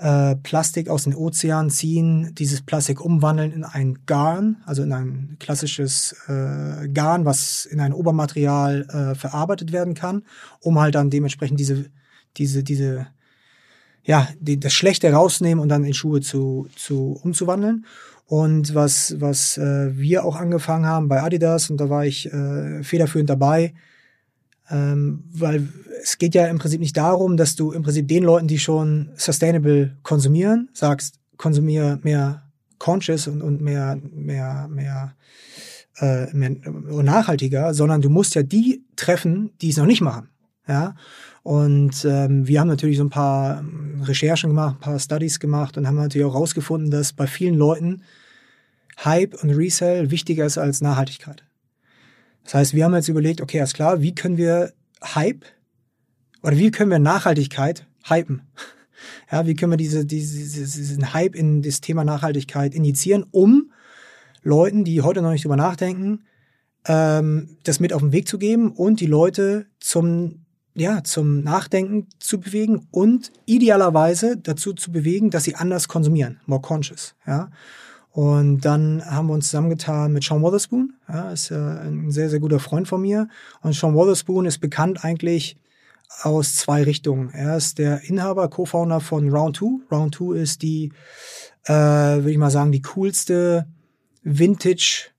äh, 0.03 0.35
Plastik 0.35 0.89
aus 0.89 1.05
den 1.05 1.15
Ozeanen 1.15 1.71
ziehen, 1.71 2.35
dieses 2.35 2.61
Plastik 2.61 2.99
umwandeln 2.99 3.53
in 3.53 3.63
ein 3.63 3.99
Garn, 4.05 4.57
also 4.65 4.83
in 4.83 4.91
ein 4.91 5.37
klassisches 5.39 6.13
äh, 6.27 6.89
Garn, 6.89 7.23
was 7.23 7.65
in 7.65 7.79
ein 7.79 7.93
Obermaterial 7.93 8.85
äh, 8.89 9.15
verarbeitet 9.15 9.71
werden 9.71 9.93
kann, 9.93 10.23
um 10.59 10.77
halt 10.77 10.95
dann 10.95 11.09
dementsprechend 11.09 11.57
diese, 11.57 11.85
diese, 12.35 12.63
diese 12.63 13.07
ja, 14.03 14.27
die, 14.37 14.59
das 14.59 14.73
Schlechte 14.73 15.09
rausnehmen 15.13 15.61
und 15.61 15.69
dann 15.69 15.85
in 15.85 15.93
Schuhe 15.93 16.19
zu, 16.19 16.67
zu 16.75 17.17
umzuwandeln. 17.23 17.85
Und 18.25 18.75
was, 18.75 19.15
was 19.21 19.57
äh, 19.57 19.97
wir 19.97 20.25
auch 20.25 20.35
angefangen 20.35 20.85
haben 20.85 21.07
bei 21.07 21.23
Adidas, 21.23 21.69
und 21.69 21.77
da 21.77 21.89
war 21.89 22.05
ich 22.05 22.25
äh, 22.33 22.83
federführend 22.83 23.29
dabei, 23.29 23.73
ähm, 24.69 25.23
weil 25.33 25.67
es 26.01 26.17
geht 26.17 26.35
ja 26.35 26.47
im 26.47 26.59
Prinzip 26.59 26.79
nicht 26.79 26.97
darum, 26.97 27.37
dass 27.37 27.55
du 27.55 27.71
im 27.71 27.83
Prinzip 27.83 28.07
den 28.07 28.23
Leuten, 28.23 28.47
die 28.47 28.59
schon 28.59 29.09
sustainable 29.15 29.97
konsumieren, 30.03 30.69
sagst, 30.73 31.19
konsumiere 31.37 31.99
mehr 32.03 32.43
conscious 32.79 33.27
und, 33.27 33.41
und 33.41 33.61
mehr, 33.61 33.99
mehr, 34.11 34.67
mehr, 34.69 35.15
äh, 35.99 36.33
mehr 36.33 36.51
nachhaltiger, 37.03 37.73
sondern 37.73 38.01
du 38.01 38.09
musst 38.09 38.35
ja 38.35 38.43
die 38.43 38.83
treffen, 38.95 39.51
die 39.61 39.69
es 39.69 39.77
noch 39.77 39.85
nicht 39.85 40.01
machen. 40.01 40.29
Ja, 40.65 40.95
und 41.43 42.05
ähm, 42.05 42.47
wir 42.47 42.61
haben 42.61 42.69
natürlich 42.69 42.97
so 42.97 43.03
ein 43.03 43.09
paar 43.09 43.59
ähm, 43.59 44.01
Recherchen 44.01 44.51
gemacht, 44.51 44.77
ein 44.77 44.79
paar 44.79 44.97
Studies 44.97 45.41
gemacht 45.41 45.77
und 45.77 45.85
haben 45.85 45.97
natürlich 45.97 46.25
auch 46.25 46.33
herausgefunden, 46.33 46.89
dass 46.89 47.11
bei 47.11 47.27
vielen 47.27 47.55
Leuten 47.55 48.03
Hype 49.03 49.35
und 49.43 49.49
Resell 49.49 50.09
wichtiger 50.09 50.45
ist 50.45 50.57
als 50.57 50.79
Nachhaltigkeit. 50.79 51.43
Das 52.43 52.55
heißt, 52.55 52.73
wir 52.73 52.85
haben 52.85 52.93
jetzt 52.93 53.07
überlegt, 53.07 53.41
okay, 53.41 53.59
alles 53.59 53.73
klar, 53.73 54.01
wie 54.01 54.15
können 54.15 54.37
wir 54.37 54.73
Hype 55.03 55.45
oder 56.41 56.57
wie 56.57 56.71
können 56.71 56.91
wir 56.91 56.99
Nachhaltigkeit 56.99 57.85
hypen? 58.03 58.41
Ja, 59.29 59.45
wie 59.45 59.53
können 59.53 59.73
wir 59.73 59.77
diese, 59.77 60.05
diese, 60.05 60.61
diesen 60.61 61.13
Hype 61.13 61.35
in 61.35 61.61
das 61.61 61.81
Thema 61.81 62.05
Nachhaltigkeit 62.05 62.73
initiieren, 62.73 63.25
um 63.31 63.73
Leuten, 64.43 64.85
die 64.85 65.01
heute 65.01 65.21
noch 65.21 65.31
nicht 65.31 65.43
drüber 65.43 65.57
nachdenken, 65.57 66.23
ähm, 66.85 67.57
das 67.63 67.81
mit 67.81 67.91
auf 67.91 68.01
den 68.01 68.13
Weg 68.13 68.29
zu 68.29 68.37
geben 68.37 68.71
und 68.71 69.01
die 69.01 69.05
Leute 69.07 69.65
zum 69.81 70.43
ja, 70.75 71.03
zum 71.03 71.41
Nachdenken 71.41 72.07
zu 72.19 72.39
bewegen 72.39 72.87
und 72.91 73.31
idealerweise 73.45 74.37
dazu 74.37 74.73
zu 74.73 74.91
bewegen, 74.91 75.29
dass 75.29 75.43
sie 75.43 75.55
anders 75.55 75.87
konsumieren, 75.87 76.39
more 76.45 76.61
conscious, 76.61 77.15
ja. 77.27 77.51
Und 78.13 78.61
dann 78.61 79.03
haben 79.03 79.27
wir 79.27 79.33
uns 79.33 79.49
zusammengetan 79.49 80.13
mit 80.13 80.23
Sean 80.23 80.43
Wotherspoon, 80.43 80.93
ja, 81.09 81.31
ist 81.31 81.49
ja 81.49 81.79
ein 81.79 82.11
sehr, 82.11 82.29
sehr 82.29 82.39
guter 82.39 82.59
Freund 82.59 82.87
von 82.87 83.01
mir. 83.01 83.27
Und 83.61 83.73
Sean 83.73 83.95
Wotherspoon 83.95 84.45
ist 84.45 84.59
bekannt 84.59 85.03
eigentlich 85.03 85.57
aus 86.21 86.55
zwei 86.55 86.83
Richtungen. 86.83 87.31
Er 87.31 87.57
ist 87.57 87.79
der 87.79 88.07
Inhaber, 88.07 88.49
Co-Founder 88.49 88.99
von 88.99 89.29
Round 89.29 89.57
2. 89.57 89.95
Round 89.95 90.13
2 90.13 90.35
ist 90.35 90.61
die, 90.61 90.91
äh, 91.65 91.73
würde 91.73 92.31
ich 92.31 92.37
mal 92.37 92.51
sagen, 92.51 92.71
die 92.71 92.83
coolste 92.83 93.65
Vintage 94.21 95.09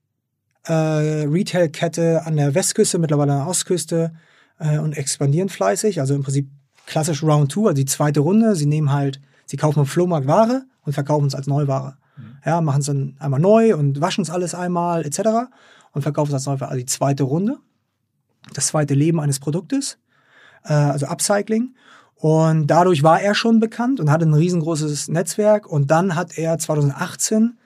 äh, 0.63 0.73
Retail-Kette 0.73 2.25
an 2.25 2.37
der 2.37 2.55
Westküste, 2.55 2.97
mittlerweile 2.97 3.33
an 3.33 3.39
der 3.39 3.47
Ostküste 3.47 4.13
äh, 4.57 4.77
und 4.79 4.97
expandieren 4.97 5.49
fleißig. 5.49 5.99
Also 5.99 6.15
im 6.15 6.23
Prinzip 6.23 6.49
klassisch 6.85 7.23
Round 7.23 7.51
2, 7.51 7.61
also 7.61 7.73
die 7.73 7.85
zweite 7.85 8.21
Runde. 8.21 8.55
Sie 8.55 8.67
nehmen 8.67 8.93
halt, 8.93 9.19
sie 9.45 9.57
kaufen 9.57 9.79
im 9.81 9.85
Flohmarkt 9.85 10.27
Ware 10.27 10.63
und 10.85 10.93
verkaufen 10.93 11.27
es 11.27 11.35
als 11.35 11.47
Neuware. 11.47 11.97
Ja, 12.45 12.61
machen 12.61 12.81
es 12.81 12.85
dann 12.85 13.15
einmal 13.19 13.39
neu 13.39 13.75
und 13.75 13.99
waschen 14.01 14.21
es 14.21 14.29
alles 14.29 14.53
einmal 14.53 15.05
etc. 15.05 15.49
und 15.91 16.03
verkaufen 16.03 16.29
es 16.29 16.35
als 16.35 16.45
Neuware. 16.45 16.69
Also 16.69 16.79
die 16.79 16.85
zweite 16.85 17.23
Runde, 17.23 17.57
das 18.53 18.67
zweite 18.67 18.93
Leben 18.93 19.19
eines 19.19 19.39
Produktes, 19.39 19.97
äh, 20.63 20.73
also 20.73 21.07
Upcycling. 21.07 21.73
Und 22.15 22.67
dadurch 22.67 23.03
war 23.03 23.21
er 23.21 23.35
schon 23.35 23.59
bekannt 23.59 23.99
und 23.99 24.09
hatte 24.09 24.25
ein 24.25 24.33
riesengroßes 24.33 25.09
Netzwerk. 25.09 25.67
Und 25.67 25.91
dann 25.91 26.15
hat 26.15 26.37
er 26.37 26.57
2018 26.57 27.57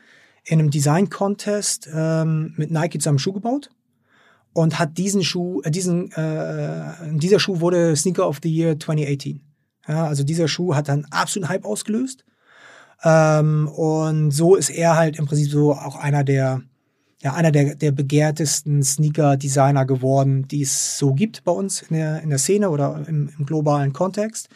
in 0.46 0.60
einem 0.60 0.72
Design-Contest 0.72 1.90
ähm, 1.94 2.54
mit 2.58 2.72
Nike 2.72 3.00
zusammen 3.00 3.20
Schuh 3.20 3.34
gebaut 3.34 3.70
und 4.54 4.80
hat 4.80 4.98
diesen 4.98 5.24
Schuh, 5.24 5.62
äh, 5.62 5.72
diesen, 5.72 6.12
äh, 6.14 7.18
dieser 7.18 7.40
Schuh 7.40 7.60
wurde 7.60 7.96
Sneaker 7.96 8.28
of 8.28 8.40
the 8.42 8.50
Year 8.50 8.80
2018. 8.80 9.42
Ja, 9.88 10.06
also 10.06 10.24
dieser 10.24 10.48
Schuh 10.48 10.76
hat 10.76 10.88
dann 10.88 11.06
absoluten 11.12 11.50
Hype 11.50 11.66
ausgelöst. 11.66 12.26
Ähm, 13.04 13.68
und 13.68 14.32
so 14.32 14.56
ist 14.56 14.70
er 14.70 14.96
halt 14.96 15.18
im 15.18 15.26
Prinzip 15.26 15.52
so 15.52 15.74
auch 15.74 15.96
einer 15.96 16.24
der, 16.24 16.62
ja, 17.22 17.34
einer 17.34 17.52
der, 17.52 17.76
der 17.76 17.92
begehrtesten 17.92 18.84
Sneaker-Designer 18.84 19.86
geworden, 19.86 20.48
die 20.48 20.64
es 20.64 20.98
so 20.98 21.14
gibt 21.14 21.44
bei 21.44 21.52
uns 21.52 21.82
in 21.84 21.96
der, 21.96 22.22
in 22.22 22.30
der 22.30 22.40
Szene 22.40 22.70
oder 22.70 23.06
im, 23.08 23.30
im 23.38 23.46
globalen 23.46 23.94
Kontext. 23.94 24.50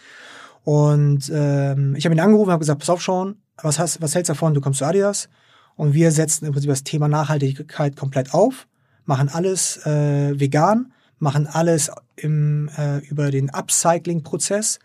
Und 0.64 1.32
ähm, 1.34 1.96
ich 1.96 2.06
habe 2.06 2.16
ihn 2.16 2.20
angerufen 2.22 2.50
und 2.50 2.54
habe 2.54 2.62
gesagt, 2.62 2.80
pass 2.80 2.90
auf, 2.90 3.02
Sean, 3.04 3.36
was, 3.62 3.80
hast, 3.80 4.02
was 4.02 4.16
hältst 4.16 4.30
du 4.30 4.34
davon? 4.34 4.54
Du 4.54 4.62
kommst 4.62 4.80
zu 4.80 4.86
Adidas. 4.86 5.30
Und 5.76 5.94
wir 5.94 6.12
setzen 6.12 6.46
im 6.46 6.54
Prinzip 6.54 6.70
das 6.70 6.84
Thema 6.84 7.08
Nachhaltigkeit 7.08 7.96
komplett 7.96 8.34
auf 8.34 8.68
machen 9.06 9.30
alles 9.30 9.86
äh, 9.86 10.40
vegan, 10.40 10.94
machen 11.20 11.48
alles 11.48 11.92
im, 12.16 12.70
äh, 12.78 13.00
über 13.08 13.32
den 13.32 13.50
Upcycling-Prozess 13.50 14.80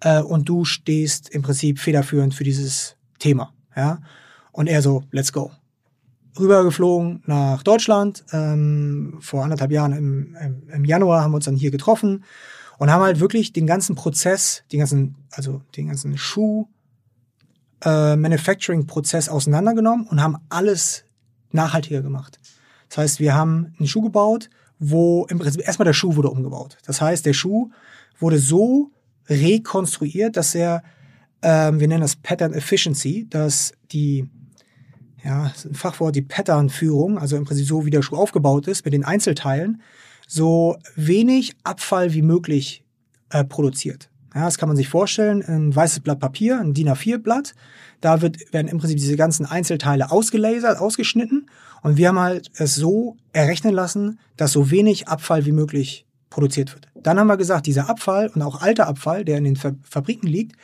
äh, 0.00 0.20
und 0.20 0.48
du 0.48 0.64
stehst 0.64 1.28
im 1.30 1.42
Prinzip 1.42 1.78
federführend 1.78 2.34
für 2.34 2.44
dieses 2.44 2.96
Thema. 3.20 3.54
Ja? 3.76 4.00
Und 4.50 4.66
er 4.66 4.82
so, 4.82 5.04
let's 5.12 5.32
go. 5.32 5.52
Rübergeflogen 6.38 7.22
nach 7.26 7.62
Deutschland. 7.62 8.24
Ähm, 8.32 9.18
vor 9.20 9.44
anderthalb 9.44 9.70
Jahren 9.70 9.92
im, 9.92 10.36
im, 10.36 10.68
im 10.68 10.84
Januar 10.84 11.22
haben 11.22 11.30
wir 11.30 11.36
uns 11.36 11.44
dann 11.44 11.56
hier 11.56 11.70
getroffen 11.70 12.24
und 12.78 12.90
haben 12.90 13.02
halt 13.02 13.20
wirklich 13.20 13.52
den 13.52 13.66
ganzen 13.66 13.94
Prozess, 13.94 14.64
den 14.72 14.80
ganzen, 14.80 15.16
also 15.30 15.62
den 15.76 15.88
ganzen 15.88 16.18
Schuh, 16.18 16.66
äh, 17.84 18.16
Manufacturing-Prozess 18.16 19.28
auseinandergenommen 19.28 20.06
und 20.06 20.22
haben 20.22 20.38
alles 20.48 21.04
nachhaltiger 21.52 22.02
gemacht. 22.02 22.38
Das 22.88 22.98
heißt, 22.98 23.20
wir 23.20 23.34
haben 23.34 23.74
einen 23.78 23.88
Schuh 23.88 24.02
gebaut, 24.02 24.50
wo 24.78 25.26
im 25.28 25.38
Prinzip 25.38 25.66
erstmal 25.66 25.84
der 25.84 25.92
Schuh 25.92 26.16
wurde 26.16 26.30
umgebaut. 26.30 26.78
Das 26.86 27.00
heißt, 27.00 27.24
der 27.26 27.34
Schuh 27.34 27.70
wurde 28.18 28.38
so 28.38 28.90
rekonstruiert, 29.28 30.36
dass 30.36 30.54
er, 30.54 30.82
ähm, 31.42 31.80
wir 31.80 31.88
nennen 31.88 32.02
das 32.02 32.16
Pattern 32.16 32.52
Efficiency, 32.52 33.26
dass 33.28 33.72
die, 33.92 34.28
ja, 35.24 35.48
das 35.48 35.64
ist 35.64 35.72
ein 35.72 35.74
Fachwort, 35.74 36.16
die 36.16 36.22
Patternführung, 36.22 37.18
also 37.18 37.36
im 37.36 37.44
Prinzip 37.44 37.66
so, 37.66 37.86
wie 37.86 37.90
der 37.90 38.02
Schuh 38.02 38.16
aufgebaut 38.16 38.66
ist, 38.68 38.84
mit 38.84 38.94
den 38.94 39.04
Einzelteilen, 39.04 39.82
so 40.26 40.76
wenig 40.96 41.56
Abfall 41.64 42.12
wie 42.12 42.22
möglich 42.22 42.84
äh, 43.30 43.44
produziert. 43.44 44.10
Ja, 44.34 44.44
das 44.44 44.58
kann 44.58 44.68
man 44.68 44.76
sich 44.76 44.88
vorstellen, 44.88 45.42
ein 45.42 45.74
weißes 45.74 46.00
Blatt 46.00 46.20
Papier, 46.20 46.60
ein 46.60 46.72
DIN 46.72 46.88
A4-Blatt, 46.88 47.54
da 48.00 48.22
wird, 48.22 48.52
werden 48.52 48.68
im 48.68 48.78
Prinzip 48.78 48.98
diese 48.98 49.16
ganzen 49.16 49.44
Einzelteile 49.44 50.12
ausgelasert, 50.12 50.78
ausgeschnitten 50.78 51.50
und 51.82 51.96
wir 51.96 52.08
haben 52.08 52.20
halt 52.20 52.50
es 52.56 52.76
so 52.76 53.16
errechnen 53.32 53.74
lassen, 53.74 54.18
dass 54.36 54.52
so 54.52 54.70
wenig 54.70 55.08
Abfall 55.08 55.46
wie 55.46 55.52
möglich 55.52 56.06
produziert 56.30 56.72
wird. 56.72 56.88
Dann 56.94 57.18
haben 57.18 57.26
wir 57.26 57.36
gesagt, 57.36 57.66
dieser 57.66 57.90
Abfall 57.90 58.28
und 58.28 58.40
auch 58.42 58.62
alter 58.62 58.86
Abfall, 58.86 59.24
der 59.24 59.38
in 59.38 59.44
den 59.44 59.56
Fabriken 59.56 60.28
liegt, 60.28 60.56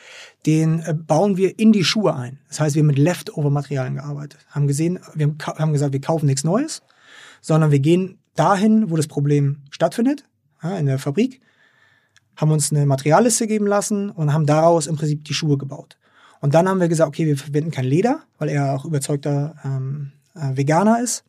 den 0.46 0.80
äh, 0.80 0.94
bauen 0.94 1.36
wir 1.36 1.58
in 1.58 1.72
die 1.72 1.84
Schuhe 1.84 2.14
ein. 2.14 2.38
Das 2.48 2.60
heißt, 2.60 2.76
wir 2.76 2.80
haben 2.80 2.86
mit 2.86 2.98
Leftover-Materialien 2.98 3.96
gearbeitet. 3.96 4.46
Haben 4.48 4.68
gesehen, 4.68 5.00
wir 5.14 5.34
haben 5.44 5.72
gesagt, 5.72 5.92
wir 5.92 6.00
kaufen 6.00 6.26
nichts 6.26 6.44
Neues, 6.44 6.82
sondern 7.40 7.72
wir 7.72 7.80
gehen 7.80 8.18
dahin, 8.36 8.90
wo 8.90 8.96
das 8.96 9.08
Problem 9.08 9.64
stattfindet, 9.70 10.24
in 10.78 10.86
der 10.86 10.98
Fabrik, 10.98 11.40
haben 12.36 12.50
uns 12.50 12.70
eine 12.70 12.86
Materialliste 12.86 13.46
geben 13.46 13.66
lassen 13.66 14.10
und 14.10 14.32
haben 14.32 14.46
daraus 14.46 14.86
im 14.86 14.96
Prinzip 14.96 15.24
die 15.24 15.34
Schuhe 15.34 15.58
gebaut. 15.58 15.96
Und 16.40 16.54
dann 16.54 16.68
haben 16.68 16.80
wir 16.80 16.88
gesagt, 16.88 17.08
okay, 17.08 17.26
wir 17.26 17.36
verwenden 17.36 17.70
kein 17.70 17.86
Leder, 17.86 18.20
weil 18.38 18.50
er 18.50 18.74
auch 18.74 18.84
überzeugter 18.84 19.56
ähm, 19.64 20.12
äh, 20.34 20.56
Veganer 20.56 21.02
ist 21.02 21.24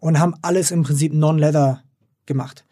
und 0.00 0.18
haben 0.18 0.34
alles 0.42 0.70
im 0.70 0.82
Prinzip 0.82 1.12
Non-Leather 1.12 1.82
gemacht. 2.26 2.64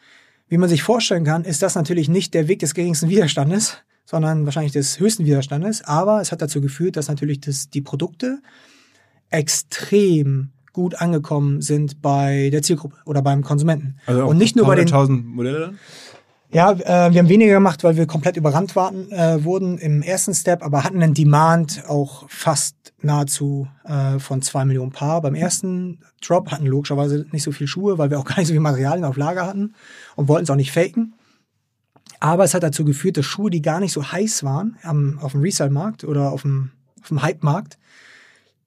Wie 0.53 0.59
man 0.59 0.69
sich 0.69 0.83
vorstellen 0.83 1.25
kann, 1.25 1.45
ist 1.45 1.63
das 1.63 1.77
natürlich 1.77 2.11
nicht 2.11 2.35
der 2.35 2.47
Weg 2.47 2.59
des 2.59 2.75
geringsten 2.75 3.09
Widerstandes, 3.09 3.79
sondern 4.05 4.45
wahrscheinlich 4.45 4.73
des 4.73 5.01
höchsten 5.01 5.25
Widerstandes. 5.25 5.81
Aber 5.81 6.21
es 6.21 6.31
hat 6.31 6.43
dazu 6.43 6.61
geführt, 6.61 6.99
dass 6.99 7.09
natürlich 7.09 7.41
das, 7.41 7.71
die 7.71 7.81
Produkte 7.81 8.39
extrem 9.31 10.51
gut 10.75 10.95
angekommen 10.97 11.63
sind 11.63 12.03
bei 12.03 12.51
der 12.53 12.61
Zielgruppe 12.61 12.97
oder 13.07 13.23
beim 13.23 13.43
Konsumenten. 13.43 13.97
Also 14.05 14.27
und 14.27 14.37
nicht 14.37 14.55
nur 14.55 14.67
bei 14.67 14.75
den 14.75 14.85
1000 14.85 15.25
Modelle? 15.25 15.73
Ja, 16.53 16.73
äh, 16.73 17.13
wir 17.13 17.19
haben 17.21 17.29
weniger 17.31 17.55
gemacht, 17.55 17.83
weil 17.83 17.97
wir 17.97 18.07
komplett 18.07 18.37
überrannt 18.37 18.77
waren, 18.77 19.11
äh, 19.11 19.43
wurden 19.43 19.79
im 19.79 20.03
ersten 20.03 20.35
Step, 20.35 20.63
aber 20.63 20.85
hatten 20.85 21.03
einen 21.03 21.15
Demand 21.15 21.85
auch 21.89 22.29
fast 22.29 22.77
nahezu 23.01 23.69
äh, 23.85 24.19
von 24.19 24.43
zwei 24.43 24.67
Millionen 24.67 24.93
Paar. 24.93 25.23
Beim 25.23 25.35
ersten 25.35 26.01
Drop 26.21 26.51
hatten 26.51 26.67
logischerweise 26.67 27.25
nicht 27.33 27.43
so 27.43 27.53
viel 27.53 27.67
Schuhe, 27.67 27.97
weil 27.97 28.11
wir 28.11 28.19
auch 28.19 28.25
gar 28.27 28.39
nicht 28.39 28.49
so 28.49 28.53
viel 28.53 28.61
Materialien 28.61 29.07
auf 29.07 29.17
Lager 29.17 29.47
hatten 29.47 29.75
und 30.15 30.29
wollten 30.29 30.45
es 30.45 30.51
auch 30.51 30.57
nicht 30.57 30.73
faken. 30.73 31.15
Aber 32.21 32.45
es 32.45 32.53
hat 32.53 32.63
dazu 32.63 32.85
geführt, 32.85 33.17
dass 33.17 33.25
Schuhe, 33.25 33.51
die 33.51 33.63
gar 33.63 33.81
nicht 33.81 33.93
so 33.93 34.13
heiß 34.13 34.45
waren 34.45 34.77
am, 34.83 35.19
auf 35.21 35.33
dem 35.33 35.41
Resale-Markt 35.41 36.05
oder 36.05 36.33
auf 36.33 36.43
dem, 36.43 36.71
auf 37.01 37.09
dem 37.09 37.23
Hype-Markt, 37.23 37.79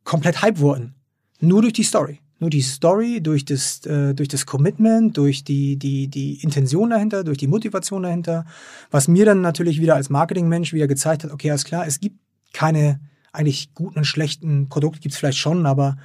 komplett 0.03 0.41
Hype 0.41 0.59
wurden. 0.59 0.95
Nur 1.39 1.61
durch 1.61 1.73
die 1.73 1.83
Story. 1.83 2.19
Nur 2.39 2.49
die 2.49 2.61
Story, 2.61 3.21
durch 3.21 3.45
das, 3.45 3.85
äh, 3.85 4.13
durch 4.13 4.27
das 4.27 4.45
Commitment, 4.45 5.15
durch 5.17 5.43
die, 5.43 5.77
die, 5.77 6.07
die 6.09 6.43
Intention 6.43 6.89
dahinter, 6.89 7.23
durch 7.23 7.37
die 7.37 7.47
Motivation 7.47 8.03
dahinter, 8.03 8.45
was 8.91 9.07
mir 9.07 9.25
dann 9.25 9.41
natürlich 9.41 9.79
wieder 9.79 9.95
als 9.95 10.09
Marketingmensch 10.09 10.73
wieder 10.73 10.87
gezeigt 10.87 11.23
hat, 11.23 11.31
okay, 11.31 11.49
alles 11.49 11.63
klar, 11.63 11.87
es 11.87 11.99
gibt 11.99 12.17
keine 12.53 12.99
eigentlich 13.31 13.73
guten 13.73 13.99
und 13.99 14.05
schlechten 14.05 14.69
Produkte, 14.69 15.01
gibt 15.01 15.13
es 15.13 15.19
vielleicht 15.19 15.37
schon, 15.37 15.65
aber 15.65 15.97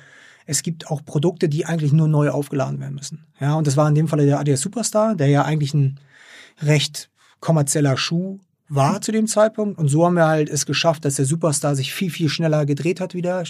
es 0.47 0.63
gibt 0.63 0.89
auch 0.91 1.05
Produkte, 1.05 1.49
die 1.49 1.67
eigentlich 1.67 1.93
nur 1.93 2.09
neu 2.09 2.31
aufgeladen 2.31 2.81
werden 2.81 2.95
müssen. 2.95 3.27
Ja, 3.41 3.55
und 3.55 3.67
das 3.67 3.77
war 3.77 3.89
in 3.89 3.95
dem 3.95 4.09
Fall 4.09 4.25
der 4.25 4.41
Adidas 4.41 4.61
Superstar, 4.61 5.15
der 5.15 5.29
ja 5.29 5.45
eigentlich 5.45 5.75
ein 5.75 6.01
recht 6.61 7.11
kommerzieller 7.41 7.97
Schuh 7.97 8.41
war 8.71 9.01
zu 9.03 9.13
dem 9.13 9.27
Zeitpunkt. 9.27 9.79
Und 9.79 9.89
so 9.89 10.07
haben 10.07 10.15
wir 10.15 10.27
halt 10.27 10.49
es 10.49 10.65
geschafft, 10.65 11.05
dass 11.05 11.17
der 11.17 11.27
Superstar 11.27 11.75
sich 11.75 11.93
viel, 11.93 12.11
viel 12.11 12.29
schneller 12.29 12.65
gedreht 12.65 13.01
hat 13.01 13.15
wieder, 13.15 13.45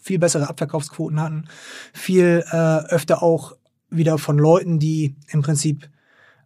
viel 0.00 0.18
bessere 0.18 0.48
Abverkaufsquoten 0.48 1.20
hatten, 1.20 1.46
viel 1.94 2.44
äh, 2.50 2.56
öfter 2.88 3.22
auch 3.22 3.56
wieder 3.88 4.18
von 4.18 4.36
Leuten, 4.36 4.78
die 4.78 5.14
im 5.28 5.42
Prinzip 5.42 5.88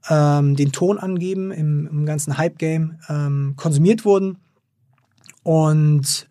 ähm, 0.08 0.54
den 0.54 0.70
Ton 0.70 0.98
angeben 0.98 1.50
im, 1.50 1.88
im 1.90 2.06
ganzen 2.06 2.38
Hype-Game, 2.38 2.98
ähm, 3.08 3.54
konsumiert 3.56 4.04
wurden. 4.04 4.38
Und 5.42 6.28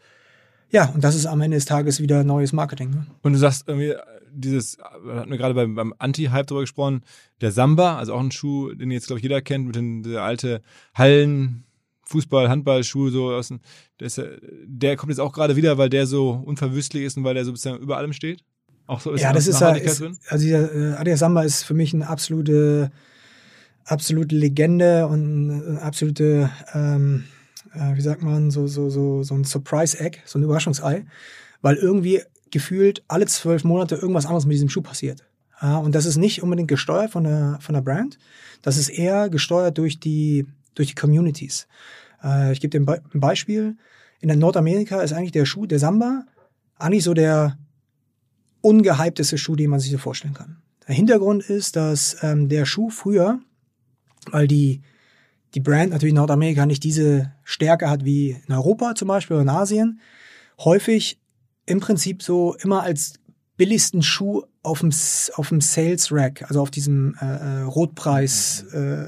ja, 0.70 0.90
und 0.90 1.04
das 1.04 1.16
ist 1.16 1.26
am 1.26 1.42
Ende 1.42 1.58
des 1.58 1.66
Tages 1.66 2.00
wieder 2.00 2.24
neues 2.24 2.54
Marketing. 2.54 2.92
Ne? 2.92 3.08
Und 3.24 3.34
du 3.34 3.40
sagst 3.40 3.68
irgendwie, 3.68 3.96
dieses, 4.32 4.78
wir 5.04 5.16
hatten 5.16 5.32
gerade 5.32 5.54
beim, 5.54 5.76
beim 5.76 5.94
Anti-Hype 5.98 6.46
drüber 6.46 6.62
gesprochen, 6.62 7.02
der 7.42 7.52
Samba, 7.52 7.98
also 7.98 8.14
auch 8.14 8.20
ein 8.20 8.32
Schuh, 8.32 8.74
den 8.74 8.92
jetzt, 8.92 9.08
glaube 9.08 9.20
ich, 9.20 9.24
jeder 9.24 9.42
kennt, 9.42 9.66
mit 9.66 9.76
den 9.76 10.04
der 10.04 10.22
alte 10.22 10.62
Hallen, 10.94 11.64
Fußball, 12.08 12.50
Handballschuhe 12.50 13.12
so 13.12 13.32
aus 13.32 13.50
dem, 13.50 13.60
der, 14.00 14.08
ist, 14.08 14.22
der 14.66 14.96
kommt 14.96 15.12
jetzt 15.12 15.20
auch 15.20 15.34
gerade 15.34 15.56
wieder, 15.56 15.78
weil 15.78 15.90
der 15.90 16.08
so 16.08 16.32
unverwüstlich 16.32 17.04
ist 17.04 17.18
und 17.18 17.24
weil 17.24 17.34
der 17.34 17.46
so 17.46 17.52
bisschen 17.52 17.78
über 17.80 17.98
allem 17.98 18.14
steht. 18.14 18.44
Auch 18.88 19.02
so 19.02 19.12
ist 19.12 19.22
ja, 19.22 19.34
das 19.34 19.48
ist, 19.48 19.60
ja, 19.60 19.72
ist 19.72 20.02
also 20.30 20.44
dieser 20.44 20.74
äh, 20.74 20.94
Adidas 20.94 21.20
Samba 21.20 21.44
ist 21.44 21.64
für 21.64 21.74
mich 21.74 21.94
eine 21.94 22.08
absolute 22.08 22.92
absolute 23.84 24.36
Legende 24.36 25.08
und 25.08 25.52
eine 25.52 25.82
absolute 25.82 26.50
ähm, 26.74 27.26
äh, 27.74 27.96
wie 27.96 28.02
sagt 28.02 28.22
man 28.24 28.50
so 28.50 28.66
so 28.68 28.90
so 28.90 29.24
so 29.24 29.36
ein 29.36 29.44
Surprise 29.44 30.00
Egg, 30.00 30.20
so 30.26 30.40
ein 30.40 30.44
Überraschungsei, 30.44 31.06
weil 31.62 31.76
irgendwie 31.76 32.22
gefühlt 32.50 33.04
alle 33.10 33.26
zwölf 33.26 33.66
Monate 33.66 33.96
irgendwas 33.96 34.26
anderes 34.26 34.46
mit 34.46 34.54
diesem 34.54 34.70
Schuh 34.70 34.82
passiert. 34.82 35.26
Ja, 35.62 35.78
und 35.78 35.94
das 35.94 36.06
ist 36.06 36.16
nicht 36.16 36.42
unbedingt 36.42 36.70
gesteuert 36.70 37.12
von 37.12 37.26
der 37.26 37.58
von 37.60 37.74
der 37.74 37.82
Brand, 37.82 38.18
das 38.62 38.78
ist 38.78 38.88
eher 38.88 39.30
gesteuert 39.30 39.78
durch 39.78 40.00
die 40.00 40.46
durch 40.78 40.90
die 40.90 40.96
Communities. 40.96 41.68
Äh, 42.24 42.52
ich 42.54 42.62
gebe 42.62 42.72
dir 42.72 42.80
ein, 42.80 42.86
Be 42.86 43.02
ein 43.14 43.20
Beispiel. 43.20 43.78
In 44.20 44.28
der 44.28 44.38
Nordamerika 44.38 45.02
ist 45.02 45.14
eigentlich 45.14 45.32
der 45.32 45.46
Schuh, 45.46 45.66
der 45.66 45.80
Samba, 45.80 46.26
eigentlich 46.76 47.04
so 47.04 47.14
der 47.14 47.58
ungehypteste 48.62 49.38
Schuh, 49.38 49.56
den 49.56 49.70
man 49.70 49.80
sich 49.80 49.92
so 49.92 49.98
vorstellen 49.98 50.34
kann. 50.34 50.58
Der 50.88 50.96
Hintergrund 50.96 51.44
ist, 51.44 51.76
dass 51.76 52.18
ähm, 52.24 52.50
der 52.50 52.66
Schuh 52.66 52.90
früher, 52.90 53.40
weil 54.32 54.48
die, 54.48 54.82
die 55.54 55.60
Brand 55.60 55.92
natürlich 55.92 56.12
in 56.12 56.18
Nordamerika 56.18 56.66
nicht 56.66 56.84
diese 56.84 57.34
Stärke 57.44 57.90
hat 57.90 58.06
wie 58.06 58.32
in 58.46 58.54
Europa 58.54 58.96
zum 58.96 59.08
Beispiel 59.08 59.36
oder 59.36 59.44
in 59.44 59.50
Asien, 59.50 60.00
häufig 60.60 61.20
im 61.66 61.80
Prinzip 61.80 62.24
so 62.24 62.56
immer 62.56 62.84
als 62.84 63.20
billigsten 63.58 64.04
Schuh 64.04 64.44
auf 64.64 64.80
dem, 64.80 64.92
auf 65.36 65.50
dem 65.50 65.62
Sales 65.62 66.12
Rack, 66.12 66.44
also 66.48 66.62
auf 66.62 66.72
diesem 66.72 67.16
äh, 67.20 67.26
äh 67.26 67.62
Rotpreis 67.64 68.66
äh, 68.72 69.06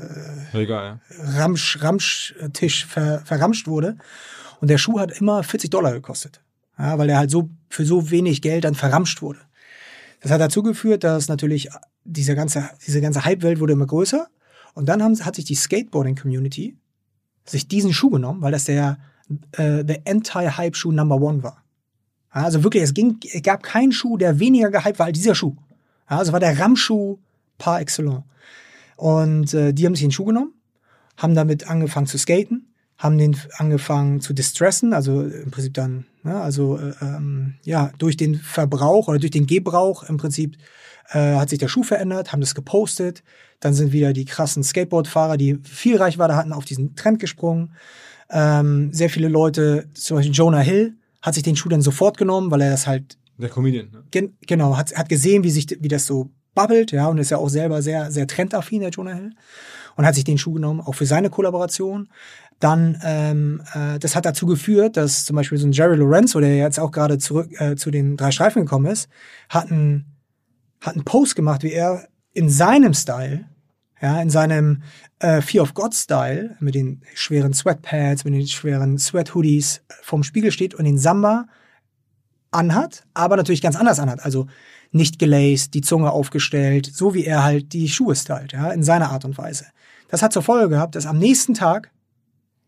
Egal, 0.54 1.00
ja. 1.10 1.40
Ramsch, 1.40 1.82
Ramschtisch 1.82 2.86
ver, 2.86 3.22
verramscht 3.26 3.68
wurde. 3.68 3.98
Und 4.60 4.70
der 4.70 4.78
Schuh 4.78 5.00
hat 5.00 5.12
immer 5.12 5.44
40 5.44 5.70
Dollar 5.70 5.94
gekostet. 5.94 6.42
Ja, 6.78 6.98
weil 6.98 7.08
der 7.08 7.18
halt 7.18 7.30
so 7.30 7.50
für 7.70 7.86
so 7.86 8.10
wenig 8.10 8.42
Geld 8.42 8.64
dann 8.64 8.76
verramscht 8.76 9.22
wurde. 9.22 9.40
Das 10.22 10.32
hat 10.32 10.42
dazu 10.42 10.64
geführt, 10.64 11.04
dass 11.04 11.28
natürlich 11.28 11.70
diese 12.04 12.36
ganze, 12.36 12.70
diese 12.86 13.02
ganze 13.02 13.26
Hype-Welt 13.26 13.60
wurde 13.60 13.74
immer 13.74 13.86
größer. 13.86 14.28
Und 14.74 14.88
dann 14.88 15.04
haben, 15.04 15.18
hat 15.26 15.36
sich 15.36 15.46
die 15.46 15.56
Skateboarding-Community 15.56 16.78
sich 17.46 17.68
diesen 17.68 17.94
Schuh 17.94 18.10
genommen, 18.10 18.42
weil 18.42 18.52
das 18.52 18.66
der 18.66 18.98
äh, 19.54 19.84
the 19.88 20.02
Anti-Hype-Schuh 20.08 20.92
Number 20.92 21.22
One 21.22 21.44
war. 21.44 21.64
Also 22.30 22.64
wirklich, 22.64 22.84
es, 22.84 22.94
ging, 22.94 23.18
es 23.32 23.42
gab 23.42 23.64
keinen 23.64 23.92
Schuh, 23.92 24.18
der 24.18 24.40
weniger 24.40 24.70
gehypt 24.70 25.00
war 25.00 25.08
als 25.08 25.18
dieser 25.18 25.36
Schuh. 25.36 25.56
Also 26.06 26.32
war 26.32 26.40
der 26.40 26.60
Ramschuh 26.60 27.18
par 27.58 27.82
excellence. 27.82 28.24
Und 28.96 29.54
äh, 29.54 29.74
die 29.74 29.86
haben 29.86 29.96
sich 29.96 30.04
den 30.04 30.12
Schuh 30.12 30.26
genommen, 30.26 30.54
haben 31.18 31.36
damit 31.36 31.70
angefangen 31.70 32.08
zu 32.08 32.18
skaten, 32.18 32.68
haben 32.98 33.18
den 33.18 33.36
angefangen 33.58 34.20
zu 34.20 34.34
distressen, 34.34 34.94
also 34.94 35.22
im 35.24 35.52
Prinzip 35.52 35.74
dann, 35.74 36.06
ne, 36.24 36.40
also 36.40 36.78
äh, 36.78 36.94
ähm, 37.02 37.56
ja, 37.64 37.92
durch 37.98 38.18
den 38.18 38.36
Verbrauch 38.36 39.08
oder 39.08 39.20
durch 39.20 39.32
den 39.32 39.48
Gebrauch 39.48 40.04
im 40.04 40.18
Prinzip 40.18 40.58
äh, 41.12 41.36
hat 41.36 41.50
sich 41.50 41.60
der 41.60 41.70
Schuh 41.70 41.84
verändert, 41.84 42.32
haben 42.32 42.42
das 42.42 42.56
gepostet. 42.56 43.24
Dann 43.62 43.74
sind 43.74 43.92
wieder 43.92 44.14
die 44.14 44.26
krassen 44.26 44.64
Skateboardfahrer, 44.64 45.38
die 45.38 45.60
viel 45.64 45.98
Reichweite 45.98 46.36
hatten, 46.36 46.54
auf 46.54 46.66
diesen 46.66 46.96
Trend 46.96 47.20
gesprungen. 47.20 47.72
Ähm, 48.30 48.94
sehr 48.94 49.10
viele 49.10 49.28
Leute, 49.28 49.90
zum 49.94 50.18
Beispiel 50.18 50.36
Jonah 50.36 50.60
Hill, 50.60 50.96
hat 51.22 51.34
sich 51.34 51.44
den 51.44 51.56
Schuh 51.56 51.70
dann 51.70 51.82
sofort 51.82 52.18
genommen, 52.18 52.52
weil 52.52 52.62
er 52.62 52.72
das 52.72 52.88
halt. 52.88 53.18
Der 53.38 53.50
Comedian, 53.50 53.90
ne? 53.92 54.04
Gen 54.12 54.38
genau, 54.46 54.78
hat, 54.78 54.96
hat 54.96 55.10
gesehen, 55.10 55.44
wie 55.44 55.52
sich, 55.52 55.68
wie 55.80 55.88
das 55.88 56.06
so 56.06 56.32
bubbelt, 56.56 56.92
ja, 56.92 57.08
und 57.08 57.18
ist 57.18 57.32
ja 57.32 57.38
auch 57.38 57.50
selber 57.50 57.82
sehr, 57.82 58.12
sehr 58.12 58.28
trendaffin, 58.28 58.82
der 58.82 58.90
Jonah 58.90 59.14
Hill. 59.14 59.32
Und 59.96 60.06
hat 60.06 60.16
sich 60.16 60.24
den 60.24 60.38
Schuh 60.38 60.54
genommen, 60.54 60.82
auch 60.82 60.96
für 60.96 61.06
seine 61.06 61.30
Kollaboration. 61.30 62.10
Dann, 62.60 63.00
ähm, 63.04 63.62
äh, 63.74 64.00
das 64.00 64.16
hat 64.16 64.26
dazu 64.26 64.46
geführt, 64.46 64.98
dass 64.98 65.26
zum 65.26 65.36
Beispiel 65.36 65.58
so 65.58 65.68
ein 65.68 65.72
Jerry 65.72 65.96
Lorenzo, 65.96 66.40
der 66.40 66.56
jetzt 66.58 66.80
auch 66.80 66.92
gerade 66.92 67.18
zurück 67.18 67.50
äh, 67.60 67.76
zu 67.76 67.92
den 67.92 68.18
drei 68.18 68.32
Streifen 68.32 68.64
gekommen 68.64 68.86
ist, 68.86 69.10
hat 69.50 69.72
einen, 69.72 70.18
hat 70.82 70.96
einen 70.96 71.06
Post 71.06 71.36
gemacht, 71.36 71.64
wie 71.64 71.72
er 71.72 72.08
in 72.34 72.50
seinem 72.50 72.94
Style 72.94 73.46
ja, 74.02 74.22
in 74.22 74.30
seinem 74.30 74.84
äh, 75.20 75.42
Fear 75.42 75.64
of 75.64 75.74
God 75.74 75.94
Style 75.94 76.56
mit 76.60 76.76
den 76.76 77.02
schweren 77.14 77.54
Sweatpads, 77.54 78.24
mit 78.24 78.34
den 78.34 78.48
schweren 78.48 78.98
Sweat-Hoodies 78.98 79.82
vorm 80.02 80.24
Spiegel 80.24 80.52
steht 80.52 80.74
und 80.74 80.86
den 80.86 80.98
Samba 80.98 81.48
anhat, 82.52 83.04
aber 83.14 83.36
natürlich 83.36 83.62
ganz 83.62 83.76
anders 83.76 84.00
anhat. 84.00 84.24
Also 84.24 84.48
nicht 84.92 85.20
gelaced, 85.20 85.74
die 85.74 85.82
Zunge 85.82 86.12
aufgestellt, 86.12 86.90
so 86.92 87.14
wie 87.14 87.26
er 87.26 87.44
halt 87.44 87.74
die 87.74 87.90
Schuhe 87.90 88.16
stylt, 88.16 88.54
ja, 88.54 88.72
in 88.72 88.84
seiner 88.84 89.12
Art 89.12 89.26
und 89.26 89.38
Weise. 89.38 89.66
Das 90.08 90.22
hat 90.22 90.34
zur 90.34 90.42
Folge 90.42 90.70
gehabt, 90.70 90.96
dass 90.96 91.06
am 91.06 91.20
nächsten 91.20 91.54
Tag 91.54 91.92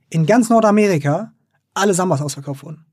in 0.09 0.25
ganz 0.25 0.49
Nordamerika 0.49 1.33
alle 1.73 1.93
Sambas 1.93 2.21
ausverkauft 2.21 2.63
wurden. 2.63 2.85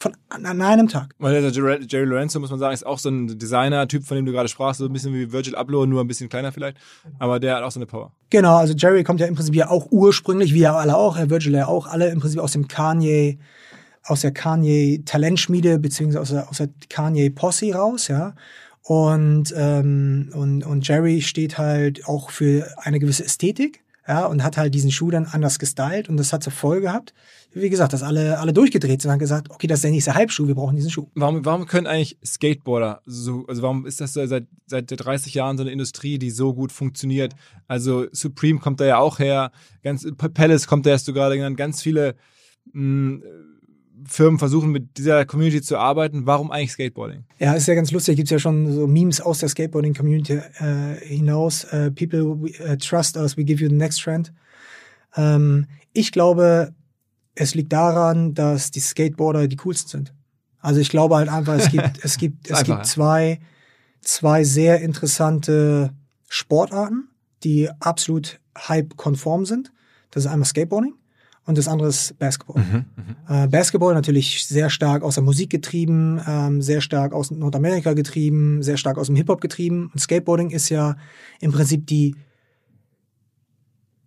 Von, 0.00 0.16
an 0.28 0.60
einem 0.60 0.88
Tag. 0.88 1.14
Weil 1.18 1.40
der 1.40 1.50
Jerry 1.50 2.04
Lorenzo, 2.04 2.38
muss 2.38 2.50
man 2.50 2.58
sagen, 2.58 2.74
ist 2.74 2.84
auch 2.84 2.98
so 2.98 3.08
ein 3.08 3.38
Designer-Typ, 3.38 4.04
von 4.04 4.16
dem 4.16 4.26
du 4.26 4.32
gerade 4.32 4.48
sprachst, 4.48 4.80
so 4.80 4.86
ein 4.86 4.92
bisschen 4.92 5.14
wie 5.14 5.32
Virgil 5.32 5.54
Abloh, 5.54 5.86
nur 5.86 6.02
ein 6.02 6.06
bisschen 6.06 6.28
kleiner 6.28 6.52
vielleicht. 6.52 6.76
Aber 7.18 7.40
der 7.40 7.56
hat 7.56 7.62
auch 7.62 7.70
so 7.70 7.78
eine 7.78 7.86
Power. 7.86 8.12
Genau, 8.28 8.56
also 8.56 8.74
Jerry 8.74 9.02
kommt 9.02 9.20
ja 9.20 9.26
im 9.26 9.34
Prinzip 9.34 9.54
ja 9.54 9.70
auch 9.70 9.86
ursprünglich, 9.90 10.52
wie 10.52 10.60
ja 10.60 10.76
alle 10.76 10.96
auch, 10.96 11.16
Herr 11.16 11.30
Virgil 11.30 11.54
ja 11.54 11.68
auch, 11.68 11.86
alle 11.86 12.10
im 12.10 12.20
Prinzip 12.20 12.40
aus 12.40 12.52
dem 12.52 12.68
Kanye, 12.68 13.38
aus 14.02 14.20
der 14.20 14.32
Kanye 14.32 15.02
Talentschmiede, 15.06 15.78
beziehungsweise 15.78 16.20
aus 16.20 16.30
der, 16.30 16.50
aus 16.50 16.58
der 16.58 16.68
Kanye 16.90 17.30
Posse 17.30 17.72
raus, 17.72 18.08
ja. 18.08 18.34
Und, 18.82 19.54
ähm, 19.56 20.30
und, 20.34 20.64
und 20.64 20.86
Jerry 20.86 21.22
steht 21.22 21.56
halt 21.56 22.06
auch 22.06 22.28
für 22.28 22.66
eine 22.76 22.98
gewisse 22.98 23.24
Ästhetik, 23.24 23.82
ja, 24.06 24.26
und 24.26 24.42
hat 24.42 24.58
halt 24.58 24.74
diesen 24.74 24.90
Schuh 24.90 25.10
dann 25.10 25.24
anders 25.24 25.58
gestylt 25.58 26.10
und 26.10 26.18
das 26.18 26.32
hat 26.32 26.42
zur 26.42 26.52
Folge 26.52 26.82
gehabt, 26.82 27.14
wie 27.54 27.70
gesagt, 27.70 27.92
dass 27.92 28.02
alle, 28.02 28.38
alle 28.38 28.52
durchgedreht 28.52 29.00
sind 29.00 29.08
und 29.08 29.12
haben 29.12 29.18
gesagt, 29.20 29.50
okay, 29.50 29.66
das 29.66 29.78
ist 29.78 29.84
der 29.84 29.90
nächste 29.92 30.14
Hype-Schuh, 30.14 30.48
wir 30.48 30.54
brauchen 30.54 30.76
diesen 30.76 30.90
Schuh. 30.90 31.08
Warum, 31.14 31.44
warum 31.44 31.66
können 31.66 31.86
eigentlich 31.86 32.18
Skateboarder 32.24 33.00
so, 33.06 33.44
also 33.46 33.62
warum 33.62 33.86
ist 33.86 34.00
das 34.00 34.12
seit, 34.12 34.46
seit 34.66 34.84
30 34.88 35.34
Jahren 35.34 35.56
so 35.56 35.62
eine 35.62 35.70
Industrie, 35.70 36.18
die 36.18 36.30
so 36.30 36.54
gut 36.54 36.72
funktioniert? 36.72 37.34
Also 37.68 38.06
Supreme 38.12 38.58
kommt 38.58 38.80
da 38.80 38.84
ja 38.86 38.98
auch 38.98 39.18
her, 39.18 39.52
ganz, 39.82 40.06
Palace 40.16 40.66
kommt 40.66 40.86
da 40.86 40.90
erst 40.90 41.06
du 41.06 41.12
gerade 41.12 41.36
genannt, 41.36 41.56
ganz 41.56 41.80
viele 41.80 42.16
mh, 42.72 42.72
hm, 42.72 43.22
Firmen 44.06 44.38
versuchen 44.38 44.70
mit 44.70 44.98
dieser 44.98 45.24
Community 45.24 45.62
zu 45.62 45.78
arbeiten. 45.78 46.26
Warum 46.26 46.50
eigentlich 46.50 46.72
Skateboarding? 46.72 47.24
Ja, 47.38 47.54
ist 47.54 47.68
ja 47.68 47.74
ganz 47.74 47.90
lustig. 47.90 48.16
Gibt 48.16 48.26
es 48.26 48.30
ja 48.30 48.38
schon 48.38 48.70
so 48.70 48.86
Memes 48.86 49.20
aus 49.20 49.38
der 49.38 49.48
Skateboarding-Community 49.48 50.40
äh, 50.58 50.96
hinaus. 51.06 51.64
Uh, 51.72 51.90
people 51.90 52.36
uh, 52.36 52.76
trust 52.76 53.16
us, 53.16 53.36
we 53.36 53.44
give 53.44 53.62
you 53.62 53.68
the 53.70 53.74
next 53.74 54.02
trend. 54.02 54.32
Ähm, 55.16 55.66
ich 55.92 56.12
glaube, 56.12 56.74
es 57.34 57.54
liegt 57.54 57.72
daran, 57.72 58.34
dass 58.34 58.70
die 58.70 58.80
Skateboarder 58.80 59.48
die 59.48 59.56
coolsten 59.56 59.88
sind. 59.88 60.14
Also 60.60 60.80
ich 60.80 60.88
glaube 60.88 61.16
halt 61.16 61.28
einfach, 61.28 61.54
es 61.54 61.70
gibt, 61.70 61.98
es 62.04 62.16
gibt, 62.16 62.50
es 62.50 62.58
Einfach, 62.58 62.76
gibt 62.76 62.86
zwei, 62.86 63.40
zwei 64.00 64.44
sehr 64.44 64.80
interessante 64.80 65.92
Sportarten, 66.28 67.08
die 67.42 67.68
absolut 67.80 68.40
hype-konform 68.56 69.44
sind. 69.44 69.72
Das 70.10 70.24
ist 70.24 70.30
einmal 70.30 70.46
Skateboarding 70.46 70.94
und 71.46 71.58
das 71.58 71.68
andere 71.68 71.88
ist 71.88 72.18
Basketball. 72.18 72.62
Äh, 73.28 73.48
Basketball 73.48 73.92
natürlich 73.94 74.46
sehr 74.46 74.70
stark 74.70 75.02
aus 75.02 75.14
der 75.14 75.24
Musik 75.24 75.50
getrieben, 75.50 76.20
ähm, 76.26 76.62
sehr 76.62 76.80
stark 76.80 77.12
aus 77.12 77.30
Nordamerika 77.30 77.92
getrieben, 77.92 78.62
sehr 78.62 78.76
stark 78.76 78.96
aus 78.96 79.08
dem 79.08 79.16
Hip-Hop 79.16 79.40
getrieben. 79.40 79.90
Und 79.92 79.98
Skateboarding 79.98 80.50
ist 80.50 80.70
ja 80.70 80.96
im 81.40 81.52
Prinzip 81.52 81.86
die, 81.86 82.16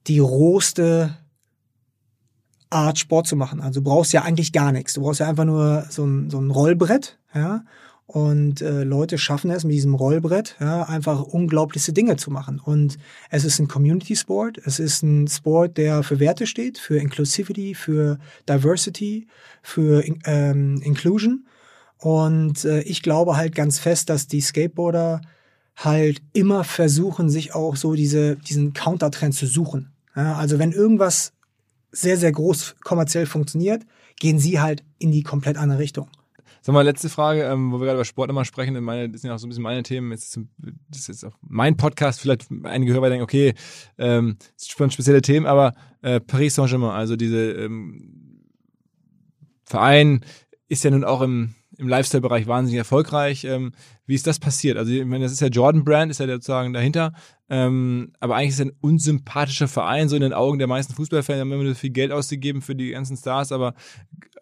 die 0.08 0.20
rohste 0.20 1.18
Art, 2.70 3.00
Sport 3.00 3.28
zu 3.28 3.36
machen. 3.36 3.62
Also 3.62 3.80
du 3.80 3.84
brauchst 3.86 4.14
ja 4.14 4.24
eigentlich 4.24 4.52
gar 4.52 4.72
nichts. 4.72 4.94
Du 4.94 5.02
brauchst 5.02 5.20
ja 5.20 5.28
einfach 5.28 5.46
nur 5.46 5.86
so 5.90 6.06
ein, 6.06 6.30
so 6.30 6.40
ein 6.40 6.52
Rollbrett, 6.52 7.18
ja. 7.34 7.64
Und 8.08 8.62
äh, 8.62 8.84
Leute 8.84 9.18
schaffen 9.18 9.52
es 9.52 9.66
mit 9.66 9.74
diesem 9.74 9.94
Rollbrett, 9.94 10.56
ja, 10.62 10.84
einfach 10.84 11.24
unglaublichste 11.24 11.92
Dinge 11.92 12.16
zu 12.16 12.32
machen. 12.32 12.62
Und 12.64 12.98
es 13.30 13.44
ist 13.44 13.60
ein 13.60 13.68
Community-Sport. 13.68 14.60
Es 14.60 14.80
ist 14.80 15.04
ein 15.04 15.28
Sport, 15.28 15.78
der 15.78 16.04
für 16.04 16.22
Werte 16.22 16.48
steht, 16.48 16.78
für 16.78 16.98
Inclusivity, 17.00 17.76
für 17.76 18.18
Diversity, 18.48 19.28
für 19.62 20.06
ähm, 20.24 20.82
Inclusion. 20.84 21.48
Und 21.98 22.64
äh, 22.64 22.80
ich 22.84 23.04
glaube 23.04 23.36
halt 23.36 23.54
ganz 23.56 23.78
fest, 23.78 24.10
dass 24.10 24.28
die 24.28 24.40
Skateboarder 24.40 25.20
halt 25.76 26.22
immer 26.32 26.64
versuchen, 26.64 27.30
sich 27.30 27.54
auch 27.56 27.76
so 27.76 27.94
diese, 27.94 28.38
diesen 28.38 28.72
Countertrend 28.72 29.36
zu 29.36 29.48
suchen. 29.48 29.92
Ja, 30.16 30.36
also 30.36 30.60
wenn 30.60 30.72
irgendwas 30.72 31.34
sehr, 31.92 32.18
sehr 32.18 32.32
groß 32.32 32.76
kommerziell 32.82 33.26
funktioniert, 33.26 33.84
gehen 34.20 34.40
sie 34.40 34.60
halt 34.60 34.84
in 35.00 35.12
die 35.12 35.24
komplett 35.24 35.58
andere 35.58 35.80
Richtung. 35.80 36.10
Sag 36.62 36.74
mal, 36.74 36.82
letzte 36.82 37.08
Frage, 37.08 37.44
ähm, 37.44 37.72
wo 37.72 37.80
wir 37.80 37.86
gerade 37.86 37.98
über 37.98 38.06
Sport 38.06 38.30
immer 38.30 38.44
sprechen, 38.44 38.84
meine, 38.84 39.10
das 39.10 39.22
sind 39.22 39.30
ja 39.30 39.36
auch 39.36 39.40
so 39.40 39.48
ein 39.48 39.50
bisschen 39.50 39.64
meine 39.64 39.84
Themen. 39.84 40.12
Jetzt 40.12 40.38
das 40.90 41.00
ist 41.00 41.08
jetzt 41.08 41.24
auch 41.24 41.38
mein 41.42 41.78
Podcast, 41.78 42.20
vielleicht 42.20 42.48
einige 42.64 42.94
Hörer 42.94 43.10
denken, 43.10 43.24
okay, 43.24 43.54
ähm, 43.98 44.38
das 44.58 44.68
sind 44.68 44.92
spezielle 44.92 45.22
Themen, 45.22 45.46
aber 45.46 45.76
äh, 46.02 46.20
Paris 46.20 46.56
Saint-Germain, 46.56 46.90
also 46.90 47.16
diese 47.16 47.54
ähm, 47.54 48.42
Verein 49.64 50.26
ist 50.68 50.84
ja 50.84 50.92
nun 50.92 51.06
auch 51.06 51.22
im, 51.22 51.56
im 51.78 51.88
Lifestyle-Bereich 51.88 52.48
wahnsinnig 52.48 52.78
erfolgreich. 52.78 53.44
Ähm, 53.44 53.72
wie 54.06 54.16
ist 54.16 54.28
das 54.28 54.40
passiert? 54.40 54.78
Also, 54.78 54.92
ich 54.92 55.06
meine, 55.06 55.26
das 55.26 55.32
ist 55.32 55.42
ja 55.42 55.48
Jordan 55.48 55.84
Brand, 55.84 56.12
ist 56.12 56.20
ja 56.20 56.28
sozusagen 56.28 56.74
dahinter. 56.74 57.14
Ähm, 57.50 58.14
aber 58.20 58.36
eigentlich 58.36 58.50
ist 58.50 58.60
es 58.60 58.66
ein 58.66 58.78
unsympathischer 58.82 59.68
Verein, 59.68 60.10
so 60.10 60.16
in 60.16 60.22
den 60.22 60.34
Augen 60.34 60.58
der 60.58 60.68
meisten 60.68 60.94
Fußballfans. 60.94 61.40
haben 61.40 61.52
immer 61.52 61.68
so 61.68 61.76
viel 61.76 61.92
Geld 61.92 62.12
ausgegeben 62.12 62.62
für 62.62 62.76
die 62.76 62.92
ganzen 62.92 63.16
Stars, 63.16 63.52
aber 63.52 63.74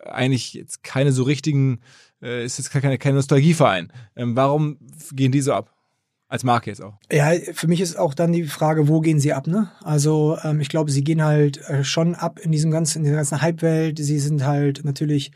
eigentlich 0.04 0.54
jetzt 0.54 0.84
keine 0.84 1.12
so 1.12 1.24
richtigen, 1.24 1.82
äh, 2.22 2.46
ist 2.46 2.58
jetzt 2.58 2.72
keine, 2.72 2.98
kein 2.98 3.16
Nostalgieverein. 3.16 3.92
Ähm, 4.16 4.36
warum 4.36 4.78
gehen 5.12 5.32
die 5.32 5.42
so 5.42 5.54
ab? 5.54 5.72
Als 6.28 6.44
Marke 6.44 6.72
jetzt 6.72 6.82
auch. 6.82 6.98
Ja, 7.12 7.34
für 7.54 7.68
mich 7.68 7.82
ist 7.82 8.00
auch 8.00 8.16
dann 8.16 8.32
die 8.32 8.46
Frage, 8.46 8.88
wo 8.88 9.00
gehen 9.00 9.20
sie 9.20 9.34
ab, 9.34 9.46
ne? 9.46 9.70
Also 9.84 10.38
ähm, 10.44 10.60
ich 10.60 10.70
glaube, 10.70 10.90
sie 10.90 11.04
gehen 11.04 11.24
halt 11.24 11.60
äh, 11.70 11.84
schon 11.84 12.16
ab 12.16 12.40
in 12.40 12.52
diesem 12.52 12.72
ganzen, 12.72 13.00
in 13.00 13.04
dieser 13.04 13.18
ganzen 13.18 13.42
Hype-Welt. 13.44 14.00
Sie 14.00 14.18
sind 14.18 14.44
halt 14.44 14.84
natürlich, 14.84 15.32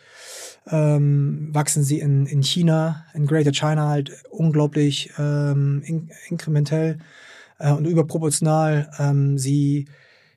ähm, 0.72 1.50
wachsen 1.52 1.84
sie 1.84 2.00
in, 2.00 2.26
in 2.26 2.44
China, 2.44 3.06
in 3.14 3.26
Greater 3.26 3.52
China 3.52 3.88
halt 3.88 4.24
unglaublich 4.30 5.12
ähm, 5.18 5.82
in, 5.86 6.10
inkrementell 6.28 7.00
äh, 7.60 7.72
und 7.72 7.86
überproportional. 7.86 8.90
Ähm, 9.00 9.38
sie, 9.38 9.88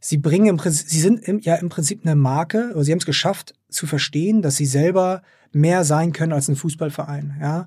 sie 0.00 0.18
bringen 0.18 0.46
im 0.46 0.56
Prinzip, 0.56 0.88
sie 0.88 1.00
sind 1.00 1.20
im, 1.20 1.38
ja 1.40 1.56
im 1.56 1.68
Prinzip 1.68 2.04
eine 2.04 2.16
Marke, 2.16 2.70
oder 2.72 2.84
sie 2.84 2.92
haben 2.92 2.98
es 2.98 3.06
geschafft 3.06 3.54
zu 3.68 3.86
verstehen, 3.86 4.42
dass 4.42 4.56
sie 4.56 4.66
selber 4.66 5.22
mehr 5.52 5.84
sein 5.84 6.12
können 6.12 6.32
als 6.32 6.48
ein 6.48 6.56
Fußballverein. 6.56 7.36
Ja, 7.40 7.64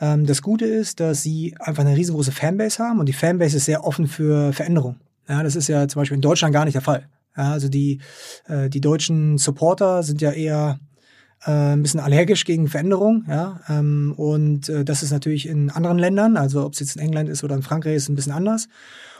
ähm, 0.00 0.26
das 0.26 0.42
Gute 0.42 0.64
ist, 0.64 1.00
dass 1.00 1.22
sie 1.22 1.54
einfach 1.60 1.84
eine 1.84 1.96
riesengroße 1.96 2.32
Fanbase 2.32 2.82
haben 2.82 2.98
und 2.98 3.06
die 3.06 3.12
Fanbase 3.12 3.56
ist 3.56 3.66
sehr 3.66 3.84
offen 3.84 4.08
für 4.08 4.52
Veränderung. 4.52 4.96
Ja, 5.28 5.42
das 5.42 5.56
ist 5.56 5.68
ja 5.68 5.86
zum 5.88 6.00
Beispiel 6.00 6.16
in 6.16 6.22
Deutschland 6.22 6.52
gar 6.52 6.64
nicht 6.64 6.74
der 6.74 6.82
Fall. 6.82 7.08
Ja, 7.36 7.52
also 7.52 7.68
die 7.68 8.00
äh, 8.48 8.68
die 8.68 8.80
deutschen 8.80 9.38
Supporter 9.38 10.02
sind 10.02 10.20
ja 10.20 10.32
eher 10.32 10.80
äh, 11.44 11.72
ein 11.72 11.82
bisschen 11.82 12.00
allergisch 12.00 12.44
gegen 12.44 12.68
Veränderung, 12.68 13.24
ja, 13.28 13.60
ähm, 13.68 14.14
und 14.16 14.68
äh, 14.68 14.84
das 14.84 15.02
ist 15.02 15.12
natürlich 15.12 15.48
in 15.48 15.70
anderen 15.70 15.98
Ländern, 15.98 16.36
also 16.36 16.64
ob 16.64 16.72
es 16.72 16.80
jetzt 16.80 16.96
in 16.96 17.02
England 17.02 17.28
ist 17.28 17.44
oder 17.44 17.54
in 17.54 17.62
Frankreich, 17.62 17.96
ist 17.96 18.08
ein 18.08 18.16
bisschen 18.16 18.32
anders. 18.32 18.68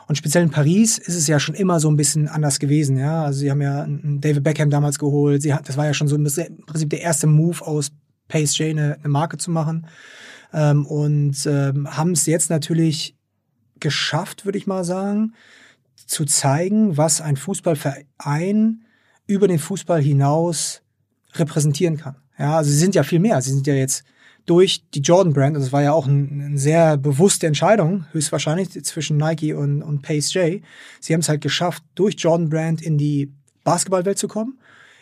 Und 0.09 0.17
speziell 0.17 0.43
in 0.43 0.51
Paris 0.51 0.97
ist 0.97 1.15
es 1.15 1.27
ja 1.27 1.39
schon 1.39 1.55
immer 1.55 1.81
so 1.81 1.91
ein 1.91 1.97
bisschen 1.97 2.29
anders 2.29 2.59
gewesen, 2.59 2.97
ja. 2.97 3.25
Also 3.25 3.41
sie 3.41 3.51
haben 3.51 3.61
ja 3.61 3.87
David 3.87 4.43
Beckham 4.43 4.71
damals 4.71 4.99
geholt. 4.99 5.43
Sie 5.43 5.53
hat, 5.53 5.69
das 5.69 5.77
war 5.77 5.85
ja 5.85 5.93
schon 5.93 6.09
so 6.09 6.17
im 6.17 6.25
Prinzip 6.25 6.89
der 6.89 7.03
erste 7.03 7.27
Move 7.27 7.61
aus 7.67 7.93
Pace 8.27 8.59
eine, 8.63 8.97
eine 8.99 9.09
Marke 9.09 9.37
zu 9.37 9.51
machen. 9.51 9.87
Ähm, 10.55 10.87
und 10.87 11.47
ähm, 11.47 11.95
haben 11.95 12.13
es 12.13 12.25
jetzt 12.25 12.49
natürlich 12.49 13.17
geschafft, 13.81 14.47
würde 14.47 14.57
ich 14.57 14.67
mal 14.67 14.83
sagen, 14.83 15.35
zu 16.07 16.25
zeigen, 16.25 16.97
was 16.97 17.21
ein 17.21 17.37
Fußballverein 17.37 18.85
über 19.27 19.47
den 19.47 19.59
Fußball 19.59 20.01
hinaus 20.01 20.81
repräsentieren 21.39 21.97
kann. 21.97 22.17
Ja, 22.39 22.57
also 22.57 22.71
sie 22.71 22.77
sind 22.77 22.95
ja 22.95 23.03
viel 23.03 23.19
mehr. 23.19 23.41
Sie 23.43 23.51
sind 23.51 23.67
ja 23.67 23.75
jetzt 23.75 24.05
durch 24.47 24.83
die 24.95 25.01
Jordan 25.01 25.35
Brand, 25.35 25.57
und 25.57 25.63
das 25.63 25.73
war 25.73 25.83
ja 25.83 25.93
auch 25.93 26.07
ein, 26.07 26.43
eine 26.47 26.59
sehr 26.59 26.97
bewusste 26.97 27.47
Entscheidung, 27.47 28.07
höchstwahrscheinlich 28.13 28.71
zwischen 28.85 29.19
Nike 29.19 29.53
und, 29.53 29.83
und 29.83 30.03
Pace 30.03 30.33
J. 30.33 30.63
Sie 31.01 31.13
haben 31.13 31.21
es 31.21 31.29
halt 31.29 31.43
geschafft, 31.43 31.83
durch 31.95 32.15
Jordan 32.19 32.49
Brand 32.49 32.81
in 32.81 32.97
die 32.97 33.31
Basketballwelt 33.65 34.19
zu 34.19 34.27
kommen, 34.27 34.59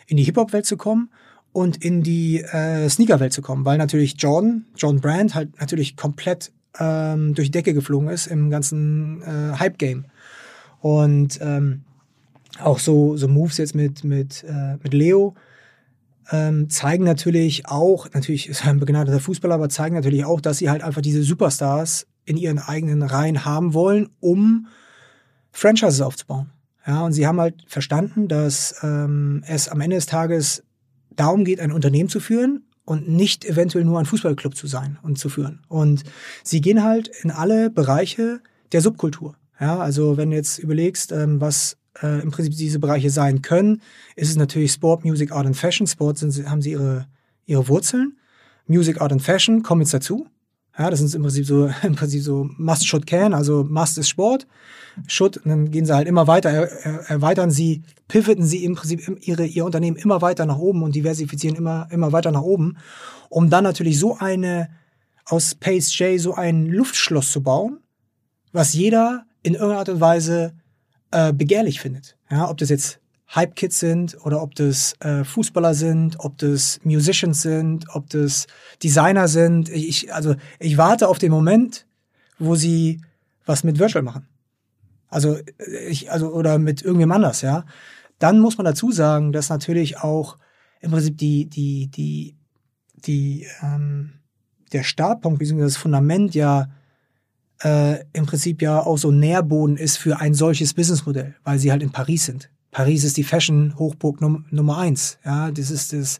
in 0.07 0.17
die 0.17 0.23
Hip-Hop-Welt 0.23 0.65
zu 0.65 0.75
kommen 0.75 1.09
und 1.53 1.77
in 1.77 2.03
die 2.03 2.41
äh, 2.41 2.89
Sneaker-Welt 2.89 3.31
zu 3.31 3.41
kommen, 3.41 3.63
weil 3.63 3.77
natürlich 3.77 4.15
Jordan, 4.17 4.65
Jordan 4.75 5.01
Brand 5.01 5.35
halt 5.35 5.59
natürlich 5.59 5.95
komplett 5.95 6.51
ähm, 6.77 7.33
durch 7.33 7.47
die 7.47 7.51
Decke 7.51 7.73
geflogen 7.73 8.09
ist 8.09 8.27
im 8.27 8.49
ganzen 8.49 9.21
äh, 9.21 9.57
Hype-Game. 9.57 10.05
Und 10.81 11.39
ähm, 11.41 11.83
auch 12.59 12.79
so, 12.79 13.15
so 13.17 13.27
Moves 13.27 13.57
jetzt 13.57 13.75
mit, 13.75 14.03
mit, 14.03 14.43
äh, 14.43 14.75
mit 14.83 14.93
Leo, 14.93 15.35
ähm, 16.31 16.69
zeigen 16.69 17.03
natürlich 17.03 17.67
auch, 17.67 18.11
natürlich 18.13 18.49
ist 18.49 18.63
er 18.63 18.71
ein 18.71 18.79
begnadeter 18.79 19.19
Fußballer, 19.19 19.55
aber 19.55 19.69
zeigen 19.69 19.95
natürlich 19.95 20.25
auch, 20.25 20.41
dass 20.41 20.57
sie 20.57 20.69
halt 20.69 20.83
einfach 20.83 21.01
diese 21.01 21.23
Superstars 21.23 22.07
in 22.25 22.37
ihren 22.37 22.59
eigenen 22.59 23.03
Reihen 23.03 23.45
haben 23.45 23.73
wollen, 23.73 24.09
um 24.19 24.67
Franchises 25.51 26.01
aufzubauen. 26.01 26.51
Ja, 26.85 27.01
und 27.01 27.13
sie 27.13 27.27
haben 27.27 27.39
halt 27.39 27.65
verstanden, 27.67 28.27
dass 28.27 28.75
ähm, 28.81 29.43
es 29.47 29.67
am 29.67 29.81
Ende 29.81 29.95
des 29.95 30.05
Tages 30.05 30.63
darum 31.15 31.43
geht, 31.43 31.59
ein 31.59 31.71
Unternehmen 31.71 32.09
zu 32.09 32.19
führen 32.19 32.63
und 32.85 33.09
nicht 33.09 33.43
eventuell 33.43 33.83
nur 33.83 33.99
ein 33.99 34.05
Fußballclub 34.05 34.55
zu 34.55 34.67
sein 34.67 34.97
und 35.03 35.19
zu 35.19 35.27
führen. 35.27 35.61
Und 35.67 36.03
sie 36.43 36.61
gehen 36.61 36.83
halt 36.83 37.09
in 37.21 37.31
alle 37.31 37.69
Bereiche 37.69 38.39
der 38.71 38.81
Subkultur. 38.81 39.35
Ja, 39.59 39.79
also 39.79 40.15
wenn 40.17 40.29
du 40.29 40.37
jetzt 40.37 40.59
überlegst, 40.59 41.11
ähm, 41.11 41.41
was 41.41 41.77
äh, 42.01 42.21
im 42.21 42.31
Prinzip 42.31 42.55
diese 42.55 42.79
Bereiche 42.79 43.09
sein 43.09 43.41
können, 43.41 43.81
ist 44.15 44.29
es 44.29 44.35
natürlich 44.35 44.71
Sport, 44.71 45.05
Music, 45.05 45.31
Art 45.31 45.45
and 45.45 45.57
Fashion. 45.57 45.87
Sport 45.87 46.17
sind, 46.17 46.49
haben 46.49 46.61
sie 46.61 46.71
ihre, 46.71 47.07
ihre 47.45 47.67
Wurzeln. 47.67 48.17
Music, 48.67 49.01
Art 49.01 49.11
and 49.11 49.21
Fashion 49.21 49.63
kommen 49.63 49.81
jetzt 49.81 49.93
dazu. 49.93 50.27
Ja, 50.77 50.91
das 50.91 50.99
sind 50.99 51.13
im 51.15 51.23
Prinzip 51.23 51.45
so, 51.45 51.69
im 51.83 51.95
Prinzip 51.95 52.21
so 52.21 52.49
Must, 52.57 52.87
Should, 52.87 53.07
Can. 53.07 53.33
Also 53.33 53.63
Must 53.63 53.97
ist 53.97 54.09
Sport. 54.09 54.47
Should, 55.07 55.37
und 55.37 55.49
dann 55.49 55.71
gehen 55.71 55.85
sie 55.85 55.95
halt 55.95 56.07
immer 56.07 56.27
weiter, 56.27 56.49
er, 56.49 57.09
erweitern 57.09 57.51
sie, 57.51 57.83
pivoten 58.07 58.43
sie 58.43 58.63
im 58.63 58.75
Prinzip 58.75 59.01
ihre, 59.21 59.45
ihr 59.45 59.65
Unternehmen 59.65 59.97
immer 59.97 60.21
weiter 60.21 60.45
nach 60.45 60.57
oben 60.57 60.83
und 60.83 60.95
diversifizieren 60.95 61.55
immer, 61.55 61.87
immer 61.91 62.11
weiter 62.11 62.31
nach 62.31 62.41
oben, 62.41 62.77
um 63.29 63.49
dann 63.49 63.63
natürlich 63.63 63.99
so 63.99 64.17
eine, 64.17 64.69
aus 65.25 65.55
Pace 65.55 65.97
J 65.99 66.19
so 66.19 66.33
ein 66.33 66.65
Luftschloss 66.65 67.31
zu 67.31 67.43
bauen, 67.43 67.79
was 68.53 68.73
jeder 68.73 69.25
in 69.43 69.53
irgendeiner 69.53 69.79
Art 69.79 69.89
und 69.89 70.01
Weise 70.01 70.53
äh, 71.11 71.33
begehrlich 71.33 71.79
findet. 71.79 72.17
Ja, 72.29 72.49
ob 72.49 72.57
das 72.57 72.69
jetzt 72.69 72.99
Hype-Kids 73.35 73.79
sind 73.79 74.25
oder 74.25 74.41
ob 74.41 74.55
das 74.55 74.93
äh, 75.01 75.23
Fußballer 75.23 75.73
sind, 75.73 76.19
ob 76.19 76.37
das 76.37 76.79
Musicians 76.83 77.41
sind, 77.41 77.85
ob 77.93 78.09
das 78.09 78.47
Designer 78.81 79.27
sind. 79.27 79.69
Ich, 79.69 80.13
also 80.13 80.35
ich 80.59 80.77
warte 80.77 81.07
auf 81.07 81.19
den 81.19 81.31
Moment, 81.31 81.85
wo 82.39 82.55
sie 82.55 83.01
was 83.45 83.63
mit 83.63 83.79
Virtual 83.79 84.03
machen. 84.03 84.27
Also 85.09 85.37
ich, 85.89 86.11
also 86.11 86.33
oder 86.33 86.57
mit 86.57 86.81
irgendwem 86.81 87.11
anders, 87.11 87.41
ja. 87.41 87.65
Dann 88.19 88.39
muss 88.39 88.57
man 88.57 88.65
dazu 88.65 88.91
sagen, 88.91 89.31
dass 89.31 89.49
natürlich 89.49 89.99
auch 89.99 90.37
im 90.81 90.91
Prinzip 90.91 91.17
die 91.17 91.45
die 91.49 91.87
die 91.87 92.35
die 92.95 93.47
ähm, 93.61 94.13
der 94.73 94.83
Startpunkt 94.83 95.39
bzw. 95.39 95.61
das 95.61 95.77
Fundament 95.77 96.35
ja 96.35 96.69
äh, 97.63 98.03
im 98.13 98.25
Prinzip 98.25 98.61
ja 98.61 98.79
auch 98.79 98.97
so 98.97 99.11
Nährboden 99.11 99.77
ist 99.77 99.97
für 99.97 100.19
ein 100.19 100.33
solches 100.33 100.73
Businessmodell, 100.73 101.35
weil 101.43 101.59
sie 101.59 101.71
halt 101.71 101.83
in 101.83 101.91
Paris 101.91 102.25
sind. 102.25 102.49
Paris 102.71 103.03
ist 103.03 103.17
die 103.17 103.23
Fashion-Hochburg 103.23 104.21
Num 104.21 104.45
Nummer 104.51 104.77
eins. 104.77 105.17
Ja, 105.25 105.51
das 105.51 105.71
ist 105.71 105.93
das, 105.93 106.19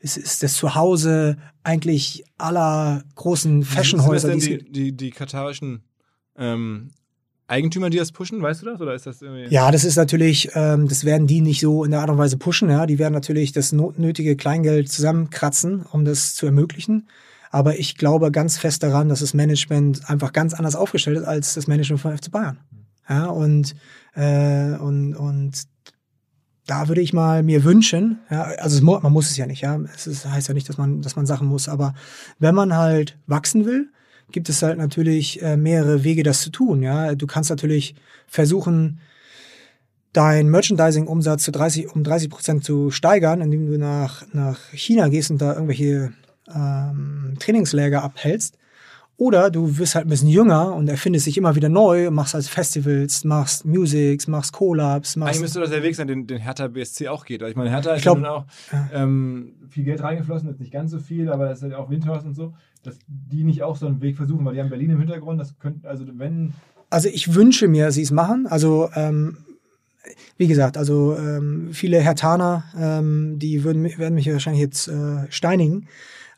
es 0.00 0.16
ist 0.16 0.42
das 0.42 0.54
Zuhause 0.54 1.36
eigentlich 1.62 2.24
aller 2.38 3.02
großen 3.16 3.64
Fashionhäuser. 3.64 4.28
Sind 4.28 4.42
das 4.42 4.48
denn 4.48 4.58
die, 4.64 4.72
die, 4.72 4.96
die 4.96 5.10
katarischen 5.10 5.82
ähm, 6.38 6.90
Eigentümer, 7.50 7.90
die 7.90 7.98
das 7.98 8.12
pushen, 8.12 8.40
weißt 8.40 8.62
du 8.62 8.66
das? 8.66 8.80
Oder 8.80 8.94
ist 8.94 9.06
das 9.06 9.20
irgendwie. 9.20 9.52
Ja, 9.52 9.70
das 9.70 9.84
ist 9.84 9.96
natürlich, 9.96 10.50
ähm, 10.54 10.88
das 10.88 11.04
werden 11.04 11.26
die 11.26 11.40
nicht 11.40 11.60
so 11.60 11.84
in 11.84 11.90
der 11.90 12.00
Art 12.00 12.08
und 12.08 12.18
Weise 12.18 12.38
pushen, 12.38 12.70
ja. 12.70 12.86
Die 12.86 12.98
werden 12.98 13.12
natürlich 13.12 13.52
das 13.52 13.72
nötige 13.72 14.36
Kleingeld 14.36 14.90
zusammenkratzen, 14.90 15.84
um 15.90 16.04
das 16.04 16.34
zu 16.34 16.46
ermöglichen. 16.46 17.08
Aber 17.50 17.78
ich 17.78 17.96
glaube 17.96 18.30
ganz 18.30 18.58
fest 18.58 18.82
daran, 18.82 19.08
dass 19.08 19.20
das 19.20 19.34
Management 19.34 20.08
einfach 20.08 20.32
ganz 20.32 20.54
anders 20.54 20.76
aufgestellt 20.76 21.18
ist 21.18 21.24
als 21.24 21.54
das 21.54 21.66
Management 21.66 22.00
von 22.00 22.16
FC 22.16 22.30
Bayern. 22.30 22.58
Ja, 23.08 23.26
und, 23.26 23.74
äh, 24.14 24.76
und, 24.76 25.16
und 25.16 25.64
da 26.66 26.86
würde 26.86 27.00
ich 27.00 27.12
mal 27.12 27.42
mir 27.42 27.64
wünschen, 27.64 28.20
ja, 28.30 28.42
also 28.42 28.76
es, 28.76 28.82
man 28.82 29.12
muss 29.12 29.28
es 29.28 29.36
ja 29.36 29.46
nicht, 29.46 29.62
ja, 29.62 29.80
es 29.92 30.06
ist, 30.06 30.24
heißt 30.24 30.46
ja 30.46 30.54
nicht, 30.54 30.68
dass 30.68 30.78
man, 30.78 31.02
dass 31.02 31.16
man 31.16 31.26
Sachen 31.26 31.48
muss, 31.48 31.68
aber 31.68 31.94
wenn 32.38 32.54
man 32.54 32.76
halt 32.76 33.18
wachsen 33.26 33.64
will, 33.64 33.88
gibt 34.30 34.48
es 34.48 34.62
halt 34.62 34.78
natürlich 34.78 35.42
äh, 35.42 35.56
mehrere 35.56 36.04
Wege, 36.04 36.22
das 36.22 36.42
zu 36.42 36.50
tun, 36.50 36.82
ja. 36.82 37.16
Du 37.16 37.26
kannst 37.26 37.50
natürlich 37.50 37.96
versuchen, 38.28 39.00
dein 40.12 40.48
Merchandising-Umsatz 40.48 41.42
zu 41.42 41.50
30, 41.50 41.92
um 41.92 42.04
30 42.04 42.30
Prozent 42.30 42.64
zu 42.64 42.92
steigern, 42.92 43.40
indem 43.40 43.66
du 43.66 43.76
nach, 43.76 44.24
nach 44.32 44.60
China 44.72 45.08
gehst 45.08 45.32
und 45.32 45.38
da 45.38 45.54
irgendwelche 45.54 46.12
ähm, 46.54 47.36
Trainingsläger 47.38 48.02
abhältst. 48.02 48.56
Oder 49.20 49.50
du 49.50 49.76
wirst 49.76 49.96
halt 49.96 50.06
ein 50.06 50.08
bisschen 50.08 50.30
jünger 50.30 50.74
und 50.74 50.88
erfindest 50.88 51.26
dich 51.26 51.36
immer 51.36 51.54
wieder 51.54 51.68
neu, 51.68 52.10
machst 52.10 52.32
halt 52.32 52.46
Festivals, 52.46 53.22
machst 53.22 53.66
Musics, 53.66 54.26
machst 54.28 54.54
Collabs. 54.54 55.14
Machst 55.16 55.28
Eigentlich 55.28 55.42
müsste 55.42 55.60
das 55.60 55.68
der 55.68 55.82
Weg 55.82 55.94
sein, 55.94 56.08
den, 56.08 56.26
den 56.26 56.38
Hertha 56.38 56.68
BSC 56.68 57.08
auch 57.08 57.26
geht. 57.26 57.42
Ich 57.42 57.54
meine, 57.54 57.68
Hertha 57.68 57.92
ist 57.92 58.00
glaub, 58.00 58.24
auch 58.24 58.46
ähm, 58.94 59.56
viel 59.68 59.84
Geld 59.84 60.02
reingeflossen, 60.02 60.48
jetzt 60.48 60.58
nicht 60.58 60.72
ganz 60.72 60.90
so 60.90 60.98
viel, 60.98 61.30
aber 61.30 61.50
das 61.50 61.58
ist 61.58 61.64
halt 61.64 61.74
auch 61.74 61.90
Windhorst 61.90 62.24
und 62.24 62.32
so, 62.32 62.54
dass 62.82 62.98
die 63.06 63.44
nicht 63.44 63.62
auch 63.62 63.76
so 63.76 63.86
einen 63.86 64.00
Weg 64.00 64.16
versuchen, 64.16 64.42
weil 64.46 64.54
die 64.54 64.60
haben 64.60 64.70
Berlin 64.70 64.88
im 64.88 64.98
Hintergrund, 64.98 65.38
das 65.38 65.58
könnte, 65.58 65.86
also 65.86 66.06
wenn... 66.14 66.54
Also 66.88 67.10
ich 67.10 67.34
wünsche 67.34 67.68
mir, 67.68 67.92
sie 67.92 68.02
es 68.02 68.10
machen, 68.10 68.46
also 68.46 68.88
ähm, 68.94 69.36
wie 70.38 70.46
gesagt, 70.46 70.78
also 70.78 71.14
ähm, 71.18 71.68
viele 71.72 72.00
Hertaner, 72.00 72.64
ähm, 72.74 73.38
die 73.38 73.64
würden, 73.64 73.84
werden 73.84 74.14
mich 74.14 74.32
wahrscheinlich 74.32 74.62
jetzt 74.62 74.88
äh, 74.88 75.30
steinigen, 75.30 75.88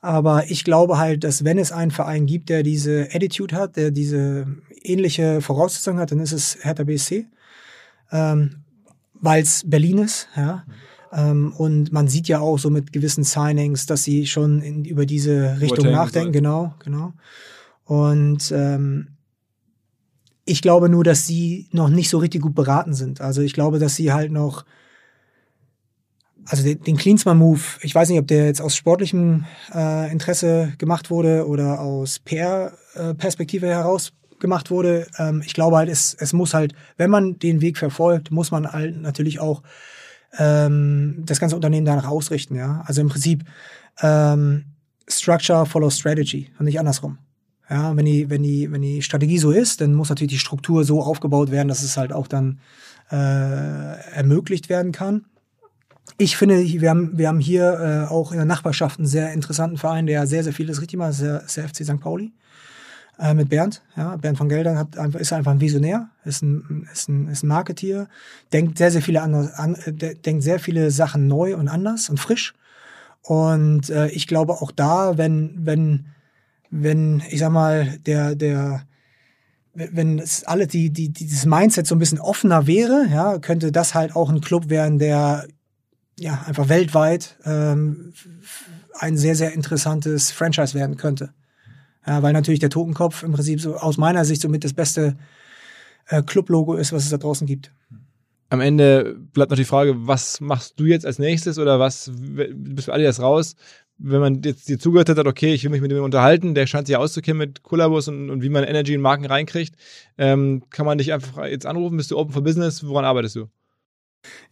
aber 0.02 0.50
ich 0.50 0.64
glaube 0.64 0.98
halt, 0.98 1.22
dass 1.22 1.44
wenn 1.44 1.58
es 1.58 1.70
einen 1.70 1.92
Verein 1.92 2.26
gibt, 2.26 2.48
der 2.48 2.64
diese 2.64 3.08
Attitude 3.12 3.54
hat, 3.54 3.76
der 3.76 3.92
diese 3.92 4.48
ähnliche 4.82 5.40
Voraussetzungen 5.40 6.00
hat, 6.00 6.10
dann 6.10 6.18
ist 6.18 6.32
es 6.32 6.58
Hertha 6.60 6.82
BSC. 6.82 7.26
Ähm, 8.10 8.56
Weil 9.14 9.44
es 9.44 9.62
Berlin 9.64 9.98
ist, 9.98 10.28
ja. 10.36 10.64
Ähm, 11.12 11.52
und 11.56 11.92
man 11.92 12.08
sieht 12.08 12.26
ja 12.26 12.40
auch 12.40 12.58
so 12.58 12.68
mit 12.68 12.92
gewissen 12.92 13.22
Signings, 13.22 13.86
dass 13.86 14.02
sie 14.02 14.26
schon 14.26 14.60
in, 14.60 14.84
über 14.84 15.06
diese 15.06 15.60
Richtung 15.60 15.84
Boateng 15.84 15.92
nachdenken. 15.92 16.32
Genau, 16.32 16.74
genau. 16.82 17.12
Und 17.84 18.50
ähm, 18.50 19.08
ich 20.44 20.62
glaube 20.62 20.88
nur, 20.88 21.04
dass 21.04 21.26
sie 21.26 21.68
noch 21.70 21.88
nicht 21.88 22.10
so 22.10 22.18
richtig 22.18 22.42
gut 22.42 22.56
beraten 22.56 22.94
sind. 22.94 23.20
Also 23.20 23.40
ich 23.40 23.52
glaube, 23.52 23.78
dass 23.78 23.94
sie 23.94 24.12
halt 24.12 24.32
noch 24.32 24.64
also 26.47 26.62
den, 26.62 26.82
den 26.82 26.97
Klinsmann-Move, 26.97 27.60
ich 27.82 27.94
weiß 27.94 28.09
nicht, 28.09 28.19
ob 28.19 28.27
der 28.27 28.47
jetzt 28.47 28.60
aus 28.60 28.77
sportlichem 28.77 29.44
äh, 29.74 30.10
Interesse 30.10 30.73
gemacht 30.78 31.10
wurde 31.10 31.47
oder 31.47 31.81
aus 31.81 32.19
PR-Perspektive 32.20 33.66
heraus 33.66 34.12
gemacht 34.40 34.70
wurde. 34.70 35.06
Ähm, 35.19 35.43
ich 35.44 35.55
glaube 35.55 35.77
halt, 35.77 35.89
es, 35.89 36.14
es 36.14 36.32
muss 36.32 36.55
halt, 36.55 36.74
wenn 36.97 37.10
man 37.10 37.39
den 37.39 37.60
Weg 37.60 37.78
verfolgt, 37.78 38.31
muss 38.31 38.51
man 38.51 38.70
halt 38.70 39.01
natürlich 39.01 39.40
auch 39.40 39.62
ähm, 40.39 41.23
das 41.24 41.40
ganze 41.40 41.56
Unternehmen 41.56 41.86
danach 41.86 42.09
ausrichten. 42.09 42.56
Ja, 42.56 42.82
also 42.86 43.01
im 43.01 43.09
Prinzip 43.09 43.44
ähm, 44.01 44.64
Structure 45.09 45.66
follows 45.66 45.98
Strategy 45.98 46.51
und 46.59 46.66
nicht 46.66 46.78
andersrum. 46.78 47.19
Ja, 47.70 47.97
wenn 47.97 48.05
die, 48.05 48.28
wenn 48.28 48.43
die, 48.43 48.70
wenn 48.70 48.82
die 48.82 49.01
Strategie 49.02 49.39
so 49.39 49.51
ist, 49.51 49.81
dann 49.81 49.94
muss 49.94 50.10
natürlich 50.10 50.32
die 50.32 50.39
Struktur 50.39 50.85
so 50.85 51.02
aufgebaut 51.02 51.51
werden, 51.51 51.69
dass 51.69 51.82
es 51.82 51.97
halt 51.97 52.12
auch 52.12 52.27
dann 52.27 52.60
äh, 53.10 53.14
ermöglicht 53.14 54.69
werden 54.69 54.93
kann 54.93 55.27
ich 56.18 56.36
finde, 56.36 56.62
wir 56.62 56.90
haben, 56.90 57.16
wir 57.16 57.28
haben 57.28 57.40
hier 57.40 58.06
äh, 58.08 58.12
auch 58.12 58.32
in 58.32 58.38
der 58.38 58.46
Nachbarschaft 58.46 58.98
einen 58.98 59.08
sehr 59.08 59.32
interessanten 59.32 59.76
Verein, 59.76 60.06
der 60.06 60.26
sehr, 60.26 60.44
sehr 60.44 60.52
vieles 60.52 60.80
richtig 60.80 60.98
macht, 60.98 61.10
das 61.10 61.20
ist 61.20 61.24
der, 61.24 61.42
ist 61.44 61.56
der 61.56 61.68
FC 61.68 61.84
St. 61.84 62.00
Pauli. 62.00 62.32
Äh, 63.18 63.34
mit 63.34 63.48
Bernd, 63.48 63.82
ja, 63.96 64.16
Bernd 64.16 64.38
von 64.38 64.48
Geldern 64.48 64.78
hat 64.78 64.96
einfach, 64.96 65.20
ist 65.20 65.32
einfach 65.32 65.52
ein 65.52 65.60
Visionär, 65.60 66.08
ist 66.24 66.42
ein, 66.42 66.88
ist 66.92 67.08
ein, 67.08 67.28
ist 67.28 67.42
ein 67.42 67.48
Marketier, 67.48 68.08
denkt 68.52 68.78
sehr, 68.78 68.90
sehr 68.90 69.02
viele 69.02 69.22
andere, 69.22 69.56
an, 69.58 69.74
äh, 69.74 70.14
denkt 70.14 70.42
sehr 70.42 70.58
viele 70.58 70.90
Sachen 70.90 71.28
neu 71.28 71.56
und 71.56 71.68
anders 71.68 72.08
und 72.08 72.18
frisch. 72.18 72.54
Und 73.22 73.90
äh, 73.90 74.08
ich 74.08 74.26
glaube 74.26 74.54
auch 74.54 74.72
da, 74.72 75.18
wenn, 75.18 75.54
wenn, 75.64 76.06
wenn, 76.70 77.22
ich 77.30 77.38
sag 77.40 77.52
mal, 77.52 77.98
der, 78.06 78.34
der, 78.34 78.86
wenn 79.74 80.18
es 80.18 80.44
alle 80.44 80.66
die, 80.66 80.90
die, 80.90 81.10
dieses 81.10 81.46
Mindset 81.46 81.86
so 81.86 81.94
ein 81.94 81.98
bisschen 81.98 82.18
offener 82.18 82.66
wäre, 82.66 83.06
ja, 83.10 83.38
könnte 83.38 83.72
das 83.72 83.94
halt 83.94 84.16
auch 84.16 84.30
ein 84.30 84.40
Club 84.40 84.70
werden, 84.70 84.98
der 84.98 85.46
ja, 86.22 86.44
einfach 86.46 86.68
weltweit 86.68 87.36
ähm, 87.44 88.12
ein 88.98 89.16
sehr, 89.16 89.34
sehr 89.34 89.52
interessantes 89.52 90.30
Franchise 90.30 90.74
werden 90.74 90.96
könnte. 90.96 91.34
Ja, 92.06 92.22
weil 92.22 92.32
natürlich 92.32 92.60
der 92.60 92.70
Totenkopf 92.70 93.24
im 93.24 93.32
Prinzip 93.32 93.60
so 93.60 93.76
aus 93.76 93.96
meiner 93.96 94.24
Sicht 94.24 94.40
somit 94.40 94.62
das 94.64 94.72
beste 94.72 95.16
äh, 96.06 96.22
Club-Logo 96.22 96.74
ist, 96.74 96.92
was 96.92 97.04
es 97.04 97.10
da 97.10 97.16
draußen 97.16 97.46
gibt. 97.46 97.72
Am 98.50 98.60
Ende 98.60 99.16
bleibt 99.32 99.50
noch 99.50 99.56
die 99.56 99.64
Frage, 99.64 99.94
was 100.06 100.40
machst 100.40 100.78
du 100.78 100.84
jetzt 100.84 101.06
als 101.06 101.18
nächstes 101.18 101.58
oder 101.58 101.80
was 101.80 102.10
bist 102.14 102.88
du 102.88 102.92
alle 102.92 103.02
jetzt 103.02 103.20
raus? 103.20 103.56
Wenn 103.98 104.20
man 104.20 104.42
jetzt 104.42 104.68
dir 104.68 104.78
zugehört 104.78 105.08
hat, 105.08 105.18
okay, 105.18 105.54
ich 105.54 105.64
will 105.64 105.70
mich 105.70 105.80
mit 105.80 105.90
dem 105.90 106.04
unterhalten, 106.04 106.54
der 106.54 106.66
scheint 106.66 106.86
sich 106.86 106.96
auszukennen 106.96 107.38
mit 107.38 107.62
Kollabos 107.62 108.08
und, 108.08 108.30
und 108.30 108.42
wie 108.42 108.48
man 108.48 108.64
Energy 108.64 108.94
in 108.94 109.00
Marken 109.00 109.24
reinkriegt, 109.24 109.74
ähm, 110.18 110.64
kann 110.70 110.86
man 110.86 110.98
dich 110.98 111.12
einfach 111.12 111.46
jetzt 111.46 111.66
anrufen, 111.66 111.96
bist 111.96 112.10
du 112.10 112.18
open 112.18 112.32
for 112.32 112.42
business, 112.42 112.86
woran 112.86 113.04
arbeitest 113.04 113.36
du? 113.36 113.48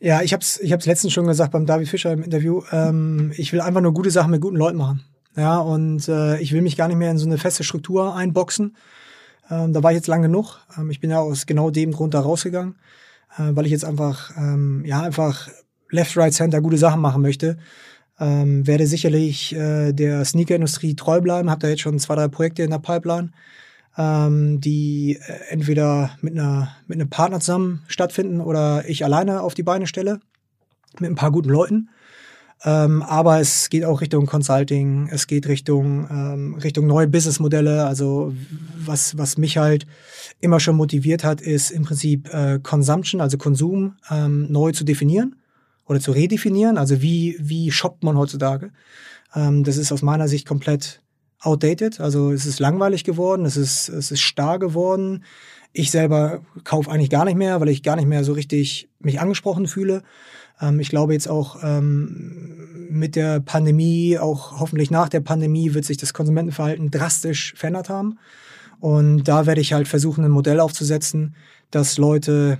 Ja, 0.00 0.22
ich 0.22 0.32
habe 0.32 0.42
es 0.42 0.58
ich 0.60 0.72
hab's 0.72 0.86
letztens 0.86 1.12
schon 1.12 1.26
gesagt 1.26 1.52
beim 1.52 1.66
David 1.66 1.88
Fischer 1.88 2.12
im 2.12 2.22
Interview. 2.22 2.62
Ähm, 2.72 3.32
ich 3.36 3.52
will 3.52 3.60
einfach 3.60 3.80
nur 3.80 3.94
gute 3.94 4.10
Sachen 4.10 4.30
mit 4.30 4.40
guten 4.40 4.56
Leuten 4.56 4.78
machen. 4.78 5.04
Ja, 5.36 5.58
und 5.58 6.08
äh, 6.08 6.40
ich 6.40 6.52
will 6.52 6.62
mich 6.62 6.76
gar 6.76 6.88
nicht 6.88 6.96
mehr 6.96 7.10
in 7.10 7.18
so 7.18 7.26
eine 7.26 7.38
feste 7.38 7.62
Struktur 7.62 8.14
einboxen. 8.16 8.76
Ähm, 9.50 9.72
da 9.72 9.82
war 9.82 9.90
ich 9.92 9.96
jetzt 9.96 10.08
lang 10.08 10.22
genug. 10.22 10.58
Ähm, 10.76 10.90
ich 10.90 11.00
bin 11.00 11.10
ja 11.10 11.20
aus 11.20 11.46
genau 11.46 11.70
dem 11.70 11.92
Grund 11.92 12.14
da 12.14 12.20
rausgegangen, 12.20 12.76
äh, 13.36 13.50
weil 13.54 13.66
ich 13.66 13.72
jetzt 13.72 13.84
einfach, 13.84 14.36
ähm, 14.36 14.84
ja, 14.84 15.02
einfach 15.02 15.48
Left, 15.90 16.16
Right, 16.16 16.32
Center 16.32 16.60
gute 16.60 16.78
Sachen 16.78 17.00
machen 17.00 17.22
möchte. 17.22 17.58
Ähm, 18.18 18.66
werde 18.66 18.86
sicherlich 18.86 19.54
äh, 19.54 19.92
der 19.92 20.24
Sneaker-Industrie 20.24 20.94
treu 20.94 21.20
bleiben. 21.20 21.50
Habe 21.50 21.60
da 21.60 21.68
jetzt 21.68 21.80
schon 21.80 21.98
zwei, 21.98 22.16
drei 22.16 22.28
Projekte 22.28 22.62
in 22.62 22.70
der 22.70 22.78
Pipeline 22.78 23.30
ähm, 23.96 24.60
die 24.60 25.18
äh, 25.20 25.32
entweder 25.50 26.10
mit 26.20 26.34
einer 26.34 26.76
mit 26.86 27.00
einem 27.00 27.10
Partner 27.10 27.40
zusammen 27.40 27.82
stattfinden 27.88 28.40
oder 28.40 28.88
ich 28.88 29.04
alleine 29.04 29.42
auf 29.42 29.54
die 29.54 29.62
Beine 29.62 29.86
stelle 29.86 30.20
mit 30.98 31.10
ein 31.10 31.16
paar 31.16 31.32
guten 31.32 31.50
Leuten. 31.50 31.90
Ähm, 32.62 33.02
aber 33.02 33.40
es 33.40 33.70
geht 33.70 33.84
auch 33.84 34.02
Richtung 34.02 34.26
Consulting, 34.26 35.08
es 35.10 35.26
geht 35.26 35.48
Richtung 35.48 36.06
ähm, 36.10 36.54
Richtung 36.56 36.86
neue 36.86 37.08
Businessmodelle. 37.08 37.86
Also 37.86 38.34
was 38.76 39.16
was 39.16 39.38
mich 39.38 39.56
halt 39.56 39.86
immer 40.40 40.60
schon 40.60 40.76
motiviert 40.76 41.24
hat, 41.24 41.40
ist 41.40 41.70
im 41.70 41.84
Prinzip 41.84 42.32
äh, 42.32 42.60
Consumption, 42.62 43.20
also 43.20 43.38
Konsum 43.38 43.94
ähm, 44.10 44.52
neu 44.52 44.72
zu 44.72 44.84
definieren 44.84 45.36
oder 45.86 46.00
zu 46.00 46.12
redefinieren. 46.12 46.76
Also 46.76 47.00
wie 47.00 47.36
wie 47.40 47.70
shoppt 47.70 48.04
man 48.04 48.18
heutzutage? 48.18 48.72
Ähm, 49.34 49.64
das 49.64 49.78
ist 49.78 49.90
aus 49.90 50.02
meiner 50.02 50.28
Sicht 50.28 50.46
komplett 50.46 51.00
outdated, 51.40 52.00
also 52.00 52.32
es 52.32 52.46
ist 52.46 52.60
langweilig 52.60 53.04
geworden, 53.04 53.44
es 53.44 53.56
ist, 53.56 53.88
es 53.88 54.10
ist 54.10 54.20
starr 54.20 54.58
geworden. 54.58 55.24
Ich 55.72 55.90
selber 55.90 56.42
kaufe 56.64 56.90
eigentlich 56.90 57.10
gar 57.10 57.24
nicht 57.24 57.36
mehr, 57.36 57.60
weil 57.60 57.68
ich 57.68 57.82
gar 57.82 57.96
nicht 57.96 58.08
mehr 58.08 58.24
so 58.24 58.32
richtig 58.32 58.88
mich 58.98 59.20
angesprochen 59.20 59.66
fühle. 59.66 60.02
Ähm, 60.60 60.80
ich 60.80 60.90
glaube 60.90 61.12
jetzt 61.12 61.28
auch 61.28 61.62
ähm, 61.62 62.88
mit 62.90 63.16
der 63.16 63.40
Pandemie, 63.40 64.18
auch 64.18 64.60
hoffentlich 64.60 64.90
nach 64.90 65.08
der 65.08 65.20
Pandemie, 65.20 65.74
wird 65.74 65.84
sich 65.84 65.96
das 65.96 66.12
Konsumentenverhalten 66.12 66.90
drastisch 66.90 67.54
verändert 67.56 67.88
haben. 67.88 68.18
Und 68.80 69.24
da 69.24 69.46
werde 69.46 69.60
ich 69.60 69.72
halt 69.72 69.88
versuchen, 69.88 70.24
ein 70.24 70.30
Modell 70.30 70.60
aufzusetzen, 70.60 71.36
dass 71.70 71.98
Leute 71.98 72.58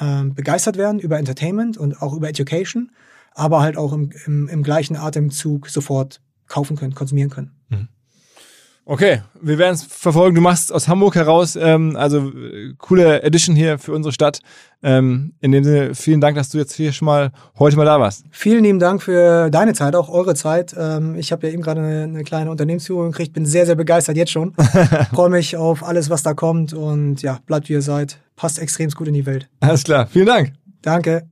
ähm, 0.00 0.34
begeistert 0.34 0.76
werden 0.76 0.98
über 0.98 1.18
Entertainment 1.18 1.76
und 1.76 2.00
auch 2.00 2.14
über 2.14 2.28
Education, 2.28 2.90
aber 3.34 3.60
halt 3.60 3.76
auch 3.76 3.92
im, 3.92 4.10
im, 4.26 4.48
im 4.48 4.62
gleichen 4.62 4.96
Atemzug 4.96 5.68
sofort 5.68 6.20
kaufen 6.46 6.76
können, 6.76 6.94
konsumieren 6.94 7.30
können. 7.30 7.50
Mhm. 7.68 7.88
Okay, 8.90 9.20
wir 9.40 9.56
werden 9.56 9.74
es 9.74 9.84
verfolgen. 9.84 10.34
Du 10.34 10.40
machst 10.40 10.72
aus 10.72 10.88
Hamburg 10.88 11.14
heraus, 11.14 11.54
ähm, 11.54 11.94
also 11.94 12.30
äh, 12.30 12.74
coole 12.76 13.22
Edition 13.22 13.54
hier 13.54 13.78
für 13.78 13.92
unsere 13.92 14.12
Stadt. 14.12 14.40
Ähm, 14.82 15.32
in 15.40 15.52
dem 15.52 15.62
Sinne, 15.62 15.94
vielen 15.94 16.20
Dank, 16.20 16.36
dass 16.36 16.48
du 16.48 16.58
jetzt 16.58 16.74
hier 16.74 16.92
schon 16.92 17.06
mal 17.06 17.30
heute 17.56 17.76
mal 17.76 17.84
da 17.84 18.00
warst. 18.00 18.24
Vielen 18.32 18.64
lieben 18.64 18.80
Dank 18.80 19.00
für 19.00 19.48
deine 19.48 19.74
Zeit, 19.74 19.94
auch 19.94 20.08
eure 20.08 20.34
Zeit. 20.34 20.74
Ähm, 20.76 21.14
ich 21.14 21.30
habe 21.30 21.46
ja 21.46 21.52
eben 21.52 21.62
gerade 21.62 21.80
eine, 21.80 22.02
eine, 22.02 22.24
kleine 22.24 22.50
Unternehmensführung 22.50 23.12
gekriegt, 23.12 23.32
bin 23.32 23.46
sehr, 23.46 23.64
sehr 23.64 23.76
begeistert 23.76 24.16
jetzt 24.16 24.32
schon. 24.32 24.54
Freue 25.14 25.30
mich 25.30 25.56
auf 25.56 25.84
alles, 25.84 26.10
was 26.10 26.24
da 26.24 26.34
kommt 26.34 26.72
und 26.72 27.22
ja, 27.22 27.38
bleibt 27.46 27.68
wie 27.68 27.74
ihr 27.74 27.82
seid. 27.82 28.18
Passt 28.34 28.58
extrem 28.58 28.90
gut 28.90 29.06
in 29.06 29.14
die 29.14 29.24
Welt. 29.24 29.48
Alles 29.60 29.84
klar, 29.84 30.08
vielen 30.08 30.26
Dank. 30.26 30.52
Danke. 30.82 31.30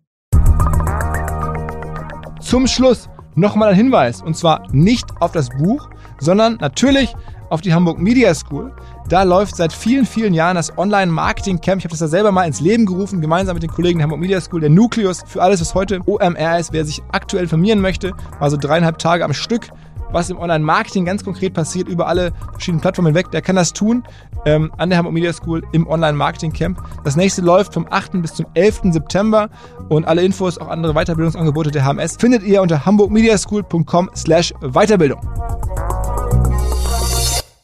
Zum 2.41 2.69
Schluss 2.69 3.09
nochmal 3.35 3.71
ein 3.71 3.75
Hinweis 3.75 4.23
und 4.23 4.37
zwar 4.37 4.63
nicht 4.71 5.07
auf 5.19 5.33
das 5.33 5.49
Buch, 5.49 5.91
sondern 6.21 6.57
natürlich 6.61 7.17
auf 7.51 7.61
die 7.61 7.73
Hamburg 7.75 7.99
Media 7.99 8.35
School. 8.35 8.73
Da 9.09 9.23
läuft 9.23 9.57
seit 9.57 9.73
vielen, 9.73 10.07
vielen 10.07 10.35
Jahren 10.35 10.57
das 10.57 10.77
Online-Marketing-Camp. 10.77 11.79
Ich 11.79 11.85
habe 11.85 11.91
das 11.91 12.01
da 12.01 12.09
selber 12.09 12.33
mal 12.33 12.45
ins 12.45 12.61
Leben 12.61 12.87
gerufen, 12.87 13.21
gemeinsam 13.21 13.55
mit 13.55 13.63
den 13.63 13.71
Kollegen 13.71 13.99
der 13.99 14.05
Hamburg 14.05 14.21
Media 14.21 14.41
School, 14.41 14.61
der 14.61 14.71
Nukleus 14.71 15.23
für 15.27 15.43
alles, 15.43 15.61
was 15.61 15.75
heute 15.75 16.01
OMR 16.07 16.59
ist. 16.59 16.73
Wer 16.73 16.85
sich 16.85 17.03
aktuell 17.13 17.45
informieren 17.45 17.81
möchte, 17.81 18.13
war 18.39 18.51
so 18.51 18.57
dreieinhalb 18.57 18.99
Tage 18.99 19.25
am 19.25 19.33
Stück 19.33 19.69
was 20.11 20.31
im 20.31 20.39
Online-Marketing 20.39 21.05
ganz 21.05 21.25
konkret 21.25 21.55
passiert, 21.55 21.89
über 21.89 22.07
alle 22.07 22.33
verschiedenen 22.53 22.81
Plattformen 22.81 23.09
hinweg, 23.09 23.31
der 23.31 23.43
kann 23.43 23.57
das 23.57 23.73
tun 23.73 24.05
ähm, 24.45 24.73
an 24.77 24.91
der 24.91 24.99
Hamburg 24.99 25.15
Media 25.15 25.33
School 25.33 25.63
im 25.73 25.87
Online-Marketing-Camp. 25.87 26.79
Das 27.05 27.17
nächste 27.17 27.43
läuft 27.43 27.75
vom 27.75 27.87
8. 27.91 28.23
bis 28.23 28.35
zum 28.35 28.47
11. 28.55 28.81
September 28.91 29.51
und 29.89 30.07
alle 30.07 30.23
Infos, 30.23 30.59
auch 30.59 30.69
andere 30.69 30.95
Weiterbildungsangebote 30.95 31.71
der 31.71 31.85
HMS, 31.85 32.17
findet 32.17 32.43
ihr 32.43 32.63
unter 32.63 32.85
hamburgmediaschool.com 32.85 34.11
slash 34.15 34.53
Weiterbildung. 34.61 35.21